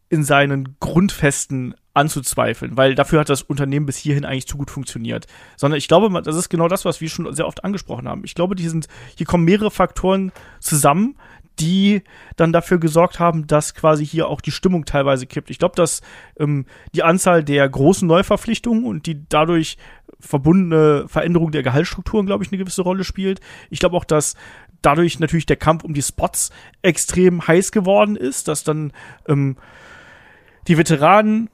in 0.09 0.23
seinen 0.23 0.77
Grundfesten 0.79 1.75
anzuzweifeln, 1.95 2.77
weil 2.77 2.93
dafür 2.93 3.21
hat 3.21 3.29
das 3.29 3.41
Unternehmen 3.41 3.85
bis 3.85 3.97
hierhin 3.97 4.25
eigentlich 4.25 4.47
zu 4.47 4.57
gut 4.57 4.69
funktioniert. 4.69 5.27
Sondern 5.55 5.77
ich 5.77 5.87
glaube, 5.87 6.21
das 6.21 6.35
ist 6.35 6.49
genau 6.49 6.67
das, 6.67 6.85
was 6.85 7.01
wir 7.01 7.09
schon 7.09 7.33
sehr 7.33 7.47
oft 7.47 7.63
angesprochen 7.63 8.07
haben. 8.07 8.23
Ich 8.25 8.35
glaube, 8.35 8.55
die 8.55 8.67
sind, 8.67 8.87
hier 9.15 9.25
kommen 9.25 9.45
mehrere 9.45 9.71
Faktoren 9.71 10.31
zusammen, 10.59 11.15
die 11.59 12.01
dann 12.35 12.51
dafür 12.51 12.79
gesorgt 12.79 13.19
haben, 13.19 13.47
dass 13.47 13.73
quasi 13.73 14.05
hier 14.05 14.27
auch 14.27 14.41
die 14.41 14.51
Stimmung 14.51 14.85
teilweise 14.85 15.25
kippt. 15.25 15.49
Ich 15.49 15.57
glaube, 15.57 15.75
dass 15.75 16.01
ähm, 16.37 16.65
die 16.93 17.03
Anzahl 17.03 17.43
der 17.43 17.67
großen 17.69 18.07
Neuverpflichtungen 18.07 18.85
und 18.85 19.05
die 19.05 19.23
dadurch 19.29 19.77
verbundene 20.19 21.07
Veränderung 21.07 21.51
der 21.51 21.63
Gehaltsstrukturen, 21.63 22.25
glaube 22.25 22.43
ich, 22.43 22.51
eine 22.51 22.57
gewisse 22.57 22.81
Rolle 22.81 23.03
spielt. 23.03 23.39
Ich 23.69 23.79
glaube 23.79 23.95
auch, 23.95 24.05
dass 24.05 24.35
dadurch 24.81 25.19
natürlich 25.19 25.45
der 25.45 25.55
Kampf 25.55 25.83
um 25.83 25.93
die 25.93 26.01
Spots 26.01 26.51
extrem 26.81 27.47
heiß 27.47 27.71
geworden 27.71 28.15
ist, 28.15 28.47
dass 28.47 28.63
dann 28.63 28.91
ähm, 29.27 29.55
die 30.67 30.77
Veteranen 30.77 31.49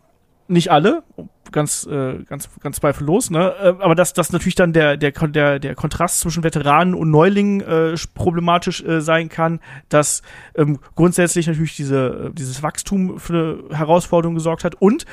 nicht 0.51 0.71
alle, 0.71 1.03
ganz, 1.51 1.85
äh, 1.85 2.23
ganz, 2.27 2.49
ganz 2.61 2.77
zweifellos, 2.77 3.29
ne? 3.29 3.53
Äh, 3.61 3.67
aber 3.79 3.95
dass, 3.95 4.13
dass 4.13 4.31
natürlich 4.31 4.55
dann 4.55 4.73
der, 4.73 4.97
der, 4.97 5.11
der, 5.11 5.59
der 5.59 5.75
Kontrast 5.75 6.19
zwischen 6.19 6.43
Veteranen 6.43 6.93
und 6.93 7.11
Neulingen 7.11 7.61
äh, 7.61 7.95
problematisch 8.13 8.83
äh, 8.83 9.01
sein 9.01 9.29
kann, 9.29 9.59
dass 9.89 10.21
ähm, 10.55 10.79
grundsätzlich 10.95 11.47
natürlich 11.47 11.75
diese, 11.75 12.29
äh, 12.29 12.33
dieses 12.33 12.63
Wachstum 12.63 13.19
für 13.19 13.63
Herausforderungen 13.71 14.35
gesorgt 14.35 14.63
hat 14.63 14.75
und 14.75 15.05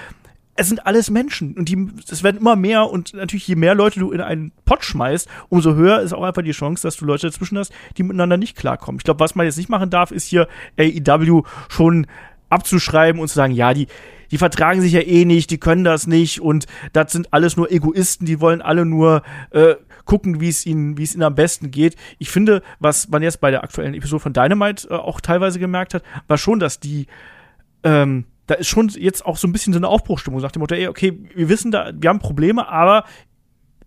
es 0.61 0.69
sind 0.69 0.87
alles 0.87 1.09
Menschen 1.09 1.55
und 1.55 1.69
die, 1.69 1.89
es 2.11 2.25
werden 2.25 2.39
immer 2.39 2.57
mehr 2.57 2.91
und 2.91 3.15
natürlich 3.15 3.47
je 3.47 3.55
mehr 3.55 3.77
Leute 3.77 4.01
du 4.01 4.11
in 4.11 4.21
einen 4.21 4.51
Pott 4.65 4.85
schmeißt, 4.85 5.29
umso 5.49 5.75
höher 5.75 6.01
ist 6.01 6.13
auch 6.13 6.25
einfach 6.25 6.43
die 6.43 6.51
Chance, 6.51 6.83
dass 6.83 6.97
du 6.97 7.05
Leute 7.05 7.29
dazwischen 7.29 7.59
hast, 7.59 7.73
die 7.97 8.03
miteinander 8.03 8.37
nicht 8.37 8.57
klarkommen. 8.57 8.99
Ich 8.99 9.05
glaube, 9.05 9.21
was 9.21 9.37
man 9.37 9.47
jetzt 9.47 9.57
nicht 9.57 9.69
machen 9.69 9.89
darf, 9.89 10.11
ist 10.11 10.27
hier 10.27 10.49
AEW 10.77 11.45
schon 11.69 12.09
abzuschreiben 12.49 13.21
und 13.21 13.29
zu 13.29 13.35
sagen, 13.35 13.53
ja, 13.53 13.75
die, 13.75 13.87
die 14.31 14.39
vertragen 14.39 14.81
sich 14.81 14.93
ja 14.93 15.01
eh 15.01 15.25
nicht, 15.25 15.51
die 15.51 15.59
können 15.59 15.85
das 15.85 16.07
nicht 16.07 16.41
und 16.41 16.67
das 16.93 17.13
sind 17.13 17.33
alles 17.33 17.57
nur 17.57 17.71
Egoisten, 17.71 18.27
die 18.27 18.41
wollen 18.41 18.63
alle 18.63 18.85
nur 18.85 19.23
äh, 19.51 19.75
gucken, 20.05 20.41
wie 20.41 20.49
es 20.49 20.67
ihnen, 20.67 20.97
wie 20.99 21.03
es 21.03 21.15
ihnen 21.15 21.23
am 21.23 21.35
besten 21.35 21.71
geht. 21.71 21.97
Ich 22.19 22.31
finde, 22.31 22.63
was 22.79 23.09
man 23.09 23.23
jetzt 23.23 23.41
bei 23.41 23.51
der 23.51 23.63
aktuellen 23.63 23.95
Episode 23.95 24.21
von 24.21 24.33
Dynamite 24.33 24.89
äh, 24.89 24.95
auch 24.95 25.21
teilweise 25.21 25.59
gemerkt 25.59 25.95
hat, 25.95 26.03
war 26.27 26.39
schon, 26.39 26.59
dass 26.59 26.81
die 26.81 27.07
ähm, 27.85 28.25
da 28.49 28.55
ist 28.55 28.69
schon 28.69 28.89
jetzt 28.89 29.27
auch 29.27 29.37
so 29.37 29.47
ein 29.47 29.53
bisschen 29.53 29.75
so 29.75 29.79
eine 29.79 29.89
Aufbruchstimmung, 29.89 30.41
sagt 30.41 30.55
dem 30.55 30.61
Motto, 30.61 30.75
ey, 30.75 30.89
okay, 30.89 31.19
wir 31.35 31.51
wissen 31.51 31.71
da, 31.71 31.93
wir 31.95 32.09
haben 32.09 32.19
Probleme, 32.19 32.67
aber 32.67 33.05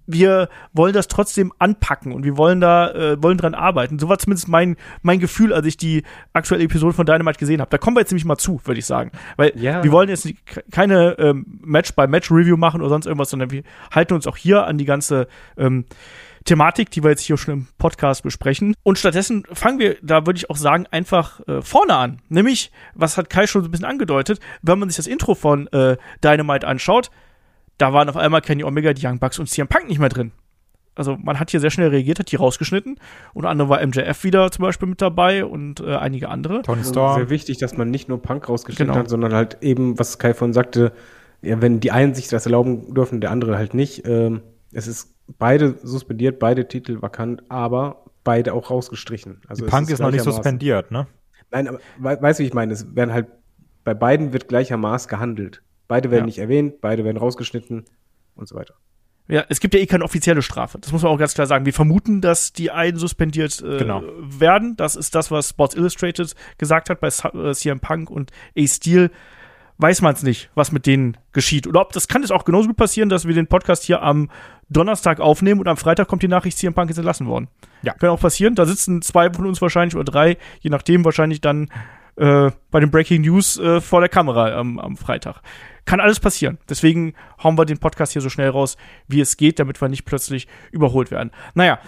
wir 0.07 0.49
wollen 0.73 0.93
das 0.93 1.07
trotzdem 1.07 1.53
anpacken 1.59 2.13
und 2.13 2.23
wir 2.23 2.37
wollen 2.37 2.61
da, 2.61 2.91
äh, 2.91 3.21
wollen 3.21 3.37
dran 3.37 3.53
arbeiten. 3.53 3.99
So 3.99 4.09
war 4.09 4.17
zumindest 4.17 4.47
mein, 4.47 4.75
mein 5.01 5.19
Gefühl, 5.19 5.53
als 5.53 5.65
ich 5.65 5.77
die 5.77 6.03
aktuelle 6.33 6.63
Episode 6.63 6.93
von 6.93 7.05
Dynamite 7.05 7.39
gesehen 7.39 7.61
habe. 7.61 7.69
Da 7.69 7.77
kommen 7.77 7.95
wir 7.95 8.01
jetzt 8.01 8.11
nämlich 8.11 8.25
mal 8.25 8.37
zu, 8.37 8.61
würde 8.63 8.79
ich 8.79 8.85
sagen. 8.85 9.11
Weil 9.37 9.53
ja. 9.55 9.83
wir 9.83 9.91
wollen 9.91 10.09
jetzt 10.09 10.27
keine 10.71 11.17
ähm, 11.19 11.59
Match-by-Match-Review 11.63 12.57
machen 12.57 12.81
oder 12.81 12.89
sonst 12.89 13.05
irgendwas, 13.05 13.29
sondern 13.29 13.51
wir 13.51 13.63
halten 13.93 14.13
uns 14.13 14.27
auch 14.27 14.37
hier 14.37 14.65
an 14.65 14.77
die 14.77 14.85
ganze 14.85 15.27
ähm, 15.57 15.85
Thematik, 16.45 16.89
die 16.89 17.03
wir 17.03 17.11
jetzt 17.11 17.21
hier 17.21 17.37
schon 17.37 17.53
im 17.53 17.67
Podcast 17.77 18.23
besprechen. 18.23 18.73
Und 18.83 18.97
stattdessen 18.97 19.43
fangen 19.53 19.79
wir, 19.79 19.97
da 20.01 20.25
würde 20.25 20.37
ich 20.37 20.49
auch 20.49 20.55
sagen, 20.55 20.87
einfach 20.89 21.39
äh, 21.47 21.61
vorne 21.61 21.95
an. 21.95 22.21
Nämlich, 22.29 22.71
was 22.95 23.17
hat 23.17 23.29
Kai 23.29 23.45
schon 23.45 23.61
so 23.61 23.67
ein 23.67 23.71
bisschen 23.71 23.85
angedeutet, 23.85 24.39
wenn 24.61 24.79
man 24.79 24.89
sich 24.89 24.97
das 24.97 25.07
Intro 25.07 25.35
von 25.35 25.67
äh, 25.67 25.97
Dynamite 26.23 26.67
anschaut, 26.67 27.11
da 27.81 27.93
waren 27.93 28.07
auf 28.09 28.17
einmal 28.17 28.41
Kenny 28.41 28.63
Omega, 28.63 28.93
die 28.93 29.05
Young 29.05 29.19
Bucks 29.19 29.39
und 29.39 29.47
CM 29.49 29.67
Punk 29.67 29.87
nicht 29.87 29.99
mehr 29.99 30.09
drin. 30.09 30.31
Also 30.93 31.17
man 31.17 31.39
hat 31.39 31.49
hier 31.51 31.59
sehr 31.61 31.71
schnell 31.71 31.87
reagiert, 31.89 32.19
hat 32.19 32.31
die 32.31 32.35
rausgeschnitten. 32.35 32.99
Unter 33.33 33.49
anderem 33.49 33.69
war 33.69 33.85
MJF 33.85 34.23
wieder 34.23 34.51
zum 34.51 34.63
Beispiel 34.63 34.87
mit 34.89 35.01
dabei 35.01 35.45
und 35.45 35.79
äh, 35.79 35.95
einige 35.95 36.29
andere. 36.29 36.61
Tony 36.61 36.79
Also 36.79 36.91
Storm. 36.91 37.15
Sehr 37.15 37.29
wichtig, 37.29 37.57
dass 37.57 37.77
man 37.77 37.89
nicht 37.89 38.09
nur 38.09 38.21
Punk 38.21 38.47
rausgeschnitten 38.49 38.91
Genau. 38.93 38.99
hat, 38.99 39.09
sondern 39.09 39.33
halt 39.33 39.57
eben, 39.61 39.97
was 39.97 40.19
Kai 40.19 40.33
vorhin 40.33 40.53
sagte, 40.53 40.91
ja, 41.41 41.61
wenn 41.61 41.79
die 41.79 41.91
einen 41.91 42.13
sich 42.13 42.27
das 42.27 42.45
erlauben 42.45 42.93
dürfen, 42.93 43.21
der 43.21 43.31
andere 43.31 43.57
halt 43.57 43.73
nicht. 43.73 44.05
Ähm, 44.05 44.41
es 44.73 44.87
ist 44.87 45.15
beide 45.39 45.75
suspendiert, 45.81 46.39
beide 46.39 46.67
Titel 46.67 47.01
vakant, 47.01 47.41
aber 47.49 48.05
beide 48.23 48.53
auch 48.53 48.69
rausgestrichen. 48.69 49.41
Also 49.47 49.65
Punk 49.65 49.89
ist 49.89 49.99
noch 49.99 50.11
nicht 50.11 50.23
suspendiert, 50.23 50.91
ne? 50.91 51.07
Nein, 51.51 51.67
aber 51.67 51.79
we 51.99 52.17
weißt 52.21 52.39
du, 52.39 52.43
wie 52.43 52.47
ich 52.47 52.53
meine? 52.53 52.73
Es 52.73 52.95
werden 52.95 53.13
halt, 53.13 53.27
bei 53.83 53.93
beiden 53.93 54.33
wird 54.33 54.47
gleichermaßen 54.49 55.09
gehandelt. 55.09 55.63
Beide 55.91 56.09
werden 56.09 56.21
Ja. 56.23 56.25
nicht 56.27 56.37
erwähnt, 56.37 56.79
beide 56.79 57.03
werden 57.03 57.17
rausgeschnitten 57.17 57.83
und 58.35 58.47
so 58.47 58.55
weiter. 58.55 58.75
Ja, 59.27 59.43
es 59.49 59.59
gibt 59.59 59.73
ja 59.73 59.81
eh 59.81 59.85
keine 59.87 60.05
offizielle 60.05 60.41
Strafe. 60.41 60.77
Das 60.79 60.93
muss 60.93 61.01
man 61.03 61.11
auch 61.11 61.17
ganz 61.17 61.33
klar 61.33 61.47
sagen. 61.47 61.65
Wir 61.65 61.73
vermuten, 61.73 62.21
dass 62.21 62.53
die 62.53 62.71
einen 62.71 62.95
suspendiert 62.97 63.61
äh, 63.61 63.77
Genau. 63.77 64.01
werden. 64.19 64.77
Das 64.77 64.95
ist 64.95 65.15
das, 65.15 65.31
was 65.31 65.49
Sports 65.49 65.75
Illustrated 65.75 66.33
gesagt 66.57 66.89
hat 66.89 67.01
bei 67.01 67.07
äh, 67.09 67.53
CM 67.53 67.81
Punk 67.81 68.09
und 68.09 68.31
Ace 68.57 68.77
Steel. 68.77 69.11
Weiß 69.77 70.01
man 70.01 70.13
es 70.13 70.23
nicht, 70.23 70.49
was 70.55 70.71
mit 70.71 70.85
denen 70.85 71.17
geschieht. 71.33 71.67
Oder 71.67 71.81
ob 71.81 71.91
das 71.91 72.07
kann 72.07 72.23
es 72.23 72.31
auch 72.31 72.45
genauso 72.45 72.67
gut 72.69 72.77
passieren, 72.77 73.09
dass 73.09 73.27
wir 73.27 73.33
den 73.33 73.47
Podcast 73.47 73.83
hier 73.83 74.01
am 74.01 74.29
Donnerstag 74.69 75.19
aufnehmen 75.19 75.59
und 75.59 75.67
am 75.67 75.75
Freitag 75.75 76.07
kommt 76.07 76.23
die 76.23 76.27
Nachricht, 76.29 76.57
CM 76.57 76.73
Punk 76.73 76.89
ist 76.89 76.97
entlassen 76.97 77.27
worden. 77.27 77.49
Ja. 77.81 77.93
Kann 77.95 78.09
auch 78.11 78.19
passieren. 78.19 78.55
Da 78.55 78.65
sitzen 78.65 79.01
zwei 79.01 79.29
von 79.33 79.45
uns 79.45 79.61
wahrscheinlich 79.61 79.95
oder 79.95 80.05
drei, 80.05 80.37
je 80.61 80.69
nachdem 80.69 81.03
wahrscheinlich 81.03 81.41
dann 81.41 81.69
äh, 82.17 82.51
bei 82.69 82.79
den 82.79 82.91
Breaking 82.91 83.21
News 83.21 83.57
äh, 83.59 83.81
vor 83.81 84.01
der 84.01 84.09
Kamera 84.09 84.53
am, 84.55 84.77
am 84.79 84.97
Freitag. 84.97 85.41
Kann 85.85 85.99
alles 85.99 86.19
passieren. 86.19 86.57
Deswegen 86.69 87.13
hauen 87.43 87.57
wir 87.57 87.65
den 87.65 87.79
Podcast 87.79 88.13
hier 88.13 88.21
so 88.21 88.29
schnell 88.29 88.49
raus, 88.49 88.77
wie 89.07 89.21
es 89.21 89.37
geht, 89.37 89.59
damit 89.59 89.81
wir 89.81 89.89
nicht 89.89 90.05
plötzlich 90.05 90.47
überholt 90.71 91.11
werden. 91.11 91.31
Naja, 91.53 91.79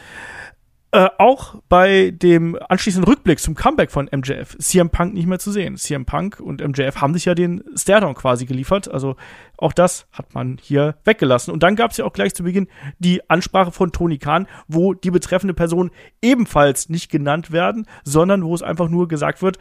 äh, 0.94 1.10
auch 1.18 1.56
bei 1.70 2.12
dem 2.12 2.56
anschließenden 2.70 3.12
Rückblick 3.12 3.40
zum 3.40 3.56
Comeback 3.56 3.90
von 3.90 4.08
MJF, 4.12 4.56
CM 4.60 4.92
Punk 4.92 5.16
nicht 5.16 5.26
mehr 5.26 5.40
zu 5.40 5.52
sehen. 5.52 5.76
CM 5.76 6.06
Punk 6.06 6.40
und 6.40 6.62
MJF 6.62 7.02
haben 7.02 7.16
sich 7.16 7.26
ja 7.26 7.34
den 7.34 7.64
Stairdown 7.76 8.14
quasi 8.14 8.46
geliefert. 8.46 8.92
Also 8.92 9.16
auch 9.58 9.74
das 9.74 10.06
hat 10.12 10.36
man 10.36 10.60
hier 10.62 10.96
weggelassen. 11.04 11.52
Und 11.52 11.64
dann 11.64 11.76
gab 11.76 11.90
es 11.90 11.98
ja 11.98 12.06
auch 12.06 12.14
gleich 12.14 12.36
zu 12.36 12.44
Beginn 12.44 12.68
die 13.00 13.28
Ansprache 13.28 13.72
von 13.72 13.92
Tony 13.92 14.20
Khan, 14.20 14.46
wo 14.68 14.94
die 14.94 15.10
betreffende 15.10 15.56
Person 15.56 15.90
ebenfalls 16.22 16.90
nicht 16.90 17.10
genannt 17.10 17.52
werden, 17.52 17.88
sondern 18.04 18.44
wo 18.44 18.54
es 18.54 18.62
einfach 18.62 18.88
nur 18.88 19.08
gesagt 19.08 19.42
wird, 19.42 19.58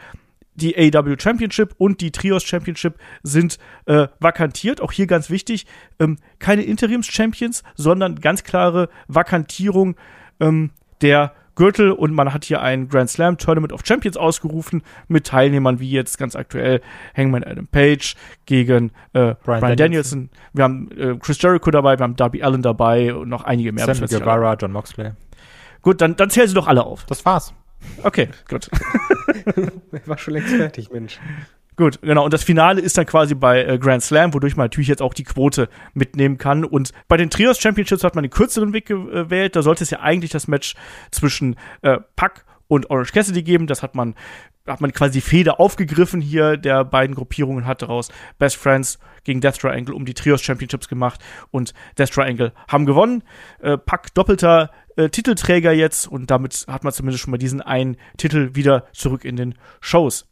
die 0.55 0.77
AW 0.77 1.17
Championship 1.19 1.75
und 1.79 2.01
die 2.01 2.11
Trios 2.11 2.45
Championship 2.45 2.95
sind 3.23 3.59
äh, 3.87 4.09
vakantiert. 4.21 4.81
Auch 4.81 4.93
hier 4.93 5.07
ganz 5.07 5.31
wichtig, 5.31 5.67
ähm, 5.99 6.19
keine 6.39 6.63
Interims-Champions, 6.63 7.63
sondern 7.75 8.17
ganz 8.17 8.45
klare 8.45 8.89
Vakantierung 9.09 9.97
ähm, 10.41 10.71
der 11.01 11.33
Gürtel 11.55 11.93
und 11.93 12.13
man 12.13 12.33
hat 12.33 12.45
hier 12.45 12.63
ein 12.63 12.89
Grand 12.89 13.11
Slam 13.11 13.37
Tournament 13.37 13.73
of 13.73 13.83
Champions 13.85 14.17
ausgerufen 14.17 14.83
mit 15.09 15.27
Teilnehmern 15.27 15.81
wie 15.81 15.91
jetzt 15.91 16.17
ganz 16.17 16.35
aktuell 16.35 16.81
Hangman 17.15 17.45
Adam 17.45 17.67
Page 17.67 18.15
gegen 18.47 18.91
äh, 19.13 19.35
Brian, 19.45 19.61
Brian 19.61 19.77
Danielson. 19.77 20.31
Wir 20.55 20.65
haben 20.65 20.91
äh, 20.93 21.17
Chris 21.19 21.41
Jericho 21.41 21.71
dabei, 21.71 21.99
wir 21.99 22.05
haben 22.05 22.17
Darby 22.17 22.43
Allen 22.43 22.63
dabei 22.63 23.15
und 23.15 23.29
noch 23.29 23.45
einige 23.45 23.73
mehr. 23.73 23.85
Sammy. 23.85 24.07
Guevara, 24.07 24.55
John 24.55 24.73
Moxley. 24.73 25.13
Gut, 25.83 26.01
dann, 26.01 26.17
dann 26.17 26.31
zählen 26.31 26.49
sie 26.49 26.55
doch 26.55 26.69
alle 26.69 26.85
auf. 26.85 27.05
Das 27.05 27.25
war's. 27.25 27.53
Okay, 28.03 28.29
gut. 28.49 28.69
Ich 29.93 30.07
war 30.09 30.19
schon 30.19 30.35
längst 30.35 30.55
fertig, 30.55 30.91
Mensch. 30.91 31.19
Gut, 31.77 32.01
genau. 32.03 32.25
Und 32.25 32.35
das 32.35 32.45
Finale 32.45 32.81
ist 32.81 32.99
dann 32.99 33.07
quasi 33.07 33.35
bei 33.35 33.65
äh, 33.65 33.79
Grand 33.79 34.03
Slam, 34.03 34.35
wodurch 34.35 34.57
man 34.57 34.65
natürlich 34.65 34.89
jetzt 34.89 35.01
auch 35.01 35.15
die 35.15 35.25
Quote 35.25 35.69
mitnehmen 35.95 36.37
kann. 36.37 36.65
Und 36.65 36.93
bei 37.09 37.17
den 37.17 37.31
Trios 37.31 37.59
Championships 37.59 38.05
hat 38.05 38.15
man 38.15 38.23
den 38.23 38.31
kürzeren 38.31 38.73
Weg 38.73 38.87
gewählt. 38.87 39.57
Da 39.57 39.63
sollte 39.63 39.85
es 39.85 39.91
ja 39.91 40.01
eigentlich 40.01 40.31
das 40.31 40.49
Match 40.49 40.75
zwischen 41.11 41.57
äh, 41.81 41.99
Pack 42.15 42.45
und 42.69 42.91
Orange 42.91 43.13
Cassidy 43.13 43.43
geben. 43.43 43.67
Das 43.67 43.83
hat 43.83 43.95
man, 43.95 44.15
hat 44.67 44.83
man 44.83 44.93
quasi 44.93 45.15
die 45.15 45.21
Feder 45.23 45.61
aufgegriffen 45.61 46.21
hier 46.21 46.59
der 46.59 46.85
beiden 46.85 47.17
Gruppierungen, 47.17 47.67
hat 47.67 47.81
daraus 47.81 48.11
Best 48.39 48.57
Friends 48.57 48.99
gegen 49.25 49.41
Death 49.41 49.59
Triangle 49.59 49.95
um 49.95 50.05
die 50.05 50.15
Trios 50.15 50.43
Championships 50.43 50.89
gemacht 50.89 51.21
und 51.51 51.75
Death 51.99 52.13
Triangle 52.13 52.53
haben 52.69 52.87
gewonnen. 52.87 53.23
Äh, 53.61 53.79
Pack 53.79 54.15
doppelter 54.15 54.71
äh, 54.97 55.09
Titelträger 55.09 55.73
jetzt 55.73 56.07
und 56.07 56.31
damit 56.31 56.65
hat 56.69 56.85
man 56.85 56.93
zumindest 56.93 57.23
schon 57.23 57.31
mal 57.31 57.39
diesen 57.39 57.61
einen 57.61 57.97
Titel 58.17 58.51
wieder 58.55 58.87
zurück 58.93 59.25
in 59.25 59.37
den 59.37 59.55
Shows. 59.81 60.29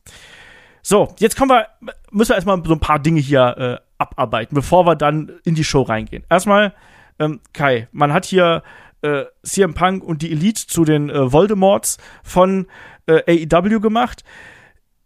So, 0.82 1.14
jetzt 1.18 1.36
kommen 1.36 1.51
wir, 1.51 1.66
müssen 2.11 2.30
wir 2.30 2.36
erstmal 2.36 2.62
so 2.64 2.72
ein 2.72 2.80
paar 2.80 2.99
Dinge 2.99 3.20
hier 3.20 3.57
äh, 3.59 3.84
abarbeiten, 3.99 4.55
bevor 4.55 4.86
wir 4.86 4.97
dann 4.97 5.32
in 5.45 5.55
die 5.55 5.64
Show 5.64 5.82
reingehen. 5.82 6.24
Erstmal, 6.30 6.74
ähm, 7.18 7.41
Kai, 7.53 7.88
man 7.93 8.12
hat 8.12 8.24
hier 8.24 8.62
äh, 9.03 9.24
CM 9.43 9.74
Punk 9.74 10.03
und 10.05 10.22
die 10.22 10.32
Elite 10.32 10.66
zu 10.66 10.84
den 10.84 11.11
äh, 11.11 11.32
Voldemorts 11.32 11.99
von 12.22 12.66
äh, 13.07 13.47
AEW 13.51 13.80
gemacht 13.80 14.24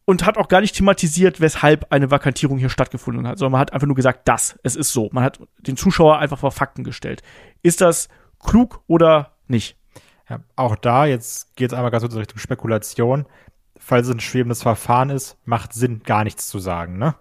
und 0.04 0.26
hat 0.26 0.36
auch 0.36 0.48
gar 0.48 0.60
nicht 0.60 0.76
thematisiert, 0.76 1.40
weshalb 1.40 1.90
eine 1.92 2.10
Vakantierung 2.10 2.58
hier 2.58 2.68
stattgefunden 2.68 3.26
hat, 3.26 3.38
sondern 3.38 3.52
man 3.52 3.60
hat 3.60 3.72
einfach 3.72 3.86
nur 3.86 3.96
gesagt, 3.96 4.28
das, 4.28 4.58
es 4.62 4.76
ist 4.76 4.92
so. 4.92 5.08
Man 5.12 5.24
hat 5.24 5.40
den 5.60 5.76
Zuschauer 5.76 6.18
einfach 6.18 6.38
vor 6.38 6.52
Fakten 6.52 6.84
gestellt. 6.84 7.22
Ist 7.62 7.80
das 7.80 8.08
klug 8.38 8.82
oder 8.86 9.36
nicht? 9.46 9.78
Ja, 10.28 10.40
auch 10.56 10.76
da, 10.76 11.06
jetzt 11.06 11.56
geht 11.56 11.72
es 11.72 11.74
einmal 11.74 11.90
ganz 11.90 12.02
kurz 12.02 12.14
Richtung 12.16 12.38
Spekulation. 12.38 13.26
Falls 13.76 14.08
es 14.08 14.14
ein 14.14 14.20
schwebendes 14.20 14.62
Verfahren 14.62 15.10
ist, 15.10 15.38
macht 15.44 15.72
Sinn, 15.72 16.02
gar 16.04 16.24
nichts 16.24 16.48
zu 16.48 16.58
sagen, 16.58 16.98
ne? 16.98 17.16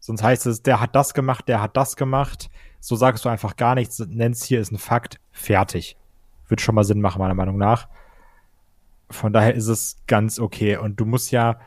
Sonst 0.00 0.22
heißt 0.22 0.46
es, 0.46 0.62
der 0.62 0.80
hat 0.80 0.94
das 0.94 1.12
gemacht, 1.12 1.48
der 1.48 1.60
hat 1.60 1.76
das 1.76 1.96
gemacht. 1.96 2.50
So 2.80 2.96
sagst 2.96 3.24
du 3.24 3.28
einfach 3.28 3.56
gar 3.56 3.74
nichts, 3.74 3.98
nennst 3.98 4.44
hier 4.44 4.60
ist 4.60 4.70
ein 4.70 4.78
Fakt, 4.78 5.20
fertig. 5.32 5.96
Wird 6.46 6.60
schon 6.60 6.74
mal 6.74 6.84
Sinn 6.84 7.00
machen, 7.00 7.18
meiner 7.18 7.34
Meinung 7.34 7.58
nach. 7.58 7.88
Von 9.10 9.32
daher 9.32 9.54
ist 9.54 9.66
es 9.66 10.02
ganz 10.06 10.38
okay. 10.38 10.76
Und 10.76 10.98
du 11.00 11.04
musst 11.04 11.30
ja 11.30 11.58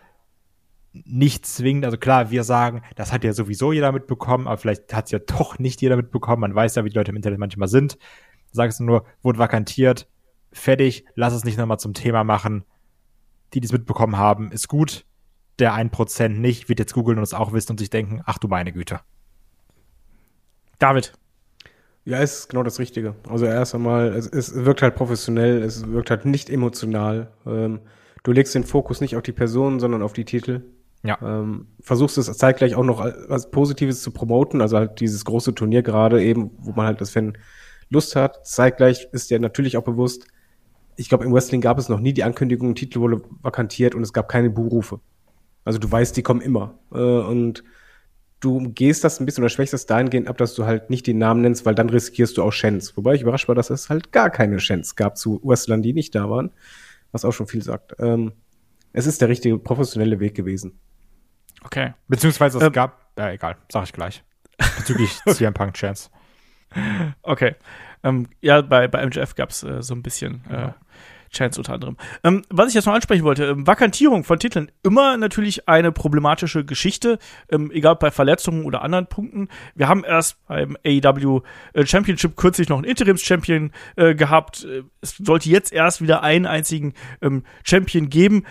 nicht 0.94 1.46
zwingend, 1.46 1.86
also 1.86 1.98
klar, 1.98 2.32
wir 2.32 2.44
sagen, 2.44 2.82
das 2.96 3.14
hat 3.14 3.24
ja 3.24 3.34
sowieso 3.34 3.72
jeder 3.72 3.92
mitbekommen, 3.92 4.48
aber 4.48 4.58
vielleicht 4.58 4.94
hat 4.94 5.06
es 5.06 5.12
ja 5.12 5.20
doch 5.20 5.58
nicht 5.58 5.82
jeder 5.82 5.96
mitbekommen. 5.96 6.42
Man 6.42 6.56
weiß 6.56 6.76
ja, 6.76 6.84
wie 6.84 6.90
die 6.90 6.96
Leute 6.96 7.12
im 7.12 7.16
Internet 7.16 7.40
manchmal 7.40 7.70
sind. 7.70 7.98
Sagst 8.52 8.80
du 8.80 8.84
nur, 8.84 9.06
wurde 9.22 9.40
vakantiert, 9.40 10.10
fertig, 10.52 11.06
lass 11.16 11.34
es 11.34 11.46
nicht 11.46 11.58
nochmal 11.58 11.80
zum 11.80 11.94
Thema 11.94 12.24
machen. 12.24 12.66
Die, 13.54 13.62
die 13.62 13.66
es 13.66 13.72
mitbekommen 13.72 14.18
haben, 14.18 14.52
ist 14.52 14.68
gut. 14.68 15.06
Der 15.60 15.74
1% 15.74 16.30
nicht, 16.30 16.70
wird 16.70 16.80
jetzt 16.80 16.94
googeln 16.94 17.18
und 17.18 17.24
es 17.24 17.34
auch 17.34 17.54
wissen 17.54 17.72
und 17.72 17.80
sich 17.80 17.90
denken, 17.90 18.22
ach 18.26 18.38
du 18.38 18.48
meine 18.48 18.74
Güte. 18.74 19.00
David. 20.80 21.14
Ja, 22.04 22.20
es 22.20 22.40
ist 22.40 22.50
genau 22.50 22.64
das 22.64 22.80
Richtige. 22.80 23.16
Also 23.30 23.46
erst 23.46 23.76
einmal, 23.76 24.08
es, 24.08 24.28
es 24.28 24.56
wirkt 24.66 24.82
halt 24.82 24.96
professionell, 24.96 25.62
es 25.62 25.88
wirkt 25.88 26.10
halt 26.10 26.26
nicht 26.26 26.50
emotional. 26.50 27.32
Ähm, 27.46 27.80
du 28.24 28.32
legst 28.32 28.56
den 28.56 28.64
Fokus 28.64 29.02
nicht 29.02 29.16
auf 29.16 29.22
die 29.22 29.32
Person, 29.32 29.80
sondern 29.80 30.02
auf 30.02 30.14
die 30.14 30.26
Titel. 30.26 30.64
Ja. 31.04 31.18
Ähm, 31.22 31.68
versuchst 31.80 32.18
es 32.18 32.32
zeitgleich 32.38 32.76
auch 32.76 32.84
noch 32.84 33.00
was 33.28 33.50
Positives 33.50 34.02
zu 34.04 34.12
promoten, 34.12 34.62
also 34.62 34.78
halt 34.78 35.00
dieses 35.00 35.26
große 35.26 35.56
Turnier 35.56 35.82
gerade 35.82 36.24
eben, 36.24 36.52
wo 36.60 36.72
man 36.74 36.86
halt 36.86 37.02
das 37.02 37.10
Fan 37.10 37.38
Lust 37.90 38.16
hat. 38.16 38.46
Zeitgleich 38.46 39.10
ist 39.12 39.32
dir 39.32 39.40
natürlich 39.40 39.78
auch 39.78 39.84
bewusst, 39.84 40.28
ich 40.96 41.10
glaube, 41.10 41.26
im 41.26 41.34
Wrestling 41.34 41.62
gab 41.62 41.80
es 41.80 41.90
noch 41.90 42.00
nie 42.00 42.14
die 42.14 42.24
Ankündigung, 42.24 42.76
Titel 42.76 43.00
wurde 43.00 43.22
vakantiert 43.42 43.96
und 43.96 44.04
es 44.04 44.14
gab 44.14 44.30
keine 44.30 44.50
Buhrufe. 44.50 45.00
Also 45.66 45.80
du 45.80 45.92
weißt, 45.92 46.16
die 46.16 46.24
kommen 46.24 46.42
immer. 46.42 46.80
Äh, 46.94 46.98
und 46.98 47.64
du 48.40 48.72
gehst 48.72 49.04
das 49.04 49.20
ein 49.20 49.26
bisschen 49.26 49.44
oder 49.44 49.50
schwächst 49.50 49.74
das 49.74 49.86
dahingehend 49.86 50.28
ab, 50.28 50.38
dass 50.38 50.54
du 50.54 50.66
halt 50.66 50.90
nicht 50.90 51.08
den 51.08 51.18
Namen 51.18 51.42
nennst, 51.42 51.66
weil 51.66 51.76
dann 51.76 51.90
riskierst 51.90 52.38
du 52.38 52.44
auch 52.44 52.52
Chance. 52.52 52.94
Wobei 52.96 53.16
ich 53.16 53.22
überrascht 53.22 53.48
war, 53.48 53.56
dass 53.56 53.70
es 53.70 53.90
halt 53.90 54.12
gar 54.12 54.30
keine 54.30 54.58
Chance 54.58 54.94
gab 54.96 55.18
zu 55.18 55.40
Wrestlern, 55.44 55.82
die 55.82 55.94
nicht 55.94 56.14
da 56.16 56.30
waren. 56.30 56.52
Was 57.12 57.26
auch 57.26 57.34
schon 57.34 57.48
viel 57.48 57.62
sagt. 57.62 57.96
Ähm, 58.00 58.34
es 58.94 59.06
ist 59.06 59.22
der 59.22 59.30
richtige 59.30 59.58
professionelle 59.58 60.20
Weg 60.20 60.36
gewesen. 60.36 60.80
Okay. 61.64 61.94
Beziehungsweise 62.08 62.58
es 62.58 62.64
Ähm. 62.64 62.72
gab, 62.72 63.00
ja 63.18 63.32
egal, 63.32 63.58
sag 63.72 63.84
ich 63.84 63.94
gleich. 63.94 64.24
Bezüglich 64.78 65.20
CM 65.28 65.54
Punk 65.54 65.74
Chance. 65.74 66.10
Okay. 67.24 67.56
Ähm, 68.04 68.28
ja, 68.42 68.62
bei, 68.62 68.88
bei 68.88 69.06
MJF 69.06 69.36
gab 69.36 69.50
es 69.50 69.64
äh, 69.64 69.82
so 69.82 69.94
ein 69.94 70.02
bisschen 70.02 70.44
äh, 70.50 70.70
Chance 71.32 71.60
unter 71.60 71.74
anderem. 71.74 71.98
Ähm, 72.24 72.44
was 72.50 72.70
ich 72.70 72.74
jetzt 72.74 72.86
noch 72.86 72.94
ansprechen 72.94 73.24
wollte, 73.24 73.46
ähm, 73.46 73.68
Vakantierung 73.68 74.24
von 74.24 74.40
Titeln, 74.40 74.72
immer 74.84 75.18
natürlich 75.18 75.68
eine 75.70 75.92
problematische 75.92 76.66
Geschichte, 76.66 77.20
ähm, 77.50 77.72
egal 77.72 77.96
bei 77.98 78.10
Verletzungen 78.12 78.66
oder 78.66 78.82
anderen 78.82 79.08
Punkten. 79.08 79.48
Wir 79.76 79.88
haben 79.88 80.04
erst 80.04 80.46
beim 80.48 80.78
AEW 80.86 81.42
äh, 81.74 81.86
Championship 81.86 82.36
kürzlich 82.38 82.70
noch 82.70 82.78
einen 82.78 82.86
Interims-Champion 82.86 83.72
äh, 83.98 84.16
gehabt. 84.16 84.64
Äh, 84.66 84.84
Es 85.02 85.18
sollte 85.18 85.50
jetzt 85.50 85.72
erst 85.72 86.02
wieder 86.02 86.24
einen 86.24 86.46
einzigen 86.46 86.94
ähm, 87.22 87.44
Champion 87.64 88.10
geben. 88.10 88.46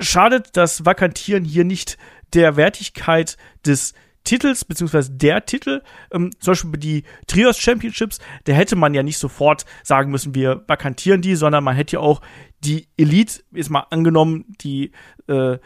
Schadet 0.00 0.56
das 0.56 0.84
Vakantieren 0.84 1.44
hier 1.44 1.64
nicht 1.64 1.98
der 2.34 2.56
Wertigkeit 2.56 3.36
des 3.64 3.94
Titels, 4.24 4.64
beziehungsweise 4.64 5.12
der 5.12 5.46
Titel, 5.46 5.82
ähm, 6.12 6.30
zum 6.38 6.52
Beispiel 6.52 6.72
die 6.72 7.04
Trios 7.26 7.58
Championships, 7.58 8.18
da 8.44 8.52
hätte 8.52 8.76
man 8.76 8.92
ja 8.92 9.02
nicht 9.02 9.18
sofort 9.18 9.64
sagen 9.82 10.10
müssen, 10.10 10.34
wir 10.34 10.64
vakantieren 10.66 11.22
die, 11.22 11.34
sondern 11.34 11.64
man 11.64 11.74
hätte 11.74 11.96
ja 11.96 12.00
auch 12.00 12.20
die 12.60 12.88
Elite, 12.98 13.42
ist 13.52 13.70
mal 13.70 13.86
angenommen, 13.90 14.44
die 14.60 14.92
äh, 15.28 15.58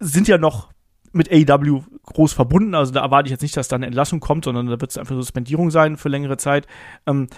sind 0.00 0.26
ja 0.26 0.38
noch 0.38 0.70
mit 1.12 1.30
AEW 1.30 1.82
groß 2.04 2.32
verbunden, 2.32 2.74
also 2.74 2.92
da 2.92 3.02
erwarte 3.02 3.26
ich 3.26 3.32
jetzt 3.32 3.42
nicht, 3.42 3.56
dass 3.56 3.68
da 3.68 3.76
eine 3.76 3.86
Entlassung 3.86 4.20
kommt, 4.20 4.44
sondern 4.44 4.66
da 4.66 4.80
wird 4.80 4.90
es 4.90 4.98
einfach 4.98 5.14
Suspendierung 5.14 5.70
sein 5.70 5.96
für 5.96 6.08
längere 6.08 6.36
Zeit. 6.36 6.66
Ähm, 7.06 7.28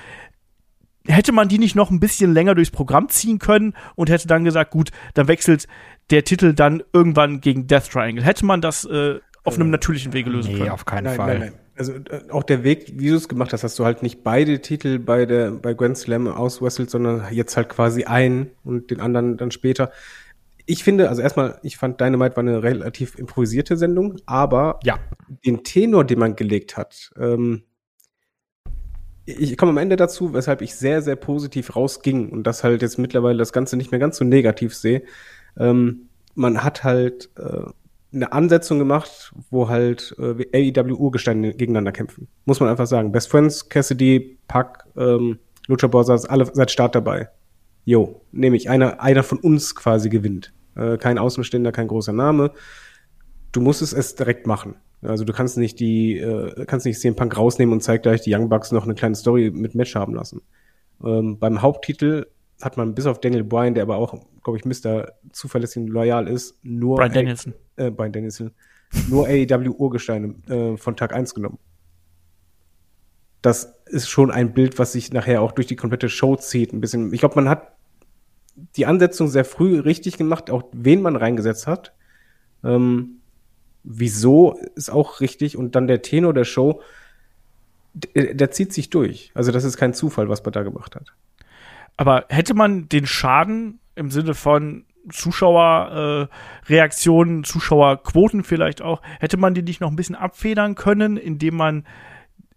hätte 1.07 1.33
man 1.33 1.49
die 1.49 1.59
nicht 1.59 1.75
noch 1.75 1.91
ein 1.91 2.01
bisschen 2.01 2.33
länger 2.33 2.55
durchs 2.55 2.71
Programm 2.71 3.09
ziehen 3.09 3.39
können 3.39 3.75
und 3.97 4.11
hätte 4.11 4.29
dann 4.29 4.45
gesagt, 4.45 4.71
gut, 4.71 4.91
dann 5.15 5.29
wechselt 5.29 5.67
der 6.11 6.25
Titel 6.25 6.53
dann 6.55 6.83
irgendwann 6.93 7.41
gegen 7.41 7.67
Death 7.67 7.91
Triangle. 7.91 8.25
Hätte 8.25 8.45
man 8.47 8.61
das 8.61 8.85
äh, 8.85 9.19
auf 9.45 9.57
einem 9.57 9.71
natürlichen 9.71 10.13
Wege 10.13 10.31
lösen 10.31 10.53
Nee, 10.53 10.59
können. 10.59 10.71
auf 10.71 10.85
keinen 10.85 11.05
Nein, 11.05 11.17
Fall. 11.17 11.39
nein, 11.39 11.51
nein. 11.53 11.59
Also 11.77 11.93
äh, 11.95 12.31
auch 12.31 12.43
der 12.45 12.65
Weg, 12.65 12.93
wie 12.97 13.09
du 13.09 13.17
es 13.17 13.29
gemacht 13.29 13.53
hast, 13.53 13.65
hast 13.65 13.79
du 13.79 13.85
halt 13.85 14.03
nicht 14.03 14.23
beide 14.23 14.61
Titel 14.61 14.99
bei 14.99 15.25
der 15.27 15.51
bei 15.53 15.75
Grand 15.75 15.97
Slam 15.97 16.29
auswrestelt, 16.29 16.91
sondern 16.91 17.25
jetzt 17.33 17.57
halt 17.57 17.69
quasi 17.71 18.05
einen 18.05 18.51
und 18.63 18.91
den 18.91 19.01
anderen 19.01 19.37
dann 19.39 19.51
später. 19.51 19.91
Ich 20.67 20.85
finde, 20.85 21.09
also 21.09 21.23
erstmal, 21.23 21.59
ich 21.63 21.77
fand 21.77 22.01
Dynamite 22.01 22.37
war 22.37 22.43
eine 22.43 22.63
relativ 22.63 23.19
improvisierte 23.19 23.77
Sendung, 23.77 24.17
aber 24.27 24.79
Ja. 24.85 24.99
den 25.45 25.65
Tenor, 25.65 26.05
den 26.05 26.21
man 26.21 26.37
gelegt 26.37 26.77
hat, 26.77 27.11
ähm, 27.19 27.63
ich 29.25 29.57
komme 29.57 29.71
am 29.71 29.79
Ende 29.79 29.97
dazu, 29.97 30.35
weshalb 30.35 30.63
ich 30.63 30.75
sehr, 30.75 31.03
sehr 31.03 31.17
positiv 31.17 31.77
rausging 31.77 32.31
und 32.31 32.45
das 32.45 32.65
halt 32.65 32.83
jetzt 32.83 32.99
mittlerweile 32.99 33.39
das 33.39 33.53
Ganze 33.53 33.77
nicht 33.77 33.91
mehr 33.91 34.01
ganz 34.01 34.17
so 34.17 34.25
negativ 34.25 34.75
sehe. 34.75 35.03
Ähm, 35.57 36.09
man 36.35 36.65
hat 36.65 36.83
halt 36.83 37.31
äh, 37.37 37.63
eine 38.15 38.33
Ansetzung 38.33 38.79
gemacht, 38.79 39.33
wo 39.51 39.69
halt 39.69 40.15
äh, 40.19 40.73
AEW 40.73 40.95
Urgesteine 40.95 41.55
gegeneinander 41.55 41.93
kämpfen. 41.93 42.29
Muss 42.45 42.61
man 42.61 42.69
einfach 42.69 42.87
sagen. 42.87 43.13
Best 43.13 43.31
Friends, 43.31 43.69
Cassidy, 43.69 44.39
Pac, 44.49 44.85
ähm, 44.97 45.39
Lucha 45.67 45.87
Brothers, 45.87 46.27
alle 46.27 46.51
seit 46.53 46.71
Start 46.71 46.95
dabei. 46.95 47.29
Jo, 47.85 48.21
nehme 48.33 48.57
ich. 48.57 48.69
Einer, 48.69 49.01
einer 49.01 49.23
von 49.23 49.39
uns 49.39 49.75
quasi 49.75 50.09
gewinnt. 50.09 50.53
Äh, 50.77 50.99
kein 50.99 51.19
Außenstehender, 51.19 51.73
kein 51.73 51.89
großer 51.89 52.13
Name. 52.13 52.53
Du 53.53 53.61
musst 53.61 53.83
es 53.83 53.93
erst 53.93 54.19
direkt 54.19 54.47
machen. 54.47 54.77
Also 55.03 55.25
du 55.25 55.33
kannst 55.33 55.59
nicht 55.59 55.81
die, 55.81 56.19
äh, 56.19 56.65
kannst 56.67 56.87
nicht 56.87 57.01
CM 57.01 57.17
Punk 57.17 57.37
rausnehmen 57.37 57.73
und 57.73 57.83
zeig 57.83 58.03
gleich 58.03 58.23
die 58.23 58.35
Young 58.35 58.49
Bucks 58.49 58.71
noch 58.71 58.85
eine 58.85 58.95
kleine 58.95 59.17
Story 59.17 59.51
mit 59.51 59.75
Match 59.75 59.95
haben 59.95 60.15
lassen. 60.15 60.43
Ähm, 61.05 61.39
beim 61.39 61.61
Haupttitel 61.61 62.27
hat 62.61 62.77
man 62.77 62.95
bis 62.95 63.07
auf 63.07 63.21
Daniel 63.21 63.43
Bryan, 63.43 63.75
der 63.75 63.83
aber 63.83 63.97
auch, 63.97 64.15
glaube 64.45 64.59
ich, 64.59 64.65
Mr. 64.65 65.13
zuverlässig 65.33 65.83
und 65.83 65.89
loyal 65.89 66.29
ist, 66.29 66.57
nur 66.63 66.97
Brian 66.97 67.13
Danielson. 67.13 67.55
äh, 67.77 67.91
Brian 67.91 68.13
Danielson, 68.13 68.53
nur 69.09 69.27
AEW 69.27 69.73
Urgesteine 69.77 70.35
äh, 70.49 70.77
von 70.77 70.97
Tag 70.97 71.13
1 71.13 71.35
genommen. 71.35 71.59
Das 73.41 73.75
ist 73.87 74.09
schon 74.09 74.31
ein 74.31 74.55
Bild, 74.55 74.79
was 74.79 74.93
sich 74.93 75.13
nachher 75.13 75.43
auch 75.43 75.51
durch 75.51 75.67
die 75.67 75.75
komplette 75.75 76.09
Show 76.09 76.37
zieht. 76.37 76.73
Ein 76.73 76.81
bisschen. 76.81 77.13
Ich 77.13 77.19
glaube, 77.19 77.35
man 77.35 77.49
hat 77.49 77.73
die 78.77 78.87
Ansetzung 78.87 79.27
sehr 79.27 79.45
früh 79.45 79.81
richtig 79.81 80.17
gemacht, 80.17 80.49
auch 80.49 80.65
wen 80.73 81.03
man 81.03 81.17
reingesetzt 81.17 81.67
hat. 81.67 81.93
Ähm, 82.63 83.22
wieso 83.85 84.59
ist 84.75 84.91
auch 84.91 85.21
richtig. 85.21 85.57
Und 85.57 85.75
dann 85.75 85.87
der 85.87 86.03
Tenor 86.03 86.35
der 86.35 86.45
Show, 86.45 86.83
der, 87.95 88.35
der 88.35 88.51
zieht 88.51 88.73
sich 88.73 88.91
durch. 88.91 89.31
Also 89.35 89.53
das 89.53 89.65
ist 89.65 89.77
kein 89.77 89.95
Zufall, 89.95 90.29
was 90.29 90.45
man 90.45 90.53
da 90.53 90.63
gemacht 90.63 90.97
hat. 90.97 91.13
Aber 91.97 92.25
hätte 92.29 92.55
man 92.55 92.89
den 92.89 93.07
Schaden 93.07 93.79
im 93.95 94.11
Sinne 94.11 94.35
von 94.35 94.85
Zuschauerreaktionen, 95.11 97.41
äh, 97.41 97.43
Zuschauerquoten 97.43 98.45
vielleicht 98.45 98.83
auch, 98.83 99.03
hätte 99.21 99.37
man 99.37 99.55
die 99.55 99.63
nicht 99.63 99.81
noch 99.81 99.91
ein 99.91 99.97
bisschen 99.97 100.15
abfedern 100.15 100.75
können, 100.75 101.17
indem 101.17 101.57
man 101.57 101.85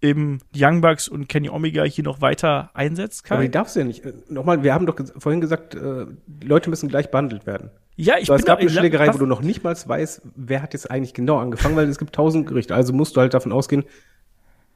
eben 0.01 0.39
Young 0.55 0.81
Bucks 0.81 1.07
und 1.07 1.27
Kenny 1.27 1.49
Omega 1.49 1.83
hier 1.83 2.03
noch 2.03 2.21
weiter 2.21 2.69
einsetzt? 2.73 3.31
Aber 3.31 3.41
die 3.41 3.49
darfst 3.49 3.75
du 3.75 3.79
ja 3.79 3.85
nicht. 3.85 4.05
Äh, 4.05 4.13
Nochmal, 4.29 4.63
wir 4.63 4.73
haben 4.73 4.85
doch 4.85 4.97
vorhin 5.17 5.41
gesagt, 5.41 5.75
äh, 5.75 6.05
Leute 6.43 6.69
müssen 6.69 6.89
gleich 6.89 7.11
behandelt 7.11 7.45
werden. 7.45 7.71
Ja, 7.97 8.15
ich 8.19 8.27
So, 8.27 8.33
es 8.33 8.41
bin 8.41 8.47
gab 8.47 8.57
da- 8.59 8.61
eine 8.61 8.69
Schlägerei, 8.69 9.13
wo 9.13 9.17
du 9.17 9.25
noch 9.25 9.41
nicht 9.41 9.63
mal 9.63 9.75
weißt, 9.75 10.21
wer 10.35 10.61
hat 10.61 10.73
jetzt 10.73 10.91
eigentlich 10.91 11.13
genau 11.13 11.37
angefangen, 11.39 11.75
weil 11.75 11.87
es 11.87 11.97
gibt 11.97 12.13
tausend 12.13 12.45
Gerüchte. 12.47 12.75
Also 12.75 12.91
musst 12.93 13.15
du 13.15 13.21
halt 13.21 13.33
davon 13.33 13.51
ausgehen, 13.51 13.83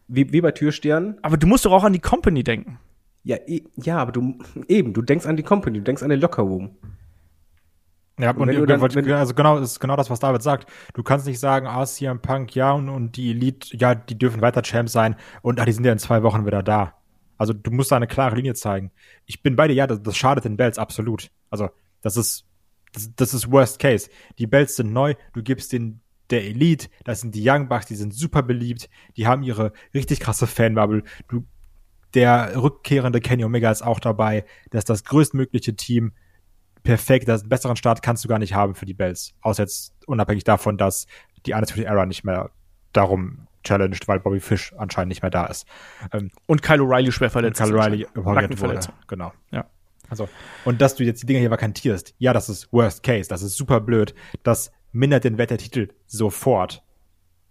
wie, 0.07 0.31
wie 0.31 0.41
bei 0.41 0.51
Türstern. 0.51 1.17
Aber 1.21 1.37
du 1.37 1.45
musst 1.45 1.65
doch 1.65 1.71
auch 1.71 1.83
an 1.83 1.93
die 1.93 1.99
Company 1.99 2.43
denken. 2.43 2.79
Ja, 3.23 3.35
e 3.45 3.63
ja, 3.75 3.97
aber 3.97 4.13
du 4.13 4.39
eben, 4.69 4.93
du 4.93 5.01
denkst 5.01 5.25
an 5.25 5.35
die 5.35 5.43
Company, 5.43 5.79
du 5.79 5.83
denkst 5.83 6.01
an 6.03 6.09
den 6.09 6.21
Lockerroom. 6.21 6.71
Ja, 8.17 8.31
Und 8.31 8.49
und, 8.49 8.53
du 8.53 8.65
dann- 8.65 8.81
wollte- 8.81 8.95
wenn- 8.95 9.11
also 9.13 9.33
genau, 9.33 9.59
das 9.59 9.71
ist 9.73 9.79
genau 9.79 9.95
das, 9.95 10.09
was 10.09 10.19
David 10.19 10.41
sagt. 10.41 10.69
Du 10.93 11.03
kannst 11.03 11.25
nicht 11.25 11.39
sagen, 11.39 11.67
ah, 11.67 11.85
CM 11.85 12.19
Punk, 12.21 12.53
ja, 12.55 12.71
und, 12.73 12.89
und 12.89 13.15
die 13.17 13.31
Elite, 13.31 13.75
ja, 13.77 13.95
die 13.95 14.17
dürfen 14.17 14.41
weiter 14.41 14.61
Champ 14.61 14.89
sein 14.89 15.15
und 15.41 15.59
ah, 15.59 15.65
die 15.65 15.71
sind 15.71 15.85
ja 15.85 15.91
in 15.93 15.99
zwei 15.99 16.21
Wochen 16.23 16.45
wieder 16.45 16.63
da. 16.63 16.93
Also 17.37 17.53
du 17.53 17.71
musst 17.71 17.91
da 17.91 17.95
eine 17.95 18.07
klare 18.07 18.35
Linie 18.35 18.55
zeigen. 18.55 18.91
Ich 19.25 19.41
bin 19.41 19.55
bei 19.55 19.67
dir, 19.69 19.73
ja, 19.73 19.87
das, 19.87 20.01
das 20.03 20.17
schadet 20.17 20.43
den 20.43 20.57
Bells 20.57 20.77
absolut. 20.77 21.29
Also 21.49 21.69
das 22.01 22.17
ist, 22.17 22.45
das, 22.91 23.13
das 23.15 23.33
ist 23.33 23.51
Worst 23.51 23.79
Case. 23.79 24.09
Die 24.37 24.47
Bells 24.47 24.75
sind 24.75 24.93
neu, 24.93 25.15
du 25.33 25.43
gibst 25.43 25.73
den 25.73 26.01
der 26.29 26.43
Elite, 26.43 26.89
das 27.05 27.21
sind 27.21 27.33
die 27.33 27.43
Young 27.43 27.67
Bucks, 27.67 27.87
die 27.87 27.95
sind 27.95 28.13
super 28.13 28.43
beliebt, 28.43 28.87
die 29.17 29.25
haben 29.25 29.41
ihre 29.41 29.73
richtig 29.95 30.19
krasse 30.19 30.45
Fanbubble. 30.45 31.03
Du, 31.27 31.43
der 32.13 32.55
rückkehrende 32.55 33.19
Kenny 33.19 33.43
Omega 33.45 33.71
ist 33.71 33.81
auch 33.81 33.99
dabei. 33.99 34.45
Das 34.69 34.81
ist 34.81 34.89
das 34.89 35.03
größtmögliche 35.03 35.75
Team 35.75 36.13
perfekt, 36.83 37.27
das 37.27 37.41
einen 37.41 37.49
besseren 37.49 37.75
Start 37.75 38.01
kannst 38.01 38.23
du 38.23 38.27
gar 38.29 38.39
nicht 38.39 38.53
haben 38.53 38.75
für 38.75 38.85
die 38.85 38.93
Bells. 38.93 39.33
Außer 39.41 39.63
jetzt 39.63 39.93
unabhängig 40.05 40.43
davon, 40.43 40.77
dass 40.77 41.07
die 41.45 41.53
Undisputed 41.53 41.87
Era 41.87 42.05
nicht 42.05 42.23
mehr 42.23 42.51
darum 42.93 43.47
challenged, 43.63 44.07
weil 44.07 44.19
Bobby 44.19 44.39
Fish 44.39 44.73
anscheinend 44.77 45.09
nicht 45.09 45.21
mehr 45.21 45.31
da 45.31 45.45
ist. 45.47 45.65
Ähm, 46.13 46.31
Und 46.45 46.61
Kyle 46.61 46.81
O'Reilly 46.81 47.11
schwer 47.11 47.29
verletzt. 47.29 47.59
Kyle 47.59 47.69
ist 47.69 47.85
Riley 47.85 48.05
anscheinend. 48.05 48.17
überholt 48.17 48.61
wurde. 48.61 48.79
Genau. 49.07 49.33
Ja. 49.51 49.65
Also, 50.09 50.27
und 50.65 50.81
dass 50.81 50.95
du 50.95 51.03
jetzt 51.03 51.21
die 51.21 51.27
Dinger 51.27 51.39
hier 51.39 51.51
vakantierst, 51.51 52.15
ja, 52.17 52.33
das 52.33 52.49
ist 52.49 52.71
Worst 52.73 53.03
Case, 53.03 53.29
das 53.29 53.41
ist 53.41 53.55
super 53.55 53.79
blöd. 53.79 54.13
Das 54.43 54.71
mindert 54.91 55.23
den 55.23 55.37
Wert 55.37 55.51
der 55.51 55.57
Titel 55.57 55.89
sofort. 56.07 56.83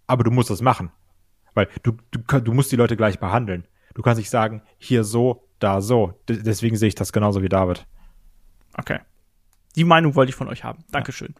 Aber 0.07 0.23
du 0.23 0.31
musst 0.31 0.49
es 0.49 0.61
machen. 0.61 0.91
Weil 1.53 1.67
du, 1.83 1.93
du, 2.11 2.39
du 2.39 2.53
musst 2.53 2.71
die 2.71 2.75
Leute 2.75 2.97
gleich 2.97 3.19
behandeln. 3.19 3.67
Du 3.93 4.01
kannst 4.01 4.19
nicht 4.19 4.29
sagen, 4.29 4.61
hier 4.77 5.03
so, 5.03 5.47
da 5.59 5.81
so. 5.81 6.13
D 6.27 6.37
deswegen 6.41 6.77
sehe 6.77 6.87
ich 6.87 6.95
das 6.95 7.13
genauso 7.13 7.41
wie 7.41 7.49
David. 7.49 7.85
Okay. 8.77 8.99
Die 9.75 9.83
Meinung 9.83 10.15
wollte 10.15 10.31
ich 10.31 10.35
von 10.35 10.47
euch 10.47 10.63
haben. 10.63 10.83
Dankeschön. 10.91 11.35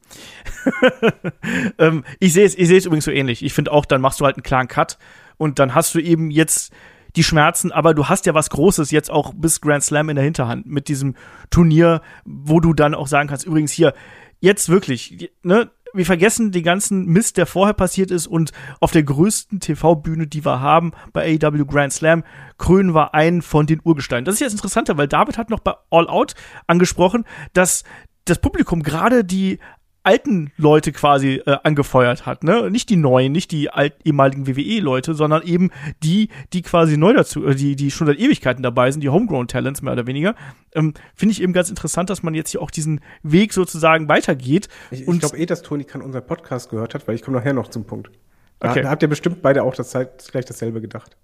ähm, 1.80 2.04
ich 2.20 2.34
sehe 2.34 2.46
es, 2.46 2.58
ich 2.58 2.68
sehe 2.68 2.78
es 2.78 2.86
übrigens 2.86 3.06
so 3.06 3.12
ähnlich. 3.12 3.44
Ich 3.44 3.54
finde 3.54 3.72
auch, 3.72 3.86
dann 3.86 4.02
machst 4.02 4.20
du 4.20 4.26
halt 4.26 4.36
einen 4.36 4.44
klaren 4.44 4.68
Cut 4.68 4.98
und 5.38 5.58
dann 5.58 5.74
hast 5.74 5.96
du 5.96 6.00
eben 6.00 6.30
jetzt 6.32 6.72
die 7.16 7.24
Schmerzen, 7.24 7.72
aber 7.72 7.94
du 7.94 8.08
hast 8.08 8.26
ja 8.26 8.34
was 8.34 8.50
Großes 8.50 8.92
jetzt 8.92 9.10
auch 9.12 9.34
bis 9.36 9.62
Grand 9.62 9.84
Slam 9.84 10.10
in 10.10 10.16
der 10.16 10.26
Hinterhand 10.26 10.66
mit 10.66 10.88
diesem 10.88 11.16
Turnier, 11.50 12.02
wo 12.26 12.60
du 12.60 12.74
dann 12.74 12.96
auch 12.96 13.08
sagen 13.08 13.30
kannst, 13.30 13.46
übrigens 13.46 13.72
hier, 13.72 13.94
jetzt 14.40 14.70
wirklich, 14.70 15.32
ne, 15.44 15.72
wir 15.94 16.06
vergessen 16.06 16.52
den 16.52 16.64
ganzen 16.64 17.06
Mist, 17.06 17.38
der 17.38 17.46
vorher 17.46 17.74
passiert 17.74 18.12
ist 18.12 18.28
und 18.28 18.52
auf 18.80 18.92
der 18.92 19.04
größten 19.04 19.60
TV-Bühne, 19.60 20.28
die 20.28 20.46
wir 20.46 20.60
haben, 20.60 20.92
bei 21.14 21.38
AEW 21.42 21.66
Grand 21.66 21.94
Slam, 21.94 22.24
krönen 22.58 22.94
wir 22.94 23.14
einen 23.14 23.42
von 23.42 23.66
den 23.66 23.82
Urgesteinen. 23.84 24.26
Das 24.26 24.36
ist 24.36 24.42
jetzt 24.42 24.54
interessanter, 24.54 24.98
weil 24.98 25.08
David 25.08 25.38
hat 25.38 25.50
noch 25.50 25.60
bei 25.60 25.74
All 25.90 26.08
Out 26.08 26.36
angesprochen, 26.68 27.26
dass 27.54 27.84
das 28.26 28.40
Publikum 28.40 28.84
gerade 28.84 29.24
die 29.24 29.60
alten 30.04 30.52
Leute 30.58 30.92
quasi 30.92 31.42
äh, 31.46 31.58
angefeuert 31.64 32.26
hat, 32.26 32.44
ne? 32.44 32.70
Nicht 32.72 32.90
die 32.90 32.96
neuen, 32.96 33.32
nicht 33.32 33.52
die 33.52 33.70
alt, 33.70 33.96
ehemaligen 34.04 34.48
WWE-Leute, 34.48 35.14
sondern 35.14 35.44
eben 35.44 35.72
die, 36.04 36.30
die 36.54 36.62
quasi 36.62 36.98
neu 36.98 37.14
dazu, 37.14 37.46
äh, 37.46 37.56
die, 37.56 37.76
die 37.76 37.92
schon 37.92 38.08
seit 38.08 38.18
Ewigkeiten 38.20 38.64
dabei 38.64 38.92
sind, 38.92 39.02
die 39.02 39.10
Homegrown 39.10 39.48
Talents 39.48 39.82
mehr 39.82 39.94
oder 39.94 40.08
weniger. 40.08 40.36
Ähm, 40.74 40.94
Finde 41.16 41.34
ich 41.34 41.42
eben 41.42 41.54
ganz 41.54 41.70
interessant, 41.70 42.10
dass 42.10 42.24
man 42.24 42.34
jetzt 42.34 42.52
hier 42.52 42.62
auch 42.62 42.72
diesen 42.72 43.02
Weg 43.24 43.54
sozusagen 43.54 44.08
weitergeht. 44.08 44.70
Ich, 44.92 45.08
ich 45.08 45.20
glaube 45.20 45.38
eh, 45.38 45.46
dass 45.46 45.62
Toni 45.62 45.84
Kahn 45.84 46.02
unseren 46.02 46.26
Podcast 46.26 46.70
gehört 46.70 46.94
hat, 46.94 47.08
weil 47.08 47.16
ich 47.16 47.22
komme 47.22 47.38
nachher 47.38 47.54
noch 47.54 47.68
zum 47.68 47.86
Punkt. 47.86 48.12
Da, 48.60 48.72
Okay. 48.72 48.82
da 48.82 48.90
habt 48.90 49.02
ihr 49.02 49.08
bestimmt 49.10 49.42
beide 49.42 49.64
auch 49.64 49.74
das 49.76 49.92
gleich 49.92 50.46
dasselbe 50.46 50.82
gedacht. 50.82 51.16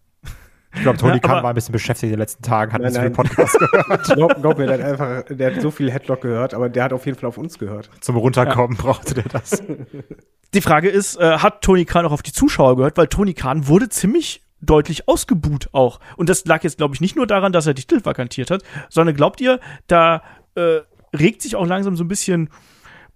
Ich 0.76 0.82
glaube, 0.82 0.98
Tony 0.98 1.14
Ja, 1.14 1.20
Khan 1.20 1.32
aber- 1.32 1.44
war 1.44 1.50
ein 1.52 1.56
bisschen 1.56 1.72
beschäftigt 1.74 2.06
in 2.06 2.10
den 2.12 2.20
letzten 2.20 2.44
Tagen, 2.44 2.74
hat 2.74 2.82
Nein, 2.82 2.92
nicht 2.92 2.96
so 2.96 3.02
viel 3.02 3.10
nein. 3.10 3.16
Podcast 3.16 3.60
gehört. 3.60 4.04
glaub, 4.16 4.42
glaub 4.42 4.58
mir, 4.58 4.68
der 4.68 4.78
hat 4.78 4.86
einfach, 4.86 5.36
der 5.36 5.54
hat 5.56 5.62
so 5.62 5.72
viel 5.72 5.92
Headlock 5.92 6.22
gehört, 6.22 6.54
aber 6.54 6.70
der 6.70 6.84
hat 6.84 6.94
auf 6.94 7.06
jeden 7.06 7.18
Fall 7.18 7.28
auf 7.30 7.38
uns 7.38 7.58
gehört. 7.58 7.90
Zum 8.02 8.16
Runterkommen 8.18 8.78
brauchte 8.78 9.14
der 9.14 9.24
das. 9.24 9.64
Die 10.54 10.62
Frage 10.62 10.90
ist, 10.90 11.18
äh, 11.20 11.40
hat 11.40 11.62
Tony 11.62 11.84
Khan 11.86 12.06
auch 12.06 12.12
auf 12.14 12.22
die 12.24 12.32
Zuschauer 12.32 12.78
gehört? 12.78 12.98
Weil 12.98 13.08
Tony 13.08 13.34
Khan 13.34 13.68
wurde 13.68 13.90
ziemlich 13.90 14.42
deutlich 14.62 15.08
ausgebuht 15.08 15.68
auch. 15.74 16.00
Und 16.16 16.30
das 16.30 16.46
lag 16.46 16.64
jetzt, 16.64 16.78
glaube 16.78 16.96
ich, 16.96 17.02
nicht 17.02 17.16
nur 17.18 17.28
daran, 17.28 17.52
dass 17.52 17.68
er 17.68 17.74
die 17.74 17.84
Titel 17.84 18.04
vakantiert 18.06 18.52
hat, 18.52 18.64
sondern 18.90 19.16
glaubt 19.16 19.42
ihr, 19.42 19.60
da 19.88 20.22
äh, 20.56 20.80
regt 21.16 21.42
sich 21.42 21.56
auch 21.58 21.66
langsam 21.68 21.98
so 21.98 22.04
ein 22.06 22.08
bisschen 22.08 22.50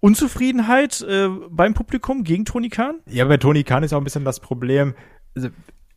Unzufriedenheit 0.00 1.00
äh, 1.02 1.28
beim 1.50 1.74
Publikum 1.74 2.24
gegen 2.24 2.44
Tony 2.44 2.68
Khan? 2.68 3.00
Ja, 3.06 3.24
bei 3.26 3.36
Tony 3.36 3.64
Khan 3.64 3.82
ist 3.82 3.92
auch 3.92 3.98
ein 3.98 4.04
bisschen 4.04 4.24
das 4.24 4.40
Problem, 4.40 4.94
also, 5.34 5.48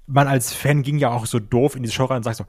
man 0.08 0.28
als 0.28 0.54
Fan 0.54 0.84
ging 0.84 0.98
ja 0.98 1.12
auch 1.12 1.26
so 1.26 1.40
doof 1.40 1.76
in 1.76 1.84
die 1.84 1.92
Show 1.92 2.06
rein 2.06 2.18
und 2.18 2.24
sagt 2.24 2.38
so, 2.38 2.46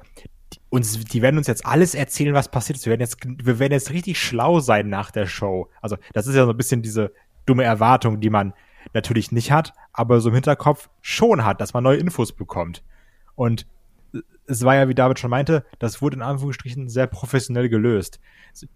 die, 0.73 1.05
die 1.05 1.23
werden 1.23 1.39
uns 1.39 1.47
jetzt 1.47 1.67
alles 1.67 1.95
erzählen, 1.95 2.35
was 2.35 2.51
passiert 2.51 2.79
ist. 2.79 2.87
Wir 2.87 2.91
werden 2.91 3.01
jetzt, 3.01 3.19
wir 3.25 3.59
werden 3.59 3.73
jetzt 3.73 3.91
richtig 3.91 4.19
schlau 4.19 4.61
sein 4.61 4.89
nach 4.89 5.11
der 5.11 5.27
Show. 5.27 5.69
Also, 5.81 5.97
das 6.13 6.27
ist 6.27 6.35
ja 6.35 6.45
so 6.45 6.51
ein 6.51 6.57
bisschen 6.57 6.83
diese 6.83 7.13
dumme 7.47 7.65
Erwartung, 7.65 8.21
die 8.21 8.31
man 8.31 8.55
natürlich 8.93 9.33
nicht 9.33 9.51
hat, 9.51 9.73
aber 9.93 10.21
so 10.21 10.29
im 10.29 10.35
Hinterkopf 10.35 10.89
schon 11.01 11.45
hat, 11.45 11.61
dass 11.61 11.75
man 11.75 11.85
neue 11.85 11.97
Infos 11.97 12.33
bekommt. 12.33 12.83
Und 13.35 13.67
es 14.47 14.65
war 14.65 14.75
ja, 14.75 14.89
wie 14.89 14.95
David 14.95 15.19
schon 15.19 15.31
meinte, 15.31 15.65
das 15.79 16.03
wurde 16.03 16.17
in 16.17 16.23
Anführungsstrichen 16.23 16.89
sehr 16.89 17.07
professionell 17.07 17.69
gelöst. 17.69 18.21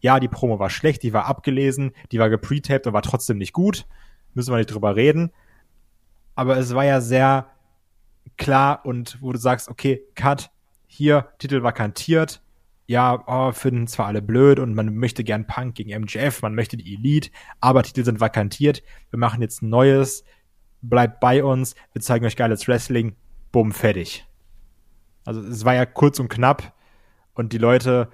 Ja, 0.00 0.18
die 0.18 0.28
Promo 0.28 0.58
war 0.58 0.70
schlecht, 0.70 1.02
die 1.02 1.12
war 1.12 1.26
abgelesen, 1.26 1.92
die 2.10 2.18
war 2.18 2.30
gepretaped 2.30 2.86
und 2.86 2.92
war 2.94 3.02
trotzdem 3.02 3.38
nicht 3.38 3.52
gut. 3.52 3.86
Müssen 4.34 4.52
wir 4.52 4.58
nicht 4.58 4.72
drüber 4.72 4.96
reden. 4.96 5.30
Aber 6.34 6.56
es 6.56 6.74
war 6.74 6.84
ja 6.84 7.00
sehr 7.00 7.46
klar 8.38 8.84
und 8.84 9.18
wo 9.20 9.32
du 9.32 9.38
sagst, 9.38 9.68
okay, 9.68 10.02
Cut, 10.14 10.50
hier, 10.86 11.28
Titel 11.38 11.62
vakantiert, 11.62 12.42
ja, 12.86 13.22
oh, 13.26 13.52
finden 13.52 13.86
zwar 13.86 14.06
alle 14.06 14.22
blöd 14.22 14.58
und 14.58 14.74
man 14.74 14.96
möchte 14.96 15.22
gern 15.22 15.46
Punk 15.46 15.74
gegen 15.74 15.98
MJF, 16.00 16.40
man 16.40 16.54
möchte 16.54 16.78
die 16.78 16.94
Elite, 16.94 17.30
aber 17.60 17.82
Titel 17.82 18.02
sind 18.04 18.20
vakantiert. 18.20 18.82
Wir 19.10 19.18
machen 19.18 19.42
jetzt 19.42 19.62
neues, 19.62 20.24
bleibt 20.80 21.20
bei 21.20 21.44
uns, 21.44 21.74
wir 21.92 22.00
zeigen 22.00 22.24
euch 22.24 22.36
geiles 22.36 22.66
Wrestling, 22.66 23.14
bumm, 23.52 23.72
fertig. 23.72 24.26
Also 25.26 25.42
es 25.42 25.66
war 25.66 25.74
ja 25.74 25.84
kurz 25.84 26.18
und 26.18 26.30
knapp 26.30 26.72
und 27.34 27.52
die 27.52 27.58
Leute 27.58 28.08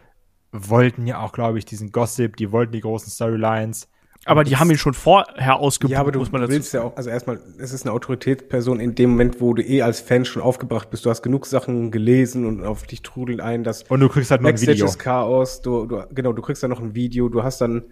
wollten 0.51 1.07
ja 1.07 1.21
auch, 1.21 1.33
glaube 1.33 1.59
ich, 1.59 1.65
diesen 1.65 1.93
Gossip, 1.93 2.37
die 2.37 2.51
wollten 2.51 2.73
die 2.73 2.81
großen 2.81 3.11
Storylines. 3.11 3.89
Aber 4.27 4.45
die 4.45 4.57
haben 4.57 4.71
ihn 4.71 4.79
schon 4.79 4.95
vorher 4.95 5.57
ausgebucht, 5.57 5.93
Ja, 5.93 6.01
aber 6.01 6.13
du 6.13 6.19
muss 6.19 6.33
man 6.33 6.41
dazu 6.41 6.53
willst 6.53 6.73
ja 6.73 6.83
auch, 6.83 6.97
also 6.97 7.11
erstmal, 7.11 7.41
es 7.59 7.73
ist 7.73 7.85
eine 7.85 7.93
Autoritätsperson 7.93 8.81
in 8.81 8.95
dem 8.95 9.11
Moment, 9.11 9.41
wo 9.41 9.55
du 9.55 9.63
eh 9.63 9.83
als 9.83 10.01
Fan 10.01 10.25
schon 10.25 10.43
aufgebracht 10.43 10.91
bist. 10.91 11.05
Du 11.05 11.11
hast 11.11 11.23
genug 11.23 11.47
Sachen 11.47 11.91
gelesen 11.91 12.47
und 12.47 12.65
auf 12.65 12.85
dich 12.85 13.03
trudeln 13.03 13.41
ein, 13.41 13.65
dass 13.65 13.83
Und 13.85 14.01
du 14.01 14.09
kriegst 14.09 14.31
halt 14.31 14.41
nur 14.41 14.51
ein 14.51 14.61
Video. 14.61 14.87
ist 14.87 14.99
Chaos, 14.99 15.61
du, 15.61 15.87
du, 15.87 16.05
genau, 16.15 16.33
du 16.33 16.43
kriegst 16.43 16.63
dann 16.63 16.71
noch 16.71 16.81
ein 16.81 16.95
Video, 16.95 17.29
du 17.29 17.43
hast 17.43 17.61
dann 17.61 17.85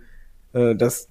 äh, 0.53 0.75
das, 0.75 1.09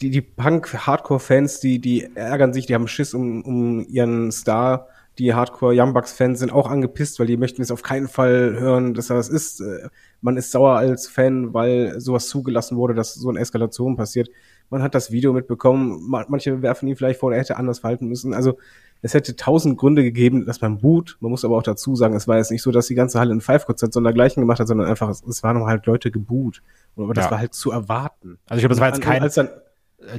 die, 0.00 0.10
die 0.10 0.22
Punk-Hardcore-Fans, 0.22 1.60
die, 1.60 1.78
die 1.78 2.10
ärgern 2.14 2.52
sich, 2.52 2.66
die 2.66 2.74
haben 2.74 2.88
Schiss 2.88 3.14
um, 3.14 3.42
um 3.42 3.86
ihren 3.88 4.32
Star. 4.32 4.88
Die 5.20 5.34
Hardcore 5.34 5.74
Young 5.76 5.92
Bucks-Fans 5.92 6.38
sind 6.38 6.50
auch 6.50 6.68
angepisst, 6.68 7.20
weil 7.20 7.26
die 7.26 7.36
möchten 7.36 7.60
es 7.62 7.70
auf 7.70 7.82
keinen 7.82 8.08
Fall 8.08 8.56
hören, 8.58 8.94
dass 8.94 9.10
er 9.10 9.16
das 9.16 9.28
ist. 9.28 9.60
Äh, 9.60 9.88
Man 10.22 10.36
ist 10.36 10.50
sauer 10.50 10.76
als 10.76 11.06
Fan, 11.08 11.54
weil 11.54 12.00
sowas 12.00 12.26
zugelassen 12.28 12.76
wurde, 12.76 12.94
dass 12.94 13.14
so 13.14 13.28
eine 13.28 13.38
Eskalation 13.38 13.96
passiert. 13.96 14.28
Man 14.70 14.82
hat 14.82 14.94
das 14.94 15.10
Video 15.10 15.32
mitbekommen, 15.32 16.08
ma- 16.08 16.24
manche 16.28 16.62
werfen 16.62 16.88
ihn 16.88 16.96
vielleicht 16.96 17.20
vor, 17.20 17.32
er 17.32 17.40
hätte 17.40 17.56
anders 17.58 17.80
verhalten 17.80 18.06
müssen. 18.08 18.32
Also 18.34 18.56
es 19.02 19.14
hätte 19.14 19.34
tausend 19.36 19.76
Gründe 19.78 20.02
gegeben, 20.02 20.46
dass 20.46 20.60
man 20.60 20.78
boot. 20.78 21.16
Man 21.20 21.30
muss 21.30 21.44
aber 21.44 21.56
auch 21.56 21.62
dazu 21.62 21.96
sagen, 21.96 22.14
es 22.14 22.26
war 22.28 22.36
jetzt 22.38 22.50
nicht 22.50 22.62
so, 22.62 22.70
dass 22.70 22.86
die 22.86 22.94
ganze 22.94 23.18
Halle 23.18 23.32
in 23.32 23.40
Five-Prozent 23.40 23.92
sondergleichen 23.92 24.40
gemacht 24.42 24.60
hat, 24.60 24.68
sondern 24.68 24.88
einfach, 24.88 25.08
es, 25.10 25.22
es 25.22 25.42
waren 25.42 25.64
halt 25.66 25.86
Leute 25.86 26.10
geboot. 26.10 26.62
Aber 26.96 27.12
das 27.14 27.26
Ja. 27.26 27.30
war 27.30 27.38
halt 27.40 27.54
zu 27.54 27.70
erwarten. 27.70 28.38
Also 28.48 28.58
ich 28.58 28.60
glaube, 28.62 28.74
das 28.74 28.80
war 28.80 28.88
jetzt 28.88 29.00
kein, 29.02 29.22
Als 29.22 29.34
dann, 29.34 29.48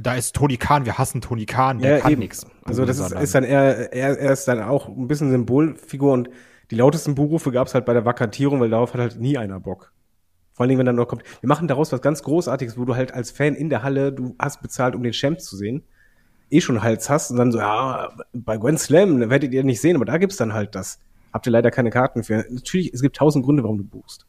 da 0.02 0.14
ist 0.14 0.34
Tony 0.34 0.56
Khan, 0.56 0.84
wir 0.84 0.98
hassen 0.98 1.20
Tony 1.20 1.46
Khan, 1.46 1.78
der 1.78 2.00
kann 2.00 2.18
nichts. 2.18 2.46
Also 2.64 2.84
das 2.84 2.98
ist, 2.98 3.12
ist 3.12 3.34
dann 3.34 3.44
eher, 3.44 3.92
er, 3.92 4.18
er 4.18 4.32
ist 4.32 4.46
dann 4.46 4.62
auch 4.62 4.88
ein 4.88 5.08
bisschen 5.08 5.30
Symbolfigur 5.30 6.12
und 6.12 6.30
die 6.70 6.76
lautesten 6.76 7.14
Buhrufe 7.14 7.50
gab 7.50 7.66
es 7.66 7.74
halt 7.74 7.84
bei 7.84 7.92
der 7.92 8.04
Vakantierung, 8.04 8.60
weil 8.60 8.70
darauf 8.70 8.94
hat 8.94 9.00
halt 9.00 9.20
nie 9.20 9.36
einer 9.36 9.60
Bock. 9.60 9.92
Vor 10.54 10.64
allen 10.64 10.68
Dingen, 10.68 10.78
wenn 10.78 10.86
dann 10.86 10.96
noch 10.96 11.08
kommt, 11.08 11.22
wir 11.40 11.48
machen 11.48 11.66
daraus 11.66 11.92
was 11.92 12.02
ganz 12.02 12.22
Großartiges, 12.22 12.78
wo 12.78 12.84
du 12.84 12.94
halt 12.94 13.12
als 13.12 13.30
Fan 13.30 13.54
in 13.54 13.70
der 13.70 13.82
Halle, 13.82 14.12
du 14.12 14.36
hast 14.38 14.62
bezahlt, 14.62 14.94
um 14.94 15.02
den 15.02 15.12
Champ 15.12 15.40
zu 15.40 15.56
sehen, 15.56 15.82
eh 16.50 16.60
schon 16.60 16.82
Hals 16.82 17.10
hast 17.10 17.30
und 17.30 17.38
dann 17.38 17.50
so, 17.50 17.58
ja, 17.58 18.10
bei 18.32 18.58
Gwen 18.58 18.78
Slam 18.78 19.20
da 19.20 19.30
werdet 19.30 19.52
ihr 19.52 19.64
nicht 19.64 19.80
sehen, 19.80 19.96
aber 19.96 20.04
da 20.04 20.18
gibt's 20.18 20.36
dann 20.36 20.52
halt 20.52 20.74
das. 20.74 21.00
Habt 21.32 21.46
ihr 21.46 21.50
leider 21.50 21.70
keine 21.70 21.90
Karten 21.90 22.22
für. 22.22 22.44
Natürlich, 22.50 22.92
es 22.92 23.00
gibt 23.00 23.16
tausend 23.16 23.44
Gründe, 23.44 23.62
warum 23.62 23.78
du 23.78 23.84
buchst. 23.84 24.26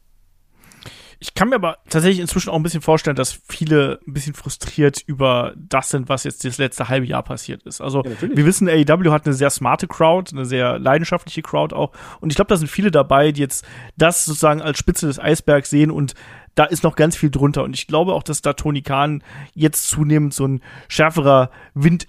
Ich 1.20 1.34
kann 1.34 1.48
mir 1.48 1.56
aber 1.56 1.78
tatsächlich 1.88 2.20
inzwischen 2.20 2.50
auch 2.50 2.56
ein 2.56 2.62
bisschen 2.62 2.82
vorstellen, 2.82 3.16
dass 3.16 3.38
viele 3.48 3.98
ein 4.06 4.12
bisschen 4.12 4.34
frustriert 4.34 5.02
über 5.06 5.54
das 5.56 5.90
sind, 5.90 6.08
was 6.08 6.24
jetzt 6.24 6.44
das 6.44 6.58
letzte 6.58 6.88
halbe 6.88 7.06
Jahr 7.06 7.22
passiert 7.22 7.62
ist. 7.64 7.80
Also 7.80 8.02
Ja, 8.04 8.10
wir 8.20 8.46
wissen, 8.46 8.68
AEW 8.68 9.10
hat 9.10 9.26
eine 9.26 9.34
sehr 9.34 9.50
smarte 9.50 9.86
Crowd, 9.86 10.30
eine 10.34 10.44
sehr 10.44 10.78
leidenschaftliche 10.78 11.42
Crowd 11.42 11.74
auch. 11.74 11.92
Und 12.20 12.30
ich 12.30 12.36
glaube, 12.36 12.48
da 12.48 12.56
sind 12.56 12.68
viele 12.68 12.90
dabei, 12.90 13.32
die 13.32 13.40
jetzt 13.40 13.64
das 13.96 14.24
sozusagen 14.24 14.60
als 14.62 14.78
Spitze 14.78 15.06
des 15.06 15.18
Eisbergs 15.18 15.70
sehen 15.70 15.90
und 15.90 16.14
da 16.54 16.64
ist 16.64 16.84
noch 16.84 16.94
ganz 16.94 17.16
viel 17.16 17.30
drunter. 17.30 17.64
Und 17.64 17.74
ich 17.74 17.86
glaube 17.88 18.12
auch, 18.14 18.22
dass 18.22 18.40
da 18.40 18.52
Tony 18.52 18.82
Khan 18.82 19.24
jetzt 19.54 19.88
zunehmend 19.88 20.32
so 20.34 20.46
ein 20.46 20.60
schärferer 20.88 21.50
Wind 21.74 22.06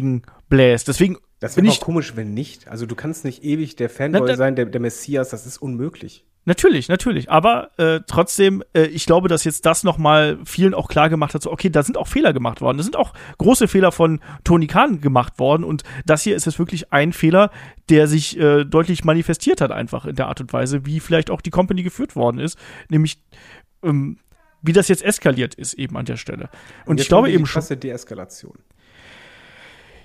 entgegenbläst. 0.00 0.88
Deswegen 0.88 1.18
Das 1.40 1.54
bin 1.54 1.64
wäre 1.64 1.72
ich 1.74 1.80
auch 1.80 1.84
komisch, 1.86 2.14
wenn 2.16 2.34
nicht. 2.34 2.68
Also 2.68 2.86
du 2.86 2.94
kannst 2.94 3.24
nicht 3.24 3.42
ewig 3.44 3.76
der 3.76 3.88
Na, 3.88 3.94
Fanboy 3.94 4.28
da- 4.28 4.36
sein, 4.36 4.56
der, 4.56 4.66
der 4.66 4.80
Messias, 4.80 5.30
das 5.30 5.46
ist 5.46 5.58
unmöglich. 5.58 6.24
Natürlich, 6.46 6.88
natürlich. 6.88 7.28
Aber 7.28 7.70
äh, 7.76 8.00
trotzdem, 8.06 8.62
äh, 8.72 8.84
ich 8.84 9.04
glaube, 9.04 9.28
dass 9.28 9.42
jetzt 9.42 9.66
das 9.66 9.82
nochmal 9.82 10.38
vielen 10.44 10.74
auch 10.74 10.88
klar 10.88 11.10
gemacht 11.10 11.34
hat, 11.34 11.42
so, 11.42 11.50
okay, 11.50 11.70
da 11.70 11.82
sind 11.82 11.98
auch 11.98 12.06
Fehler 12.06 12.32
gemacht 12.32 12.60
worden. 12.60 12.76
Da 12.78 12.84
sind 12.84 12.94
auch 12.94 13.12
große 13.38 13.66
Fehler 13.66 13.90
von 13.90 14.20
Tony 14.44 14.68
Khan 14.68 15.00
gemacht 15.00 15.40
worden. 15.40 15.64
Und 15.64 15.82
das 16.06 16.22
hier 16.22 16.36
ist 16.36 16.46
jetzt 16.46 16.60
wirklich 16.60 16.92
ein 16.92 17.12
Fehler, 17.12 17.50
der 17.88 18.06
sich 18.06 18.38
äh, 18.38 18.64
deutlich 18.64 19.04
manifestiert 19.04 19.60
hat, 19.60 19.72
einfach 19.72 20.06
in 20.06 20.14
der 20.14 20.28
Art 20.28 20.40
und 20.40 20.52
Weise, 20.52 20.86
wie 20.86 21.00
vielleicht 21.00 21.32
auch 21.32 21.40
die 21.40 21.50
Company 21.50 21.82
geführt 21.82 22.14
worden 22.14 22.38
ist. 22.38 22.56
Nämlich, 22.88 23.20
ähm, 23.82 24.18
wie 24.62 24.72
das 24.72 24.86
jetzt 24.86 25.02
eskaliert 25.02 25.56
ist, 25.56 25.74
eben 25.74 25.96
an 25.96 26.04
der 26.04 26.16
Stelle. 26.16 26.48
Und, 26.84 26.98
ich 26.98 27.06
jetzt 27.06 27.08
glaube 27.08 27.28
eben 27.28 27.46
schon. 27.46 27.62
Deeskalation. 27.80 28.56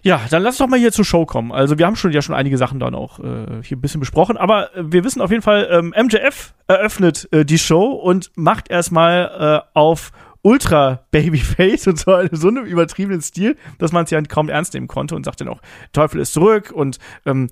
Ja, 0.03 0.21
dann 0.29 0.41
lass 0.41 0.57
doch 0.57 0.67
mal 0.67 0.79
hier 0.79 0.91
zur 0.91 1.05
Show 1.05 1.25
kommen. 1.25 1.51
Also 1.51 1.77
wir 1.77 1.85
haben 1.85 1.95
schon 1.95 2.11
ja 2.11 2.21
schon 2.21 2.33
einige 2.35 2.57
Sachen 2.57 2.79
dann 2.79 2.95
auch 2.95 3.19
äh, 3.19 3.61
hier 3.63 3.77
ein 3.77 3.81
bisschen 3.81 3.99
besprochen, 3.99 4.35
aber 4.37 4.75
äh, 4.75 4.91
wir 4.91 5.03
wissen 5.03 5.21
auf 5.21 5.29
jeden 5.29 5.43
Fall, 5.43 5.67
ähm, 5.71 5.93
MJF 5.95 6.53
eröffnet 6.67 7.27
äh, 7.31 7.45
die 7.45 7.59
Show 7.59 7.91
und 7.91 8.31
macht 8.35 8.69
erstmal 8.71 9.63
äh, 9.63 9.69
auf 9.77 10.11
Ultra 10.41 11.05
Babyface 11.11 11.85
und 11.87 11.97
zwar 11.97 12.23
in 12.23 12.35
so 12.35 12.47
einem 12.47 12.65
übertriebenen 12.65 13.21
Stil, 13.21 13.57
dass 13.77 13.91
man 13.91 14.05
es 14.05 14.09
ja 14.11 14.19
kaum 14.23 14.49
ernst 14.49 14.73
nehmen 14.73 14.87
konnte 14.87 15.15
und 15.15 15.23
sagt 15.23 15.41
dann 15.41 15.47
auch, 15.49 15.61
Teufel 15.93 16.19
ist 16.19 16.33
zurück 16.33 16.71
und 16.71 16.97
ähm, 17.27 17.49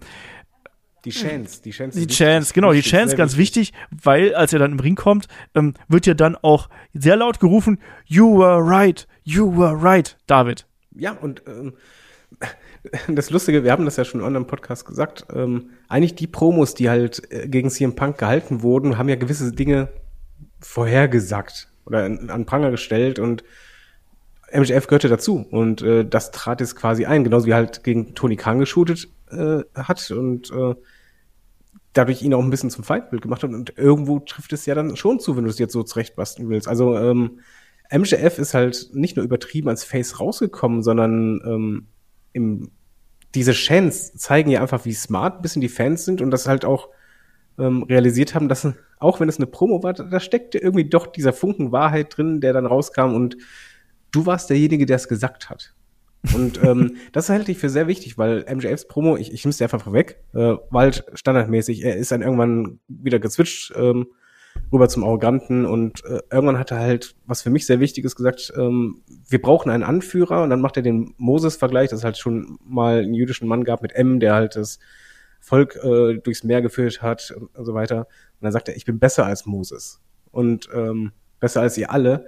Die 1.05 1.11
Chance, 1.11 1.61
die 1.61 1.69
Chance. 1.71 1.99
die 1.99 2.07
Chance, 2.07 2.53
genau, 2.53 2.73
die 2.73 2.81
Chance 2.81 3.15
ganz 3.15 3.37
wichtig, 3.37 3.73
weil 3.91 4.33
als 4.33 4.53
er 4.53 4.59
dann 4.59 4.71
im 4.71 4.79
Ring 4.79 4.95
kommt, 4.95 5.27
ähm, 5.53 5.75
wird 5.87 6.07
ja 6.07 6.15
dann 6.15 6.35
auch 6.35 6.67
sehr 6.93 7.15
laut 7.15 7.39
gerufen, 7.39 7.79
You 8.05 8.39
were 8.39 8.59
right, 8.59 9.07
you 9.23 9.55
were 9.55 9.81
right, 9.81 10.17
David. 10.25 10.65
Ja, 10.95 11.11
und 11.11 11.43
ähm, 11.47 11.73
das 13.07 13.29
Lustige, 13.29 13.63
wir 13.63 13.71
haben 13.71 13.85
das 13.85 13.97
ja 13.97 14.05
schon 14.05 14.21
in 14.21 14.27
anderen 14.27 14.47
Podcast 14.47 14.85
gesagt, 14.85 15.25
ähm, 15.33 15.71
eigentlich 15.87 16.15
die 16.15 16.27
Promos, 16.27 16.73
die 16.73 16.89
halt 16.89 17.31
äh, 17.31 17.47
gegen 17.47 17.69
CM 17.69 17.95
Punk 17.95 18.17
gehalten 18.17 18.61
wurden, 18.61 18.97
haben 18.97 19.09
ja 19.09 19.15
gewisse 19.15 19.51
Dinge 19.51 19.89
vorhergesagt 20.59 21.71
oder 21.85 22.03
an 22.03 22.29
an 22.29 22.45
Pranger 22.45 22.71
gestellt 22.71 23.19
und 23.19 23.43
MJF 24.51 24.87
gehörte 24.87 25.09
dazu 25.09 25.45
und 25.51 25.81
äh, 25.81 26.05
das 26.05 26.31
trat 26.31 26.61
jetzt 26.61 26.75
quasi 26.75 27.05
ein, 27.05 27.23
genauso 27.23 27.45
wie 27.45 27.53
halt 27.53 27.83
gegen 27.83 28.15
Tony 28.15 28.35
Khan 28.35 28.59
geshootet 28.59 29.07
äh, 29.31 29.59
hat 29.75 30.09
und 30.11 30.51
äh, 30.51 30.75
dadurch 31.93 32.21
ihn 32.21 32.33
auch 32.33 32.43
ein 32.43 32.49
bisschen 32.49 32.69
zum 32.69 32.83
Feindbild 32.83 33.21
gemacht 33.21 33.43
hat 33.43 33.51
und 33.51 33.77
irgendwo 33.77 34.19
trifft 34.19 34.53
es 34.53 34.65
ja 34.65 34.75
dann 34.75 34.95
schon 34.95 35.19
zu, 35.19 35.35
wenn 35.35 35.43
du 35.43 35.49
es 35.49 35.59
jetzt 35.59 35.73
so 35.73 35.83
zurechtbasteln 35.83 36.49
willst. 36.49 36.67
Also 36.67 36.97
ähm, 36.97 37.39
MJF 37.91 38.37
ist 38.37 38.53
halt 38.53 38.89
nicht 38.93 39.15
nur 39.15 39.25
übertrieben 39.25 39.69
als 39.69 39.83
Face 39.83 40.19
rausgekommen, 40.19 40.83
sondern 40.83 41.41
ähm, 41.45 41.87
im, 42.33 42.71
diese 43.35 43.53
Chants 43.53 44.13
zeigen 44.13 44.49
ja 44.49 44.61
einfach, 44.61 44.85
wie 44.85 44.93
smart 44.93 45.37
ein 45.37 45.41
bisschen 45.41 45.61
die 45.61 45.69
Fans 45.69 46.05
sind 46.05 46.21
und 46.21 46.31
das 46.31 46.47
halt 46.47 46.65
auch 46.65 46.89
ähm, 47.57 47.83
realisiert 47.83 48.35
haben, 48.35 48.49
dass 48.49 48.67
auch 48.99 49.19
wenn 49.19 49.29
es 49.29 49.37
eine 49.37 49.47
Promo 49.47 49.83
war, 49.83 49.93
da, 49.93 50.19
steckte 50.19 50.57
irgendwie 50.57 50.89
doch 50.89 51.07
dieser 51.07 51.33
Funken 51.33 51.71
Wahrheit 51.71 52.17
drin, 52.17 52.41
der 52.41 52.53
dann 52.53 52.65
rauskam 52.65 53.13
und 53.13 53.37
du 54.11 54.25
warst 54.25 54.49
derjenige, 54.49 54.85
der 54.85 54.97
es 54.97 55.07
gesagt 55.07 55.49
hat. 55.49 55.73
Und 56.33 56.61
ähm, 56.63 56.97
das 57.13 57.29
halte 57.29 57.51
ich 57.51 57.57
für 57.57 57.69
sehr 57.69 57.87
wichtig, 57.87 58.17
weil 58.17 58.45
MJFs 58.53 58.87
Promo, 58.87 59.15
ich, 59.15 59.31
ich 59.33 59.45
nehme 59.45 59.51
es 59.51 59.61
einfach 59.61 59.81
vorweg, 59.81 60.19
äh, 60.33 60.55
war 60.69 60.81
halt 60.81 61.05
standardmäßig, 61.13 61.83
er 61.83 61.95
ist 61.95 62.11
dann 62.11 62.21
irgendwann 62.21 62.79
wieder 62.87 63.19
gezwitscht 63.19 63.73
ähm, 63.75 64.07
rüber 64.71 64.87
zum 64.87 65.03
Arroganten 65.03 65.65
und 65.65 66.03
äh, 66.05 66.21
irgendwann 66.31 66.59
hat 66.59 66.71
er 66.71 66.79
halt, 66.79 67.15
was 67.25 67.41
für 67.41 67.49
mich 67.49 67.65
sehr 67.65 67.79
wichtig 67.79 68.05
ist, 68.05 68.15
gesagt, 68.15 68.53
ähm, 68.55 69.01
wir 69.27 69.41
brauchen 69.41 69.69
einen 69.69 69.83
Anführer 69.83 70.43
und 70.43 70.49
dann 70.49 70.61
macht 70.61 70.77
er 70.77 70.83
den 70.83 71.13
Moses-Vergleich, 71.17 71.89
dass 71.89 71.99
es 71.99 72.05
halt 72.05 72.17
schon 72.17 72.59
mal 72.63 72.99
einen 72.99 73.13
jüdischen 73.13 73.47
Mann 73.47 73.63
gab 73.63 73.81
mit 73.81 73.93
M, 73.93 74.19
der 74.19 74.33
halt 74.33 74.55
das 74.55 74.79
Volk 75.39 75.75
äh, 75.83 76.17
durchs 76.17 76.43
Meer 76.43 76.61
geführt 76.61 77.01
hat 77.01 77.31
und, 77.35 77.55
und 77.55 77.65
so 77.65 77.73
weiter. 77.73 77.99
Und 77.99 78.41
dann 78.41 78.51
sagt 78.51 78.67
er, 78.67 78.75
ich 78.75 78.85
bin 78.85 78.99
besser 78.99 79.25
als 79.25 79.45
Moses 79.45 80.01
und 80.31 80.69
ähm, 80.73 81.11
besser 81.39 81.61
als 81.61 81.77
ihr 81.77 81.91
alle. 81.91 82.27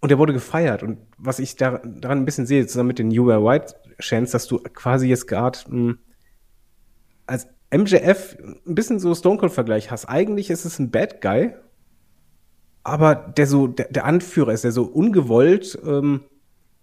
Und 0.00 0.10
er 0.10 0.18
wurde 0.18 0.32
gefeiert. 0.32 0.82
Und 0.82 0.98
was 1.18 1.38
ich 1.38 1.56
da, 1.56 1.78
daran 1.84 2.18
ein 2.18 2.24
bisschen 2.24 2.46
sehe, 2.46 2.66
zusammen 2.66 2.88
mit 2.88 2.98
den 2.98 3.08
New 3.08 3.26
Were 3.26 3.44
White 3.44 3.74
Chants, 3.98 4.32
dass 4.32 4.46
du 4.46 4.58
quasi 4.58 5.08
jetzt 5.08 5.26
gerade 5.26 5.58
mh, 5.68 5.96
als 7.26 7.48
MJF 7.72 8.36
ein 8.66 8.74
bisschen 8.74 8.98
so 8.98 9.14
Stone 9.14 9.38
Cold 9.38 9.52
Vergleich 9.52 9.90
hast. 9.90 10.06
Eigentlich 10.06 10.50
ist 10.50 10.64
es 10.64 10.78
ein 10.78 10.90
Bad 10.90 11.20
Guy, 11.20 11.54
aber 12.82 13.14
der 13.14 13.46
so 13.46 13.66
der, 13.66 13.88
der 13.88 14.04
Anführer 14.04 14.52
ist, 14.52 14.64
der 14.64 14.72
so 14.72 14.84
ungewollt 14.84 15.78
ähm, 15.84 16.24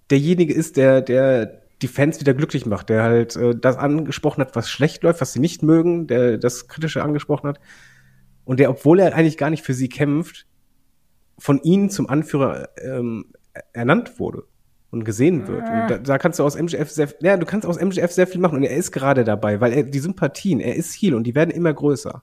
derjenige 0.10 0.54
ist, 0.54 0.78
der 0.78 1.02
der 1.02 1.62
die 1.82 1.88
Fans 1.88 2.20
wieder 2.20 2.34
glücklich 2.34 2.66
macht, 2.66 2.90
der 2.90 3.04
halt 3.04 3.36
äh, 3.36 3.56
das 3.56 3.78
angesprochen 3.78 4.42
hat, 4.42 4.56
was 4.56 4.70
schlecht 4.70 5.04
läuft, 5.04 5.22
was 5.22 5.34
sie 5.34 5.40
nicht 5.40 5.62
mögen, 5.62 6.08
der 6.08 6.38
das 6.38 6.68
Kritische 6.68 7.04
angesprochen 7.04 7.50
hat 7.50 7.60
und 8.46 8.60
der, 8.60 8.70
obwohl 8.70 9.00
er 9.00 9.14
eigentlich 9.14 9.38
gar 9.38 9.50
nicht 9.50 9.64
für 9.64 9.74
sie 9.74 9.90
kämpft, 9.90 10.48
von 11.38 11.62
ihnen 11.62 11.90
zum 11.90 12.10
Anführer 12.10 12.70
ähm, 12.82 13.34
ernannt 13.74 14.20
wurde 14.20 14.44
und 14.90 15.04
gesehen 15.04 15.48
wird. 15.48 15.64
Und 15.64 15.88
da, 15.90 15.98
da 15.98 16.18
kannst 16.18 16.40
du 16.40 16.44
aus 16.44 16.58
MJF 16.58 16.90
sehr, 16.90 17.10
ja, 17.22 17.38
du 17.38 17.46
kannst 17.46 17.68
aus 17.68 17.80
MJF 17.80 18.12
sehr 18.12 18.28
viel 18.28 18.40
machen 18.40 18.58
und 18.58 18.64
er 18.64 18.76
ist 18.76 18.92
gerade 18.92 19.24
dabei, 19.24 19.60
weil 19.60 19.74
er 19.74 19.84
die 19.84 20.00
Sympathien, 20.00 20.60
er 20.60 20.76
ist 20.76 20.94
Heal 20.94 21.14
und 21.14 21.26
die 21.26 21.36
werden 21.36 21.52
immer 21.52 21.74
größer. 21.74 22.22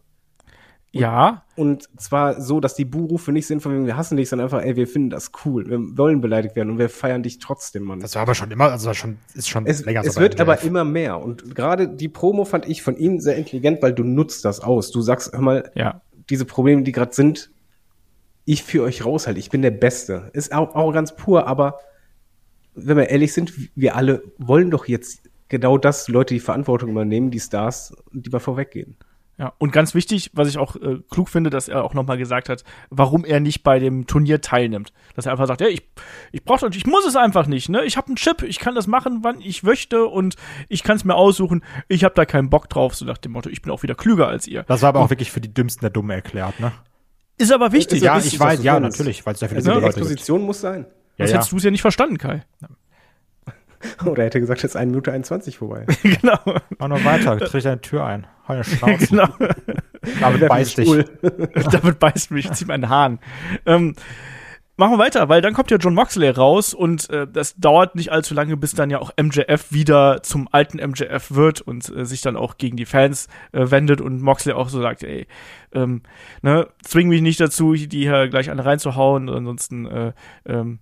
Ja, 0.95 1.43
Und 1.57 1.89
zwar 2.01 2.41
so, 2.41 2.61
dass 2.61 2.77
die 2.77 2.85
Buhrufe 2.85 3.33
nicht 3.33 3.49
sind 3.49 3.61
von 3.61 3.73
wegen, 3.73 3.87
wir 3.87 3.97
hassen 3.97 4.17
dich, 4.17 4.29
sondern 4.29 4.47
einfach, 4.47 4.63
ey, 4.63 4.77
wir 4.77 4.87
finden 4.87 5.11
das 5.11 5.33
cool, 5.45 5.69
wir 5.69 5.81
wollen 5.99 6.21
beleidigt 6.21 6.55
werden 6.55 6.71
und 6.71 6.79
wir 6.79 6.89
feiern 6.89 7.25
dich 7.25 7.41
trotzdem, 7.41 7.83
Mann. 7.83 7.99
Das 7.99 8.15
war 8.15 8.23
aber 8.23 8.37
schon 8.37 8.53
immer, 8.53 8.71
also 8.71 8.89
das 8.89 8.97
schon, 8.97 9.19
ist 9.35 9.49
schon 9.49 9.67
es, 9.67 9.85
länger 9.85 10.03
es 10.03 10.15
so 10.15 10.21
bei 10.21 10.23
wird 10.23 10.35
MJF. 10.35 10.41
aber 10.41 10.63
immer 10.63 10.85
mehr. 10.85 11.21
Und 11.21 11.57
gerade 11.57 11.89
die 11.89 12.09
Promo 12.09 12.45
fand 12.45 12.69
ich 12.69 12.85
von 12.85 12.97
ihm 12.97 13.19
sehr 13.19 13.35
intelligent, 13.35 13.83
weil 13.83 13.93
du 13.93 14.05
nutzt 14.05 14.45
das 14.45 14.61
aus. 14.61 14.93
Du 14.93 15.01
sagst, 15.01 15.33
hör 15.33 15.41
mal, 15.41 15.73
ja. 15.75 16.01
diese 16.31 16.45
Probleme, 16.45 16.85
die 16.85 16.93
gerade 16.93 17.13
sind, 17.13 17.51
ich 18.45 18.63
für 18.63 18.85
euch 18.85 19.05
raushalte, 19.05 19.41
ich 19.41 19.51
bin 19.51 19.63
der 19.63 19.73
Beste. 19.73 20.31
Ist 20.33 20.53
auch, 20.53 20.77
auch 20.77 20.93
ganz 20.93 21.17
pur, 21.17 21.49
aber 21.49 21.81
wenn 22.75 22.97
wir 22.97 23.09
ehrlich 23.09 23.33
sind, 23.33 23.53
wir 23.75 23.97
alle 23.97 24.23
wollen 24.39 24.71
doch 24.71 24.87
jetzt 24.87 25.23
genau 25.49 25.79
das, 25.79 26.09
Leute 26.09 26.35
die 26.35 26.41
Verantwortung 26.41 26.91
übernehmen, 26.91 27.31
die 27.31 27.41
Stars, 27.41 27.95
die 28.13 28.31
mal 28.31 28.41
vorweggehen. 28.41 28.97
Ja, 29.37 29.53
und 29.59 29.73
ganz 29.73 29.95
wichtig, 29.95 30.31
was 30.33 30.49
ich 30.49 30.59
auch 30.59 30.77
äh, 30.77 30.99
klug 31.11 31.29
finde, 31.29 31.51
dass 31.51 31.67
er 31.67 31.83
auch 31.83 31.93
nochmal 31.93 32.19
gesagt 32.19 32.49
hat, 32.49 32.63
warum 32.91 33.25
er 33.25 33.41
nicht 33.41 33.65
bei 33.65 33.81
dem 33.81 34.07
Turnier 34.07 34.41
teilnimmt. 34.41 34.93
Dass 35.17 35.27
er 35.27 35.33
einfach 35.33 35.49
sagt, 35.49 35.61
ja, 35.61 35.67
ich, 35.67 35.83
ich 36.31 36.45
brauche 36.45 36.69
ich 36.69 36.87
muss 36.87 37.05
es 37.05 37.17
einfach 37.17 37.49
nicht, 37.49 37.69
ne? 37.69 37.85
Ich 37.85 37.97
habe 37.97 38.09
einen 38.09 38.17
Chip, 38.17 38.43
ich 38.43 38.61
kann 38.61 38.77
das 38.77 38.87
machen, 38.87 39.21
wann 39.23 39.41
ich 39.41 39.65
möchte 39.65 40.07
und 40.07 40.37
ich 40.69 40.85
kann 40.85 40.97
es 40.97 41.05
mir 41.05 41.17
aussuchen. 41.17 41.65
Ich 41.89 42.05
habe 42.05 42.15
da 42.15 42.27
keinen 42.27 42.49
Bock 42.49 42.69
drauf, 42.69 42.95
so 42.95 43.05
nach 43.05 43.19
dem 43.19 43.33
Motto, 43.33 43.51
ich 43.51 43.61
bin 43.61 43.73
auch 43.73 43.83
wieder 43.83 43.97
klüger 43.97 44.29
als 44.29 44.47
ihr. 44.47 44.63
Das 44.65 44.83
war 44.83 44.91
aber 44.91 45.01
auch 45.01 45.11
wirklich 45.11 45.33
für 45.33 45.41
die 45.41 45.53
Dümmsten 45.53 45.81
der 45.81 45.91
Dumme 45.91 46.15
erklärt, 46.15 46.61
ne? 46.61 46.71
Ist 47.37 47.53
aber 47.53 47.73
wichtig. 47.73 47.99
Ist 47.99 48.05
ja, 48.05 48.17
wichtig, 48.17 48.35
ich 48.35 48.41
weiß, 48.41 48.63
ja, 48.63 48.79
natürlich, 48.79 49.27
weil 49.27 49.35
es 49.35 49.41
dafür 49.41 49.57
Also 49.57 49.73
Leute 49.73 49.87
gibt. 49.87 49.97
Exposition 49.97 50.43
muss 50.43 50.61
sein. 50.61 50.87
Ja, 51.17 51.27
Sonst 51.27 51.31
ja. 51.31 51.37
hättest 51.37 51.53
du 51.53 51.57
es 51.57 51.65
ja 51.65 51.71
nicht 51.71 51.83
verstanden, 51.83 52.19
Kai. 52.19 52.43
Oder 54.05 54.23
er 54.23 54.27
hätte 54.27 54.41
gesagt, 54.41 54.63
jetzt 54.63 54.77
1 54.77 54.91
Minute 54.91 55.13
21 55.13 55.59
vorbei. 55.59 55.87
genau. 56.03 56.39
Mach 56.79 56.89
nur 56.89 57.05
weiter, 57.05 57.39
tritt 57.39 57.65
deine 57.65 57.81
Tür 57.81 58.05
ein. 58.05 58.27
Hau 58.49 58.55
eine 58.55 58.65
Schnauze. 58.65 59.07
genau. 59.07 59.29
Damit 60.21 60.49
beißt 60.49 60.79
dich. 60.79 61.05
Damit 61.71 61.99
beißt 61.99 62.31
mich, 62.31 62.51
zieh 62.53 62.65
meinen 62.65 62.89
Hahn. 62.89 63.19
Ähm, 63.67 63.95
machen 64.77 64.93
wir 64.93 64.99
weiter, 64.99 65.29
weil 65.29 65.41
dann 65.41 65.55
kommt 65.55 65.71
ja 65.71 65.77
John 65.77 65.95
Moxley 65.95 66.31
raus 66.31 66.75
und 66.75 67.09
äh, 67.11 67.27
das 67.27 67.57
dauert 67.57 67.95
nicht 67.95 68.11
allzu 68.11 68.35
lange, 68.35 68.57
bis 68.57 68.73
dann 68.73 68.91
ja 68.91 68.99
auch 68.99 69.13
MJF 69.21 69.73
wieder 69.73 70.23
zum 70.23 70.49
alten 70.51 70.79
MJF 70.79 71.35
wird 71.35 71.61
und 71.61 71.89
äh, 71.95 72.05
sich 72.05 72.21
dann 72.23 72.37
auch 72.37 72.57
gegen 72.59 72.77
die 72.77 72.87
Fans 72.87 73.29
äh, 73.53 73.71
wendet 73.71 74.01
und 74.01 74.21
Moxley 74.21 74.55
auch 74.55 74.69
so 74.69 74.81
sagt, 74.81 75.03
ey, 75.05 75.27
ähm, 75.73 76.03
ne, 76.43 76.69
zwing 76.83 77.09
mich 77.09 77.23
nicht 77.23 77.41
dazu, 77.41 77.75
die 77.75 78.03
hier 78.03 78.29
gleich 78.29 78.51
alle 78.51 78.65
reinzuhauen, 78.65 79.29
ansonsten 79.29 79.87
äh, 79.87 80.13
ähm, 80.47 80.81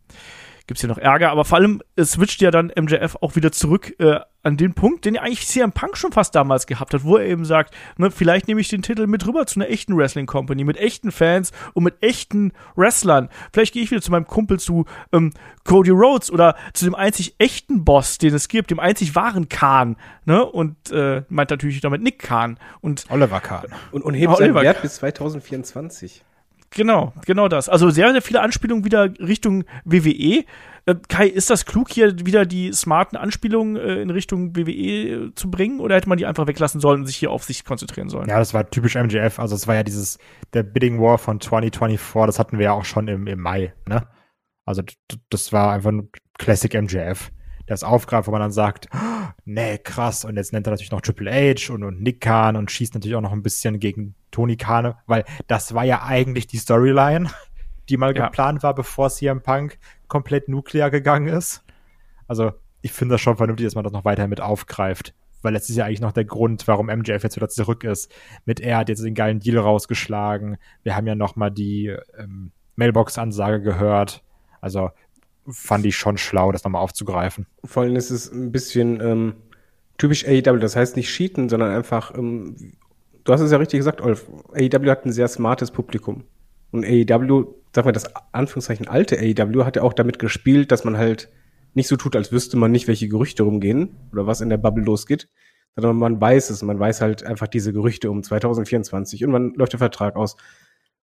gibt's 0.72 0.80
hier 0.80 0.88
noch 0.88 0.96
Ärger, 0.96 1.30
aber 1.30 1.44
vor 1.44 1.58
allem 1.58 1.82
switcht 2.02 2.40
ja 2.40 2.50
dann 2.50 2.72
MJF 2.74 3.16
auch 3.20 3.36
wieder 3.36 3.52
zurück 3.52 3.94
äh, 4.00 4.20
an 4.42 4.56
den 4.56 4.72
Punkt, 4.72 5.04
den 5.04 5.14
ja 5.14 5.20
eigentlich 5.20 5.46
CM 5.46 5.72
Punk 5.72 5.98
schon 5.98 6.12
fast 6.12 6.34
damals 6.34 6.66
gehabt 6.66 6.94
hat, 6.94 7.04
wo 7.04 7.18
er 7.18 7.26
eben 7.26 7.44
sagt, 7.44 7.74
ne, 7.98 8.10
vielleicht 8.10 8.48
nehme 8.48 8.60
ich 8.62 8.68
den 8.68 8.80
Titel 8.80 9.06
mit 9.06 9.26
rüber 9.26 9.46
zu 9.46 9.60
einer 9.60 9.68
echten 9.68 9.94
Wrestling 9.96 10.24
Company, 10.24 10.64
mit 10.64 10.78
echten 10.78 11.12
Fans 11.12 11.52
und 11.74 11.84
mit 11.84 12.02
echten 12.02 12.52
Wrestlern. 12.74 13.28
Vielleicht 13.52 13.74
gehe 13.74 13.82
ich 13.82 13.90
wieder 13.90 14.00
zu 14.00 14.10
meinem 14.10 14.26
Kumpel 14.26 14.58
zu 14.58 14.86
ähm, 15.12 15.32
Cody 15.64 15.90
Rhodes 15.90 16.30
oder 16.30 16.56
zu 16.72 16.86
dem 16.86 16.94
einzig 16.94 17.34
echten 17.36 17.84
Boss, 17.84 18.16
den 18.16 18.32
es 18.32 18.48
gibt, 18.48 18.70
dem 18.70 18.80
einzig 18.80 19.14
wahren 19.14 19.50
Khan, 19.50 19.96
ne? 20.24 20.42
Und 20.42 20.90
äh, 20.90 21.22
meint 21.28 21.50
natürlich 21.50 21.82
damit 21.82 22.02
Nick 22.02 22.18
Khan. 22.18 22.58
Und 22.80 23.04
Oliver 23.10 23.40
Kahn. 23.40 23.66
Und, 23.90 24.02
und 24.02 24.14
hebt 24.14 24.30
Ja, 24.30 24.36
seinen 24.36 24.50
Oliver. 24.52 24.62
Wert 24.62 24.80
bis 24.80 24.94
2024. 24.94 26.24
Genau, 26.74 27.12
genau 27.26 27.48
das. 27.48 27.68
Also 27.68 27.90
sehr, 27.90 28.12
sehr 28.12 28.22
viele 28.22 28.40
Anspielungen 28.40 28.84
wieder 28.84 29.10
Richtung 29.18 29.64
WWE. 29.84 30.44
Äh, 30.84 30.94
Kai, 31.08 31.26
ist 31.26 31.50
das 31.50 31.66
klug, 31.66 31.90
hier 31.90 32.26
wieder 32.26 32.44
die 32.44 32.72
smarten 32.72 33.16
Anspielungen 33.16 33.76
äh, 33.76 34.02
in 34.02 34.10
Richtung 34.10 34.56
WWE 34.56 34.70
äh, 34.70 35.34
zu 35.34 35.50
bringen? 35.50 35.80
Oder 35.80 35.96
hätte 35.96 36.08
man 36.08 36.18
die 36.18 36.26
einfach 36.26 36.46
weglassen 36.46 36.80
sollen 36.80 37.02
und 37.02 37.06
sich 37.06 37.16
hier 37.16 37.30
auf 37.30 37.44
sich 37.44 37.64
konzentrieren 37.64 38.08
sollen? 38.08 38.28
Ja, 38.28 38.38
das 38.38 38.54
war 38.54 38.68
typisch 38.68 38.96
MJF. 38.96 39.38
Also 39.38 39.54
es 39.54 39.68
war 39.68 39.74
ja 39.74 39.82
dieses, 39.82 40.18
der 40.54 40.62
Bidding 40.62 41.00
War 41.00 41.18
von 41.18 41.40
2024, 41.40 42.26
das 42.26 42.38
hatten 42.38 42.58
wir 42.58 42.64
ja 42.64 42.72
auch 42.72 42.84
schon 42.84 43.08
im, 43.08 43.26
im 43.26 43.40
Mai, 43.40 43.74
ne? 43.86 44.06
Also 44.64 44.82
das 45.28 45.52
war 45.52 45.72
einfach 45.72 45.90
ein 45.90 46.08
Classic 46.38 46.72
MJF. 46.72 47.32
Es 47.66 47.84
aufgreift, 47.84 48.26
wo 48.28 48.32
man 48.32 48.40
dann 48.40 48.52
sagt, 48.52 48.88
"Oh, 48.94 48.98
nee, 49.44 49.78
krass. 49.78 50.24
Und 50.24 50.36
jetzt 50.36 50.52
nennt 50.52 50.66
er 50.66 50.70
natürlich 50.72 50.90
noch 50.90 51.00
Triple 51.00 51.30
H 51.30 51.72
und, 51.72 51.84
und 51.84 52.02
Nick 52.02 52.20
Khan 52.20 52.56
und 52.56 52.70
schießt 52.70 52.94
natürlich 52.94 53.16
auch 53.16 53.20
noch 53.22 53.32
ein 53.32 53.42
bisschen 53.42 53.78
gegen 53.78 54.14
Tony 54.30 54.56
Khan, 54.56 54.94
weil 55.06 55.24
das 55.46 55.74
war 55.74 55.84
ja 55.84 56.02
eigentlich 56.04 56.46
die 56.46 56.58
Storyline, 56.58 57.30
die 57.88 57.96
mal 57.96 58.16
Ja. 58.16 58.26
geplant 58.26 58.62
war, 58.62 58.74
bevor 58.74 59.10
CM 59.10 59.42
Punk 59.42 59.78
komplett 60.08 60.48
nuklear 60.48 60.90
gegangen 60.90 61.28
ist. 61.28 61.64
Also 62.26 62.52
ich 62.82 62.92
finde 62.92 63.14
das 63.14 63.20
schon 63.20 63.36
vernünftig, 63.36 63.66
dass 63.66 63.74
man 63.74 63.84
das 63.84 63.92
noch 63.92 64.04
weiter 64.04 64.26
mit 64.28 64.40
aufgreift. 64.40 65.14
Weil 65.42 65.54
das 65.54 65.68
ist 65.68 65.76
ja 65.76 65.86
eigentlich 65.86 66.00
noch 66.00 66.12
der 66.12 66.24
Grund, 66.24 66.68
warum 66.68 66.86
MJF 66.86 67.22
jetzt 67.24 67.34
wieder 67.36 67.48
zurück 67.48 67.82
ist. 67.84 68.12
Mit 68.44 68.60
er 68.60 68.78
hat 68.78 68.88
jetzt 68.88 69.04
den 69.04 69.14
geilen 69.14 69.40
Deal 69.40 69.58
rausgeschlagen. 69.58 70.56
Wir 70.84 70.94
haben 70.94 71.06
ja 71.06 71.16
noch 71.16 71.34
mal 71.36 71.50
die 71.50 71.96
ähm, 72.16 72.52
Mailbox-Ansage 72.76 73.60
gehört. 73.60 74.22
Also 74.60 74.90
fand 75.48 75.84
ich 75.86 75.96
schon 75.96 76.18
schlau, 76.18 76.52
das 76.52 76.64
nochmal 76.64 76.82
aufzugreifen. 76.82 77.46
Vor 77.64 77.82
allem 77.82 77.96
ist 77.96 78.10
es 78.10 78.30
ein 78.32 78.52
bisschen 78.52 79.00
ähm, 79.00 79.34
typisch 79.98 80.26
AEW. 80.26 80.58
Das 80.58 80.76
heißt 80.76 80.96
nicht 80.96 81.08
cheaten, 81.08 81.48
sondern 81.48 81.70
einfach, 81.70 82.16
ähm, 82.16 82.56
du 83.24 83.32
hast 83.32 83.40
es 83.40 83.52
ja 83.52 83.58
richtig 83.58 83.78
gesagt, 83.78 84.00
Olf. 84.00 84.28
AEW 84.54 84.90
hat 84.90 85.04
ein 85.04 85.12
sehr 85.12 85.28
smartes 85.28 85.70
Publikum. 85.70 86.24
Und 86.70 86.84
AEW, 86.84 87.54
sag 87.74 87.84
mal, 87.84 87.92
das 87.92 88.14
Anführungszeichen 88.32 88.88
alte 88.88 89.18
AEW 89.18 89.64
hat 89.64 89.76
ja 89.76 89.82
auch 89.82 89.92
damit 89.92 90.18
gespielt, 90.18 90.72
dass 90.72 90.84
man 90.84 90.96
halt 90.96 91.30
nicht 91.74 91.88
so 91.88 91.96
tut, 91.96 92.16
als 92.16 92.32
wüsste 92.32 92.56
man 92.56 92.70
nicht, 92.70 92.88
welche 92.88 93.08
Gerüchte 93.08 93.42
rumgehen 93.42 93.96
oder 94.12 94.26
was 94.26 94.40
in 94.40 94.48
der 94.48 94.58
Bubble 94.58 94.84
losgeht, 94.84 95.28
sondern 95.74 95.96
man 95.96 96.20
weiß 96.20 96.50
es. 96.50 96.62
Man 96.62 96.78
weiß 96.78 97.00
halt 97.00 97.24
einfach 97.24 97.48
diese 97.48 97.72
Gerüchte 97.72 98.10
um 98.10 98.22
2024 98.22 99.24
und 99.24 99.30
man 99.30 99.54
läuft 99.54 99.72
der 99.72 99.78
Vertrag 99.78 100.16
aus. 100.16 100.36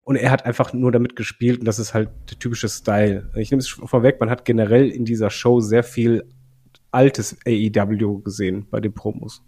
Und 0.08 0.16
er 0.16 0.30
hat 0.30 0.46
einfach 0.46 0.72
nur 0.72 0.90
damit 0.90 1.16
gespielt 1.16 1.58
und 1.58 1.66
das 1.66 1.78
ist 1.78 1.92
halt 1.92 2.08
der 2.30 2.38
typische 2.38 2.70
Style. 2.70 3.30
Ich 3.36 3.50
nehme 3.50 3.60
es 3.60 3.68
vorweg, 3.68 4.18
man 4.20 4.30
hat 4.30 4.46
generell 4.46 4.88
in 4.88 5.04
dieser 5.04 5.28
Show 5.28 5.60
sehr 5.60 5.82
viel 5.82 6.24
altes 6.90 7.36
AEW 7.46 8.20
gesehen 8.20 8.66
bei 8.70 8.80
den 8.80 8.94
Promos. 8.94 9.42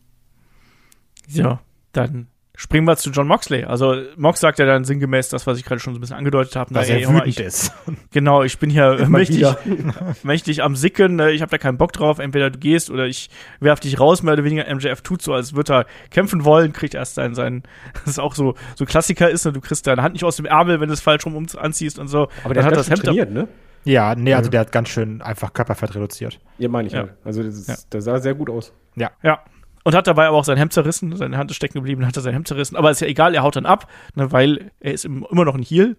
Ja, 1.28 1.62
dann 1.92 2.26
springen 2.60 2.86
wir 2.86 2.94
zu 2.98 3.08
John 3.10 3.26
Moxley. 3.26 3.64
Also 3.64 3.94
Mox 4.18 4.38
sagt 4.40 4.58
ja 4.58 4.66
dann 4.66 4.84
sinngemäß 4.84 5.30
das, 5.30 5.46
was 5.46 5.56
ich 5.56 5.64
gerade 5.64 5.80
schon 5.80 5.94
so 5.94 5.98
ein 5.98 6.02
bisschen 6.02 6.16
angedeutet 6.16 6.56
habe. 6.56 6.74
Dass 6.74 6.88
Na, 6.90 6.94
ey, 6.94 7.02
er 7.04 7.08
wütend 7.08 7.26
ich, 7.26 7.40
ist. 7.40 7.72
Genau, 8.12 8.42
ich 8.42 8.58
bin 8.58 8.68
hier 8.68 9.04
mächtig, 9.08 9.46
mächtig 10.22 10.62
am 10.62 10.76
Sicken. 10.76 11.18
äh, 11.20 11.30
Ich 11.30 11.40
habe 11.40 11.50
da 11.50 11.56
keinen 11.58 11.78
Bock 11.78 11.92
drauf. 11.94 12.18
Entweder 12.18 12.50
du 12.50 12.58
gehst 12.58 12.90
oder 12.90 13.06
ich 13.06 13.30
werf 13.60 13.80
dich 13.80 13.98
raus, 13.98 14.22
mehr 14.22 14.34
oder 14.34 14.44
weniger. 14.44 14.72
MJF 14.74 15.00
tut 15.00 15.22
so, 15.22 15.32
als 15.32 15.54
würde 15.54 15.72
er 15.72 15.86
kämpfen 16.10 16.44
wollen, 16.44 16.72
kriegt 16.74 16.94
erst 16.94 17.14
seinen, 17.14 17.34
seinen, 17.34 17.62
das 17.94 18.04
ist 18.06 18.18
auch 18.18 18.34
so, 18.34 18.54
so 18.74 18.84
Klassiker 18.84 19.30
ist, 19.30 19.46
ne? 19.46 19.52
du 19.52 19.60
kriegst 19.62 19.86
deine 19.86 20.02
Hand 20.02 20.12
nicht 20.12 20.24
aus 20.24 20.36
dem 20.36 20.44
Ärmel, 20.44 20.80
wenn 20.80 20.88
du 20.88 20.92
es 20.94 21.00
falsch 21.00 21.24
rum 21.24 21.36
um- 21.36 21.46
anziehst 21.56 21.98
und 21.98 22.08
so. 22.08 22.28
Aber 22.44 22.52
der 22.54 22.64
hat, 22.64 22.76
das 22.76 22.88
Hemd 22.90 23.00
ab- 23.00 23.04
trainiert, 23.06 23.30
ne? 23.30 23.48
Ja, 23.84 24.14
nee, 24.14 24.34
also 24.34 24.50
der 24.50 24.60
hat 24.60 24.72
ganz 24.72 24.90
schön 24.90 25.22
einfach 25.22 25.54
Körperfett 25.54 25.94
reduziert. 25.94 26.38
Ja, 26.58 26.68
meine 26.68 26.88
ich 26.88 26.92
Ja. 26.92 27.00
halt. 27.00 27.12
Also 27.24 27.42
das, 27.42 27.54
ist, 27.54 27.68
Ja. 27.70 27.76
das 27.88 28.04
sah 28.04 28.18
sehr 28.18 28.34
gut 28.34 28.50
aus. 28.50 28.74
Ja. 28.96 29.10
Ja. 29.22 29.40
Und 29.82 29.94
hat 29.94 30.06
dabei 30.06 30.26
aber 30.26 30.36
auch 30.36 30.44
sein 30.44 30.58
Hemd 30.58 30.72
zerrissen, 30.72 31.16
seine 31.16 31.38
Hand 31.38 31.50
ist 31.50 31.56
stecken 31.56 31.74
geblieben, 31.74 32.06
hat 32.06 32.16
er 32.16 32.22
sein 32.22 32.34
Hemd 32.34 32.48
zerrissen. 32.48 32.76
Aber 32.76 32.90
ist 32.90 33.00
ja 33.00 33.06
egal, 33.06 33.34
er 33.34 33.42
haut 33.42 33.56
dann 33.56 33.66
ab, 33.66 33.90
ne, 34.14 34.30
weil 34.30 34.70
er 34.80 34.92
ist 34.92 35.04
im, 35.04 35.26
immer 35.30 35.44
noch 35.44 35.54
ein 35.54 35.62
Heel. 35.62 35.96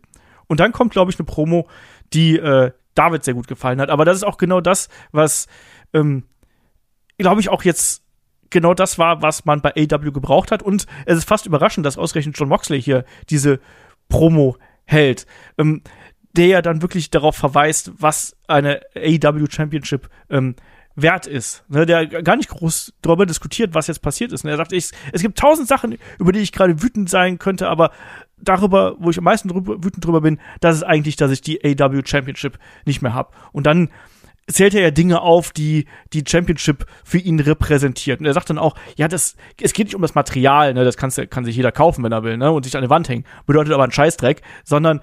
Und 0.48 0.60
dann 0.60 0.72
kommt, 0.72 0.92
glaube 0.92 1.12
ich, 1.12 1.18
eine 1.18 1.26
Promo, 1.26 1.68
die 2.14 2.38
äh, 2.38 2.72
David 2.94 3.24
sehr 3.24 3.34
gut 3.34 3.48
gefallen 3.48 3.82
hat. 3.82 3.90
Aber 3.90 4.06
das 4.06 4.18
ist 4.18 4.24
auch 4.24 4.38
genau 4.38 4.62
das, 4.62 4.90
was, 5.12 5.48
ähm, 5.94 6.26
glaube 7.18 7.42
ich, 7.42 7.50
auch 7.50 7.64
jetzt 7.64 8.04
genau 8.50 8.74
das 8.74 9.00
war, 9.00 9.22
was 9.22 9.46
man 9.46 9.62
bei 9.62 9.72
AW 9.76 10.12
gebraucht 10.12 10.52
hat. 10.52 10.62
Und 10.62 10.86
es 11.06 11.18
ist 11.18 11.28
fast 11.28 11.46
überraschend, 11.46 11.86
dass 11.86 11.98
ausgerechnet 11.98 12.38
John 12.38 12.50
Moxley 12.50 12.82
hier 12.82 13.06
diese 13.30 13.60
Promo 14.10 14.58
hält. 14.86 15.26
Ähm, 15.58 15.82
der 16.34 16.48
ja 16.48 16.62
dann 16.62 16.82
wirklich 16.82 17.10
darauf 17.10 17.36
verweist, 17.36 17.92
was 17.98 18.38
eine 18.48 18.82
AEW 18.96 19.48
Championship 19.50 20.10
ähm, 20.30 20.56
wert 20.96 21.28
ist. 21.28 21.64
Ne, 21.70 21.86
der 21.86 22.06
gar 22.08 22.36
nicht 22.36 22.50
groß 22.50 22.94
darüber 23.02 23.26
diskutiert, 23.26 23.74
was 23.74 23.88
jetzt 23.88 24.02
passiert 24.02 24.32
ist. 24.32 24.44
Und 24.44 24.50
er 24.50 24.58
sagt, 24.58 24.74
ich, 24.74 24.92
es 25.14 25.22
gibt 25.22 25.38
tausend 25.38 25.68
Sachen, 25.68 25.98
über 26.20 26.32
die 26.32 26.40
ich 26.40 26.52
gerade 26.52 26.82
wütend 26.82 27.10
sein 27.10 27.40
könnte, 27.40 27.68
aber 27.70 27.92
darüber, 28.38 28.96
wo 29.00 29.10
ich 29.10 29.18
am 29.18 29.24
meisten 29.24 29.48
drüber, 29.50 29.84
wütend 29.84 30.06
drüber 30.06 30.22
bin, 30.22 30.40
das 30.60 30.76
ist 30.76 30.84
eigentlich, 30.84 31.16
dass 31.16 31.32
ich 31.32 31.42
die 31.42 31.64
AEW 31.64 32.02
Championship 32.06 32.58
nicht 32.86 33.02
mehr 33.02 33.14
habe. 33.14 33.32
Und 33.52 33.68
dann 33.68 33.90
zählt 34.48 34.74
er 34.74 34.82
ja 34.82 34.92
Dinge 34.92 35.22
auf, 35.22 35.52
die 35.52 35.86
die 36.14 36.24
Championship 36.28 36.86
für 37.04 37.18
ihn 37.18 37.40
repräsentiert. 37.40 38.20
Und 38.20 38.26
er 38.26 38.34
sagt 38.34 38.50
dann 38.50 38.58
auch, 38.58 38.76
ja, 38.96 39.08
das, 39.08 39.36
es 39.60 39.74
geht 39.74 39.88
nicht 39.88 39.96
um 39.96 40.02
das 40.02 40.16
Material, 40.16 40.74
ne, 40.74 40.84
das 40.84 40.98
kannst, 40.98 41.20
kann 41.30 41.46
sich 41.46 41.56
jeder 41.56 41.72
kaufen, 41.72 42.04
wenn 42.04 42.12
er 42.12 42.24
will, 42.24 42.38
ne, 42.38 42.52
und 42.52 42.64
sich 42.64 42.76
an 42.76 42.84
die 42.84 42.90
Wand 42.90 43.08
hängen. 43.10 43.26
Bedeutet 43.46 43.74
aber 43.74 43.84
ein 43.84 43.92
Scheißdreck, 43.92 44.42
sondern 44.64 45.02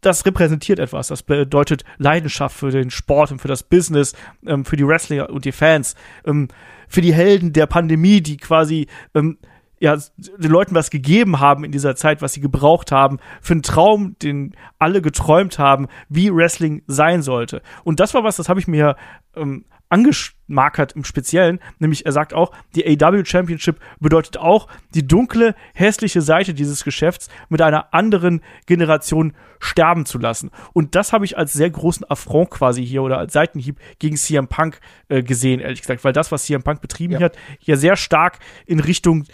das 0.00 0.24
repräsentiert 0.24 0.78
etwas. 0.78 1.08
Das 1.08 1.22
bedeutet 1.22 1.84
Leidenschaft 1.98 2.56
für 2.56 2.70
den 2.70 2.90
Sport 2.90 3.32
und 3.32 3.40
für 3.40 3.48
das 3.48 3.62
Business, 3.62 4.14
ähm, 4.46 4.64
für 4.64 4.76
die 4.76 4.86
Wrestler 4.86 5.30
und 5.30 5.44
die 5.44 5.52
Fans, 5.52 5.94
ähm, 6.24 6.48
für 6.88 7.00
die 7.00 7.14
Helden 7.14 7.52
der 7.52 7.66
Pandemie, 7.66 8.20
die 8.20 8.36
quasi 8.36 8.86
ähm, 9.14 9.38
ja, 9.80 9.96
den 10.16 10.50
Leuten 10.50 10.74
was 10.74 10.90
gegeben 10.90 11.40
haben 11.40 11.64
in 11.64 11.72
dieser 11.72 11.96
Zeit, 11.96 12.20
was 12.20 12.34
sie 12.34 12.40
gebraucht 12.40 12.92
haben, 12.92 13.18
für 13.40 13.54
einen 13.54 13.62
Traum, 13.62 14.14
den 14.22 14.54
alle 14.78 15.00
geträumt 15.00 15.58
haben, 15.58 15.88
wie 16.10 16.30
Wrestling 16.30 16.82
sein 16.86 17.22
sollte. 17.22 17.62
Und 17.82 17.98
das 17.98 18.12
war 18.12 18.22
was, 18.22 18.36
das 18.36 18.50
habe 18.50 18.60
ich 18.60 18.68
mir 18.68 18.96
ähm, 19.34 19.64
angemarkert 19.90 20.92
im 20.92 21.04
Speziellen, 21.04 21.60
nämlich 21.78 22.06
er 22.06 22.12
sagt 22.12 22.32
auch, 22.32 22.52
die 22.74 22.86
AW 22.86 23.24
Championship 23.24 23.78
bedeutet 23.98 24.38
auch 24.38 24.68
die 24.94 25.06
dunkle, 25.06 25.54
hässliche 25.74 26.22
Seite 26.22 26.54
dieses 26.54 26.84
Geschäfts 26.84 27.28
mit 27.48 27.60
einer 27.60 27.92
anderen 27.92 28.40
Generation 28.66 29.34
sterben 29.58 30.06
zu 30.06 30.18
lassen. 30.18 30.50
Und 30.72 30.94
das 30.94 31.12
habe 31.12 31.24
ich 31.24 31.36
als 31.36 31.52
sehr 31.52 31.70
großen 31.70 32.08
Affront 32.08 32.50
quasi 32.50 32.86
hier 32.86 33.02
oder 33.02 33.18
als 33.18 33.32
Seitenhieb 33.32 33.78
gegen 33.98 34.16
CM 34.16 34.48
Punk 34.48 34.80
äh, 35.08 35.22
gesehen, 35.22 35.60
ehrlich 35.60 35.82
gesagt, 35.82 36.02
weil 36.04 36.12
das, 36.14 36.32
was 36.32 36.44
CM 36.44 36.62
Punk 36.62 36.80
betrieben 36.80 37.14
Ja. 37.14 37.20
hat, 37.20 37.36
ja 37.60 37.76
sehr 37.76 37.96
stark 37.96 38.38
in 38.66 38.80
Richtung 38.80 39.24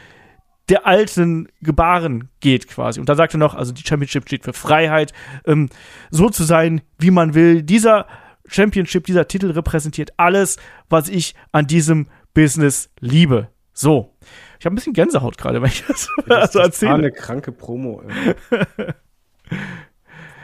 der 0.68 0.84
alten 0.84 1.48
Gebaren 1.60 2.28
geht 2.40 2.66
quasi. 2.66 2.98
Und 2.98 3.08
da 3.08 3.14
sagt 3.14 3.34
er 3.34 3.38
noch, 3.38 3.54
also 3.54 3.72
die 3.72 3.86
Championship 3.86 4.26
steht 4.26 4.42
für 4.42 4.52
Freiheit, 4.52 5.12
ähm, 5.46 5.68
so 6.10 6.28
zu 6.28 6.42
sein, 6.42 6.80
wie 6.98 7.12
man 7.12 7.34
will. 7.34 7.62
Dieser 7.62 8.06
Championship, 8.48 9.04
dieser 9.04 9.28
Titel 9.28 9.50
repräsentiert 9.50 10.12
alles, 10.16 10.56
was 10.88 11.08
ich 11.08 11.34
an 11.52 11.66
diesem 11.66 12.08
Business 12.34 12.90
liebe. 13.00 13.48
So. 13.72 14.14
Ich 14.58 14.64
habe 14.64 14.74
ein 14.74 14.76
bisschen 14.76 14.94
Gänsehaut 14.94 15.36
gerade, 15.38 15.60
wenn 15.60 15.68
ich 15.68 15.84
das, 15.86 16.08
Das, 16.26 16.26
so 16.28 16.28
das 16.28 16.54
war 16.54 16.62
erzähle. 16.64 16.94
eine 16.94 17.12
kranke 17.12 17.52
Promo. 17.52 18.02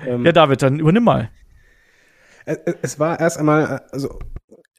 ähm, 0.06 0.24
Ja, 0.24 0.32
David, 0.32 0.62
dann 0.62 0.78
übernimm 0.78 1.04
mal. 1.04 1.30
es, 2.44 2.98
war 2.98 3.20
erst 3.20 3.38
einmal, 3.38 3.82
also 3.92 4.18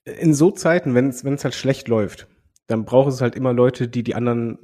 in 0.05 0.33
so 0.33 0.51
Zeiten, 0.51 0.95
wenn 0.95 1.09
es 1.09 1.23
wenn 1.23 1.33
es 1.33 1.43
halt 1.43 1.55
schlecht 1.55 1.87
läuft, 1.87 2.27
dann 2.67 2.85
braucht 2.85 3.11
es 3.11 3.21
halt 3.21 3.35
immer 3.35 3.53
Leute, 3.53 3.87
die 3.87 4.03
die 4.03 4.15
anderen 4.15 4.57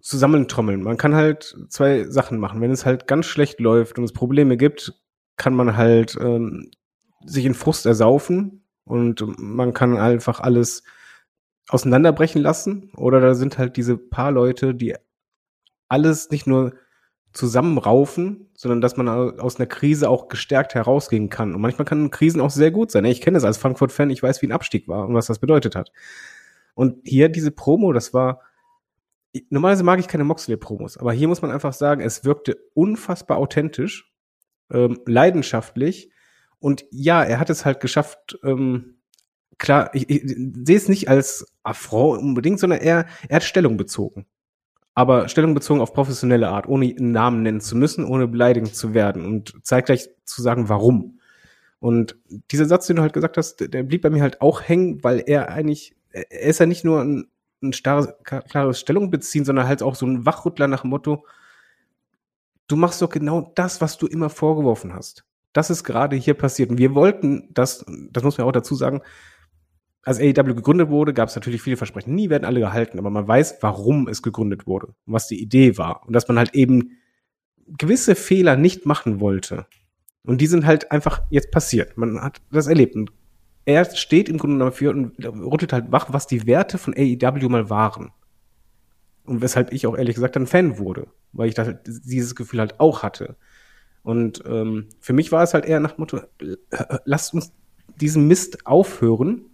zusammentrommeln. 0.00 0.82
Man 0.82 0.96
kann 0.96 1.14
halt 1.14 1.56
zwei 1.68 2.04
Sachen 2.04 2.38
machen. 2.38 2.60
Wenn 2.60 2.70
es 2.70 2.84
halt 2.84 3.06
ganz 3.06 3.26
schlecht 3.26 3.60
läuft 3.60 3.98
und 3.98 4.04
es 4.04 4.12
Probleme 4.12 4.56
gibt, 4.56 4.92
kann 5.36 5.54
man 5.54 5.76
halt 5.76 6.16
ähm, 6.20 6.70
sich 7.26 7.44
in 7.44 7.54
Frust 7.54 7.86
ersaufen 7.86 8.64
und 8.84 9.24
man 9.38 9.72
kann 9.72 9.96
einfach 9.96 10.40
alles 10.40 10.82
auseinanderbrechen 11.68 12.42
lassen. 12.42 12.90
Oder 12.96 13.20
da 13.20 13.34
sind 13.34 13.58
halt 13.58 13.76
diese 13.76 13.96
paar 13.96 14.30
Leute, 14.30 14.74
die 14.74 14.94
alles 15.88 16.30
nicht 16.30 16.46
nur 16.46 16.74
zusammenraufen, 17.32 18.50
sondern 18.54 18.80
dass 18.80 18.96
man 18.96 19.08
au- 19.08 19.36
aus 19.38 19.56
einer 19.56 19.66
Krise 19.66 20.08
auch 20.08 20.28
gestärkt 20.28 20.74
herausgehen 20.74 21.30
kann. 21.30 21.54
Und 21.54 21.60
manchmal 21.60 21.84
kann 21.84 22.10
Krisen 22.10 22.40
auch 22.40 22.50
sehr 22.50 22.70
gut 22.70 22.90
sein. 22.90 23.04
Ich 23.06 23.20
kenne 23.20 23.36
das 23.36 23.44
als 23.44 23.58
Frankfurt-Fan, 23.58 24.10
ich 24.10 24.22
weiß, 24.22 24.40
wie 24.42 24.46
ein 24.46 24.52
Abstieg 24.52 24.86
war 24.86 25.06
und 25.06 25.14
was 25.14 25.26
das 25.26 25.40
bedeutet 25.40 25.74
hat. 25.74 25.90
Und 26.74 27.06
hier 27.06 27.28
diese 27.28 27.50
Promo, 27.50 27.92
das 27.92 28.14
war, 28.14 28.40
normalerweise 29.50 29.84
mag 29.84 29.98
ich 29.98 30.08
keine 30.08 30.24
Moxley-Promos, 30.24 30.96
aber 30.96 31.12
hier 31.12 31.28
muss 31.28 31.42
man 31.42 31.50
einfach 31.50 31.72
sagen, 31.72 32.00
es 32.00 32.24
wirkte 32.24 32.56
unfassbar 32.74 33.38
authentisch, 33.38 34.12
ähm, 34.70 35.00
leidenschaftlich 35.06 36.10
und 36.64 36.86
ja, 36.90 37.22
er 37.22 37.38
hat 37.40 37.50
es 37.50 37.64
halt 37.66 37.80
geschafft, 37.80 38.38
ähm, 38.42 38.96
klar, 39.58 39.90
ich, 39.94 40.08
ich 40.08 40.22
sehe 40.64 40.76
es 40.76 40.88
nicht 40.88 41.08
als 41.08 41.46
Affront 41.62 42.22
unbedingt, 42.22 42.58
sondern 42.58 42.80
er, 42.80 43.06
er 43.28 43.36
hat 43.36 43.44
Stellung 43.44 43.76
bezogen. 43.76 44.26
Aber 44.94 45.28
Stellung 45.28 45.54
bezogen 45.54 45.80
auf 45.80 45.92
professionelle 45.92 46.48
Art, 46.48 46.68
ohne 46.68 46.86
einen 46.86 47.12
Namen 47.12 47.42
nennen 47.42 47.60
zu 47.60 47.76
müssen, 47.76 48.04
ohne 48.04 48.28
beleidigend 48.28 48.74
zu 48.76 48.94
werden 48.94 49.26
und 49.26 49.54
zeitgleich 49.62 50.08
zu 50.24 50.42
sagen, 50.42 50.68
warum. 50.68 51.20
Und 51.80 52.16
dieser 52.52 52.66
Satz, 52.66 52.86
den 52.86 52.96
du 52.96 53.02
halt 53.02 53.12
gesagt 53.12 53.36
hast, 53.36 53.56
der- 53.60 53.68
der 53.68 53.82
blieb 53.82 54.02
bei 54.02 54.10
mir 54.10 54.22
halt 54.22 54.40
auch 54.40 54.62
hängen, 54.62 55.04
weil 55.04 55.22
er 55.26 55.50
eigentlich, 55.50 55.96
er 56.12 56.30
ist 56.42 56.60
ja 56.60 56.66
nicht 56.66 56.84
nur 56.84 57.02
ein, 57.02 57.28
ein 57.62 57.72
starres, 57.74 58.08
klares 58.24 58.80
Stellung 58.80 59.10
beziehen, 59.10 59.44
sondern 59.44 59.68
halt 59.68 59.82
auch 59.82 59.96
so 59.96 60.06
ein 60.06 60.24
Wachrüttler 60.26 60.68
nach 60.68 60.82
dem 60.82 60.90
Motto, 60.90 61.26
du 62.68 62.76
machst 62.76 63.02
doch 63.02 63.10
genau 63.10 63.52
das, 63.54 63.80
was 63.80 63.98
du 63.98 64.06
immer 64.06 64.30
vorgeworfen 64.30 64.94
hast. 64.94 65.24
Das 65.54 65.70
ist 65.70 65.84
gerade 65.84 66.16
hier 66.16 66.34
passiert. 66.34 66.68
Und 66.68 66.78
wir 66.78 66.94
wollten 66.94 67.48
das, 67.54 67.86
das 68.10 68.22
muss 68.22 68.36
man 68.36 68.46
auch 68.46 68.52
dazu 68.52 68.74
sagen, 68.74 69.00
als 70.02 70.18
AEW 70.18 70.54
gegründet 70.54 70.90
wurde, 70.90 71.14
gab 71.14 71.30
es 71.30 71.34
natürlich 71.34 71.62
viele 71.62 71.78
Versprechen. 71.78 72.14
Nie 72.14 72.28
werden 72.28 72.44
alle 72.44 72.60
gehalten, 72.60 72.98
aber 72.98 73.08
man 73.08 73.26
weiß, 73.26 73.58
warum 73.62 74.06
es 74.08 74.22
gegründet 74.22 74.66
wurde 74.66 74.88
und 74.88 75.14
was 75.14 75.28
die 75.28 75.40
Idee 75.40 75.78
war. 75.78 76.06
Und 76.06 76.12
dass 76.12 76.28
man 76.28 76.36
halt 76.36 76.54
eben 76.54 76.98
gewisse 77.66 78.14
Fehler 78.14 78.56
nicht 78.56 78.84
machen 78.84 79.20
wollte. 79.20 79.66
Und 80.26 80.40
die 80.40 80.46
sind 80.46 80.66
halt 80.66 80.90
einfach 80.90 81.22
jetzt 81.30 81.50
passiert. 81.50 81.96
Man 81.96 82.20
hat 82.20 82.42
das 82.50 82.66
erlebt. 82.66 82.96
Und 82.96 83.12
er 83.64 83.84
steht 83.94 84.28
im 84.28 84.38
Grunde 84.38 84.62
dafür 84.62 84.90
und 84.90 85.14
rüttelt 85.24 85.72
halt 85.72 85.90
wach, 85.90 86.12
was 86.12 86.26
die 86.26 86.46
Werte 86.46 86.76
von 86.76 86.94
AEW 86.94 87.48
mal 87.48 87.70
waren. 87.70 88.10
Und 89.24 89.40
weshalb 89.40 89.72
ich 89.72 89.86
auch 89.86 89.96
ehrlich 89.96 90.16
gesagt 90.16 90.36
ein 90.36 90.46
Fan 90.46 90.78
wurde, 90.78 91.06
weil 91.32 91.48
ich 91.48 91.54
da 91.54 91.64
halt 91.64 91.78
dieses 91.86 92.34
Gefühl 92.34 92.60
halt 92.60 92.78
auch 92.78 93.02
hatte. 93.02 93.36
Und 94.04 94.44
ähm, 94.46 94.86
für 95.00 95.14
mich 95.14 95.32
war 95.32 95.42
es 95.42 95.54
halt 95.54 95.64
eher 95.64 95.80
nach 95.80 95.98
Motto, 95.98 96.20
lasst 97.04 97.34
uns 97.34 97.52
diesen 98.00 98.28
Mist 98.28 98.66
aufhören. 98.66 99.46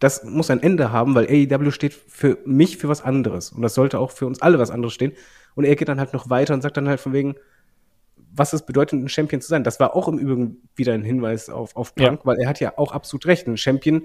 Das 0.00 0.24
muss 0.24 0.50
ein 0.50 0.62
Ende 0.62 0.92
haben, 0.92 1.14
weil 1.14 1.26
AEW 1.26 1.70
steht 1.70 1.94
für 1.94 2.36
mich 2.44 2.76
für 2.76 2.88
was 2.88 3.00
anderes. 3.00 3.52
Und 3.52 3.62
das 3.62 3.74
sollte 3.74 3.98
auch 3.98 4.10
für 4.10 4.26
uns 4.26 4.42
alle 4.42 4.58
was 4.58 4.70
anderes 4.70 4.92
stehen. 4.92 5.12
Und 5.54 5.64
er 5.64 5.76
geht 5.76 5.88
dann 5.88 6.00
halt 6.00 6.12
noch 6.12 6.28
weiter 6.28 6.52
und 6.52 6.62
sagt 6.62 6.76
dann 6.76 6.88
halt 6.88 7.00
von 7.00 7.12
wegen, 7.12 7.36
was 8.34 8.52
es 8.52 8.66
bedeutet, 8.66 9.00
ein 9.00 9.08
Champion 9.08 9.40
zu 9.40 9.48
sein. 9.48 9.64
Das 9.64 9.80
war 9.80 9.96
auch 9.96 10.08
im 10.08 10.18
Übrigen 10.18 10.58
wieder 10.74 10.92
ein 10.92 11.04
Hinweis 11.04 11.48
auf, 11.48 11.74
auf 11.76 11.94
Punk, 11.94 12.20
weil 12.24 12.38
er 12.38 12.48
hat 12.48 12.60
ja 12.60 12.76
auch 12.76 12.92
absolut 12.92 13.26
recht. 13.26 13.46
Ein 13.46 13.56
Champion, 13.56 14.02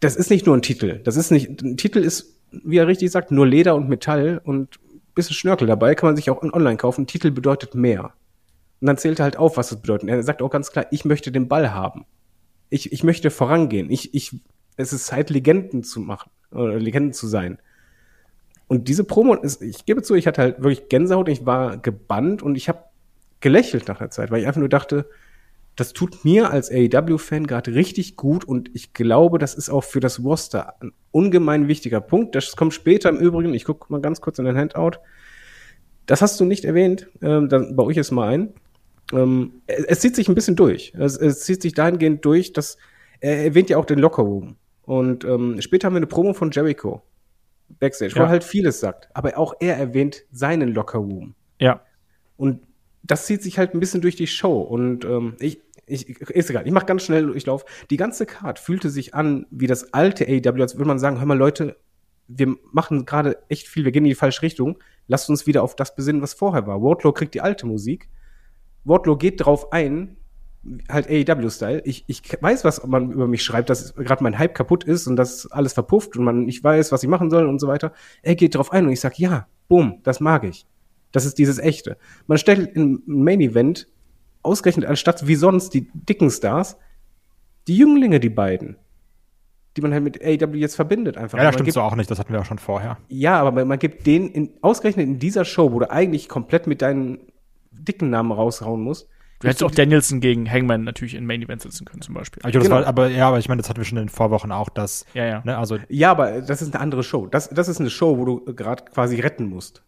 das 0.00 0.16
ist 0.16 0.30
nicht 0.30 0.46
nur 0.46 0.56
ein 0.56 0.62
Titel. 0.62 1.00
Das 1.02 1.16
ist 1.16 1.30
nicht, 1.30 1.62
ein 1.62 1.76
Titel 1.76 1.98
ist, 1.98 2.38
wie 2.52 2.76
er 2.76 2.86
richtig 2.86 3.10
sagt, 3.10 3.30
nur 3.32 3.46
Leder 3.46 3.74
und 3.74 3.88
Metall 3.88 4.40
und 4.44 4.78
bisschen 5.18 5.34
Schnörkel 5.34 5.66
dabei, 5.66 5.94
kann 5.94 6.08
man 6.08 6.16
sich 6.16 6.30
auch 6.30 6.42
online 6.42 6.76
kaufen. 6.76 7.06
Titel 7.06 7.30
bedeutet 7.30 7.74
mehr. 7.74 8.12
Und 8.80 8.86
dann 8.86 8.96
zählt 8.96 9.18
er 9.18 9.24
halt 9.24 9.36
auf, 9.36 9.56
was 9.56 9.72
es 9.72 9.80
bedeutet. 9.80 10.08
Er 10.08 10.22
sagt 10.22 10.40
auch 10.40 10.50
ganz 10.50 10.70
klar, 10.70 10.86
ich 10.90 11.04
möchte 11.04 11.32
den 11.32 11.48
Ball 11.48 11.74
haben. 11.74 12.06
Ich, 12.70 12.92
ich 12.92 13.02
möchte 13.02 13.30
vorangehen. 13.30 13.90
Ich, 13.90 14.14
ich, 14.14 14.36
es 14.76 14.92
ist 14.92 15.06
Zeit, 15.06 15.30
Legenden 15.30 15.82
zu 15.82 16.00
machen, 16.00 16.30
oder 16.52 16.78
Legenden 16.78 17.12
zu 17.12 17.26
sein. 17.26 17.58
Und 18.68 18.88
diese 18.88 19.02
Promo 19.04 19.34
ist, 19.34 19.62
ich 19.62 19.84
gebe 19.86 20.02
zu, 20.02 20.14
ich 20.14 20.26
hatte 20.26 20.42
halt 20.42 20.62
wirklich 20.62 20.88
Gänsehaut, 20.88 21.28
ich 21.28 21.44
war 21.46 21.78
gebannt 21.78 22.42
und 22.42 22.54
ich 22.54 22.68
habe 22.68 22.84
gelächelt 23.40 23.88
nach 23.88 23.98
der 23.98 24.10
Zeit, 24.10 24.30
weil 24.30 24.40
ich 24.40 24.46
einfach 24.46 24.60
nur 24.60 24.68
dachte, 24.68 25.08
das 25.78 25.92
tut 25.92 26.24
mir 26.24 26.50
als 26.50 26.70
AEW-Fan 26.72 27.46
gerade 27.46 27.72
richtig 27.74 28.16
gut 28.16 28.44
und 28.44 28.68
ich 28.74 28.94
glaube, 28.94 29.38
das 29.38 29.54
ist 29.54 29.70
auch 29.70 29.84
für 29.84 30.00
das 30.00 30.22
Roster 30.24 30.74
ein 30.82 30.92
ungemein 31.12 31.68
wichtiger 31.68 32.00
Punkt. 32.00 32.34
Das 32.34 32.56
kommt 32.56 32.74
später 32.74 33.08
im 33.10 33.16
Übrigen, 33.18 33.54
ich 33.54 33.64
gucke 33.64 33.86
mal 33.92 34.00
ganz 34.00 34.20
kurz 34.20 34.40
in 34.40 34.44
den 34.44 34.56
Handout. 34.56 34.98
Das 36.06 36.20
hast 36.20 36.40
du 36.40 36.44
nicht 36.44 36.64
erwähnt, 36.64 37.08
ähm, 37.22 37.48
dann 37.48 37.76
baue 37.76 37.92
ich 37.92 37.98
es 37.98 38.10
mal 38.10 38.28
ein. 38.28 38.54
Ähm, 39.12 39.62
es, 39.66 39.84
es 39.84 40.00
zieht 40.00 40.16
sich 40.16 40.28
ein 40.28 40.34
bisschen 40.34 40.56
durch. 40.56 40.92
Es, 40.98 41.16
es 41.16 41.40
zieht 41.44 41.62
sich 41.62 41.74
dahingehend 41.74 42.24
durch, 42.24 42.52
dass 42.52 42.76
er 43.20 43.44
erwähnt 43.44 43.70
ja 43.70 43.76
auch 43.78 43.84
den 43.84 44.00
Locker 44.00 44.22
Room. 44.22 44.56
Und 44.82 45.24
ähm, 45.24 45.60
später 45.60 45.86
haben 45.86 45.94
wir 45.94 45.98
eine 45.98 46.06
Promo 46.08 46.32
von 46.32 46.50
Jericho 46.50 47.02
Backstage, 47.78 48.14
wo 48.14 48.20
Ja. 48.20 48.24
er 48.24 48.30
halt 48.30 48.42
vieles 48.44 48.80
sagt. 48.80 49.10
Aber 49.14 49.38
auch 49.38 49.54
er 49.60 49.76
erwähnt 49.76 50.24
seinen 50.32 50.74
Locker 50.74 50.98
Room. 50.98 51.34
Ja. 51.60 51.82
Und 52.36 52.62
das 53.02 53.26
zieht 53.26 53.42
sich 53.42 53.58
halt 53.58 53.74
ein 53.74 53.80
bisschen 53.80 54.00
durch 54.00 54.16
die 54.16 54.26
Show. 54.26 54.60
Und 54.60 55.04
ähm, 55.04 55.36
ich, 55.40 55.60
ich, 55.90 56.20
ist 56.20 56.50
egal, 56.50 56.66
ich 56.66 56.72
mache 56.72 56.86
ganz 56.86 57.02
schnell 57.02 57.26
Durchlauf. 57.26 57.64
Die 57.90 57.96
ganze 57.96 58.26
Card 58.26 58.58
fühlte 58.58 58.90
sich 58.90 59.14
an 59.14 59.46
wie 59.50 59.66
das 59.66 59.92
alte 59.92 60.26
AEW, 60.26 60.62
als 60.62 60.76
würde 60.76 60.88
man 60.88 60.98
sagen, 60.98 61.18
hör 61.18 61.26
mal 61.26 61.38
Leute, 61.38 61.76
wir 62.28 62.56
machen 62.72 63.06
gerade 63.06 63.38
echt 63.48 63.68
viel, 63.68 63.84
wir 63.84 63.92
gehen 63.92 64.04
in 64.04 64.10
die 64.10 64.14
falsche 64.14 64.42
Richtung. 64.42 64.78
Lasst 65.06 65.30
uns 65.30 65.46
wieder 65.46 65.62
auf 65.62 65.74
das 65.74 65.94
besinnen, 65.94 66.22
was 66.22 66.34
vorher 66.34 66.66
war. 66.66 66.82
Wardlow 66.82 67.12
kriegt 67.12 67.34
die 67.34 67.40
alte 67.40 67.66
Musik. 67.66 68.08
Wardlow 68.84 69.16
geht 69.16 69.44
drauf 69.44 69.72
ein, 69.72 70.18
halt 70.88 71.08
AEW-Style. 71.08 71.82
Ich, 71.84 72.04
ich 72.06 72.22
weiß, 72.40 72.64
was 72.64 72.86
man 72.86 73.12
über 73.12 73.26
mich 73.26 73.42
schreibt, 73.42 73.70
dass 73.70 73.94
gerade 73.94 74.22
mein 74.22 74.38
Hype 74.38 74.54
kaputt 74.54 74.84
ist 74.84 75.06
und 75.06 75.16
dass 75.16 75.50
alles 75.50 75.72
verpufft 75.72 76.16
und 76.16 76.24
man 76.24 76.44
nicht 76.44 76.62
weiß, 76.62 76.92
was 76.92 77.02
ich 77.02 77.08
machen 77.08 77.30
soll 77.30 77.46
und 77.46 77.58
so 77.58 77.68
weiter. 77.68 77.92
Er 78.22 78.34
geht 78.34 78.54
drauf 78.54 78.72
ein 78.72 78.86
und 78.86 78.92
ich 78.92 79.00
sag, 79.00 79.18
ja, 79.18 79.46
boom, 79.68 80.00
das 80.02 80.20
mag 80.20 80.44
ich. 80.44 80.66
Das 81.12 81.24
ist 81.24 81.38
dieses 81.38 81.58
Echte. 81.58 81.96
Man 82.26 82.38
stellt 82.38 82.76
im 82.76 83.02
Main 83.06 83.40
Event 83.40 83.88
ausgerechnet 84.48 84.86
anstatt 84.86 85.26
wie 85.26 85.34
sonst 85.36 85.74
die 85.74 85.90
dicken 85.92 86.30
Stars 86.30 86.76
die 87.68 87.76
Jünglinge, 87.76 88.18
die 88.18 88.30
beiden, 88.30 88.76
die 89.76 89.82
man 89.82 89.92
halt 89.92 90.02
mit 90.02 90.22
AEW 90.24 90.56
jetzt 90.56 90.74
verbindet 90.74 91.18
einfach. 91.18 91.38
Ja, 91.38 91.44
das 91.44 91.54
stimmt 91.54 91.72
so 91.72 91.82
auch 91.82 91.94
nicht, 91.94 92.10
das 92.10 92.18
hatten 92.18 92.32
wir 92.32 92.40
auch 92.40 92.46
schon 92.46 92.58
vorher. 92.58 92.96
ja, 93.08 93.38
aber 93.38 93.52
man, 93.52 93.68
man 93.68 93.78
gibt 93.78 94.06
den 94.06 94.28
in, 94.30 94.50
ausgerechnet 94.62 95.06
in 95.06 95.18
dieser 95.18 95.44
Show, 95.44 95.72
wo 95.72 95.78
du 95.78 95.90
eigentlich 95.90 96.28
komplett 96.28 96.66
mit 96.66 96.80
deinen 96.82 97.18
dicken 97.70 98.10
Namen 98.10 98.32
raushauen 98.32 98.82
musst. 98.82 99.08
Du 99.40 99.46
hättest 99.46 99.62
auch 99.62 99.70
Danielson 99.70 100.20
gegen 100.20 100.50
Hangman 100.50 100.82
natürlich 100.82 101.14
in 101.14 101.24
Main 101.24 101.42
Event 101.42 101.62
setzen 101.62 101.84
können, 101.84 102.02
zum 102.02 102.14
Beispiel. 102.14 102.42
Aber, 102.42 102.50
Genau. 102.50 102.70
war, 102.74 102.86
aber 102.86 103.08
ja, 103.08 103.28
aber 103.28 103.38
ich 103.38 103.48
meine, 103.48 103.62
das 103.62 103.68
hatten 103.68 103.78
wir 103.78 103.84
schon 103.84 103.98
in 103.98 104.04
den 104.06 104.10
Vorwochen 104.10 104.50
auch, 104.50 104.68
dass, 104.68 105.04
Ja, 105.14 105.26
ja. 105.26 105.42
ne, 105.44 105.56
also 105.56 105.78
Ja, 105.88 106.10
aber 106.10 106.40
das 106.40 106.60
ist 106.60 106.74
eine 106.74 106.82
andere 106.82 107.04
Show. 107.04 107.28
Das, 107.28 107.48
das 107.48 107.68
ist 107.68 107.78
eine 107.78 107.90
Show, 107.90 108.18
wo 108.18 108.24
du 108.24 108.54
gerade 108.56 108.84
quasi 108.86 109.20
retten 109.20 109.44
musst. 109.44 109.84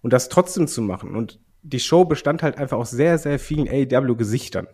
Und 0.00 0.12
das 0.12 0.28
trotzdem 0.28 0.66
zu 0.66 0.82
machen. 0.82 1.14
Und 1.14 1.38
die 1.62 1.80
Show 1.80 2.04
bestand 2.04 2.42
halt 2.42 2.58
einfach 2.58 2.76
aus 2.76 2.90
sehr, 2.90 3.18
sehr 3.18 3.38
vielen 3.38 3.68
AEW-Gesichtern. 3.68 4.66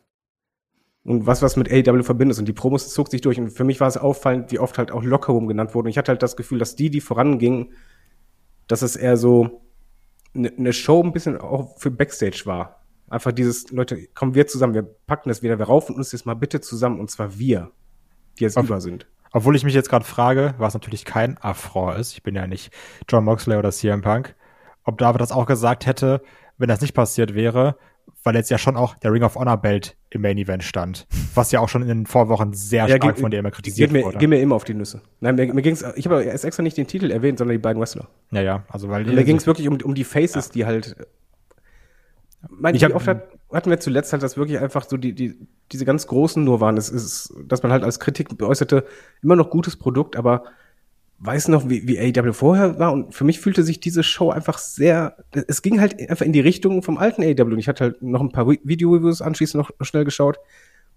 Und 1.05 1.27
was, 1.27 1.41
was 1.43 1.57
mit 1.57 1.71
AEW 1.71 2.03
verbindest. 2.03 2.41
Und 2.41 2.47
die 2.47 2.53
Promos 2.53 2.93
zog 2.93 3.09
sich 3.09 3.21
durch. 3.21 3.39
Und 3.39 3.51
für 3.51 3.65
mich 3.65 3.81
war 3.81 3.89
es 3.89 3.97
auffallend, 3.97 4.51
wie 4.53 4.59
oft 4.59 4.77
halt 4.79 4.91
auch 4.91 5.03
Lockerroom 5.03 5.47
genannt 5.47 5.75
wurde. 5.75 5.87
Und 5.87 5.91
ich 5.91 5.99
hatte 5.99 6.11
halt 6.13 6.23
das 6.23 6.37
Gefühl, 6.37 6.59
dass 6.59 6.77
die, 6.77 6.91
die 6.91 7.01
vorangingen, 7.01 7.73
dass 8.67 8.83
es 8.83 8.97
eher 8.97 9.17
so 9.17 9.63
eine 10.35 10.53
eine 10.57 10.73
Show 10.73 11.03
ein 11.03 11.13
bisschen 11.13 11.39
auch 11.39 11.79
für 11.79 11.91
Backstage 11.91 12.43
war. 12.45 12.85
Einfach 13.09 13.33
dieses, 13.33 13.71
Leute, 13.71 14.07
kommen 14.09 14.35
wir 14.35 14.47
zusammen, 14.47 14.75
wir 14.75 14.83
packen 14.83 15.31
das 15.31 15.43
wieder, 15.43 15.59
wir 15.59 15.67
raufen 15.67 15.95
uns 15.95 16.13
jetzt 16.13 16.27
mal 16.27 16.35
bitte 16.35 16.61
zusammen. 16.61 17.01
Und 17.01 17.11
zwar 17.11 17.39
wir, 17.39 17.71
die 18.39 18.45
jetzt 18.45 18.59
Auf- 18.59 18.67
über 18.67 18.81
sind. 18.81 19.07
Obwohl 19.31 19.57
ich 19.57 19.65
mich 19.65 19.75
jetzt 19.75 19.91
gerade 19.91 20.05
frage, 20.07 20.55
was 20.59 20.73
natürlich 20.75 21.05
kein 21.05 21.37
Affront 21.39 21.99
ist, 21.99 22.13
ich 22.15 22.23
bin 22.23 22.35
ja 22.35 22.47
nicht 22.47 22.73
John 23.09 23.25
Moxley 23.25 23.57
oder 23.57 23.71
CM 23.73 24.01
Punk, 24.01 24.35
ob 24.85 24.97
David 24.99 25.21
das 25.21 25.33
auch 25.33 25.45
gesagt 25.47 25.85
hätte, 25.85 26.23
wenn 26.59 26.69
das 26.69 26.81
nicht 26.81 26.93
passiert 26.95 27.35
wäre, 27.35 27.77
weil 28.25 28.35
jetzt 28.35 28.51
ja 28.51 28.59
schon 28.59 28.77
auch 28.77 28.95
der 28.97 29.13
Ring 29.13 29.23
of 29.23 29.37
Honor 29.37 29.57
Belt 29.57 29.97
im 30.11 30.23
Main 30.23 30.39
Event 30.39 30.65
stand, 30.65 31.07
was 31.35 31.53
ja 31.53 31.61
auch 31.61 31.69
schon 31.69 31.83
in 31.83 31.89
den 31.89 32.07
Vorwochen 32.07 32.53
sehr 32.53 32.87
Ja, 32.89 32.97
stark 32.97 33.15
ging- 33.17 33.23
von 33.23 33.31
dir 33.31 33.39
immer 33.39 33.51
kritisiert 33.51 33.91
Geht 33.91 34.01
mir, 34.01 34.05
wurde. 34.07 34.19
geht 34.19 34.29
mir 34.29 34.41
immer 34.41 34.55
auf 34.57 34.65
die 34.65 34.75
Nüsse. 34.75 35.03
Nein, 35.21 35.35
mir, 35.37 35.53
mir 35.55 35.63
ging's, 35.63 35.85
ich 35.97 36.07
habe 36.07 36.23
erst 36.25 36.45
extra 36.45 36.63
nicht 36.63 36.77
den 36.77 36.87
Titel 36.87 37.11
erwähnt, 37.11 37.39
sondern 37.39 37.55
die 37.55 37.63
beiden 37.63 37.81
Wrestler. 37.81 38.09
Ja, 38.31 38.41
ja, 38.43 38.65
also 38.69 38.89
weil 38.89 39.05
Mir 39.05 39.25
ging's 39.25 39.47
wirklich 39.47 39.69
um, 39.69 39.79
um 39.83 39.95
die 39.95 40.05
Faces, 40.05 40.51
die 40.51 40.65
halt. 40.67 40.97
Mein, 42.51 42.75
Ich 42.75 42.85
hab- 42.85 42.95
oft 42.95 43.09
hat, 43.09 43.29
hatten 43.53 43.69
wir 43.71 43.81
zuletzt 43.81 44.13
halt, 44.13 44.23
dass 44.23 44.37
wirklich 44.37 44.59
einfach 44.61 44.85
so 44.89 44.97
die, 44.97 45.13
die, 45.13 45.37
diese 45.73 45.85
ganz 45.85 46.07
großen 46.07 46.43
nur 46.43 46.61
waren. 46.61 46.77
Es 46.77 46.89
ist, 46.89 47.35
dass 47.47 47.63
man 47.63 47.73
halt 47.73 47.83
als 47.83 47.99
Kritik 47.99 48.41
äußerte, 48.41 48.85
immer 49.23 49.35
noch 49.37 49.51
gutes 49.51 49.77
Produkt, 49.77 50.17
aber 50.17 50.45
weiß 51.21 51.49
noch, 51.49 51.69
wie, 51.69 51.87
wie 51.89 51.99
AEW 51.99 52.33
vorher 52.33 52.79
war. 52.79 52.93
Und 52.93 53.15
für 53.15 53.25
mich 53.25 53.41
fühlte 53.41 53.63
sich 53.65 53.81
diese 53.81 54.03
Show 54.03 54.31
einfach 54.31 54.59
sehr, 54.59 55.17
es 55.49 55.63
ging 55.63 55.81
halt 55.81 55.99
einfach 56.09 56.25
in 56.25 56.33
die 56.33 56.41
Richtung 56.41 56.83
vom 56.83 56.97
alten 56.99 57.23
AEW. 57.23 57.43
Und 57.53 57.59
ich 57.59 57.69
hatte 57.69 57.85
halt 57.85 58.03
noch 58.03 58.21
ein 58.21 58.31
paar 58.31 58.47
Vi- 58.47 58.61
Video-Reviews 58.65 59.21
anschließend 59.23 59.63
noch 59.63 59.87
schnell 59.87 60.05
geschaut. 60.05 60.39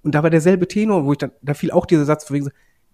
Und 0.03 0.13
da 0.15 0.23
war 0.23 0.29
derselbe 0.29 0.67
Tenor, 0.67 1.05
wo 1.05 1.11
ich 1.11 1.17
dann, 1.17 1.31
da 1.41 1.53
fiel 1.53 1.71
auch 1.71 1.85
dieser 1.85 2.05
Satz 2.05 2.29
wegen 2.31 2.49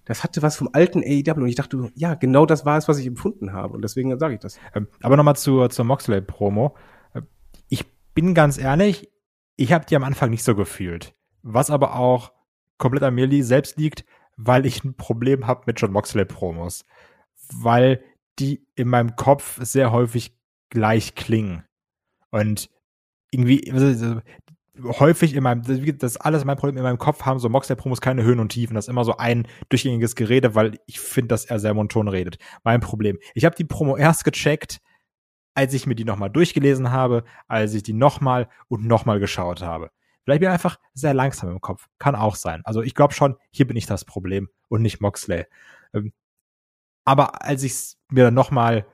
das 0.06 0.24
hatte 0.24 0.42
was 0.42 0.56
vom 0.56 0.70
alten 0.72 1.04
AEW. 1.04 1.42
Und 1.42 1.48
ich 1.48 1.56
dachte, 1.56 1.92
ja, 1.96 2.16
genau 2.16 2.46
das 2.46 2.66
war 2.66 2.78
es, 2.78 2.88
was 2.88 2.98
ich 2.98 3.08
empfunden 3.08 3.52
habe. 3.52 3.74
Und 3.74 3.82
deswegen 3.82 4.18
sage 4.18 4.36
ich 4.36 4.40
das. 4.40 4.58
Ähm, 4.74 4.88
Aber 5.02 5.18
nochmal 5.18 5.36
zur, 5.36 5.70
zur 5.70 5.84
Moxley-Promo. 5.84 6.76
Äh, 7.14 7.24
Ich 7.68 7.84
bin 8.14 8.34
ganz 8.34 8.58
ehrlich, 8.58 9.12
ich 9.58 9.74
habe 9.74 9.86
die 9.86 9.98
am 9.98 10.06
Anfang 10.06 10.30
nicht 10.30 10.44
so 10.46 10.56
gefühlt. 10.56 11.14
Was 11.44 11.70
aber 11.70 11.98
auch 11.98 12.32
komplett 12.78 13.04
an 13.04 13.16
mir 13.16 13.44
selbst 13.44 13.78
liegt, 13.78 14.06
weil 14.38 14.66
ich 14.66 14.84
ein 14.86 14.94
Problem 14.94 15.46
habe 15.46 15.64
mit 15.66 15.82
John 15.82 15.92
Moxley-Promos. 15.92 16.86
Weil 17.54 18.04
die 18.40 18.66
in 18.76 18.88
meinem 18.88 19.16
Kopf 19.16 19.60
sehr 19.62 19.92
häufig 19.92 20.38
gleich 20.70 21.16
klingen. 21.16 21.64
Und 22.30 22.70
irgendwie, 23.32 23.72
also, 23.72 24.22
häufig 25.00 25.34
in 25.34 25.44
meinem, 25.44 25.64
das 25.64 26.12
ist 26.12 26.18
alles 26.18 26.46
mein 26.46 26.58
Problem, 26.58 26.78
in 26.78 26.84
meinem 26.84 26.98
Kopf 26.98 27.26
haben 27.26 27.40
so 27.40 27.50
Moxley-Promos 27.50 28.02
keine 28.02 28.24
Höhen 28.24 28.40
und 28.40 28.50
Tiefen. 28.50 28.76
Das 28.76 28.86
ist 28.86 28.90
immer 28.90 29.06
so 29.06 29.18
ein 29.18 29.48
durchgängiges 29.70 30.16
Gerede, 30.16 30.56
weil 30.56 30.80
ich 30.86 31.00
finde, 31.00 31.30
dass 31.30 31.46
er 31.46 31.60
sehr 31.60 31.74
monoton 31.74 32.08
redet. 32.08 32.38
Mein 32.64 32.80
Problem. 32.80 33.18
Ich 33.34 33.46
habe 33.46 33.56
die 33.56 33.64
Promo 33.64 33.98
erst 33.98 34.24
gecheckt, 34.24 34.80
als 35.56 35.74
ich 35.74 35.88
mir 35.88 35.96
die 35.96 36.06
nochmal 36.06 36.30
durchgelesen 36.30 36.92
habe, 36.92 37.24
als 37.48 37.74
ich 37.74 37.84
die 37.84 37.94
nochmal 37.94 38.48
und 38.68 38.86
nochmal 38.86 39.20
geschaut 39.20 39.62
habe. 39.62 39.90
Vielleicht 40.24 40.42
bin 40.42 40.50
ich 40.50 40.54
einfach 40.54 40.78
sehr 40.94 41.14
langsam 41.14 41.50
im 41.50 41.62
Kopf. 41.62 41.88
Kann 42.00 42.16
auch 42.16 42.36
sein. 42.36 42.62
Also 42.66 42.82
ich 42.82 42.94
glaube 42.94 43.14
schon, 43.14 43.38
hier 43.50 43.66
bin 43.66 43.78
ich 43.78 43.86
das 43.86 44.06
Problem 44.06 44.50
und 44.68 44.82
nicht 44.82 45.02
Moxley. 45.02 45.46
Aber 47.08 47.42
als 47.42 47.64
ich 47.64 47.72
es 47.72 47.98
mir 48.10 48.26
dann 48.26 48.34
nochmal 48.34 48.86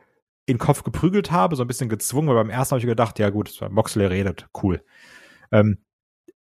in 0.45 0.57
den 0.57 0.59
Kopf 0.59 0.83
geprügelt 0.83 1.31
habe, 1.31 1.55
so 1.55 1.63
ein 1.63 1.67
bisschen 1.67 1.89
gezwungen, 1.89 2.27
weil 2.27 2.35
beim 2.35 2.51
ersten 2.51 2.73
habe 2.73 2.79
ich 2.79 2.85
gedacht, 2.85 3.17
ja 3.17 3.31
gut, 3.31 3.59
Moxley 3.71 4.05
redet, 4.05 4.47
cool. 4.61 4.85
Ähm, 5.51 5.79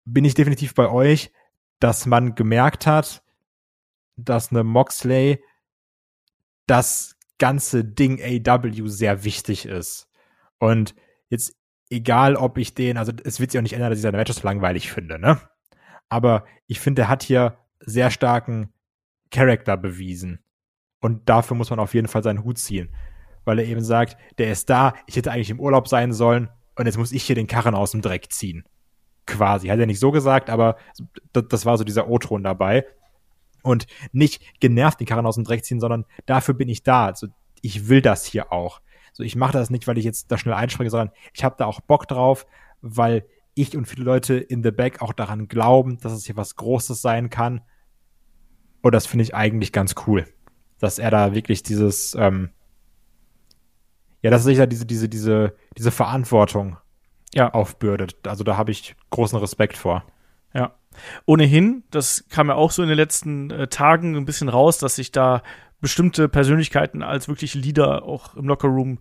bin 0.04 0.26
ich 0.26 0.34
definitiv 0.34 0.74
bei 0.74 0.90
euch, 0.90 1.32
dass 1.80 2.04
man 2.04 2.34
gemerkt 2.34 2.86
hat, 2.86 3.22
dass 4.16 4.50
eine 4.50 4.62
Moxley 4.62 5.42
das 6.66 7.16
ganze 7.38 7.82
Ding 7.82 8.20
AW 8.22 8.86
sehr 8.86 9.24
wichtig 9.24 9.64
ist. 9.64 10.10
Und 10.58 10.94
jetzt, 11.30 11.56
egal 11.88 12.36
ob 12.36 12.58
ich 12.58 12.74
den, 12.74 12.98
also 12.98 13.10
es 13.24 13.40
wird 13.40 13.52
sich 13.52 13.58
auch 13.58 13.62
nicht 13.62 13.72
ändern, 13.72 13.88
dass 13.88 14.00
ich 14.00 14.02
seine 14.02 14.18
Matches 14.18 14.42
langweilig 14.42 14.92
finde, 14.92 15.18
ne? 15.18 15.40
Aber 16.10 16.44
ich 16.66 16.78
finde, 16.78 17.02
er 17.02 17.08
hat 17.08 17.22
hier 17.22 17.56
sehr 17.80 18.10
starken 18.10 18.70
Charakter 19.30 19.78
bewiesen. 19.78 20.43
Und 21.04 21.28
dafür 21.28 21.54
muss 21.54 21.68
man 21.68 21.80
auf 21.80 21.92
jeden 21.92 22.08
Fall 22.08 22.22
seinen 22.22 22.44
Hut 22.44 22.56
ziehen. 22.56 22.88
Weil 23.44 23.58
er 23.58 23.66
eben 23.66 23.84
sagt, 23.84 24.16
der 24.38 24.50
ist 24.50 24.70
da, 24.70 24.94
ich 25.06 25.16
hätte 25.16 25.32
eigentlich 25.32 25.50
im 25.50 25.60
Urlaub 25.60 25.86
sein 25.86 26.14
sollen 26.14 26.48
und 26.76 26.86
jetzt 26.86 26.96
muss 26.96 27.12
ich 27.12 27.24
hier 27.24 27.36
den 27.36 27.46
Karren 27.46 27.74
aus 27.74 27.90
dem 27.90 28.00
Dreck 28.00 28.32
ziehen. 28.32 28.64
Quasi. 29.26 29.68
Hat 29.68 29.78
er 29.78 29.84
nicht 29.84 30.00
so 30.00 30.12
gesagt, 30.12 30.48
aber 30.48 30.78
das, 31.34 31.66
war 31.66 31.76
so 31.76 31.84
dieser 31.84 32.08
O-Ton 32.08 32.42
dabei. 32.42 32.86
Und 33.62 33.86
nicht 34.12 34.40
genervt 34.60 34.98
den 34.98 35.06
Karren 35.06 35.26
aus 35.26 35.34
dem 35.34 35.44
Dreck 35.44 35.62
ziehen, 35.66 35.78
sondern 35.78 36.06
dafür 36.24 36.54
bin 36.54 36.70
ich 36.70 36.84
da. 36.84 37.04
Also 37.04 37.26
ich 37.60 37.90
will 37.90 38.00
das 38.00 38.24
hier 38.24 38.50
auch. 38.50 38.80
So, 39.12 39.24
ich 39.24 39.36
mache 39.36 39.52
das 39.52 39.68
nicht, 39.68 39.86
weil 39.86 39.98
ich 39.98 40.06
jetzt 40.06 40.32
da 40.32 40.38
schnell 40.38 40.54
einspringe, 40.54 40.88
sondern 40.88 41.10
ich 41.34 41.44
habe 41.44 41.56
da 41.58 41.66
auch 41.66 41.80
Bock 41.82 42.08
drauf, 42.08 42.46
weil 42.80 43.26
ich 43.52 43.76
und 43.76 43.84
viele 43.84 44.04
Leute 44.04 44.36
in 44.36 44.62
the 44.62 44.70
back 44.70 45.02
auch 45.02 45.12
daran 45.12 45.48
glauben, 45.48 45.98
dass 46.00 46.12
es 46.12 46.24
hier 46.24 46.38
was 46.38 46.56
Großes 46.56 47.02
sein 47.02 47.28
kann. 47.28 47.60
Und 48.80 48.94
das 48.94 49.04
finde 49.04 49.24
ich 49.24 49.34
eigentlich 49.34 49.70
ganz 49.70 49.94
cool, 50.06 50.24
dass 50.84 50.98
er 50.98 51.10
da 51.10 51.34
wirklich 51.34 51.62
dieses, 51.62 52.14
ähm, 52.14 52.50
ja, 54.22 54.30
dass 54.30 54.42
er 54.42 54.44
sich 54.46 54.58
da 54.58 54.66
diese, 54.66 54.86
diese, 54.86 55.08
diese, 55.08 55.54
diese 55.76 55.90
Verantwortung 55.90 56.76
Ja. 57.34 57.52
aufbürdet. 57.52 58.16
Also 58.26 58.44
da 58.44 58.56
habe 58.56 58.70
ich 58.70 58.94
großen 59.10 59.38
Respekt 59.38 59.76
vor. 59.76 60.04
Ja. 60.54 60.74
Ohnehin, 61.26 61.82
das 61.90 62.24
kam 62.28 62.48
ja 62.48 62.54
auch 62.54 62.70
so 62.70 62.82
in 62.82 62.88
den 62.88 62.96
letzten 62.96 63.50
äh, 63.50 63.66
Tagen 63.66 64.16
ein 64.16 64.24
bisschen 64.24 64.48
raus, 64.48 64.78
dass 64.78 64.94
sich 64.96 65.10
da 65.10 65.42
bestimmte 65.80 66.28
Persönlichkeiten 66.28 67.02
als 67.02 67.28
wirklich 67.28 67.54
Leader 67.54 68.04
auch 68.04 68.36
im 68.36 68.46
Lockerroom 68.46 69.00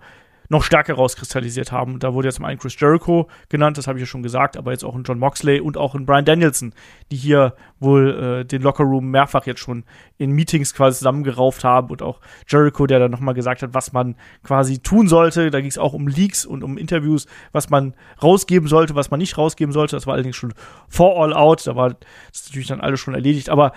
noch 0.50 0.64
stärker 0.64 0.96
rauskristallisiert 0.96 1.72
haben. 1.72 2.00
Da 2.00 2.14
wurde 2.14 2.28
ja 2.30 2.32
zum 2.32 2.46
einen 2.46 2.60
Chris 2.60 2.80
Jericho 2.80 3.30
genannt, 3.50 3.78
das 3.78 3.88
habe 3.88 3.98
ich 3.98 4.04
ja 4.04 4.06
schon 4.06 4.24
gesagt, 4.24 4.58
aber 4.58 4.72
jetzt 4.72 4.84
auch 4.84 4.96
ein 4.96 5.04
John 5.04 5.20
Moxley 5.20 5.60
und 5.60 5.78
auch 5.78 5.96
ein 5.96 6.06
Brian 6.06 6.26
Danielson, 6.26 6.74
die 7.12 7.16
hier 7.16 7.56
wohl 7.80 8.42
äh, 8.42 8.46
den 8.46 8.62
Lockerroom 8.62 9.10
mehrfach 9.10 9.46
jetzt 9.46 9.60
schon 9.60 9.84
in 10.18 10.32
Meetings 10.32 10.74
quasi 10.74 11.00
zusammengerauft 11.00 11.64
haben 11.64 11.90
und 11.90 12.02
auch 12.02 12.20
Jericho, 12.48 12.86
der 12.86 13.00
dann 13.00 13.12
nochmal 13.12 13.34
gesagt 13.34 13.62
hat, 13.62 13.74
was 13.74 13.94
man 13.94 14.16
quasi 14.44 14.80
tun 14.80 15.08
sollte. 15.08 15.50
Da 15.52 15.60
ging 15.60 15.70
es 15.70 15.78
auch 15.78 15.94
um 15.94 16.08
Leaks 16.08 16.46
und 16.46 16.64
um 16.64 16.78
Interviews, 16.78 17.28
was 17.52 17.70
man 17.70 17.94
rausgeben 18.22 18.68
sollte, 18.68 18.96
was 18.96 19.12
man 19.12 19.20
nicht 19.20 19.38
rausgeben 19.38 19.74
sollte. 19.74 19.96
Das 19.96 20.08
war 20.08 20.14
allerdings 20.14 20.36
schon 20.36 20.54
vor 20.88 21.22
All 21.22 21.34
Out, 21.34 21.66
da 21.68 21.76
war 21.76 21.90
das 22.32 22.48
natürlich 22.48 22.68
dann 22.68 22.82
alles 22.82 23.00
schon 23.00 23.14
erledigt, 23.14 23.50
aber 23.50 23.74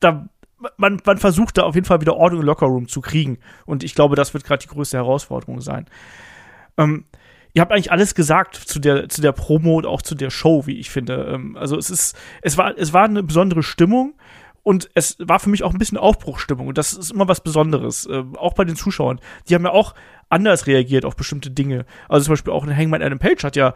da 0.00 0.28
man, 0.76 1.00
man 1.04 1.18
versucht 1.18 1.58
da 1.58 1.62
auf 1.62 1.74
jeden 1.74 1.86
Fall 1.86 2.00
wieder 2.00 2.16
Ordnung 2.16 2.40
im 2.40 2.46
Lockerroom 2.46 2.88
zu 2.88 3.00
kriegen. 3.00 3.38
Und 3.66 3.84
ich 3.84 3.94
glaube, 3.94 4.16
das 4.16 4.34
wird 4.34 4.44
gerade 4.44 4.62
die 4.62 4.72
größte 4.72 4.96
Herausforderung 4.96 5.60
sein. 5.60 5.86
Ähm, 6.76 7.04
ihr 7.52 7.62
habt 7.62 7.72
eigentlich 7.72 7.92
alles 7.92 8.14
gesagt 8.14 8.56
zu 8.56 8.78
der, 8.78 9.08
zu 9.08 9.20
der 9.20 9.32
Promo 9.32 9.76
und 9.76 9.86
auch 9.86 10.02
zu 10.02 10.14
der 10.14 10.30
Show, 10.30 10.66
wie 10.66 10.78
ich 10.78 10.90
finde. 10.90 11.32
Ähm, 11.32 11.56
also 11.56 11.76
es 11.76 11.90
ist, 11.90 12.16
es 12.42 12.58
war, 12.58 12.76
es 12.76 12.92
war 12.92 13.04
eine 13.04 13.22
besondere 13.22 13.62
Stimmung 13.62 14.14
und 14.62 14.90
es 14.94 15.16
war 15.20 15.38
für 15.38 15.50
mich 15.50 15.62
auch 15.62 15.72
ein 15.72 15.78
bisschen 15.78 15.98
Aufbruchstimmung. 15.98 16.68
Und 16.68 16.78
das 16.78 16.94
ist 16.94 17.12
immer 17.12 17.28
was 17.28 17.42
Besonderes. 17.42 18.06
Äh, 18.06 18.24
auch 18.36 18.54
bei 18.54 18.64
den 18.64 18.76
Zuschauern. 18.76 19.20
Die 19.48 19.54
haben 19.54 19.64
ja 19.64 19.70
auch 19.70 19.94
anders 20.30 20.66
reagiert 20.66 21.04
auf 21.04 21.16
bestimmte 21.16 21.50
Dinge. 21.50 21.84
Also 22.08 22.24
zum 22.24 22.32
Beispiel 22.32 22.52
auch 22.52 22.64
ein 22.64 22.76
Hangman 22.76 23.02
Adam 23.02 23.18
Page 23.18 23.44
hat 23.44 23.56
ja 23.56 23.74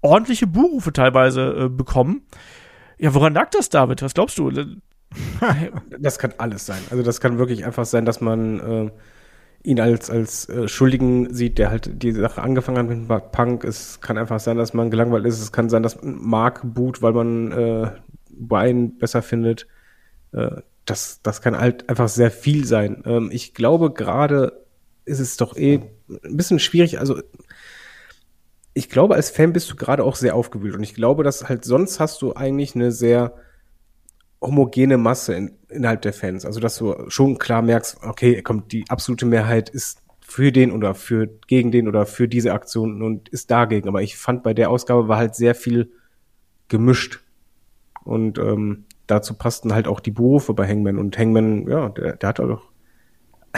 ordentliche 0.00 0.46
Buhrufe 0.46 0.92
teilweise 0.92 1.64
äh, 1.64 1.68
bekommen. 1.68 2.22
Ja, 2.98 3.14
woran 3.14 3.34
lag 3.34 3.50
das, 3.50 3.68
David? 3.68 4.02
Was 4.02 4.14
glaubst 4.14 4.38
du? 4.38 4.50
Das 5.98 6.18
kann 6.18 6.34
alles 6.38 6.66
sein. 6.66 6.80
Also 6.90 7.02
das 7.02 7.20
kann 7.20 7.38
wirklich 7.38 7.64
einfach 7.64 7.84
sein, 7.84 8.04
dass 8.04 8.20
man 8.20 8.60
äh, 8.60 8.90
ihn 9.62 9.80
als, 9.80 10.10
als 10.10 10.48
äh, 10.48 10.68
Schuldigen 10.68 11.32
sieht, 11.32 11.58
der 11.58 11.70
halt 11.70 12.02
die 12.02 12.12
Sache 12.12 12.42
angefangen 12.42 12.78
hat 12.78 13.08
mit 13.08 13.32
Punk. 13.32 13.64
Es 13.64 14.00
kann 14.00 14.18
einfach 14.18 14.40
sein, 14.40 14.56
dass 14.56 14.74
man 14.74 14.90
gelangweilt 14.90 15.24
ist. 15.24 15.40
Es 15.40 15.52
kann 15.52 15.68
sein, 15.68 15.82
dass 15.82 16.02
man 16.02 16.16
Mark 16.20 16.60
boot, 16.64 17.02
weil 17.02 17.12
man 17.12 17.52
äh, 17.52 17.90
Brian 18.30 18.98
besser 18.98 19.22
findet. 19.22 19.66
Äh, 20.32 20.62
das, 20.84 21.20
das 21.22 21.40
kann 21.40 21.56
halt 21.56 21.88
einfach 21.88 22.08
sehr 22.08 22.30
viel 22.30 22.64
sein. 22.64 23.02
Ähm, 23.06 23.30
ich 23.32 23.54
glaube, 23.54 23.92
gerade 23.92 24.64
ist 25.04 25.20
es 25.20 25.36
doch 25.36 25.56
eh 25.56 25.80
ein 26.24 26.36
bisschen 26.36 26.58
schwierig. 26.58 26.98
Also 26.98 27.20
ich 28.74 28.88
glaube, 28.88 29.14
als 29.14 29.30
Fan 29.30 29.52
bist 29.52 29.70
du 29.70 29.76
gerade 29.76 30.04
auch 30.04 30.16
sehr 30.16 30.34
aufgewühlt. 30.34 30.74
Und 30.74 30.82
ich 30.82 30.94
glaube, 30.94 31.22
dass 31.22 31.48
halt 31.48 31.64
sonst 31.64 32.00
hast 32.00 32.22
du 32.22 32.34
eigentlich 32.34 32.74
eine 32.74 32.90
sehr 32.90 33.34
homogene 34.42 34.98
Masse 34.98 35.34
in, 35.34 35.56
innerhalb 35.68 36.02
der 36.02 36.12
Fans. 36.12 36.44
Also, 36.44 36.60
dass 36.60 36.76
du 36.76 36.94
schon 37.08 37.38
klar 37.38 37.62
merkst, 37.62 38.02
okay, 38.02 38.42
kommt, 38.42 38.72
die 38.72 38.84
absolute 38.88 39.24
Mehrheit 39.24 39.70
ist 39.70 40.02
für 40.20 40.52
den 40.52 40.72
oder 40.72 40.94
für 40.94 41.28
gegen 41.46 41.70
den 41.72 41.88
oder 41.88 42.06
für 42.06 42.28
diese 42.28 42.52
Aktion 42.52 43.02
und 43.02 43.28
ist 43.28 43.50
dagegen. 43.50 43.88
Aber 43.88 44.02
ich 44.02 44.16
fand 44.16 44.42
bei 44.42 44.54
der 44.54 44.70
Ausgabe 44.70 45.08
war 45.08 45.18
halt 45.18 45.34
sehr 45.34 45.54
viel 45.54 45.92
gemischt. 46.68 47.20
Und 48.04 48.38
ähm, 48.38 48.84
dazu 49.06 49.34
passten 49.34 49.72
halt 49.72 49.86
auch 49.86 50.00
die 50.00 50.10
Berufe 50.10 50.54
bei 50.54 50.66
Hangman. 50.66 50.98
Und 50.98 51.16
Hangman, 51.16 51.68
ja, 51.68 51.88
der, 51.90 52.16
der 52.16 52.28
hat 52.28 52.40
auch. 52.40 52.62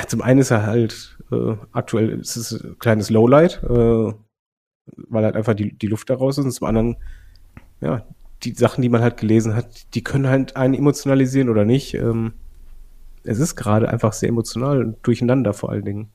Zum 0.09 0.23
einen 0.23 0.41
ist 0.41 0.51
er 0.51 0.67
halt 0.67 1.17
äh, 1.31 1.57
aktuell 1.73 2.11
ist 2.11 2.37
es 2.37 2.53
ein 2.53 2.79
kleines 2.79 3.11
Lowlight, 3.11 3.63
äh, 3.63 4.13
weil 4.97 5.25
halt 5.25 5.37
einfach 5.37 5.55
die, 5.55 5.73
die 5.73 5.87
Luft 5.87 6.11
da 6.11 6.15
raus 6.15 6.39
ist. 6.39 6.45
Und 6.45 6.51
zum 6.53 6.67
anderen, 6.67 6.97
ja, 7.81 8.07
die 8.45 8.55
Sachen, 8.55 8.83
die 8.83 8.89
man 8.89 9.03
halt 9.03 9.17
gelesen 9.17 9.55
hat, 9.55 9.95
die 9.95 10.05
können 10.05 10.29
halt 10.29 10.57
einen 10.57 10.75
emotionalisieren 10.75 11.49
oder 11.49 11.65
nicht. 11.65 11.95
Ähm, 11.95 12.35
es 13.25 13.39
ist 13.39 13.57
gerade 13.57 13.89
einfach 13.89 14.13
sehr 14.13 14.29
emotional 14.29 14.83
und 14.83 15.07
durcheinander 15.07 15.55
vor 15.55 15.71
allen 15.71 15.85
Dingen. 15.85 16.11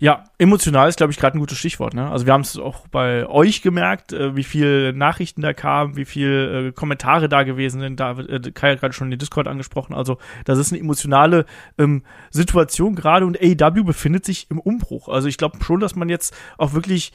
Ja, 0.00 0.24
emotional 0.38 0.88
ist, 0.88 0.98
glaube 0.98 1.12
ich, 1.12 1.18
gerade 1.18 1.36
ein 1.36 1.40
gutes 1.40 1.58
Stichwort. 1.58 1.92
Ne? 1.92 2.08
Also 2.08 2.24
wir 2.24 2.32
haben 2.32 2.42
es 2.42 2.56
auch 2.56 2.86
bei 2.86 3.26
euch 3.26 3.62
gemerkt, 3.62 4.12
äh, 4.12 4.36
wie 4.36 4.44
viel 4.44 4.92
Nachrichten 4.92 5.42
da 5.42 5.52
kamen, 5.52 5.96
wie 5.96 6.04
viel 6.04 6.68
äh, 6.68 6.72
Kommentare 6.72 7.28
da 7.28 7.42
gewesen 7.42 7.80
sind. 7.80 7.98
Da 7.98 8.12
äh, 8.16 8.38
Kai 8.52 8.70
hat 8.70 8.80
gerade 8.80 8.94
schon 8.94 9.10
den 9.10 9.18
Discord 9.18 9.48
angesprochen. 9.48 9.94
Also 9.94 10.18
das 10.44 10.56
ist 10.60 10.72
eine 10.72 10.80
emotionale 10.80 11.46
ähm, 11.78 12.04
Situation 12.30 12.94
gerade 12.94 13.26
und 13.26 13.40
AEW 13.40 13.82
befindet 13.82 14.24
sich 14.24 14.48
im 14.50 14.60
Umbruch. 14.60 15.08
Also 15.08 15.26
ich 15.26 15.36
glaube 15.36 15.58
schon, 15.64 15.80
dass 15.80 15.96
man 15.96 16.08
jetzt 16.08 16.32
auch 16.58 16.74
wirklich 16.74 17.12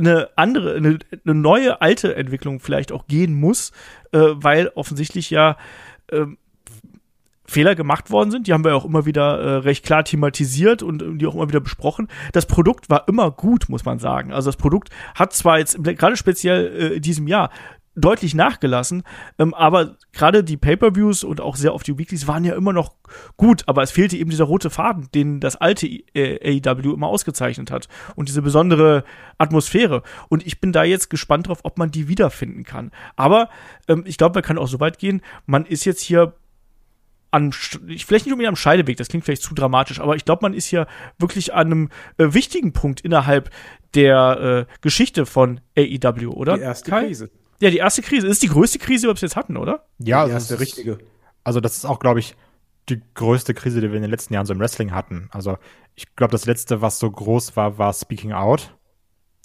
eine 0.00 0.30
andere, 0.36 0.74
eine, 0.74 0.98
eine 1.24 1.34
neue 1.34 1.80
alte 1.80 2.16
Entwicklung 2.16 2.60
vielleicht 2.60 2.92
auch 2.92 3.06
gehen 3.06 3.34
muss, 3.34 3.72
äh, 4.12 4.18
weil 4.18 4.68
offensichtlich 4.74 5.30
ja 5.30 5.56
ähm, 6.10 6.38
Fehler 7.50 7.74
gemacht 7.74 8.10
worden 8.10 8.30
sind. 8.30 8.46
Die 8.46 8.52
haben 8.52 8.64
wir 8.64 8.76
auch 8.76 8.84
immer 8.84 9.06
wieder 9.06 9.38
äh, 9.38 9.56
recht 9.56 9.84
klar 9.84 10.04
thematisiert 10.04 10.82
und 10.82 11.02
äh, 11.02 11.16
die 11.16 11.26
auch 11.26 11.34
immer 11.34 11.48
wieder 11.48 11.60
besprochen. 11.60 12.08
Das 12.32 12.46
Produkt 12.46 12.88
war 12.88 13.08
immer 13.08 13.30
gut, 13.30 13.68
muss 13.68 13.84
man 13.84 13.98
sagen. 13.98 14.32
Also 14.32 14.48
das 14.48 14.56
Produkt 14.56 14.90
hat 15.16 15.32
zwar 15.32 15.58
jetzt 15.58 15.82
gerade 15.82 16.16
speziell 16.16 16.66
äh, 16.66 16.94
in 16.96 17.02
diesem 17.02 17.26
Jahr 17.26 17.50
deutlich 17.96 18.34
nachgelassen, 18.34 19.02
ähm, 19.38 19.52
aber 19.52 19.96
gerade 20.12 20.44
die 20.44 20.56
Pay-per-Views 20.56 21.24
und 21.24 21.40
auch 21.40 21.56
sehr 21.56 21.74
oft 21.74 21.86
die 21.86 21.98
Weeklies 21.98 22.26
waren 22.26 22.44
ja 22.44 22.54
immer 22.54 22.72
noch 22.72 22.94
gut, 23.36 23.64
aber 23.66 23.82
es 23.82 23.90
fehlte 23.90 24.16
eben 24.16 24.30
dieser 24.30 24.44
rote 24.44 24.70
Faden, 24.70 25.08
den 25.12 25.40
das 25.40 25.56
alte 25.56 25.86
äh, 25.86 26.60
AEW 26.64 26.94
immer 26.94 27.08
ausgezeichnet 27.08 27.70
hat 27.70 27.88
und 28.14 28.28
diese 28.28 28.42
besondere 28.42 29.04
Atmosphäre. 29.38 30.02
Und 30.28 30.46
ich 30.46 30.60
bin 30.60 30.72
da 30.72 30.84
jetzt 30.84 31.10
gespannt 31.10 31.48
drauf, 31.48 31.60
ob 31.64 31.78
man 31.78 31.90
die 31.90 32.06
wiederfinden 32.06 32.62
kann. 32.62 32.92
Aber 33.16 33.48
ähm, 33.88 34.04
ich 34.06 34.18
glaube, 34.18 34.34
man 34.34 34.44
kann 34.44 34.58
auch 34.58 34.68
so 34.68 34.78
weit 34.78 34.98
gehen, 34.98 35.20
man 35.46 35.66
ist 35.66 35.84
jetzt 35.84 36.02
hier 36.02 36.34
an, 37.32 37.52
vielleicht 37.52 38.26
nicht 38.26 38.32
unbedingt 38.32 38.48
am 38.48 38.56
Scheideweg, 38.56 38.96
das 38.96 39.08
klingt 39.08 39.24
vielleicht 39.24 39.42
zu 39.42 39.54
dramatisch, 39.54 40.00
aber 40.00 40.16
ich 40.16 40.24
glaube, 40.24 40.40
man 40.42 40.54
ist 40.54 40.66
hier 40.66 40.86
wirklich 41.18 41.54
an 41.54 41.66
einem 41.66 41.88
äh, 42.18 42.34
wichtigen 42.34 42.72
Punkt 42.72 43.00
innerhalb 43.00 43.50
der 43.94 44.66
äh, 44.68 44.72
Geschichte 44.80 45.26
von 45.26 45.60
AEW, 45.76 46.30
oder? 46.30 46.56
Die 46.56 46.62
erste 46.62 46.90
Kai? 46.90 47.06
Krise. 47.06 47.30
Ja, 47.60 47.70
die 47.70 47.76
erste 47.78 48.02
Krise. 48.02 48.26
Das 48.26 48.36
ist 48.36 48.42
die 48.42 48.48
größte 48.48 48.78
Krise, 48.78 49.02
die 49.02 49.08
wir 49.08 49.14
bis 49.14 49.22
jetzt 49.22 49.36
hatten, 49.36 49.56
oder? 49.56 49.86
Ja, 49.98 50.24
die 50.26 50.32
das 50.32 50.50
erste 50.50 50.60
richtige. 50.60 50.98
Also 51.44 51.60
das 51.60 51.76
ist 51.76 51.84
auch, 51.84 51.98
glaube 51.98 52.20
ich, 52.20 52.36
die 52.88 53.00
größte 53.14 53.54
Krise, 53.54 53.80
die 53.80 53.88
wir 53.88 53.96
in 53.96 54.02
den 54.02 54.10
letzten 54.10 54.34
Jahren 54.34 54.46
so 54.46 54.52
im 54.54 54.60
Wrestling 54.60 54.92
hatten. 54.92 55.28
Also 55.32 55.58
ich 55.94 56.14
glaube, 56.16 56.32
das 56.32 56.46
letzte, 56.46 56.80
was 56.80 56.98
so 56.98 57.10
groß 57.10 57.56
war, 57.56 57.78
war 57.78 57.92
Speaking 57.92 58.32
Out, 58.32 58.74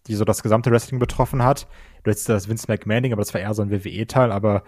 die 0.08 0.16
so 0.16 0.24
das 0.26 0.42
gesamte 0.44 0.72
Wrestling 0.72 1.00
betroffen 1.00 1.44
hat. 1.44 1.68
Du 2.04 2.12
hättest 2.12 2.30
das 2.30 2.48
Vince 2.48 2.66
McMahon, 2.70 3.06
aber 3.12 3.22
das 3.22 3.34
war 3.34 3.42
eher 3.42 3.54
so 3.54 3.62
ein 3.62 3.72
WWE-Teil. 3.72 4.32
Aber 4.32 4.64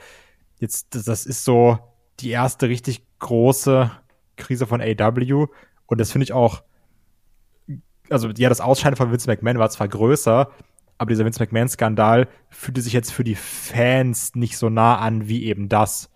jetzt, 0.59 0.93
das- 0.95 1.05
das 1.05 1.25
ist 1.25 1.43
so 1.45 1.79
die 2.19 2.29
erste 2.31 2.67
richtig 2.67 3.03
große 3.19 3.91
Krise 4.35 4.65
von 4.67 4.81
AW. 4.81 5.47
Und 5.85 6.01
das 6.01 6.11
finde 6.11 6.23
ich 6.23 6.33
auch, 6.33 6.63
also 8.09 8.29
ja, 8.29 8.49
das 8.49 8.61
Ausscheiden 8.61 8.95
von 8.95 9.11
Vince 9.11 9.27
McMahon 9.29 9.59
war 9.59 9.69
zwar 9.69 9.87
größer, 9.87 10.51
aber 10.97 11.09
dieser 11.09 11.25
Vince 11.25 11.39
McMahon-Skandal 11.39 12.27
fühlte 12.49 12.81
sich 12.81 12.93
jetzt 12.93 13.11
für 13.11 13.23
die 13.23 13.35
Fans 13.35 14.35
nicht 14.35 14.57
so 14.57 14.69
nah 14.69 14.97
an 14.97 15.27
wie 15.27 15.45
eben 15.45 15.69
das. 15.69 16.09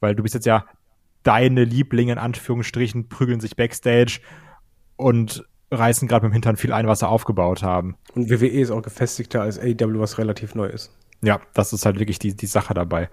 Weil 0.00 0.14
du 0.14 0.22
bist 0.22 0.34
jetzt 0.34 0.46
ja 0.46 0.64
deine 1.22 1.64
Lieblinge 1.64 2.12
in 2.12 2.18
Anführungsstrichen 2.18 3.08
prügeln 3.08 3.40
sich 3.40 3.56
backstage 3.56 4.20
und 4.96 5.44
reißen 5.70 6.08
gerade 6.08 6.26
mit 6.26 6.32
dem 6.32 6.34
Hintern 6.34 6.56
viel 6.56 6.72
ein, 6.72 6.86
was 6.86 7.00
sie 7.00 7.08
aufgebaut 7.08 7.62
haben. 7.62 7.96
Und 8.14 8.30
WWE 8.30 8.48
ist 8.48 8.70
auch 8.70 8.82
gefestigter 8.82 9.42
als 9.42 9.58
AEW, 9.58 10.00
was 10.00 10.18
relativ 10.18 10.54
neu 10.54 10.66
ist. 10.66 10.92
Ja, 11.22 11.40
das 11.54 11.72
ist 11.72 11.86
halt 11.86 11.98
wirklich 11.98 12.18
die, 12.18 12.36
die 12.36 12.46
Sache 12.46 12.74
dabei. 12.74 13.08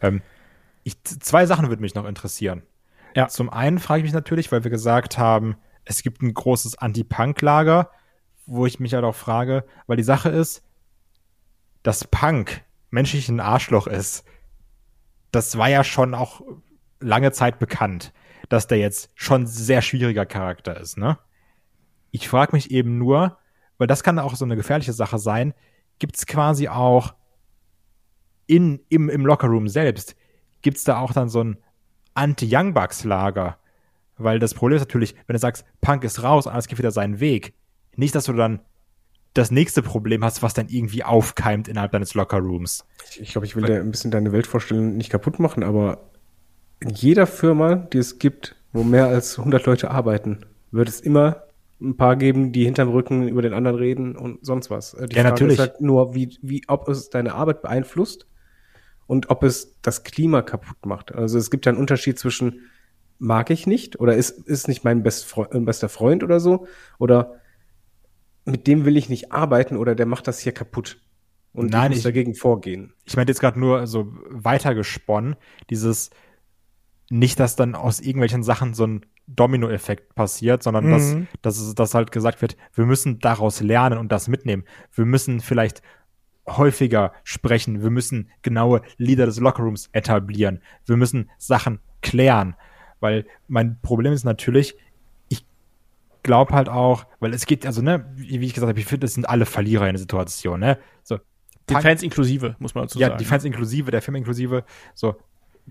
Ähm, 0.00 0.22
ich, 0.82 1.02
zwei 1.04 1.46
Sachen 1.46 1.68
würde 1.68 1.82
mich 1.82 1.94
noch 1.94 2.06
interessieren. 2.06 2.62
Ja. 3.14 3.28
Zum 3.28 3.50
einen 3.50 3.78
frage 3.78 4.00
ich 4.00 4.04
mich 4.04 4.12
natürlich, 4.12 4.50
weil 4.50 4.64
wir 4.64 4.70
gesagt 4.70 5.18
haben, 5.18 5.56
es 5.84 6.02
gibt 6.02 6.22
ein 6.22 6.32
großes 6.32 6.78
Anti-Punk-Lager, 6.78 7.90
wo 8.50 8.66
ich 8.66 8.80
mich 8.80 8.94
halt 8.94 9.04
auch 9.04 9.14
frage, 9.14 9.64
weil 9.86 9.96
die 9.96 10.02
Sache 10.02 10.28
ist, 10.28 10.64
dass 11.84 12.04
Punk 12.04 12.64
menschlich 12.90 13.28
ein 13.28 13.38
Arschloch 13.38 13.86
ist, 13.86 14.24
das 15.30 15.56
war 15.56 15.68
ja 15.68 15.84
schon 15.84 16.14
auch 16.14 16.42
lange 16.98 17.30
Zeit 17.30 17.60
bekannt, 17.60 18.12
dass 18.48 18.66
der 18.66 18.78
jetzt 18.78 19.10
schon 19.14 19.46
sehr 19.46 19.82
schwieriger 19.82 20.26
Charakter 20.26 20.78
ist, 20.78 20.98
ne? 20.98 21.18
Ich 22.10 22.28
frage 22.28 22.56
mich 22.56 22.72
eben 22.72 22.98
nur, 22.98 23.38
weil 23.78 23.86
das 23.86 24.02
kann 24.02 24.18
auch 24.18 24.34
so 24.34 24.44
eine 24.44 24.56
gefährliche 24.56 24.92
Sache 24.92 25.18
sein, 25.18 25.54
gibt's 26.00 26.26
quasi 26.26 26.66
auch 26.66 27.14
in, 28.48 28.80
im, 28.88 29.08
im 29.08 29.24
Lockerroom 29.24 29.68
selbst, 29.68 30.16
gibt's 30.60 30.82
da 30.82 30.98
auch 30.98 31.12
dann 31.12 31.28
so 31.28 31.44
ein 31.44 31.58
Anti-Young 32.14 32.74
Bucks-Lager. 32.74 33.58
Weil 34.16 34.40
das 34.40 34.54
Problem 34.54 34.76
ist 34.76 34.82
natürlich, 34.82 35.14
wenn 35.28 35.34
du 35.34 35.38
sagst, 35.38 35.64
Punk 35.80 36.02
ist 36.02 36.24
raus, 36.24 36.48
alles 36.48 36.66
geht 36.66 36.78
wieder 36.78 36.90
seinen 36.90 37.20
Weg. 37.20 37.54
Nicht, 37.96 38.14
dass 38.14 38.24
du 38.24 38.32
dann 38.32 38.60
das 39.34 39.50
nächste 39.50 39.82
Problem 39.82 40.24
hast, 40.24 40.42
was 40.42 40.54
dann 40.54 40.68
irgendwie 40.68 41.04
aufkeimt 41.04 41.68
innerhalb 41.68 41.92
deines 41.92 42.14
Lockerrooms. 42.14 42.84
Ich, 43.10 43.20
ich 43.20 43.32
glaube, 43.32 43.46
ich 43.46 43.54
will 43.54 43.64
dir 43.64 43.80
ein 43.80 43.90
bisschen 43.90 44.10
deine 44.10 44.32
Weltvorstellung 44.32 44.96
nicht 44.96 45.10
kaputt 45.10 45.38
machen, 45.38 45.62
aber 45.62 46.10
in 46.80 46.90
jeder 46.90 47.26
Firma, 47.26 47.76
die 47.76 47.98
es 47.98 48.18
gibt, 48.18 48.56
wo 48.72 48.82
mehr 48.82 49.06
als 49.06 49.38
100 49.38 49.66
Leute 49.66 49.90
arbeiten, 49.90 50.46
wird 50.72 50.88
es 50.88 51.00
immer 51.00 51.44
ein 51.80 51.96
paar 51.96 52.16
geben, 52.16 52.52
die 52.52 52.64
hinterm 52.64 52.90
Rücken 52.90 53.28
über 53.28 53.42
den 53.42 53.54
anderen 53.54 53.76
reden 53.76 54.16
und 54.16 54.44
sonst 54.44 54.70
was. 54.70 54.94
Äh, 54.94 55.06
Die 55.08 55.16
Ja, 55.16 55.22
natürlich. 55.22 55.54
ist 55.54 55.60
halt 55.60 55.80
nur, 55.80 56.14
wie, 56.14 56.36
wie, 56.42 56.62
ob 56.68 56.88
es 56.88 57.10
deine 57.10 57.34
Arbeit 57.34 57.62
beeinflusst 57.62 58.26
und 59.06 59.30
ob 59.30 59.42
es 59.42 59.76
das 59.82 60.02
Klima 60.04 60.42
kaputt 60.42 60.84
macht. 60.84 61.14
Also 61.14 61.38
es 61.38 61.50
gibt 61.50 61.66
ja 61.66 61.72
einen 61.72 61.80
Unterschied 61.80 62.18
zwischen 62.18 62.60
mag 63.18 63.50
ich 63.50 63.66
nicht 63.66 64.00
oder 64.00 64.16
ist, 64.16 64.30
ist 64.30 64.66
nicht 64.66 64.82
mein 64.82 65.02
best 65.02 65.34
äh, 65.52 65.60
bester 65.60 65.88
Freund 65.88 66.24
oder 66.24 66.40
so 66.40 66.66
oder 66.98 67.39
mit 68.44 68.66
dem 68.66 68.84
will 68.84 68.96
ich 68.96 69.08
nicht 69.08 69.32
arbeiten 69.32 69.76
oder 69.76 69.94
der 69.94 70.06
macht 70.06 70.26
das 70.28 70.38
hier 70.40 70.52
kaputt. 70.52 71.00
Und 71.52 71.70
Nein, 71.72 71.86
ich 71.86 71.88
muss 71.90 71.98
ich- 71.98 72.04
dagegen 72.04 72.34
vorgehen. 72.34 72.92
Ich 73.04 73.16
meine 73.16 73.28
jetzt 73.28 73.40
gerade 73.40 73.58
nur 73.58 73.86
so 73.86 74.12
weitergesponnen, 74.28 75.36
dieses 75.68 76.10
nicht, 77.10 77.40
dass 77.40 77.56
dann 77.56 77.74
aus 77.74 78.00
irgendwelchen 78.00 78.42
Sachen 78.44 78.72
so 78.74 78.86
ein 78.86 79.06
Dominoeffekt 79.26 80.14
passiert, 80.14 80.62
sondern 80.62 80.86
Mhm. 80.86 80.90
dass, 80.90 81.16
dass, 81.42 81.58
es, 81.60 81.74
dass 81.74 81.94
halt 81.94 82.12
gesagt 82.12 82.40
wird, 82.42 82.56
wir 82.74 82.86
müssen 82.86 83.18
daraus 83.18 83.60
lernen 83.60 83.98
und 83.98 84.10
das 84.12 84.28
mitnehmen. 84.28 84.64
Wir 84.92 85.04
müssen 85.06 85.40
vielleicht 85.40 85.82
häufiger 86.48 87.12
sprechen. 87.24 87.82
Wir 87.82 87.90
müssen 87.90 88.28
genaue 88.42 88.82
Leader 88.96 89.26
des 89.26 89.38
Lockerrooms 89.38 89.88
etablieren. 89.92 90.60
Wir 90.86 90.96
müssen 90.96 91.30
Sachen 91.38 91.80
klären. 92.02 92.54
Weil 92.98 93.26
mein 93.48 93.80
Problem 93.82 94.12
ist 94.12 94.24
natürlich, 94.24 94.74
ich 94.74 94.89
glaube 96.22 96.54
halt 96.54 96.68
auch, 96.68 97.04
weil 97.18 97.32
es 97.34 97.46
geht, 97.46 97.66
also, 97.66 97.82
ne, 97.82 98.10
wie 98.14 98.44
ich 98.44 98.54
gesagt 98.54 98.68
habe, 98.70 98.78
ich 98.78 98.86
finde, 98.86 99.06
es 99.06 99.14
sind 99.14 99.28
alle 99.28 99.46
Verlierer 99.46 99.86
in 99.86 99.94
der 99.94 100.00
Situation, 100.00 100.60
ne? 100.60 100.78
So, 101.02 101.18
Die 101.68 101.74
Punk- 101.74 101.82
Fans 101.82 102.02
inklusive, 102.02 102.56
muss 102.58 102.74
man 102.74 102.84
dazu 102.84 102.98
ja, 102.98 103.08
sagen. 103.08 103.18
die 103.18 103.24
Fans 103.24 103.44
inklusive, 103.44 103.90
der 103.90 104.02
Film 104.02 104.16
inklusive. 104.16 104.64
So, 104.94 105.16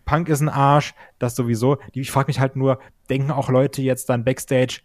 Punk 0.06 0.30
ist 0.30 0.42
ein 0.42 0.50
Arsch, 0.50 0.94
das 1.18 1.36
sowieso. 1.36 1.78
Die, 1.94 2.02
ich 2.02 2.12
frage 2.12 2.28
mich 2.28 2.40
halt 2.40 2.56
nur, 2.56 2.80
denken 3.10 3.32
auch 3.32 3.50
Leute 3.50 3.82
jetzt 3.82 4.10
dann 4.10 4.24
Backstage, 4.24 4.82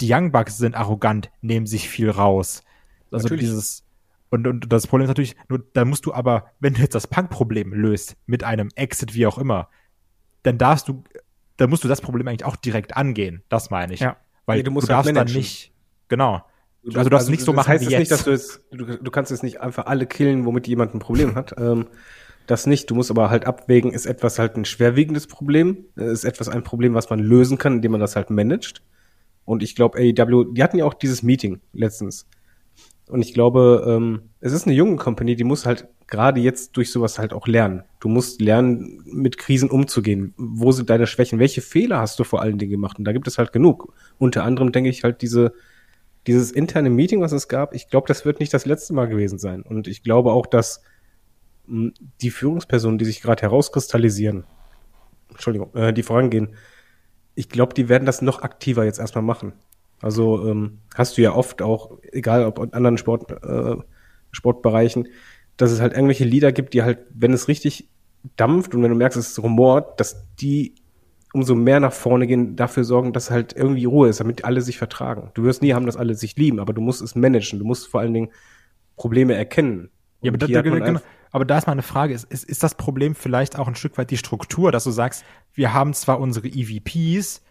die 0.00 0.12
Young 0.12 0.32
Bucks 0.32 0.56
sind 0.58 0.74
arrogant, 0.76 1.30
nehmen 1.40 1.66
sich 1.66 1.88
viel 1.88 2.08
raus. 2.10 2.62
Also 3.10 3.24
Natürlich. 3.24 3.44
dieses, 3.46 3.84
und, 4.30 4.46
und 4.46 4.72
das 4.72 4.86
Problem 4.86 5.04
ist 5.04 5.08
natürlich, 5.08 5.36
nur, 5.48 5.64
da 5.72 5.84
musst 5.84 6.06
du 6.06 6.14
aber, 6.14 6.46
wenn 6.60 6.74
du 6.74 6.80
jetzt 6.80 6.94
das 6.94 7.06
Punk-Problem 7.06 7.72
löst, 7.72 8.16
mit 8.26 8.44
einem 8.44 8.68
Exit, 8.74 9.14
wie 9.14 9.26
auch 9.26 9.38
immer, 9.38 9.68
dann 10.44 10.56
darfst 10.56 10.88
du, 10.88 11.02
dann 11.56 11.68
musst 11.68 11.82
du 11.82 11.88
das 11.88 12.00
Problem 12.00 12.28
eigentlich 12.28 12.44
auch 12.44 12.56
direkt 12.56 12.96
angehen. 12.96 13.42
Das 13.48 13.70
meine 13.70 13.92
ich. 13.92 14.00
Ja. 14.00 14.16
Weil 14.48 14.58
Nee, 14.58 14.64
du 14.64 14.70
du, 14.72 14.72
musst 14.72 14.90
halt 14.90 14.98
darfst 14.98 15.14
dann 15.16 15.28
managen. 15.28 15.36
nicht, 15.36 15.72
genau. 16.08 16.44
Also 16.94 17.10
du 17.10 17.10
darfst 17.10 17.28
nicht 17.30 17.42
so 17.44 17.52
machen 17.52 17.68
heißt 17.68 17.88
wie 17.88 17.90
jetzt 17.90 17.98
nicht, 17.98 18.10
dass 18.10 18.24
du 18.24 18.30
jetzt, 18.32 18.62
du, 18.72 18.84
du 18.86 19.10
kannst 19.10 19.30
jetzt 19.30 19.42
nicht 19.42 19.60
einfach 19.60 19.86
alle 19.86 20.06
killen, 20.06 20.46
womit 20.46 20.68
jemand 20.68 20.94
ein 20.94 21.00
Problem 21.00 21.34
hat. 21.36 21.54
Ähm, 21.58 21.88
das 22.46 22.66
nicht. 22.66 22.90
Du 22.90 22.94
musst 22.94 23.10
aber 23.10 23.30
halt 23.30 23.46
abwägen, 23.46 23.92
ist 23.92 24.06
etwas 24.06 24.38
halt 24.38 24.56
ein 24.56 24.64
schwerwiegendes 24.64 25.26
Problem, 25.26 25.86
Äh, 25.98 26.12
ist 26.12 26.24
etwas 26.24 26.48
ein 26.48 26.62
Problem, 26.64 26.94
was 26.94 27.10
man 27.10 27.20
lösen 27.20 27.58
kann, 27.58 27.74
indem 27.76 27.92
man 27.92 28.00
das 28.00 28.16
halt 28.16 28.30
managt. 28.30 28.82
Und 29.44 29.62
ich 29.62 29.74
glaube, 29.76 29.98
AEW, 29.98 30.52
die 30.54 30.62
hatten 30.62 30.78
ja 30.78 30.84
auch 30.86 30.94
dieses 30.94 31.22
Meeting 31.22 31.60
letztens. 31.74 32.26
Und 33.08 33.22
ich 33.22 33.34
glaube, 33.34 33.84
ähm, 33.86 34.30
es 34.40 34.52
ist 34.52 34.66
eine 34.66 34.74
junge 34.74 34.96
Company, 34.96 35.36
die 35.36 35.44
muss 35.44 35.66
halt 35.66 35.88
gerade 36.06 36.40
jetzt 36.40 36.76
durch 36.76 36.90
sowas 36.90 37.18
halt 37.18 37.32
auch 37.32 37.46
lernen. 37.46 37.84
Du 38.00 38.08
musst 38.08 38.40
lernen, 38.40 39.02
mit 39.04 39.38
Krisen 39.38 39.70
umzugehen. 39.70 40.34
Wo 40.36 40.72
sind 40.72 40.90
deine 40.90 41.06
Schwächen? 41.06 41.38
Welche 41.38 41.60
Fehler 41.60 41.98
hast 41.98 42.18
du 42.18 42.24
vor 42.24 42.42
allen 42.42 42.58
Dingen 42.58 42.70
gemacht? 42.70 42.98
Und 42.98 43.04
da 43.04 43.12
gibt 43.12 43.28
es 43.28 43.38
halt 43.38 43.52
genug. 43.52 43.92
Unter 44.18 44.44
anderem 44.44 44.72
denke 44.72 44.90
ich 44.90 45.04
halt 45.04 45.22
diese, 45.22 45.52
dieses 46.26 46.50
interne 46.50 46.90
Meeting, 46.90 47.20
was 47.20 47.32
es 47.32 47.48
gab, 47.48 47.74
ich 47.74 47.88
glaube, 47.88 48.08
das 48.08 48.24
wird 48.24 48.40
nicht 48.40 48.52
das 48.52 48.66
letzte 48.66 48.94
Mal 48.94 49.08
gewesen 49.08 49.38
sein. 49.38 49.62
Und 49.62 49.88
ich 49.88 50.02
glaube 50.02 50.32
auch, 50.32 50.46
dass 50.46 50.82
mh, 51.66 51.92
die 52.20 52.30
Führungspersonen, 52.30 52.98
die 52.98 53.04
sich 53.04 53.22
gerade 53.22 53.42
herauskristallisieren, 53.42 54.44
Entschuldigung, 55.30 55.74
äh, 55.74 55.92
die 55.92 56.02
vorangehen, 56.02 56.54
ich 57.34 57.48
glaube, 57.48 57.74
die 57.74 57.88
werden 57.88 58.06
das 58.06 58.20
noch 58.20 58.42
aktiver 58.42 58.84
jetzt 58.84 58.98
erstmal 58.98 59.22
machen. 59.22 59.52
Also 60.00 60.46
ähm, 60.48 60.78
hast 60.94 61.18
du 61.18 61.22
ja 61.22 61.34
oft 61.34 61.62
auch, 61.62 61.98
egal 62.12 62.46
ob 62.46 62.58
in 62.58 62.72
anderen 62.72 62.98
Sport, 62.98 63.30
äh, 63.42 63.76
Sportbereichen, 64.30 65.08
dass 65.56 65.70
es 65.72 65.80
halt 65.80 65.92
irgendwelche 65.92 66.24
Lieder 66.24 66.52
gibt, 66.52 66.74
die 66.74 66.82
halt, 66.82 66.98
wenn 67.10 67.32
es 67.32 67.48
richtig 67.48 67.88
dampft 68.36 68.74
und 68.74 68.82
wenn 68.82 68.90
du 68.90 68.96
merkst, 68.96 69.18
es 69.18 69.30
ist 69.30 69.42
rumort, 69.42 69.98
dass 70.00 70.24
die 70.36 70.74
umso 71.32 71.54
mehr 71.54 71.80
nach 71.80 71.92
vorne 71.92 72.26
gehen, 72.26 72.56
dafür 72.56 72.84
sorgen, 72.84 73.12
dass 73.12 73.30
halt 73.30 73.52
irgendwie 73.54 73.84
Ruhe 73.84 74.08
ist, 74.08 74.20
damit 74.20 74.44
alle 74.44 74.60
sich 74.60 74.78
vertragen. 74.78 75.30
Du 75.34 75.42
wirst 75.42 75.62
nie 75.62 75.74
haben, 75.74 75.86
dass 75.86 75.96
alle 75.96 76.14
sich 76.14 76.36
lieben, 76.36 76.58
aber 76.58 76.72
du 76.72 76.80
musst 76.80 77.02
es 77.02 77.14
managen. 77.14 77.58
Du 77.58 77.64
musst 77.64 77.86
vor 77.86 78.00
allen 78.00 78.14
Dingen 78.14 78.30
Probleme 78.96 79.34
erkennen. 79.34 79.90
Ja, 80.22 80.30
aber 80.30 80.38
da, 80.38 80.46
da, 80.46 80.62
genau, 80.62 81.00
aber 81.30 81.44
da 81.44 81.58
ist 81.58 81.66
meine 81.66 81.82
Frage, 81.82 82.14
ist, 82.14 82.24
ist, 82.24 82.44
ist 82.44 82.62
das 82.62 82.74
Problem 82.74 83.14
vielleicht 83.14 83.58
auch 83.58 83.68
ein 83.68 83.74
Stück 83.74 83.98
weit 83.98 84.10
die 84.10 84.16
Struktur, 84.16 84.72
dass 84.72 84.84
du 84.84 84.90
sagst, 84.90 85.24
wir 85.54 85.74
haben 85.74 85.92
zwar 85.92 86.18
unsere 86.18 86.48
EVPs, 86.48 87.42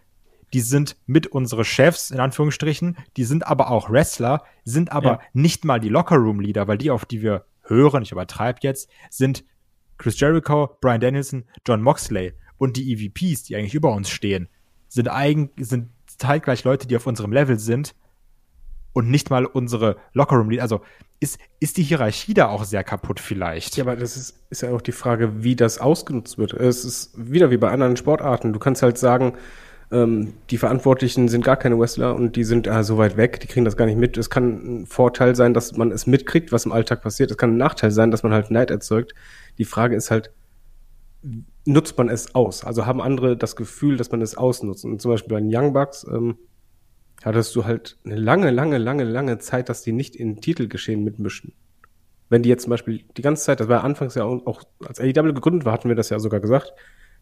die 0.53 0.61
sind 0.61 0.95
mit 1.06 1.28
unsere 1.28 1.65
Chefs, 1.65 2.11
in 2.11 2.19
Anführungsstrichen, 2.19 2.98
die 3.18 3.24
sind 3.26 3.45
aber 3.48 3.69
auch 3.69 3.90
Wrestler, 3.90 4.44
sind 4.64 4.91
aber 4.91 5.10
Ja. 5.10 5.19
nicht 5.34 5.65
mal 5.65 5.80
die 5.80 5.90
Lockerroom-Leader, 5.90 6.68
weil 6.68 6.78
die, 6.78 6.91
auf 6.91 7.06
die 7.06 7.22
wir 7.22 7.45
hören, 7.64 8.02
ich 8.03 8.11
übertreibe 8.14 8.60
jetzt, 8.61 8.90
sind 9.10 9.44
Chris 9.98 10.19
Jericho, 10.19 10.78
Brian 10.80 11.02
Danielson, 11.02 11.44
John 11.68 11.82
Moxley 11.82 12.34
und 12.57 12.78
die 12.78 12.91
EVPs, 12.94 13.44
die 13.44 13.56
eigentlich 13.56 13.74
über 13.76 13.91
uns 13.94 14.10
stehen, 14.10 14.48
sind 14.88 15.10
eigentlich, 15.10 15.68
sind 15.68 15.90
zeitgleich 16.06 16.64
Leute, 16.64 16.88
die 16.88 16.95
auf 16.95 17.07
unserem 17.07 17.34
Level 17.34 17.60
sind 17.60 17.94
und 18.94 19.10
nicht 19.10 19.30
mal 19.30 19.45
unsere 19.45 19.98
Lockerroom-Leader. 20.14 20.61
Also 20.64 20.82
ist, 21.19 21.40
ist 21.60 21.78
die 21.78 21.84
Hierarchie 21.84 22.34
da 22.34 22.48
auch 22.48 22.64
sehr 22.64 22.84
kaputt 22.84 23.19
vielleicht. 23.19 23.76
Ja, 23.76 23.84
aber 23.84 23.95
das 23.95 24.15
ist, 24.18 24.40
ist 24.49 24.61
ja 24.61 24.72
auch 24.72 24.82
die 24.82 24.91
Frage, 24.91 25.44
wie 25.44 25.56
das 25.56 25.80
ausgenutzt 25.80 26.38
wird. 26.38 26.53
Es 26.53 26.86
ist 26.86 27.11
wieder 27.18 27.52
wie 27.52 27.57
bei 27.57 27.69
anderen 27.69 27.98
Sportarten. 27.98 28.53
Du 28.53 28.60
kannst 28.60 28.82
halt 28.82 28.98
sagen, 28.98 29.34
ähm, 29.92 30.34
die 30.50 30.58
Verantwortlichen 30.58 31.28
sind 31.28 31.44
gar 31.44 31.58
keine 31.58 31.80
Wrestler 31.80 32.16
und 32.16 32.36
die 32.36 32.44
sind 32.44 32.68
äh, 32.68 32.84
so 32.84 32.98
weit 32.98 33.18
weg, 33.18 33.40
die 33.40 33.48
kriegen 33.48 33.66
das 33.66 33.78
gar 33.78 33.86
nicht 33.86 33.98
mit. 33.98 34.18
Es 34.18 34.30
kann 34.30 34.82
ein 34.82 34.86
Vorteil 34.86 35.36
sein, 35.36 35.54
dass 35.54 35.76
man 35.78 35.92
es 35.92 36.08
mitkriegt, 36.08 36.52
was 36.52 36.66
im 36.66 36.72
Alltag 36.72 37.02
passiert. 37.02 37.32
Es 37.32 37.38
kann 37.38 37.52
ein 37.52 37.58
Nachteil 37.58 37.92
sein, 37.92 38.12
dass 38.12 38.24
man 38.24 38.34
halt 38.34 38.52
Neid 38.52 38.72
erzeugt. 38.72 39.14
Die 39.58 39.66
Frage 39.66 39.96
ist 39.96 40.12
halt, 40.12 40.32
nutzt 41.66 41.98
man 41.98 42.10
es 42.10 42.36
aus? 42.36 42.64
Also 42.64 42.86
haben 42.86 43.02
andere 43.02 43.38
das 43.38 43.56
Gefühl, 43.56 43.98
dass 43.98 44.12
man 44.12 44.22
es 44.22 44.36
ausnutzt? 44.36 44.86
Und 44.86 45.02
zum 45.02 45.12
Beispiel 45.12 45.34
bei 45.34 45.42
den 45.42 45.56
Young 45.56 45.74
Bucks 45.74 46.06
ähm, 46.10 46.38
hattest 47.24 47.56
du 47.56 47.66
halt 47.66 47.98
eine 48.06 48.16
lange, 48.16 48.52
lange, 48.52 48.78
lange, 48.78 49.04
lange 49.04 49.38
Zeit, 49.40 49.70
dass 49.70 49.82
die 49.82 49.94
nicht 49.94 50.16
in 50.16 50.42
Titelgeschehen 50.42 51.04
mitmischen 51.04 51.54
wenn 52.30 52.44
die 52.44 52.50
jetzt 52.50 52.64
zum 52.64 52.72
Beispiel 52.72 53.04
die 53.16 53.22
ganze 53.22 53.44
Zeit, 53.44 53.60
das 53.60 53.68
war 53.68 53.84
anfangs 53.84 54.16
ja 54.16 54.24
auch, 54.24 54.46
auch 54.46 54.64
als 54.86 55.00
AEW 55.00 55.34
gegründet 55.34 55.66
war, 55.66 55.74
hatten 55.74 55.90
wir 55.90 55.96
das 55.96 56.10
ja 56.10 56.20
sogar 56.20 56.40
gesagt, 56.40 56.74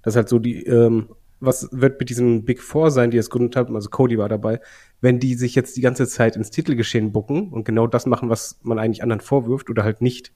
dass 0.02 0.16
halt 0.16 0.30
so 0.30 0.40
die, 0.40 0.64
ähm, 0.66 1.10
was 1.40 1.70
wird 1.72 2.00
mit 2.00 2.10
diesen 2.10 2.46
Big 2.46 2.62
Four 2.62 2.92
sein, 2.92 3.12
die 3.12 3.18
es 3.18 3.30
gegründet 3.30 3.56
haben, 3.56 3.76
also 3.76 3.90
Cody 3.90 4.18
war 4.18 4.30
dabei, 4.30 4.60
wenn 5.02 5.20
die 5.20 5.36
sich 5.36 5.56
jetzt 5.56 5.76
die 5.78 5.82
ganze 5.82 6.08
Zeit 6.08 6.36
ins 6.36 6.52
Titelgeschehen 6.52 7.12
bucken 7.12 7.50
und 7.50 7.66
genau 7.66 7.88
das 7.88 8.06
machen, 8.06 8.30
was 8.30 8.60
man 8.64 8.80
eigentlich 8.80 9.04
anderen 9.04 9.22
vorwirft 9.22 9.70
oder 9.70 9.84
halt 9.84 10.02
nicht. 10.02 10.32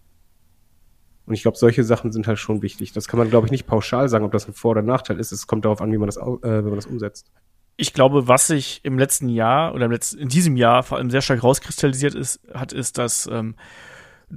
Und 1.26 1.36
ich 1.36 1.44
glaube, 1.44 1.58
solche 1.58 1.84
Sachen 1.84 2.12
sind 2.12 2.28
halt 2.28 2.40
schon 2.40 2.62
wichtig. 2.62 2.92
Das 2.92 3.08
kann 3.08 3.20
man, 3.20 3.30
glaube 3.30 3.46
ich, 3.48 3.52
nicht 3.52 3.68
pauschal 3.68 4.10
sagen, 4.10 4.26
ob 4.26 4.32
das 4.32 4.48
ein 4.48 4.54
Vor- 4.54 4.72
oder 4.72 4.82
Nachteil 4.82 5.20
ist. 5.20 5.32
Es 5.32 5.46
kommt 5.46 5.64
darauf 5.64 5.80
an, 5.80 5.92
wie 5.92 5.98
man 5.98 6.08
das, 6.08 6.18
äh, 6.18 6.22
wie 6.22 6.70
man 6.70 6.76
das 6.76 6.88
umsetzt. 6.88 7.32
ich 7.78 7.94
glaube, 7.94 8.28
was 8.28 8.48
sich 8.48 8.82
im 8.84 9.00
letzten 9.00 9.30
Jahr 9.30 9.74
oder 9.74 9.86
im 9.86 9.92
letzten, 9.92 10.20
in 10.20 10.28
diesem 10.28 10.58
Jahr 10.58 10.84
vor 10.84 10.98
allem 10.98 11.10
sehr 11.10 11.22
stark 11.22 11.44
rauskristallisiert 11.44 12.14
ist, 12.14 12.42
hat, 12.54 12.74
ist, 12.74 12.98
dass 12.98 13.28
ähm, 13.32 13.56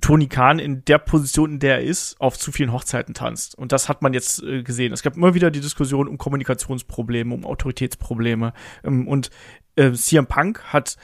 Tony 0.01 0.27
Khan 0.29 0.59
in 0.59 0.85
der 0.87 0.99
Position, 0.99 1.53
in 1.53 1.59
der 1.59 1.77
er 1.77 1.83
ist, 1.83 2.19
auf 2.21 2.39
zu 2.39 2.51
vielen 2.51 2.73
Hochzeiten 2.73 3.15
tanzt. 3.15 3.57
Und 3.57 3.73
das 3.73 3.89
hat 3.89 4.01
man 4.03 4.15
jetzt 4.15 4.43
äh, 4.43 4.63
gesehen. 4.63 4.93
Es 4.93 5.03
gab 5.03 5.17
immer 5.17 5.35
wieder 5.35 5.51
die 5.51 5.61
Diskussion 5.61 6.09
um 6.09 6.17
Kommunikationsprobleme, 6.19 7.35
um 7.35 7.45
Autoritätsprobleme. 7.45 8.53
Ähm, 8.85 9.07
und 9.07 9.31
äh, 9.77 9.93
CM 9.93 10.27
Punk 10.27 10.63
hat 10.65 10.97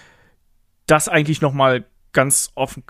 das 0.86 1.09
eigentlich 1.09 1.43
noch 1.43 1.52
mal 1.52 1.85
ganz 2.12 2.51
auf, 2.55 2.74
den- 2.74 2.85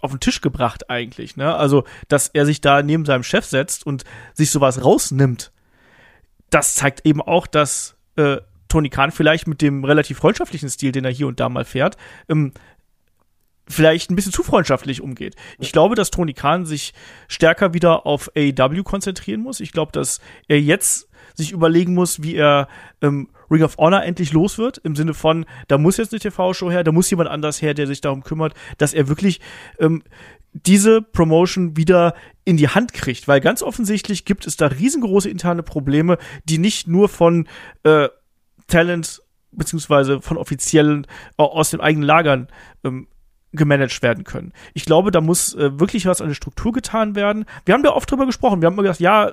auf 0.00 0.10
den 0.10 0.20
Tisch 0.20 0.40
gebracht 0.40 0.90
eigentlich. 0.90 1.36
Ne? 1.36 1.54
Also, 1.54 1.84
dass 2.08 2.28
er 2.28 2.44
sich 2.46 2.60
da 2.60 2.82
neben 2.82 3.04
seinem 3.04 3.22
Chef 3.22 3.44
setzt 3.44 3.86
und 3.86 4.04
sich 4.32 4.50
sowas 4.50 4.84
rausnimmt, 4.84 5.52
das 6.50 6.74
zeigt 6.74 7.06
eben 7.06 7.22
auch, 7.22 7.46
dass 7.46 7.96
äh, 8.16 8.38
Tony 8.68 8.90
Khan 8.90 9.12
vielleicht 9.12 9.46
mit 9.46 9.62
dem 9.62 9.84
relativ 9.84 10.18
freundschaftlichen 10.18 10.68
Stil, 10.68 10.90
den 10.90 11.04
er 11.04 11.12
hier 11.12 11.28
und 11.28 11.38
da 11.38 11.48
mal 11.48 11.64
fährt, 11.64 11.96
ähm, 12.28 12.52
vielleicht 13.68 14.10
ein 14.10 14.16
bisschen 14.16 14.32
zu 14.32 14.42
freundschaftlich 14.42 15.00
umgeht. 15.00 15.36
Ich 15.58 15.72
glaube, 15.72 15.94
dass 15.94 16.10
Tony 16.10 16.34
Khan 16.34 16.66
sich 16.66 16.92
stärker 17.28 17.74
wieder 17.74 18.06
auf 18.06 18.30
AEW 18.36 18.82
konzentrieren 18.82 19.40
muss. 19.40 19.60
Ich 19.60 19.72
glaube, 19.72 19.92
dass 19.92 20.20
er 20.48 20.60
jetzt 20.60 21.08
sich 21.34 21.52
überlegen 21.52 21.94
muss, 21.94 22.22
wie 22.22 22.36
er 22.36 22.68
ähm, 23.00 23.28
Ring 23.50 23.62
of 23.62 23.76
Honor 23.78 24.02
endlich 24.02 24.32
los 24.32 24.58
wird, 24.58 24.78
im 24.78 24.96
Sinne 24.96 25.14
von, 25.14 25.46
da 25.68 25.78
muss 25.78 25.96
jetzt 25.96 26.12
eine 26.12 26.20
TV-Show 26.20 26.70
her, 26.70 26.84
da 26.84 26.92
muss 26.92 27.10
jemand 27.10 27.30
anders 27.30 27.60
her, 27.62 27.74
der 27.74 27.86
sich 27.86 28.00
darum 28.00 28.22
kümmert, 28.22 28.54
dass 28.78 28.94
er 28.94 29.08
wirklich 29.08 29.40
ähm, 29.78 30.02
diese 30.52 31.02
Promotion 31.02 31.76
wieder 31.76 32.14
in 32.44 32.56
die 32.56 32.68
Hand 32.68 32.92
kriegt, 32.92 33.26
weil 33.26 33.40
ganz 33.40 33.62
offensichtlich 33.62 34.24
gibt 34.24 34.46
es 34.46 34.56
da 34.56 34.68
riesengroße 34.68 35.28
interne 35.28 35.62
Probleme, 35.62 36.18
die 36.44 36.58
nicht 36.58 36.86
nur 36.86 37.08
von 37.08 37.48
äh, 37.82 38.08
Talent 38.68 39.20
beziehungsweise 39.50 40.20
von 40.20 40.36
offiziellen 40.36 41.06
äh, 41.38 41.42
aus 41.42 41.70
den 41.70 41.80
eigenen 41.80 42.06
Lagern 42.06 42.48
ähm, 42.84 43.08
gemanagt 43.54 44.02
werden 44.02 44.24
können. 44.24 44.52
Ich 44.74 44.84
glaube, 44.84 45.10
da 45.10 45.20
muss 45.20 45.54
äh, 45.54 45.78
wirklich 45.78 46.06
was 46.06 46.20
an 46.20 46.28
der 46.28 46.34
Struktur 46.34 46.72
getan 46.72 47.14
werden. 47.14 47.44
Wir 47.64 47.74
haben 47.74 47.82
da 47.82 47.90
oft 47.90 48.10
drüber 48.10 48.26
gesprochen. 48.26 48.60
Wir 48.60 48.66
haben 48.66 48.74
immer 48.74 48.82
gesagt, 48.82 49.00
ja, 49.00 49.32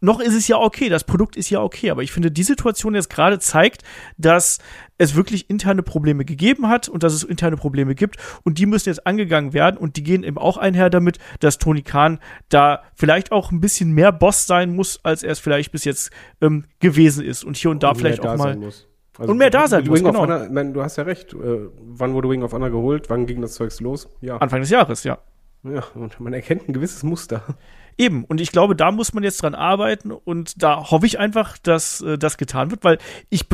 noch 0.00 0.20
ist 0.20 0.34
es 0.34 0.46
ja 0.48 0.58
okay, 0.58 0.88
das 0.88 1.04
Produkt 1.04 1.36
ist 1.36 1.50
ja 1.50 1.60
okay, 1.60 1.90
aber 1.90 2.02
ich 2.02 2.12
finde, 2.12 2.30
die 2.30 2.42
Situation 2.42 2.94
jetzt 2.94 3.10
gerade 3.10 3.38
zeigt, 3.38 3.82
dass 4.16 4.58
es 4.96 5.16
wirklich 5.16 5.50
interne 5.50 5.82
Probleme 5.82 6.24
gegeben 6.24 6.68
hat 6.68 6.88
und 6.88 7.02
dass 7.02 7.12
es 7.12 7.24
interne 7.24 7.56
Probleme 7.56 7.94
gibt 7.94 8.16
und 8.44 8.58
die 8.58 8.66
müssen 8.66 8.88
jetzt 8.88 9.06
angegangen 9.06 9.52
werden 9.52 9.76
und 9.76 9.96
die 9.96 10.04
gehen 10.04 10.22
eben 10.22 10.38
auch 10.38 10.56
einher 10.56 10.90
damit, 10.90 11.18
dass 11.40 11.58
Tony 11.58 11.82
Khan 11.82 12.20
da 12.48 12.82
vielleicht 12.94 13.32
auch 13.32 13.50
ein 13.50 13.60
bisschen 13.60 13.92
mehr 13.92 14.12
Boss 14.12 14.46
sein 14.46 14.74
muss, 14.74 15.00
als 15.02 15.24
er 15.24 15.32
es 15.32 15.40
vielleicht 15.40 15.72
bis 15.72 15.84
jetzt 15.84 16.12
ähm, 16.40 16.64
gewesen 16.78 17.24
ist 17.24 17.42
und 17.42 17.56
hier 17.56 17.70
und 17.70 17.82
da 17.82 17.90
Und 17.90 17.98
vielleicht 17.98 18.24
auch 18.24 18.36
mal 18.36 18.56
muss. 18.56 18.86
Also 19.18 19.30
Und 19.30 19.38
mehr 19.38 19.50
da 19.50 19.68
sein 19.68 19.84
Wing 19.84 19.90
muss, 19.90 20.00
of 20.00 20.06
genau. 20.06 20.20
Honor, 20.20 20.48
mein, 20.50 20.72
du 20.72 20.82
hast 20.82 20.96
ja 20.96 21.04
recht. 21.04 21.34
Äh, 21.34 21.68
wann 21.80 22.14
wurde 22.14 22.28
Wing 22.28 22.42
of 22.42 22.52
Honor 22.52 22.70
geholt? 22.70 23.10
Wann 23.10 23.26
ging 23.26 23.42
das 23.42 23.54
Zeugs 23.54 23.80
los? 23.80 24.08
Ja. 24.20 24.38
Anfang 24.38 24.60
des 24.60 24.70
Jahres, 24.70 25.04
ja. 25.04 25.18
ja. 25.64 25.84
Und 25.94 26.18
man 26.20 26.32
erkennt 26.32 26.68
ein 26.68 26.72
gewisses 26.72 27.02
Muster. 27.02 27.42
Eben, 27.98 28.24
und 28.24 28.40
ich 28.40 28.52
glaube, 28.52 28.74
da 28.74 28.90
muss 28.90 29.12
man 29.12 29.22
jetzt 29.22 29.42
dran 29.42 29.54
arbeiten 29.54 30.12
und 30.12 30.62
da 30.62 30.90
hoffe 30.90 31.04
ich 31.04 31.18
einfach, 31.18 31.58
dass 31.58 32.00
äh, 32.00 32.16
das 32.16 32.38
getan 32.38 32.70
wird, 32.70 32.84
weil 32.84 32.98
ich 33.28 33.46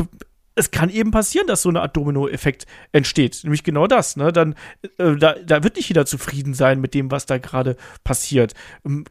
es 0.55 0.71
kann 0.71 0.89
eben 0.89 1.11
passieren, 1.11 1.47
dass 1.47 1.61
so 1.61 1.69
eine 1.69 1.81
Art 1.81 1.95
Domino-Effekt 1.95 2.65
entsteht. 2.91 3.41
Nämlich 3.43 3.63
genau 3.63 3.87
das, 3.87 4.17
ne? 4.17 4.33
Dann, 4.33 4.55
äh, 4.97 5.15
da, 5.15 5.35
da 5.35 5.63
wird 5.63 5.77
nicht 5.77 5.87
jeder 5.87 6.05
zufrieden 6.05 6.53
sein 6.53 6.81
mit 6.81 6.93
dem, 6.93 7.11
was 7.11 7.25
da 7.25 7.37
gerade 7.37 7.77
passiert. 8.03 8.53
Ähm, 8.85 9.05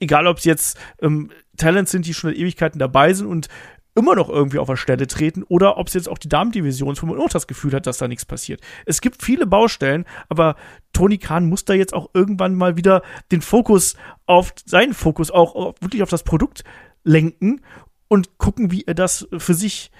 egal, 0.00 0.26
ob 0.26 0.38
es 0.38 0.44
jetzt 0.44 0.78
ähm, 1.02 1.30
Talents 1.56 1.90
sind, 1.90 2.06
die 2.06 2.14
schon 2.14 2.30
in 2.30 2.40
Ewigkeiten 2.40 2.78
dabei 2.78 3.12
sind 3.12 3.26
und 3.26 3.48
immer 3.94 4.14
noch 4.14 4.28
irgendwie 4.28 4.58
auf 4.58 4.68
der 4.68 4.76
Stelle 4.76 5.06
treten 5.06 5.44
oder 5.44 5.78
ob 5.78 5.88
es 5.88 5.94
jetzt 5.94 6.08
auch 6.08 6.18
die 6.18 6.28
Damendivision 6.28 6.92
ist, 6.92 7.02
wo 7.02 7.06
man 7.06 7.20
auch 7.20 7.28
das 7.28 7.46
Gefühl 7.46 7.72
hat, 7.72 7.86
dass 7.86 7.98
da 7.98 8.08
nichts 8.08 8.24
passiert. 8.24 8.60
Es 8.86 9.00
gibt 9.00 9.22
viele 9.22 9.46
Baustellen, 9.46 10.04
aber 10.28 10.56
Tony 10.92 11.18
Khan 11.18 11.48
muss 11.48 11.64
da 11.64 11.74
jetzt 11.74 11.94
auch 11.94 12.10
irgendwann 12.12 12.54
mal 12.54 12.76
wieder 12.76 13.02
den 13.30 13.40
Fokus 13.40 13.96
auf 14.26 14.52
seinen 14.64 14.94
Fokus 14.94 15.30
auch 15.30 15.54
auf, 15.54 15.74
wirklich 15.80 16.02
auf 16.02 16.10
das 16.10 16.24
Produkt 16.24 16.64
lenken 17.04 17.60
und 18.08 18.38
gucken, 18.38 18.70
wie 18.70 18.82
er 18.82 18.94
das 18.94 19.28
für 19.38 19.54
sich 19.54 19.90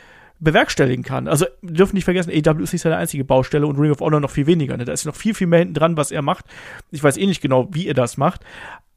bewerkstelligen 0.41 1.05
kann. 1.05 1.29
Also 1.29 1.47
wir 1.63 1.75
dürfen 1.75 1.95
nicht 1.95 2.05
vergessen, 2.05 2.31
AW 2.31 2.63
ist 2.63 2.73
nicht 2.73 2.83
seine 2.83 2.97
einzige 2.97 3.25
Baustelle 3.25 3.67
und 3.67 3.79
Ring 3.79 3.93
of 3.93 4.01
Honor 4.01 4.21
noch 4.21 4.31
viel 4.31 4.47
weniger. 4.47 4.77
Ne? 4.77 4.85
Da 4.85 4.93
ist 4.93 5.07
noch 5.07 5.15
viel, 5.15 5.35
viel 5.35 5.47
mehr 5.47 5.61
hinten 5.61 5.75
dran, 5.75 5.97
was 5.97 6.11
er 6.11 6.23
macht. 6.23 6.47
Ich 6.91 7.03
weiß 7.03 7.17
eh 7.17 7.27
nicht 7.27 7.41
genau, 7.41 7.69
wie 7.73 7.87
er 7.87 7.95
das 7.95 8.17
macht, 8.17 8.43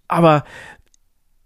aber 0.07 0.43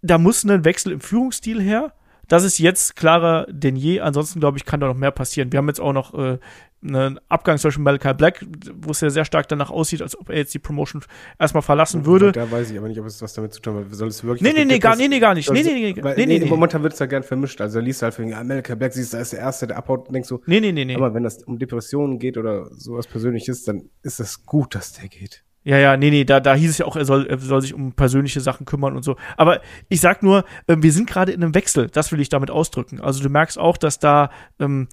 da 0.02 0.18
muss 0.18 0.44
ein 0.44 0.66
Wechsel 0.66 0.94
im 0.94 1.02
Führungsstil 1.02 1.62
her. 1.62 1.94
Das 2.32 2.46
ist 2.46 2.60
jetzt 2.60 2.96
klarer 2.96 3.46
denn 3.50 3.76
je. 3.76 4.00
Ansonsten, 4.00 4.40
glaube 4.40 4.58
ich, 4.58 4.64
kann 4.64 4.80
da 4.80 4.88
noch 4.88 4.96
mehr 4.96 5.12
passieren. 5.12 5.52
Wir 5.52 5.58
haben 5.58 5.68
jetzt 5.68 5.82
auch 5.82 5.92
noch 5.92 6.14
äh, 6.14 6.38
einen 6.82 7.20
Abgang 7.28 7.58
zum 7.58 7.68
Beispiel 7.68 7.84
Malachi 7.84 8.14
Black, 8.14 8.46
wo 8.74 8.92
es 8.92 9.02
ja 9.02 9.10
sehr 9.10 9.26
stark 9.26 9.50
danach 9.50 9.70
aussieht, 9.70 10.02
als 10.02 10.18
ob 10.18 10.30
er 10.30 10.38
jetzt 10.38 10.54
die 10.54 10.60
Promotion 10.60 11.04
erstmal 11.38 11.62
verlassen 11.62 12.06
würde. 12.06 12.32
Da 12.32 12.50
weiß 12.50 12.72
ich 12.72 12.78
aber 12.78 12.88
nicht, 12.88 13.02
ob 13.02 13.06
es 13.06 13.22
was 13.22 13.34
damit 13.34 13.54
zu 13.54 13.60
tun 13.60 13.76
hat. 13.76 13.94
Soll 13.94 14.08
es 14.08 14.24
wirklich 14.24 14.44
Nee, 14.44 14.58
nee, 14.58 14.64
nee, 14.64 14.80
gar, 14.80 14.96
nee, 14.96 15.10
nee, 15.10 15.20
gar 15.20 15.34
nicht. 15.34 15.52
Nee, 15.52 15.62
nee, 15.62 15.92
nee, 15.94 16.02
weil- 16.04 16.16
nee, 16.16 16.26
nee, 16.26 16.40
nee. 16.40 16.46
Momentan 16.46 16.84
wird 16.84 16.94
es 16.94 17.00
ja 17.00 17.06
gern 17.06 17.24
vermischt. 17.24 17.60
Also 17.60 17.80
da 17.80 17.86
liest 17.86 18.02
du 18.02 18.06
halt 18.06 18.14
von 18.16 18.34
America 18.34 18.76
Black, 18.76 18.94
siehst, 18.94 19.14
da 19.14 19.20
ist 19.20 19.34
der 19.34 19.40
Erste, 19.42 19.68
der 19.68 19.78
abhaut 19.78 20.08
und 20.08 20.14
denkst 20.14 20.30
so, 20.30 20.42
Nee, 20.46 20.62
nee, 20.62 20.72
nee, 20.72 20.86
nee. 20.86 20.96
aber 20.96 21.14
wenn 21.14 21.24
das 21.24 21.44
um 21.44 21.60
Depressionen 21.60 22.18
geht 22.18 22.38
oder 22.38 22.66
sowas 22.74 23.08
Persönliches, 23.08 23.66
dann 23.66 23.90
ist 24.04 24.22
es 24.22 24.46
gut, 24.46 24.74
dass 24.74 24.94
der 24.94 25.10
geht. 25.10 25.44
Ja, 25.64 25.78
ja, 25.78 25.96
nee, 25.96 26.10
nee, 26.10 26.24
da, 26.24 26.40
da 26.40 26.56
hieß 26.56 26.72
es 26.72 26.78
ja 26.80 26.86
auch, 26.88 26.96
er 26.96 27.06
soll, 27.06 27.28
er 27.28 27.38
soll 27.38 27.62
sich 27.62 27.76
um 27.76 27.94
persönliche 27.94 28.42
Sachen 28.42 28.66
kümmern 28.66 28.96
und 28.96 29.04
so. 29.04 29.16
Aber 29.38 29.62
ich 29.90 30.02
sag 30.02 30.24
nur, 30.24 30.44
äh, 30.66 30.78
wir 30.80 30.92
sind 30.92 31.08
gerade 31.08 31.32
in 31.32 31.44
einem 31.44 31.54
Wechsel, 31.54 31.88
das 31.88 32.12
will 32.12 32.20
ich 32.20 32.30
damit 32.30 32.50
ausdrücken. 32.50 33.00
Also 33.00 33.22
du 33.22 33.30
merkst 33.30 33.60
auch, 33.60 33.78
dass 33.78 34.00
da, 34.00 34.32
ähm, 34.60 34.88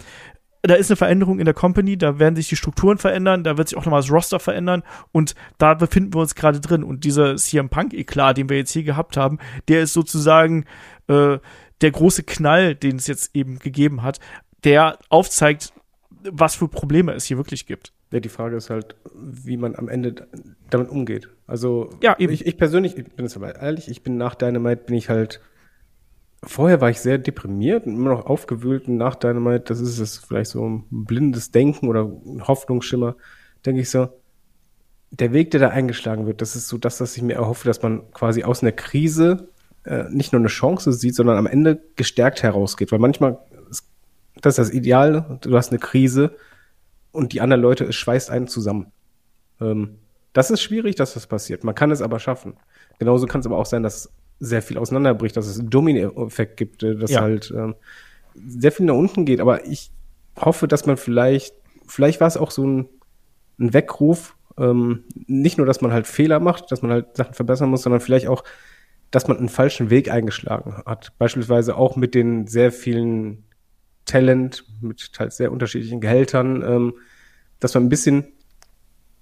da 0.61 0.75
ist 0.75 0.91
eine 0.91 0.97
Veränderung 0.97 1.39
in 1.39 1.47
der 1.47 1.55
Company, 1.55 1.97
da 1.97 2.19
werden 2.19 2.37
sich 2.37 2.49
die 2.49 2.57
Strukturen 2.57 2.99
verändern, 2.99 3.45
da 3.45 3.57
wird 3.57 3.69
sich 3.69 3.79
auch 3.79 3.85
nochmal 3.87 4.03
das 4.03 4.11
Roster 4.11 4.41
verändern 4.41 4.83
und 5.11 5.35
da 5.57 5.73
befinden 5.73 6.13
wir 6.13 6.21
uns 6.21 6.35
gerade 6.35 6.61
drin. 6.61 6.85
Und 6.85 7.05
dieser 7.05 7.37
CM 7.37 7.71
Punk-Eklat, 7.71 8.37
den 8.37 8.51
wir 8.51 8.59
jetzt 8.59 8.73
hier 8.73 8.83
gehabt 8.83 9.17
haben, 9.17 9.39
der 9.69 9.81
ist 9.81 9.95
sozusagen 9.95 10.67
äh, 11.07 11.39
der 11.81 11.91
große 11.91 12.25
Knall, 12.25 12.75
den 12.75 12.97
es 12.97 13.07
jetzt 13.07 13.35
eben 13.35 13.59
gegeben 13.59 14.03
hat, 14.03 14.21
der 14.65 14.99
aufzeigt, 15.09 15.73
was 16.31 16.57
für 16.57 16.69
Probleme 16.69 17.13
es 17.13 17.25
hier 17.25 17.39
wirklich 17.39 17.65
gibt. 17.65 17.93
Ja, 18.11 18.21
die 18.21 18.29
Frage 18.29 18.57
ist 18.57 18.71
halt, 18.71 18.97
wie 19.15 19.57
man 19.57 19.77
am 19.77 19.89
Ende 19.89 20.27
damit 20.71 20.89
umgeht. 20.89 21.29
Also, 21.47 21.91
Ja, 22.03 22.17
eben. 22.19 22.33
Ich, 22.33 22.47
ich 22.47 22.57
persönlich, 22.57 22.97
ich 22.97 23.05
bin 23.05 23.27
jetzt 23.27 23.37
aber 23.37 23.57
ehrlich, 23.57 23.91
ich 23.91 24.03
bin 24.03 24.17
nach 24.17 24.35
Dynamite, 24.35 24.85
bin 24.87 24.97
ich 24.97 25.11
halt, 25.11 25.41
vorher 26.43 26.81
war 26.81 26.89
ich 26.89 27.01
sehr 27.01 27.19
deprimiert 27.19 27.87
und 27.87 27.95
immer 27.95 28.11
noch 28.11 28.27
aufgewühlt 28.27 28.89
und 28.89 28.97
nach 28.97 29.15
Dynamite, 29.15 29.65
das 29.65 29.81
ist 29.81 29.99
es 29.99 30.19
vielleicht 30.19 30.51
so 30.51 30.67
ein 30.67 30.85
blindes 30.91 31.51
Denken 31.51 31.89
oder 31.89 32.05
ein 32.05 32.47
Hoffnungsschimmer, 32.47 33.17
denke 33.67 33.83
ich 33.83 33.91
so, 33.91 34.09
der 35.11 35.33
Weg, 35.33 35.51
der 35.51 35.61
da 35.61 35.69
eingeschlagen 35.69 36.27
wird, 36.27 36.41
das 36.41 36.57
ist 36.57 36.69
so 36.69 36.79
das, 36.79 37.01
was 37.01 37.17
ich 37.17 37.23
mir 37.23 37.35
erhoffe, 37.35 37.67
dass 37.67 37.83
man 37.83 38.11
quasi 38.13 38.45
aus 38.45 38.63
einer 38.63 38.73
Krise 38.73 39.49
äh, 39.85 40.05
nicht 40.11 40.33
nur 40.33 40.41
eine 40.41 40.49
Chance 40.49 40.93
sieht, 40.93 41.15
sondern 41.15 41.37
am 41.39 41.47
Ende 41.47 41.81
gestärkt 41.97 42.43
herausgeht. 42.43 42.93
Weil 42.93 42.99
manchmal, 42.99 43.39
Das 44.41 44.59
ist 44.59 44.59
das 44.59 44.71
Ideal. 44.71 45.39
Du 45.41 45.57
hast 45.57 45.71
eine 45.71 45.79
Krise 45.79 46.37
und 47.13 47.33
die 47.33 47.41
anderen 47.41 47.63
Leute, 47.63 47.85
es 47.85 47.97
schweißt 47.97 48.31
einen 48.31 48.49
zusammen. 48.49 48.93
Ähm, 49.61 49.97
das 50.33 50.51
ist 50.51 50.61
schwierig, 50.63 50.95
dass 50.97 51.15
das 51.15 51.27
passiert. 51.27 51.65
Man 51.65 51.75
kann 51.75 51.91
es 51.91 52.03
aber 52.03 52.19
schaffen. 52.19 52.55
Genauso 52.99 53.27
kann 53.27 53.41
es 53.41 53.47
aber 53.47 53.57
auch 53.59 53.67
sein, 53.67 53.83
dass 53.83 54.13
sehr 54.41 54.63
viel 54.63 54.79
auseinanderbricht, 54.79 55.37
dass 55.37 55.47
es 55.47 55.59
einen 55.59 55.71
Domino-Effekt 55.71 56.57
gibt, 56.57 56.83
äh, 56.83 56.95
dass 56.97 57.11
Ja. 57.11 57.23
halt 57.23 57.53
ähm, 57.57 57.75
sehr 58.35 58.71
viel 58.73 58.87
nach 58.87 58.95
unten 58.95 59.25
geht. 59.25 59.41
Aber 59.41 59.67
ich 59.67 59.91
hoffe, 60.39 60.69
dass 60.69 60.87
man 60.87 60.97
vielleicht, 60.97 61.55
vielleicht 61.87 62.21
war 62.21 62.29
es 62.29 62.37
auch 62.37 62.51
so 62.51 62.65
ein, 62.67 62.89
ein 63.59 63.75
Weckruf, 63.75 64.37
ähm, 64.59 65.05
nicht 65.27 65.59
nur, 65.59 65.67
dass 65.67 65.81
man 65.81 65.93
halt 65.93 66.07
Fehler 66.07 66.39
macht, 66.41 66.71
dass 66.71 66.83
man 66.83 66.91
halt 66.93 67.17
Sachen 67.17 67.35
verbessern 67.35 67.71
muss, 67.71 67.83
sondern 67.83 68.01
vielleicht 68.01 68.29
auch, 68.29 68.45
dass 69.11 69.27
man 69.27 69.39
einen 69.39 69.49
falschen 69.49 69.91
Weg 69.91 70.11
eingeschlagen 70.11 70.83
hat. 70.85 71.13
Beispielsweise 71.19 71.77
auch 71.77 71.97
mit 71.97 72.15
den 72.15 72.47
sehr 72.47 72.71
vielen 72.71 73.45
Talent, 74.09 74.65
mit 74.81 75.13
teils 75.13 75.37
sehr 75.37 75.53
unterschiedlichen 75.53 76.01
Gehältern, 76.01 76.63
ähm, 76.63 76.95
dass 77.61 77.75
man 77.75 77.85
ein 77.85 77.89
bisschen, 77.89 78.33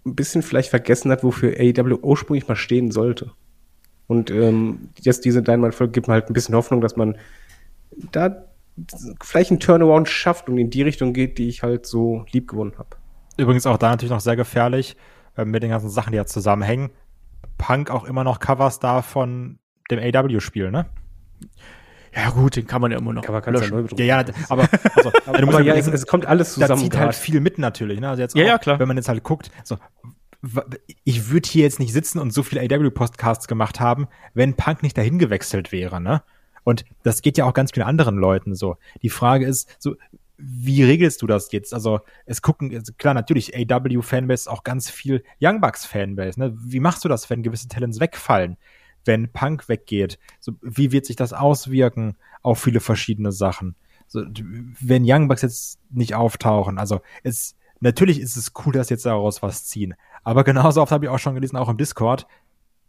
ein 0.07 0.15
bisschen 0.15 0.43
vielleicht 0.43 0.71
vergessen 0.71 1.11
hat, 1.11 1.23
wofür 1.23 1.55
AEW 1.59 1.99
ursprünglich 2.03 2.49
mal 2.49 2.57
stehen 2.57 2.91
sollte. 2.91 3.33
Und 4.07 4.31
ähm, 4.31 4.91
jetzt 5.01 5.25
diese 5.25 5.43
Dynamite-Folge 5.43 5.93
gibt 5.93 6.09
mir 6.09 6.15
halt 6.15 6.31
ein 6.31 6.33
bisschen 6.33 6.55
Hoffnung, 6.55 6.81
dass 6.81 6.97
man 6.97 7.19
da 8.13 8.45
vielleicht 9.23 9.51
einen 9.51 9.61
Turnaround 9.61 10.09
schafft 10.09 10.49
und 10.49 10.59
in 10.59 10.71
die 10.71 10.83
Richtung 10.83 11.13
geht, 11.13 11.39
die 11.39 11.49
ich 11.49 11.63
halt 11.63 11.87
so 11.87 12.25
lieb 12.31 12.49
gewonnen 12.49 12.75
habe. 12.79 12.91
Übrigens 13.37 13.67
auch 13.67 13.79
da 13.79 13.91
natürlich 13.91 14.11
noch 14.11 14.21
sehr 14.21 14.37
gefährlich 14.37 14.97
äh, 15.37 15.45
mit 15.45 15.63
den 15.63 15.71
ganzen 15.71 15.91
Sachen, 15.91 16.13
die 16.13 16.19
jetzt 16.19 16.33
zusammenhängen. 16.33 16.91
Punk 17.59 17.91
auch 17.91 18.05
immer 18.05 18.23
noch 18.23 18.39
Covers 18.39 18.79
da 18.79 19.03
von 19.03 19.59
dem 19.91 19.99
AW-Spiel, 19.99 20.71
ne? 20.71 20.87
Ja, 22.17 22.31
gut, 22.31 22.57
den 22.57 22.67
kann 22.67 22.81
man 22.81 22.91
ja 22.93 22.99
immer 22.99 23.13
noch 23.13 23.23
Kann 23.23 23.35
man 23.35 23.43
ganz 23.43 23.61
löschen. 23.61 23.75
neu 23.77 23.83
bedrucken. 23.83 24.05
Ja, 24.07 24.23
ja, 24.23 24.25
aber, 24.49 24.69
also, 24.95 25.13
Aber, 25.27 25.39
du 25.39 25.47
musst 25.47 25.59
aber 25.59 25.67
ja 25.67 25.75
es, 25.75 25.87
es 25.87 26.07
kommt 26.07 26.25
alles 26.25 26.55
da 26.55 26.63
zusammen. 26.63 26.81
zieht 26.81 26.97
halt 26.97 27.15
viel 27.15 27.41
mit 27.41 27.59
natürlich, 27.59 28.01
ne? 28.01 28.09
Also 28.09 28.23
jetzt 28.23 28.35
Ja, 28.35 28.45
auch, 28.45 28.49
ja, 28.49 28.59
klar. 28.59 28.79
wenn 28.79 28.89
man 28.89 28.97
jetzt 28.97 29.09
halt 29.09 29.23
guckt, 29.23 29.51
so, 29.65 29.77
ich 31.05 31.31
würde 31.31 31.49
hier 31.49 31.63
jetzt 31.65 31.79
nicht 31.81 31.93
sitzen 31.93 32.19
und 32.19 32.33
so 32.33 32.43
viele 32.43 32.61
AW-Podcasts 32.63 33.49
gemacht 33.49 33.81
haben, 33.81 34.07
wenn 34.35 34.55
Punk 34.55 34.83
nicht 34.83 34.97
dahin 34.97 35.19
gewechselt 35.19 35.73
wäre, 35.73 36.01
ne? 36.01 36.23
Und 36.65 36.85
das 37.03 37.23
geht 37.23 37.39
ja 37.39 37.45
auch 37.45 37.55
ganz 37.55 37.73
vielen 37.73 37.87
anderen 37.87 38.17
Leuten 38.17 38.55
so. 38.55 38.77
Die 39.03 39.11
Frage 39.11 39.47
ist, 39.47 39.69
so, 39.79 39.95
wie 40.39 40.83
regelst 40.85 41.23
du 41.23 41.27
das 41.27 41.51
jetzt? 41.53 41.73
Also, 41.73 42.01
es 42.27 42.43
gucken, 42.43 42.75
also 42.75 42.93
klar, 42.99 43.15
natürlich, 43.15 43.55
AW-Fanbase 43.57 44.51
auch 44.51 44.65
ganz 44.65 44.91
viel 44.91 45.23
Young 45.41 45.61
Bucks-Fanbase, 45.61 46.39
ne? 46.41 46.55
Wie 46.59 46.81
machst 46.81 47.05
du 47.05 47.09
das, 47.09 47.29
wenn 47.31 47.43
gewisse 47.43 47.69
Talents 47.69 48.01
wegfallen? 48.01 48.57
Wenn 49.07 49.33
Punk 49.33 49.69
weggeht? 49.69 50.19
So, 50.41 50.53
wie 50.61 50.93
wird 50.93 51.07
sich 51.07 51.17
das 51.17 51.33
auswirken 51.33 52.17
auf 52.43 52.61
viele 52.61 52.81
verschiedene 52.81 53.33
Sachen? 53.33 53.75
So, 54.07 54.23
wenn 54.81 55.05
Young 55.05 55.29
Bucks 55.29 55.43
jetzt 55.43 55.79
nicht 55.91 56.15
auftauchen, 56.15 56.79
also 56.79 57.01
es, 57.23 57.57
natürlich 57.81 58.21
ist 58.21 58.37
es 58.37 58.53
cool, 58.65 58.73
dass 58.73 58.91
jetzt 58.91 59.07
daraus 59.07 59.43
was 59.43 59.65
ziehen. 59.65 59.95
Aber 60.23 60.45
genauso 60.45 60.83
oft 60.83 60.93
habe 60.93 61.07
ich 61.07 61.11
auch 61.11 61.19
schon 61.19 61.35
gelesen, 61.35 61.57
auch 61.57 61.69
im 61.69 61.77
Discord, 61.77 62.27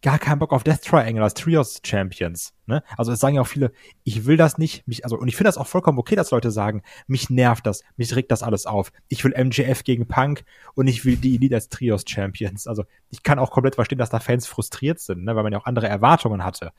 gar 0.02 0.19
keinen 0.19 0.40
Bock 0.40 0.53
auf 0.53 0.64
Death 0.64 0.84
Triangle 0.84 1.24
als 1.24 1.34
Trios 1.34 1.80
Champions. 1.84 2.53
Ne? 2.65 2.84
Also 2.98 3.11
es 3.11 3.19
sagen 3.19 3.36
ja 3.36 3.41
auch 3.41 3.48
viele, 3.48 3.72
ich 4.03 4.26
will 4.26 4.38
das 4.38 4.57
nicht, 4.57 4.88
mich, 4.88 5.03
also, 5.03 5.18
und 5.18 5.28
ich 5.28 5.36
finde 5.36 5.48
das 5.48 5.57
auch 5.57 5.68
vollkommen 5.68 5.98
okay, 5.98 6.15
dass 6.15 6.32
Leute 6.32 6.52
sagen, 6.52 6.84
mich 7.07 7.30
nervt 7.30 7.65
das, 7.65 7.84
mich 7.95 8.15
regt 8.15 8.32
das 8.32 8.44
alles 8.44 8.65
auf. 8.65 8.91
Ich 9.07 9.24
will 9.24 9.34
MJF 9.38 9.84
gegen 9.84 10.07
Punk 10.07 10.44
und 10.76 10.88
ich 10.88 11.06
will 11.06 11.18
die 11.18 11.36
Elite 11.36 11.56
als 11.56 11.69
Trios 11.69 12.03
Champions. 12.07 12.68
Also 12.68 12.84
ich 13.10 13.24
kann 13.24 13.40
auch 13.40 13.52
komplett 13.52 13.76
verstehen, 13.76 13.98
dass 13.98 14.10
da 14.10 14.19
Fans 14.19 14.48
frustriert 14.48 14.99
sind, 14.99 15.24
ne? 15.24 15.36
weil 15.36 15.44
man 15.44 15.53
ja 15.53 15.60
auch 15.60 15.65
andere 15.65 15.88
Erwartungen 15.88 16.44
hatte. 16.44 16.72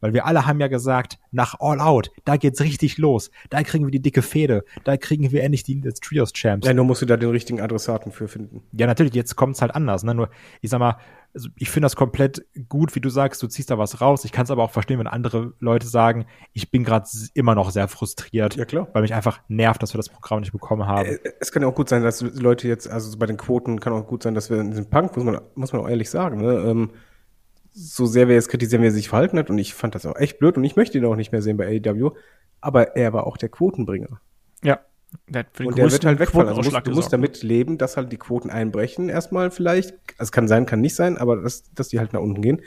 Weil 0.00 0.12
wir 0.12 0.26
alle 0.26 0.46
haben 0.46 0.60
ja 0.60 0.68
gesagt, 0.68 1.18
nach 1.30 1.56
All 1.60 1.80
Out, 1.80 2.10
da 2.24 2.36
geht's 2.36 2.60
richtig 2.60 2.98
los. 2.98 3.30
Da 3.50 3.62
kriegen 3.62 3.84
wir 3.84 3.90
die 3.90 4.00
dicke 4.02 4.22
Fehde. 4.22 4.64
Da 4.84 4.96
kriegen 4.96 5.30
wir 5.30 5.42
endlich 5.42 5.62
die 5.64 5.80
Trios 5.80 6.32
Champs. 6.32 6.66
Ja, 6.66 6.74
nur 6.74 6.84
musst 6.84 7.02
du 7.02 7.06
da 7.06 7.16
den 7.16 7.30
richtigen 7.30 7.60
Adressaten 7.60 8.12
für 8.12 8.28
finden. 8.28 8.62
Ja, 8.72 8.86
natürlich, 8.86 9.14
jetzt 9.14 9.36
kommt's 9.36 9.60
halt 9.62 9.74
anders. 9.74 10.02
Ne? 10.02 10.14
Nur, 10.14 10.30
ich 10.60 10.70
sag 10.70 10.78
mal, 10.78 10.96
also 11.34 11.50
ich 11.56 11.68
finde 11.68 11.84
das 11.84 11.96
komplett 11.96 12.46
gut, 12.68 12.94
wie 12.94 13.00
du 13.00 13.10
sagst, 13.10 13.42
du 13.42 13.46
ziehst 13.46 13.70
da 13.70 13.76
was 13.76 14.00
raus. 14.00 14.24
Ich 14.24 14.32
kann 14.32 14.44
es 14.44 14.50
aber 14.50 14.62
auch 14.62 14.70
verstehen, 14.70 14.98
wenn 14.98 15.06
andere 15.06 15.52
Leute 15.60 15.86
sagen, 15.86 16.24
ich 16.54 16.70
bin 16.70 16.82
gerade 16.82 17.06
immer 17.34 17.54
noch 17.54 17.70
sehr 17.70 17.88
frustriert, 17.88 18.56
Ja, 18.56 18.64
klar. 18.64 18.88
weil 18.94 19.02
mich 19.02 19.12
einfach 19.12 19.40
nervt, 19.48 19.82
dass 19.82 19.92
wir 19.92 19.98
das 19.98 20.08
Programm 20.08 20.40
nicht 20.40 20.52
bekommen 20.52 20.86
haben. 20.86 21.18
Es 21.40 21.52
kann 21.52 21.60
ja 21.62 21.68
auch 21.68 21.74
gut 21.74 21.90
sein, 21.90 22.02
dass 22.02 22.22
Leute 22.22 22.68
jetzt, 22.68 22.88
also 22.88 23.10
so 23.10 23.18
bei 23.18 23.26
den 23.26 23.36
Quoten 23.36 23.80
kann 23.80 23.92
auch 23.92 24.06
gut 24.06 24.22
sein, 24.22 24.34
dass 24.34 24.48
wir 24.48 24.58
in 24.60 24.70
diesem 24.70 24.88
Punk, 24.88 25.14
muss 25.16 25.24
man, 25.26 25.40
muss 25.54 25.72
man 25.74 25.82
auch 25.82 25.88
ehrlich 25.88 26.08
sagen, 26.08 26.38
ne, 26.40 26.52
ähm, 26.54 26.90
so 27.78 28.06
sehr 28.06 28.26
wir 28.26 28.34
jetzt 28.34 28.48
kritisieren, 28.48 28.82
wie 28.82 28.86
er 28.86 28.92
sich 28.92 29.10
verhalten 29.10 29.38
hat, 29.38 29.50
und 29.50 29.58
ich 29.58 29.74
fand 29.74 29.94
das 29.94 30.06
auch 30.06 30.16
echt 30.16 30.38
blöd 30.38 30.56
und 30.56 30.64
ich 30.64 30.76
möchte 30.76 30.96
ihn 30.96 31.04
auch 31.04 31.16
nicht 31.16 31.30
mehr 31.30 31.42
sehen 31.42 31.56
bei 31.56 31.66
AEW, 31.66 32.12
aber 32.60 32.96
er 32.96 33.12
war 33.12 33.26
auch 33.26 33.36
der 33.36 33.50
Quotenbringer. 33.50 34.20
Ja. 34.62 34.80
Der 35.28 35.40
hat 35.40 35.48
für 35.52 35.62
den 35.62 35.68
Und 35.68 35.78
der 35.78 35.90
wird 35.90 36.04
halt 36.04 36.18
wegfallen. 36.18 36.48
Also 36.48 36.62
musst, 36.62 36.86
du 36.86 36.90
musst 36.90 37.12
damit 37.12 37.42
leben, 37.42 37.78
dass 37.78 37.96
halt 37.96 38.10
die 38.10 38.16
Quoten 38.16 38.50
einbrechen 38.50 39.08
erstmal 39.08 39.50
vielleicht. 39.50 39.92
Also 40.18 40.28
es 40.28 40.32
kann 40.32 40.48
sein, 40.48 40.66
kann 40.66 40.80
nicht 40.80 40.94
sein, 40.94 41.16
aber 41.16 41.36
dass, 41.36 41.72
dass 41.74 41.88
die 41.88 41.98
halt 41.98 42.12
nach 42.12 42.20
unten 42.20 42.42
gehen. 42.42 42.62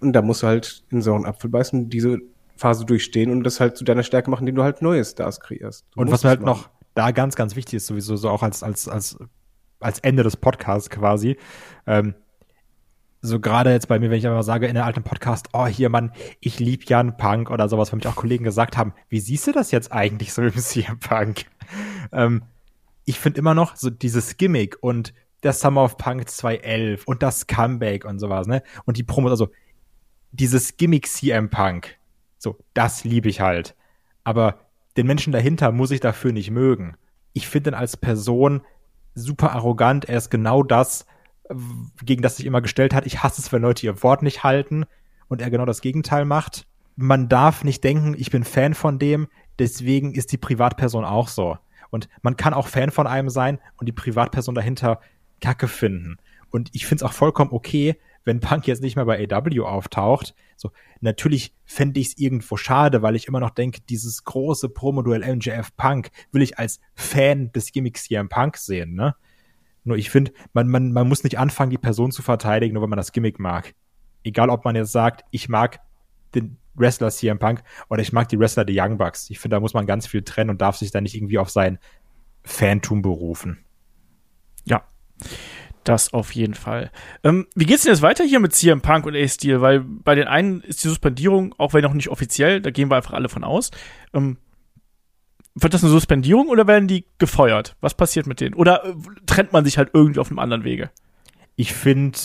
Und 0.00 0.12
da 0.12 0.22
musst 0.22 0.42
du 0.42 0.46
halt 0.46 0.84
in 0.90 1.02
sauren 1.02 1.24
Apfel 1.24 1.50
beißen, 1.50 1.88
diese 1.88 2.18
Phase 2.56 2.84
durchstehen 2.84 3.30
und 3.30 3.42
das 3.42 3.60
halt 3.60 3.76
zu 3.76 3.84
deiner 3.84 4.02
Stärke 4.02 4.30
machen, 4.30 4.42
indem 4.42 4.56
du 4.56 4.62
halt 4.62 4.82
neue 4.82 5.04
Stars 5.04 5.40
kreierst. 5.40 5.86
Du 5.92 6.00
Und 6.00 6.10
was 6.10 6.24
halt 6.24 6.40
machen. 6.40 6.60
noch 6.60 6.70
da 6.94 7.10
ganz, 7.10 7.34
ganz 7.34 7.56
wichtig 7.56 7.78
ist, 7.78 7.86
sowieso 7.86 8.16
so 8.16 8.28
auch 8.28 8.42
als, 8.42 8.62
als, 8.62 8.88
als, 8.88 9.18
als 9.80 9.98
Ende 10.00 10.22
des 10.22 10.36
Podcasts 10.36 10.90
quasi, 10.90 11.36
ähm, 11.86 12.14
so 13.24 13.40
gerade 13.40 13.70
jetzt 13.70 13.88
bei 13.88 13.98
mir, 13.98 14.10
wenn 14.10 14.18
ich 14.18 14.26
einfach 14.26 14.42
sage 14.42 14.66
in 14.66 14.74
der 14.74 14.84
alten 14.84 15.02
Podcast, 15.02 15.48
oh 15.54 15.66
hier 15.66 15.88
Mann, 15.88 16.12
ich 16.40 16.60
lieb 16.60 16.84
Jan 16.90 17.16
Punk 17.16 17.50
oder 17.50 17.70
sowas, 17.70 17.90
weil 17.90 17.96
mich 17.96 18.06
auch 18.06 18.16
Kollegen 18.16 18.44
gesagt 18.44 18.76
haben, 18.76 18.92
wie 19.08 19.18
siehst 19.18 19.46
du 19.46 19.52
das 19.52 19.70
jetzt 19.70 19.92
eigentlich 19.92 20.34
so 20.34 20.42
im 20.42 20.54
CM 20.54 20.98
Punk? 20.98 21.46
ähm, 22.12 22.42
ich 23.06 23.18
finde 23.18 23.38
immer 23.38 23.54
noch 23.54 23.76
so 23.76 23.88
dieses 23.88 24.36
Gimmick 24.36 24.76
und 24.82 25.14
der 25.42 25.54
Summer 25.54 25.84
of 25.84 25.96
Punk 25.96 26.28
211 26.28 27.04
und 27.06 27.22
das 27.22 27.46
Comeback 27.46 28.04
und 28.04 28.18
sowas, 28.18 28.46
ne? 28.46 28.62
Und 28.84 28.98
die 28.98 29.02
Promos, 29.02 29.30
also 29.30 29.48
dieses 30.32 30.76
Gimmick 30.76 31.06
CM 31.06 31.48
Punk, 31.48 31.96
so, 32.36 32.58
das 32.74 33.04
liebe 33.04 33.30
ich 33.30 33.40
halt. 33.40 33.74
Aber 34.22 34.66
den 34.98 35.06
Menschen 35.06 35.32
dahinter 35.32 35.72
muss 35.72 35.90
ich 35.90 36.00
dafür 36.00 36.32
nicht 36.32 36.50
mögen. 36.50 36.96
Ich 37.32 37.48
finde 37.48 37.70
ihn 37.70 37.74
als 37.74 37.96
Person 37.96 38.60
super 39.14 39.52
arrogant. 39.52 40.04
Er 40.04 40.18
ist 40.18 40.30
genau 40.30 40.62
das, 40.62 41.06
gegen 42.02 42.22
das 42.22 42.36
sich 42.36 42.46
immer 42.46 42.62
gestellt 42.62 42.94
hat. 42.94 43.06
Ich 43.06 43.22
hasse 43.22 43.40
es, 43.40 43.52
wenn 43.52 43.62
Leute 43.62 43.86
ihr 43.86 44.02
Wort 44.02 44.22
nicht 44.22 44.44
halten 44.44 44.84
und 45.28 45.40
er 45.40 45.50
genau 45.50 45.66
das 45.66 45.80
Gegenteil 45.80 46.24
macht. 46.24 46.66
Man 46.96 47.28
darf 47.28 47.64
nicht 47.64 47.82
denken, 47.84 48.14
ich 48.16 48.30
bin 48.30 48.44
Fan 48.44 48.74
von 48.74 48.98
dem, 48.98 49.28
deswegen 49.58 50.14
ist 50.14 50.32
die 50.32 50.38
Privatperson 50.38 51.04
auch 51.04 51.28
so. 51.28 51.58
Und 51.90 52.08
man 52.22 52.36
kann 52.36 52.54
auch 52.54 52.68
Fan 52.68 52.90
von 52.90 53.06
einem 53.06 53.30
sein 53.30 53.58
und 53.76 53.86
die 53.86 53.92
Privatperson 53.92 54.54
dahinter 54.54 55.00
Kacke 55.40 55.68
finden. 55.68 56.16
Und 56.50 56.70
ich 56.72 56.86
finde 56.86 57.04
es 57.04 57.10
auch 57.10 57.12
vollkommen 57.12 57.52
okay, 57.52 57.96
wenn 58.24 58.40
Punk 58.40 58.66
jetzt 58.66 58.82
nicht 58.82 58.96
mehr 58.96 59.04
bei 59.04 59.28
AW 59.30 59.60
auftaucht. 59.60 60.34
So, 60.56 60.70
natürlich 61.00 61.54
fände 61.64 62.00
ich 62.00 62.08
es 62.08 62.18
irgendwo 62.18 62.56
schade, 62.56 63.02
weil 63.02 63.16
ich 63.16 63.26
immer 63.28 63.40
noch 63.40 63.50
denke, 63.50 63.80
dieses 63.88 64.24
große 64.24 64.68
Promoduell 64.70 65.36
MJF 65.36 65.76
Punk 65.76 66.10
will 66.32 66.42
ich 66.42 66.58
als 66.58 66.80
Fan 66.94 67.52
des 67.52 67.72
Gimmicks 67.72 68.04
CM 68.04 68.28
Punk 68.28 68.56
sehen, 68.56 68.94
ne? 68.94 69.14
Nur 69.84 69.96
ich 69.96 70.10
finde, 70.10 70.32
man, 70.52 70.68
man, 70.68 70.92
man 70.92 71.08
muss 71.08 71.24
nicht 71.24 71.38
anfangen, 71.38 71.70
die 71.70 71.78
Person 71.78 72.10
zu 72.10 72.22
verteidigen, 72.22 72.74
nur 72.74 72.82
weil 72.82 72.88
man 72.88 72.96
das 72.96 73.12
Gimmick 73.12 73.38
mag. 73.38 73.74
Egal, 74.24 74.48
ob 74.48 74.64
man 74.64 74.74
jetzt 74.74 74.92
sagt, 74.92 75.24
ich 75.30 75.48
mag 75.48 75.80
den 76.34 76.56
Wrestler 76.74 77.10
CM 77.10 77.38
Punk 77.38 77.62
oder 77.88 78.02
ich 78.02 78.12
mag 78.12 78.28
die 78.28 78.38
Wrestler 78.38 78.64
der 78.64 78.74
Young 78.76 78.98
Bucks. 78.98 79.30
Ich 79.30 79.38
finde, 79.38 79.56
da 79.56 79.60
muss 79.60 79.74
man 79.74 79.86
ganz 79.86 80.06
viel 80.06 80.22
trennen 80.22 80.50
und 80.50 80.60
darf 80.60 80.76
sich 80.76 80.90
da 80.90 81.00
nicht 81.00 81.14
irgendwie 81.14 81.38
auf 81.38 81.50
sein 81.50 81.78
Fantum 82.42 83.02
berufen. 83.02 83.64
Ja. 84.64 84.84
Das 85.84 86.14
auf 86.14 86.34
jeden 86.34 86.54
Fall. 86.54 86.90
Ähm, 87.22 87.46
wie 87.54 87.66
geht's 87.66 87.82
denn 87.82 87.92
jetzt 87.92 88.00
weiter 88.00 88.24
hier 88.24 88.40
mit 88.40 88.54
CM 88.54 88.80
Punk 88.80 89.04
und 89.04 89.14
A-Steel? 89.14 89.60
Weil 89.60 89.80
bei 89.80 90.14
den 90.14 90.26
einen 90.26 90.62
ist 90.62 90.82
die 90.82 90.88
Suspendierung, 90.88 91.54
auch 91.58 91.74
wenn 91.74 91.82
noch 91.82 91.92
nicht 91.92 92.08
offiziell, 92.08 92.62
da 92.62 92.70
gehen 92.70 92.90
wir 92.90 92.96
einfach 92.96 93.12
alle 93.12 93.28
von 93.28 93.44
aus. 93.44 93.70
Ähm, 94.14 94.38
wird 95.54 95.74
das 95.74 95.82
eine 95.82 95.92
Suspendierung 95.92 96.48
oder 96.48 96.66
werden 96.66 96.88
die 96.88 97.06
gefeuert? 97.18 97.76
Was 97.80 97.94
passiert 97.94 98.26
mit 98.26 98.40
denen? 98.40 98.54
Oder 98.54 98.84
äh, 98.84 98.94
trennt 99.26 99.52
man 99.52 99.64
sich 99.64 99.78
halt 99.78 99.90
irgendwie 99.92 100.20
auf 100.20 100.28
einem 100.28 100.38
anderen 100.38 100.64
Wege? 100.64 100.90
Ich 101.56 101.72
finde 101.72 102.18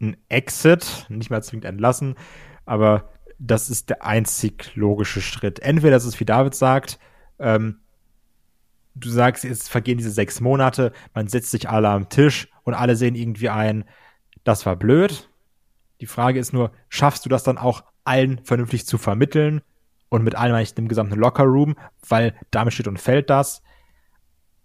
ein 0.00 0.16
Exit, 0.28 1.06
nicht 1.08 1.30
mal 1.30 1.42
zwingend 1.42 1.64
entlassen, 1.64 2.16
aber 2.64 3.10
das 3.38 3.70
ist 3.70 3.90
der 3.90 4.04
einzig 4.04 4.70
logische 4.76 5.20
Schritt. 5.20 5.58
Entweder 5.60 5.92
das 5.92 6.04
ist, 6.04 6.20
wie 6.20 6.24
David 6.24 6.54
sagt, 6.54 6.98
ähm, 7.40 7.80
du 8.94 9.08
sagst, 9.08 9.44
es 9.44 9.68
vergehen 9.68 9.98
diese 9.98 10.10
sechs 10.10 10.40
Monate, 10.40 10.92
man 11.14 11.26
setzt 11.26 11.50
sich 11.50 11.68
alle 11.68 11.88
am 11.88 12.08
Tisch 12.08 12.48
und 12.62 12.74
alle 12.74 12.94
sehen 12.94 13.16
irgendwie 13.16 13.48
ein, 13.48 13.84
das 14.44 14.66
war 14.66 14.76
blöd. 14.76 15.28
Die 16.00 16.06
Frage 16.06 16.38
ist 16.38 16.52
nur, 16.52 16.72
schaffst 16.88 17.24
du 17.24 17.28
das 17.28 17.42
dann 17.42 17.58
auch 17.58 17.84
allen 18.04 18.44
vernünftig 18.44 18.86
zu 18.86 18.98
vermitteln? 18.98 19.62
Und 20.12 20.24
mit 20.24 20.34
allem 20.34 20.54
eigentlich 20.54 20.74
dem 20.74 20.88
gesamten 20.88 21.18
Lockerroom, 21.18 21.74
weil 22.06 22.34
damit 22.50 22.74
steht 22.74 22.86
und 22.86 23.00
fällt 23.00 23.30
das. 23.30 23.62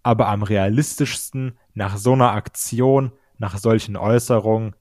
Aber 0.02 0.28
am 0.28 0.42
realistischsten 0.42 1.56
nach 1.72 1.96
so 1.96 2.12
einer 2.12 2.32
Aktion, 2.32 3.12
nach 3.38 3.56
solchen 3.56 3.96
Äußerungen, 3.96 4.76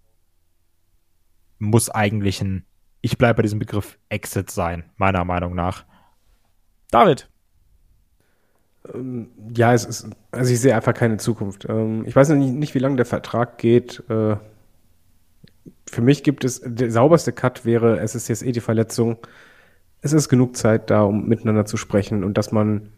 muss 1.57 1.89
eigentlich 1.89 2.41
ein, 2.41 2.65
ich 2.99 3.17
bleibe 3.17 3.37
bei 3.37 3.43
diesem 3.43 3.59
Begriff 3.59 3.97
Exit 4.09 4.51
sein, 4.51 4.83
meiner 4.97 5.23
Meinung 5.23 5.55
nach. 5.55 5.85
David. 6.91 7.29
Ähm, 8.93 9.29
ja, 9.55 9.71
es 9.71 9.85
ist, 9.85 10.09
also 10.31 10.51
ich 10.51 10.59
sehe 10.59 10.75
einfach 10.75 10.93
keine 10.93 11.15
Zukunft. 11.15 11.65
Ähm, 11.69 12.03
ich 12.05 12.13
weiß 12.13 12.27
nicht, 12.31 12.55
nicht 12.55 12.75
wie 12.75 12.79
lange 12.79 12.97
der 12.97 13.05
Vertrag 13.05 13.57
geht. 13.57 14.03
Äh, 14.09 14.35
für 15.89 16.01
mich 16.01 16.23
gibt 16.23 16.43
es, 16.43 16.61
der 16.61 16.91
sauberste 16.91 17.31
Cut 17.31 17.63
wäre, 17.63 18.01
es 18.01 18.15
ist 18.15 18.27
jetzt 18.27 18.43
eh 18.43 18.51
die 18.51 18.59
Verletzung. 18.59 19.17
Es 20.07 20.13
ist 20.13 20.29
genug 20.29 20.55
Zeit 20.55 20.89
da, 20.89 21.01
um 21.01 21.27
miteinander 21.27 21.65
zu 21.65 21.75
sprechen 21.75 22.23
und 22.23 22.37
dass 22.37 22.53
man, 22.53 22.89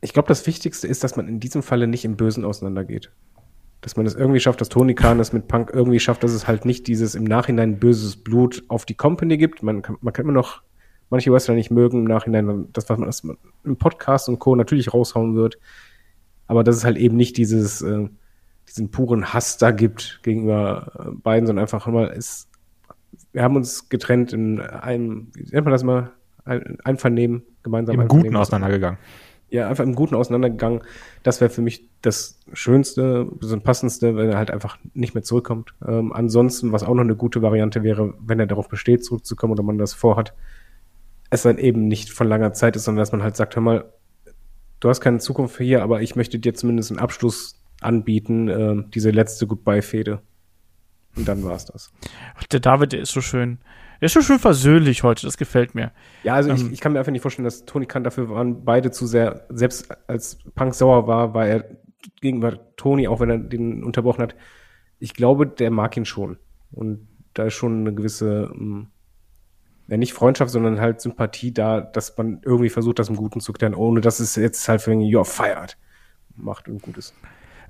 ich 0.00 0.12
glaube, 0.12 0.26
das 0.26 0.44
Wichtigste 0.48 0.88
ist, 0.88 1.04
dass 1.04 1.14
man 1.14 1.28
in 1.28 1.38
diesem 1.38 1.62
Falle 1.62 1.86
nicht 1.86 2.04
im 2.04 2.16
Bösen 2.16 2.44
auseinandergeht. 2.44 3.12
Dass 3.80 3.96
man 3.96 4.04
es 4.04 4.16
irgendwie 4.16 4.40
schafft, 4.40 4.60
dass 4.60 4.68
Tony 4.68 4.96
Khan 4.96 5.20
es 5.20 5.32
mit 5.32 5.46
Punk 5.46 5.70
irgendwie 5.72 6.00
schafft, 6.00 6.24
dass 6.24 6.32
es 6.32 6.48
halt 6.48 6.64
nicht 6.64 6.88
dieses 6.88 7.14
im 7.14 7.22
Nachhinein 7.22 7.78
böses 7.78 8.16
Blut 8.16 8.64
auf 8.66 8.84
die 8.84 8.94
Company 8.94 9.38
gibt. 9.38 9.62
Man 9.62 9.80
kann, 9.80 9.96
man 10.00 10.12
kann 10.12 10.24
immer 10.24 10.32
noch 10.32 10.62
manche 11.08 11.32
Wrestler 11.32 11.54
nicht 11.54 11.70
mögen 11.70 11.98
im 11.98 12.04
Nachhinein, 12.04 12.66
das, 12.72 12.88
was 12.88 12.98
man 12.98 13.06
das 13.06 13.22
im 13.62 13.76
Podcast 13.76 14.28
und 14.28 14.40
Co. 14.40 14.56
natürlich 14.56 14.92
raushauen 14.92 15.36
wird. 15.36 15.56
Aber 16.48 16.64
dass 16.64 16.74
es 16.74 16.84
halt 16.84 16.96
eben 16.96 17.16
nicht 17.16 17.36
dieses, 17.36 17.80
äh, 17.80 18.08
diesen 18.68 18.90
puren 18.90 19.32
Hass 19.32 19.56
da 19.56 19.70
gibt 19.70 20.18
gegenüber 20.24 20.92
äh, 20.98 21.10
beiden, 21.12 21.46
sondern 21.46 21.62
einfach 21.62 21.86
immer 21.86 22.12
ist, 22.12 22.49
wir 23.32 23.42
haben 23.42 23.56
uns 23.56 23.88
getrennt 23.88 24.32
in 24.32 24.60
einem, 24.60 25.28
wie 25.34 25.42
nennt 25.52 25.64
man 25.64 25.72
das 25.72 25.84
mal, 25.84 26.12
ein, 26.44 26.78
Einvernehmen, 26.84 27.42
gemeinsam. 27.62 28.00
Im 28.00 28.08
Guten 28.08 28.36
auseinandergegangen. 28.36 28.98
Ja, 29.50 29.68
einfach 29.68 29.84
im 29.84 29.96
Guten 29.96 30.14
auseinandergegangen. 30.14 30.82
Das 31.24 31.40
wäre 31.40 31.50
für 31.50 31.60
mich 31.60 31.88
das 32.02 32.38
Schönste, 32.52 33.28
das 33.40 33.58
Passendste, 33.60 34.16
wenn 34.16 34.30
er 34.30 34.38
halt 34.38 34.50
einfach 34.50 34.78
nicht 34.94 35.14
mehr 35.14 35.24
zurückkommt. 35.24 35.74
Ähm, 35.86 36.12
ansonsten, 36.12 36.70
was 36.72 36.84
auch 36.84 36.94
noch 36.94 37.02
eine 37.02 37.16
gute 37.16 37.42
Variante 37.42 37.82
wäre, 37.82 38.14
wenn 38.20 38.38
er 38.38 38.46
darauf 38.46 38.68
besteht, 38.68 39.04
zurückzukommen 39.04 39.52
oder 39.52 39.64
man 39.64 39.78
das 39.78 39.92
vorhat, 39.92 40.34
es 41.30 41.42
dann 41.42 41.58
eben 41.58 41.88
nicht 41.88 42.10
von 42.10 42.28
langer 42.28 42.52
Zeit 42.52 42.76
ist, 42.76 42.84
sondern 42.84 43.02
dass 43.02 43.12
man 43.12 43.22
halt 43.22 43.36
sagt, 43.36 43.56
hör 43.56 43.62
mal, 43.62 43.92
du 44.78 44.88
hast 44.88 45.00
keine 45.00 45.18
Zukunft 45.18 45.58
hier, 45.58 45.82
aber 45.82 46.00
ich 46.00 46.14
möchte 46.14 46.38
dir 46.38 46.54
zumindest 46.54 46.90
einen 46.90 47.00
Abschluss 47.00 47.60
anbieten, 47.80 48.48
äh, 48.48 48.84
diese 48.94 49.10
letzte 49.10 49.46
Goodbye-Fehde. 49.46 50.20
Und 51.16 51.26
dann 51.26 51.42
war's 51.44 51.66
das. 51.66 51.92
Ach, 52.36 52.44
der 52.44 52.60
David, 52.60 52.92
der 52.92 53.00
ist 53.00 53.12
so 53.12 53.20
schön. 53.20 53.58
Der 54.00 54.06
ist 54.06 54.14
so 54.14 54.22
schön 54.22 54.38
versöhnlich 54.38 55.02
heute, 55.02 55.26
das 55.26 55.36
gefällt 55.36 55.74
mir. 55.74 55.92
Ja, 56.22 56.34
also 56.34 56.50
ähm, 56.50 56.56
ich, 56.56 56.72
ich 56.72 56.80
kann 56.80 56.92
mir 56.92 57.00
einfach 57.00 57.12
nicht 57.12 57.22
vorstellen, 57.22 57.44
dass 57.44 57.66
Tony 57.66 57.86
Khan 57.86 58.04
dafür 58.04 58.30
waren 58.30 58.64
beide 58.64 58.90
zu 58.90 59.06
sehr, 59.06 59.46
selbst 59.50 59.90
als 60.08 60.38
Punk 60.54 60.74
sauer 60.74 61.06
war, 61.06 61.34
war 61.34 61.46
er 61.46 61.64
gegenüber 62.20 62.58
Tony, 62.76 63.08
auch 63.08 63.20
wenn 63.20 63.30
er 63.30 63.38
den 63.38 63.84
unterbrochen 63.84 64.22
hat, 64.22 64.34
ich 64.98 65.14
glaube, 65.14 65.46
der 65.46 65.70
mag 65.70 65.96
ihn 65.96 66.06
schon. 66.06 66.38
Und 66.72 67.08
da 67.34 67.44
ist 67.44 67.54
schon 67.54 67.80
eine 67.80 67.94
gewisse 67.94 68.50
ähm, 68.54 68.88
ja, 69.88 69.96
nicht 69.96 70.12
Freundschaft, 70.12 70.52
sondern 70.52 70.80
halt 70.80 71.00
Sympathie 71.00 71.52
da, 71.52 71.80
dass 71.80 72.16
man 72.16 72.40
irgendwie 72.44 72.70
versucht, 72.70 72.98
das 73.00 73.08
im 73.08 73.16
Guten 73.16 73.40
zu 73.40 73.52
klären, 73.52 73.74
ohne 73.74 74.00
dass 74.00 74.20
es 74.20 74.36
jetzt 74.36 74.68
halt 74.68 74.80
für 74.82 74.92
you're 74.92 75.24
fired 75.24 75.76
macht 76.36 76.68
und 76.68 76.80
gut 76.80 76.96
ist. 76.96 77.14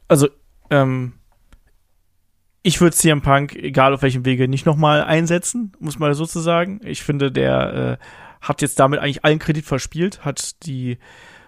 Also, 0.07 0.29
ähm, 0.71 1.15
ich 2.63 2.81
würde 2.81 2.97
CM 2.97 3.23
Punk, 3.23 3.55
egal 3.55 3.95
auf 3.95 4.03
welchem 4.03 4.25
Wege, 4.25 4.49
nicht 4.49 4.67
nochmal 4.67 5.03
einsetzen, 5.03 5.73
muss 5.79 5.99
man 5.99 6.13
so 6.15 6.27
zu 6.27 6.41
sagen. 6.41 6.81
Ich 6.85 7.03
finde, 7.03 7.33
der 7.33 7.99
äh, 8.01 8.05
hat 8.41 8.63
jetzt 8.63 8.79
damit 8.79 9.01
eigentlich 9.01 9.25
allen 9.25 9.39
Kredit 9.39 9.65
verspielt, 9.65 10.25
hat 10.25 10.65
die, 10.67 10.99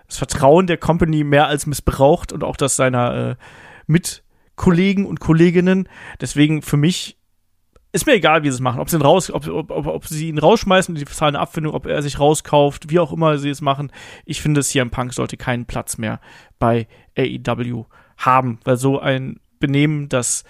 das 0.06 0.18
Vertrauen 0.18 0.66
der 0.66 0.78
Company 0.78 1.24
mehr 1.24 1.47
als 1.47 1.66
missbraucht 1.66 2.32
und 2.32 2.44
auch 2.44 2.56
das 2.56 2.76
seiner 2.76 3.30
äh, 3.30 3.36
Mitkollegen 3.86 5.05
und 5.05 5.20
Kolleginnen. 5.20 5.89
Deswegen 6.20 6.62
für 6.62 6.78
mich 6.78 7.18
ist 7.94 8.06
mir 8.06 8.14
egal, 8.14 8.43
wie 8.43 8.48
sie 8.48 8.55
es 8.55 8.60
machen. 8.60 8.80
Ob 8.80 8.89
sie 8.89 8.97
ihn 8.97 9.02
raus, 9.02 9.30
ob, 9.30 9.47
ob, 9.48 9.70
ob, 9.70 9.86
ob 9.86 10.06
sie 10.06 10.28
ihn 10.28 10.39
rausschmeißen, 10.39 10.94
die 10.94 11.05
zahlen 11.05 11.36
eine 11.36 11.43
Abfindung, 11.43 11.74
ob 11.74 11.84
er 11.84 12.01
sich 12.01 12.18
rauskauft, 12.18 12.89
wie 12.89 12.98
auch 12.98 13.12
immer 13.12 13.36
sie 13.36 13.51
es 13.51 13.60
machen. 13.60 13.93
Ich 14.24 14.40
finde, 14.40 14.62
CM 14.62 14.90
Punk 14.90 15.12
sollte 15.12 15.36
keinen 15.36 15.66
Platz 15.66 15.98
mehr 15.98 16.20
bei 16.59 16.89
AEW 17.18 17.84
haben, 18.16 18.60
weil 18.64 18.78
so 18.78 18.98
ein 18.98 19.40
Benehmen, 19.60 20.09
das 20.09 20.44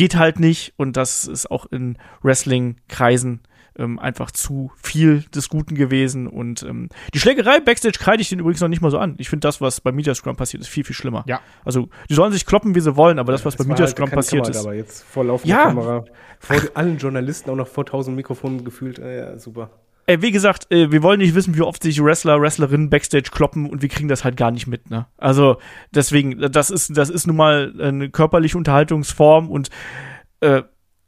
geht 0.00 0.16
halt 0.16 0.40
nicht 0.40 0.72
und 0.78 0.96
das 0.96 1.26
ist 1.26 1.50
auch 1.50 1.66
in 1.66 1.98
Wrestling-Kreisen 2.22 3.40
ähm, 3.76 3.98
einfach 3.98 4.30
zu 4.30 4.72
viel 4.82 5.24
des 5.24 5.50
Guten 5.50 5.74
gewesen. 5.74 6.26
Und 6.26 6.62
ähm, 6.62 6.88
die 7.12 7.20
Schlägerei 7.20 7.60
Backstage 7.60 7.98
kreide 7.98 8.22
ich 8.22 8.30
den 8.30 8.38
übrigens 8.38 8.62
noch 8.62 8.68
nicht 8.68 8.80
mal 8.80 8.90
so 8.90 8.96
an. 8.96 9.16
Ich 9.18 9.28
finde 9.28 9.46
das, 9.46 9.60
was 9.60 9.82
bei 9.82 9.92
Media 9.92 10.14
Scrum 10.14 10.36
passiert, 10.36 10.62
ist 10.62 10.70
viel, 10.70 10.84
viel 10.84 10.96
schlimmer. 10.96 11.22
Ja. 11.26 11.40
Also, 11.66 11.90
die 12.08 12.14
sollen 12.14 12.32
sich 12.32 12.46
kloppen, 12.46 12.74
wie 12.74 12.80
sie 12.80 12.96
wollen, 12.96 13.18
aber 13.18 13.32
das, 13.32 13.44
was 13.44 13.56
bei 13.56 13.64
Media 13.64 13.84
halt 13.84 13.90
Scrum 13.94 14.10
passiert 14.10 14.44
Kamera, 14.44 14.58
ist. 14.58 14.64
Aber 14.64 14.74
jetzt 14.74 15.02
vor 15.02 15.26
laufender 15.26 15.54
ja. 15.54 15.64
Kamera, 15.64 16.04
vor 16.38 16.56
allen 16.72 16.96
Journalisten 16.96 17.50
auch 17.50 17.56
noch 17.56 17.68
vor 17.68 17.84
tausend 17.84 18.16
Mikrofonen 18.16 18.64
gefühlt. 18.64 18.98
Äh, 18.98 19.18
ja, 19.18 19.38
super. 19.38 19.68
Ey, 20.10 20.22
wie 20.22 20.32
gesagt, 20.32 20.72
äh, 20.72 20.90
wir 20.90 21.04
wollen 21.04 21.20
nicht 21.20 21.36
wissen, 21.36 21.54
wie 21.54 21.60
oft 21.60 21.84
sich 21.84 22.02
Wrestler, 22.02 22.40
Wrestlerinnen 22.40 22.90
Backstage 22.90 23.30
kloppen 23.30 23.70
und 23.70 23.80
wir 23.80 23.88
kriegen 23.88 24.08
das 24.08 24.24
halt 24.24 24.36
gar 24.36 24.50
nicht 24.50 24.66
mit, 24.66 24.90
ne? 24.90 25.06
Also, 25.18 25.58
deswegen, 25.94 26.50
das 26.50 26.70
ist, 26.70 26.96
das 26.96 27.10
ist 27.10 27.28
nun 27.28 27.36
mal 27.36 27.72
eine 27.80 28.10
körperliche 28.10 28.58
Unterhaltungsform 28.58 29.48
und 29.48 29.70
äh, 30.40 30.64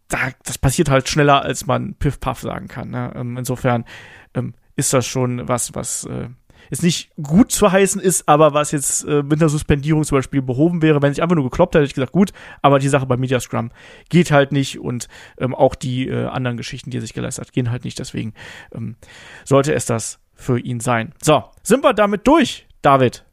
da, 0.06 0.18
das 0.44 0.56
passiert 0.56 0.88
halt 0.88 1.08
schneller, 1.08 1.42
als 1.42 1.66
man 1.66 1.94
Piff 1.94 2.20
Puff 2.20 2.42
sagen 2.42 2.68
kann. 2.68 2.90
Ne? 2.90 3.12
Ähm, 3.16 3.36
insofern 3.36 3.86
ähm, 4.34 4.54
ist 4.76 4.92
das 4.92 5.04
schon 5.04 5.48
was, 5.48 5.74
was 5.74 6.04
äh, 6.04 6.28
jetzt 6.72 6.82
nicht 6.82 7.10
gut 7.22 7.52
zu 7.52 7.70
heißen 7.70 8.00
ist, 8.00 8.26
aber 8.30 8.54
was 8.54 8.72
jetzt 8.72 9.04
äh, 9.04 9.22
mit 9.22 9.40
einer 9.40 9.50
Suspendierung 9.50 10.04
zum 10.04 10.16
Beispiel 10.16 10.40
behoben 10.40 10.80
wäre, 10.80 11.02
wenn 11.02 11.12
ich 11.12 11.22
einfach 11.22 11.36
nur 11.36 11.44
gekloppt 11.44 11.74
hätte, 11.74 11.82
hätte 11.82 11.90
ich 11.90 11.94
gesagt, 11.94 12.12
gut, 12.12 12.32
aber 12.62 12.78
die 12.78 12.88
Sache 12.88 13.04
bei 13.04 13.18
Media 13.18 13.38
Scrum 13.40 13.70
geht 14.08 14.30
halt 14.30 14.52
nicht 14.52 14.80
und 14.80 15.08
ähm, 15.36 15.54
auch 15.54 15.74
die 15.74 16.08
äh, 16.08 16.24
anderen 16.24 16.56
Geschichten, 16.56 16.88
die 16.88 16.96
er 16.96 17.02
sich 17.02 17.12
geleistet 17.12 17.46
hat, 17.46 17.52
gehen 17.52 17.70
halt 17.70 17.84
nicht. 17.84 17.98
Deswegen 17.98 18.32
ähm, 18.74 18.96
sollte 19.44 19.74
es 19.74 19.84
das 19.84 20.18
für 20.34 20.58
ihn 20.58 20.80
sein. 20.80 21.12
So, 21.22 21.44
sind 21.62 21.84
wir 21.84 21.92
damit 21.92 22.26
durch, 22.26 22.66
David? 22.80 23.26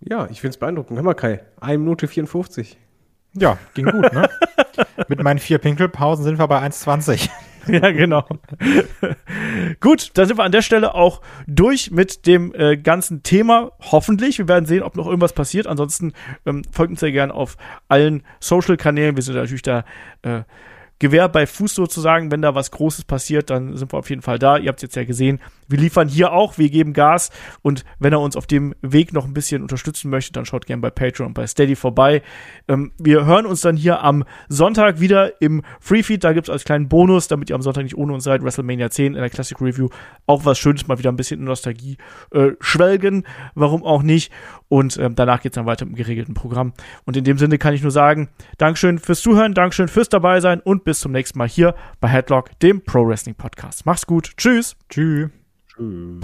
Ja, 0.00 0.26
ich 0.28 0.40
finde 0.40 0.54
es 0.54 0.58
beeindruckend. 0.58 0.98
Hör 0.98 1.04
mal, 1.04 1.14
Kai, 1.14 1.44
1 1.60 1.78
Minute 1.78 2.08
54. 2.08 2.76
Ja, 3.34 3.58
ging 3.74 3.86
gut, 3.86 4.12
ne? 4.12 4.28
Mit 5.08 5.22
meinen 5.22 5.38
vier 5.38 5.58
Pinkelpausen 5.58 6.24
sind 6.24 6.40
wir 6.40 6.48
bei 6.48 6.58
1,20. 6.66 7.30
ja, 7.66 7.90
genau. 7.90 8.24
Gut, 9.80 10.10
dann 10.14 10.26
sind 10.26 10.38
wir 10.38 10.44
an 10.44 10.52
der 10.52 10.62
Stelle 10.62 10.94
auch 10.94 11.20
durch 11.46 11.90
mit 11.90 12.26
dem 12.26 12.54
äh, 12.54 12.76
ganzen 12.76 13.22
Thema. 13.22 13.72
Hoffentlich. 13.80 14.38
Wir 14.38 14.48
werden 14.48 14.66
sehen, 14.66 14.82
ob 14.82 14.96
noch 14.96 15.06
irgendwas 15.06 15.32
passiert. 15.32 15.66
Ansonsten 15.66 16.12
ähm, 16.46 16.62
folgt 16.70 16.90
uns 16.90 17.00
sehr 17.00 17.12
gerne 17.12 17.34
auf 17.34 17.56
allen 17.88 18.22
Social-Kanälen. 18.40 19.16
Wir 19.16 19.22
sind 19.22 19.34
natürlich 19.34 19.62
da 19.62 19.84
äh, 20.22 20.42
Gewehr 20.98 21.28
bei 21.28 21.46
Fuß 21.46 21.74
sozusagen. 21.74 22.30
Wenn 22.30 22.42
da 22.42 22.54
was 22.54 22.70
Großes 22.70 23.04
passiert, 23.04 23.50
dann 23.50 23.76
sind 23.76 23.92
wir 23.92 23.98
auf 23.98 24.10
jeden 24.10 24.22
Fall 24.22 24.38
da. 24.38 24.58
Ihr 24.58 24.68
habt 24.68 24.78
es 24.78 24.82
jetzt 24.82 24.96
ja 24.96 25.04
gesehen. 25.04 25.40
Wir 25.70 25.78
liefern 25.78 26.08
hier 26.08 26.32
auch, 26.32 26.58
wir 26.58 26.68
geben 26.68 26.92
Gas. 26.92 27.30
Und 27.62 27.84
wenn 27.98 28.12
er 28.12 28.20
uns 28.20 28.36
auf 28.36 28.46
dem 28.46 28.74
Weg 28.82 29.12
noch 29.12 29.24
ein 29.24 29.34
bisschen 29.34 29.62
unterstützen 29.62 30.10
möchte, 30.10 30.32
dann 30.32 30.44
schaut 30.44 30.66
gerne 30.66 30.82
bei 30.82 30.90
Patreon 30.90 31.28
und 31.28 31.34
bei 31.34 31.46
Steady 31.46 31.76
vorbei. 31.76 32.22
Ähm, 32.68 32.92
wir 32.98 33.24
hören 33.24 33.46
uns 33.46 33.60
dann 33.60 33.76
hier 33.76 34.02
am 34.02 34.24
Sonntag 34.48 35.00
wieder 35.00 35.40
im 35.40 35.62
Freefeed. 35.80 36.24
Da 36.24 36.32
gibt 36.32 36.48
es 36.48 36.52
als 36.52 36.64
kleinen 36.64 36.88
Bonus, 36.88 37.28
damit 37.28 37.50
ihr 37.50 37.56
am 37.56 37.62
Sonntag 37.62 37.84
nicht 37.84 37.96
ohne 37.96 38.12
uns 38.12 38.24
seid, 38.24 38.42
WrestleMania 38.42 38.90
10 38.90 39.14
in 39.14 39.20
der 39.20 39.30
Classic 39.30 39.60
Review. 39.60 39.88
Auch 40.26 40.44
was 40.44 40.58
Schönes, 40.58 40.86
mal 40.88 40.98
wieder 40.98 41.10
ein 41.10 41.16
bisschen 41.16 41.40
in 41.40 41.46
Nostalgie 41.46 41.96
äh, 42.32 42.50
schwelgen. 42.60 43.24
Warum 43.54 43.84
auch 43.84 44.02
nicht? 44.02 44.32
Und 44.68 44.96
ähm, 44.98 45.14
danach 45.14 45.42
geht 45.42 45.52
es 45.52 45.54
dann 45.54 45.66
weiter 45.66 45.86
im 45.86 45.94
geregelten 45.94 46.34
Programm. 46.34 46.72
Und 47.04 47.16
in 47.16 47.24
dem 47.24 47.38
Sinne 47.38 47.58
kann 47.58 47.74
ich 47.74 47.82
nur 47.82 47.90
sagen, 47.90 48.28
Dankeschön 48.58 48.98
fürs 48.98 49.20
Zuhören, 49.20 49.54
Dankeschön 49.54 49.88
fürs 49.88 50.08
dabei 50.08 50.40
sein 50.40 50.60
und 50.60 50.84
bis 50.84 51.00
zum 51.00 51.12
nächsten 51.12 51.38
Mal 51.38 51.48
hier 51.48 51.74
bei 52.00 52.08
Headlock, 52.08 52.58
dem 52.60 52.82
Pro 52.82 53.06
Wrestling 53.06 53.34
Podcast. 53.34 53.86
Mach's 53.86 54.06
gut. 54.06 54.32
Tschüss. 54.36 54.76
Tschüss. 54.88 55.39
Tschüss. 55.80 56.20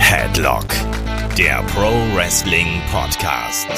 Headlock, 0.00 0.66
der 1.38 1.62
Pro 1.72 1.92
Wrestling 2.16 2.80
Podcast. 2.90 3.68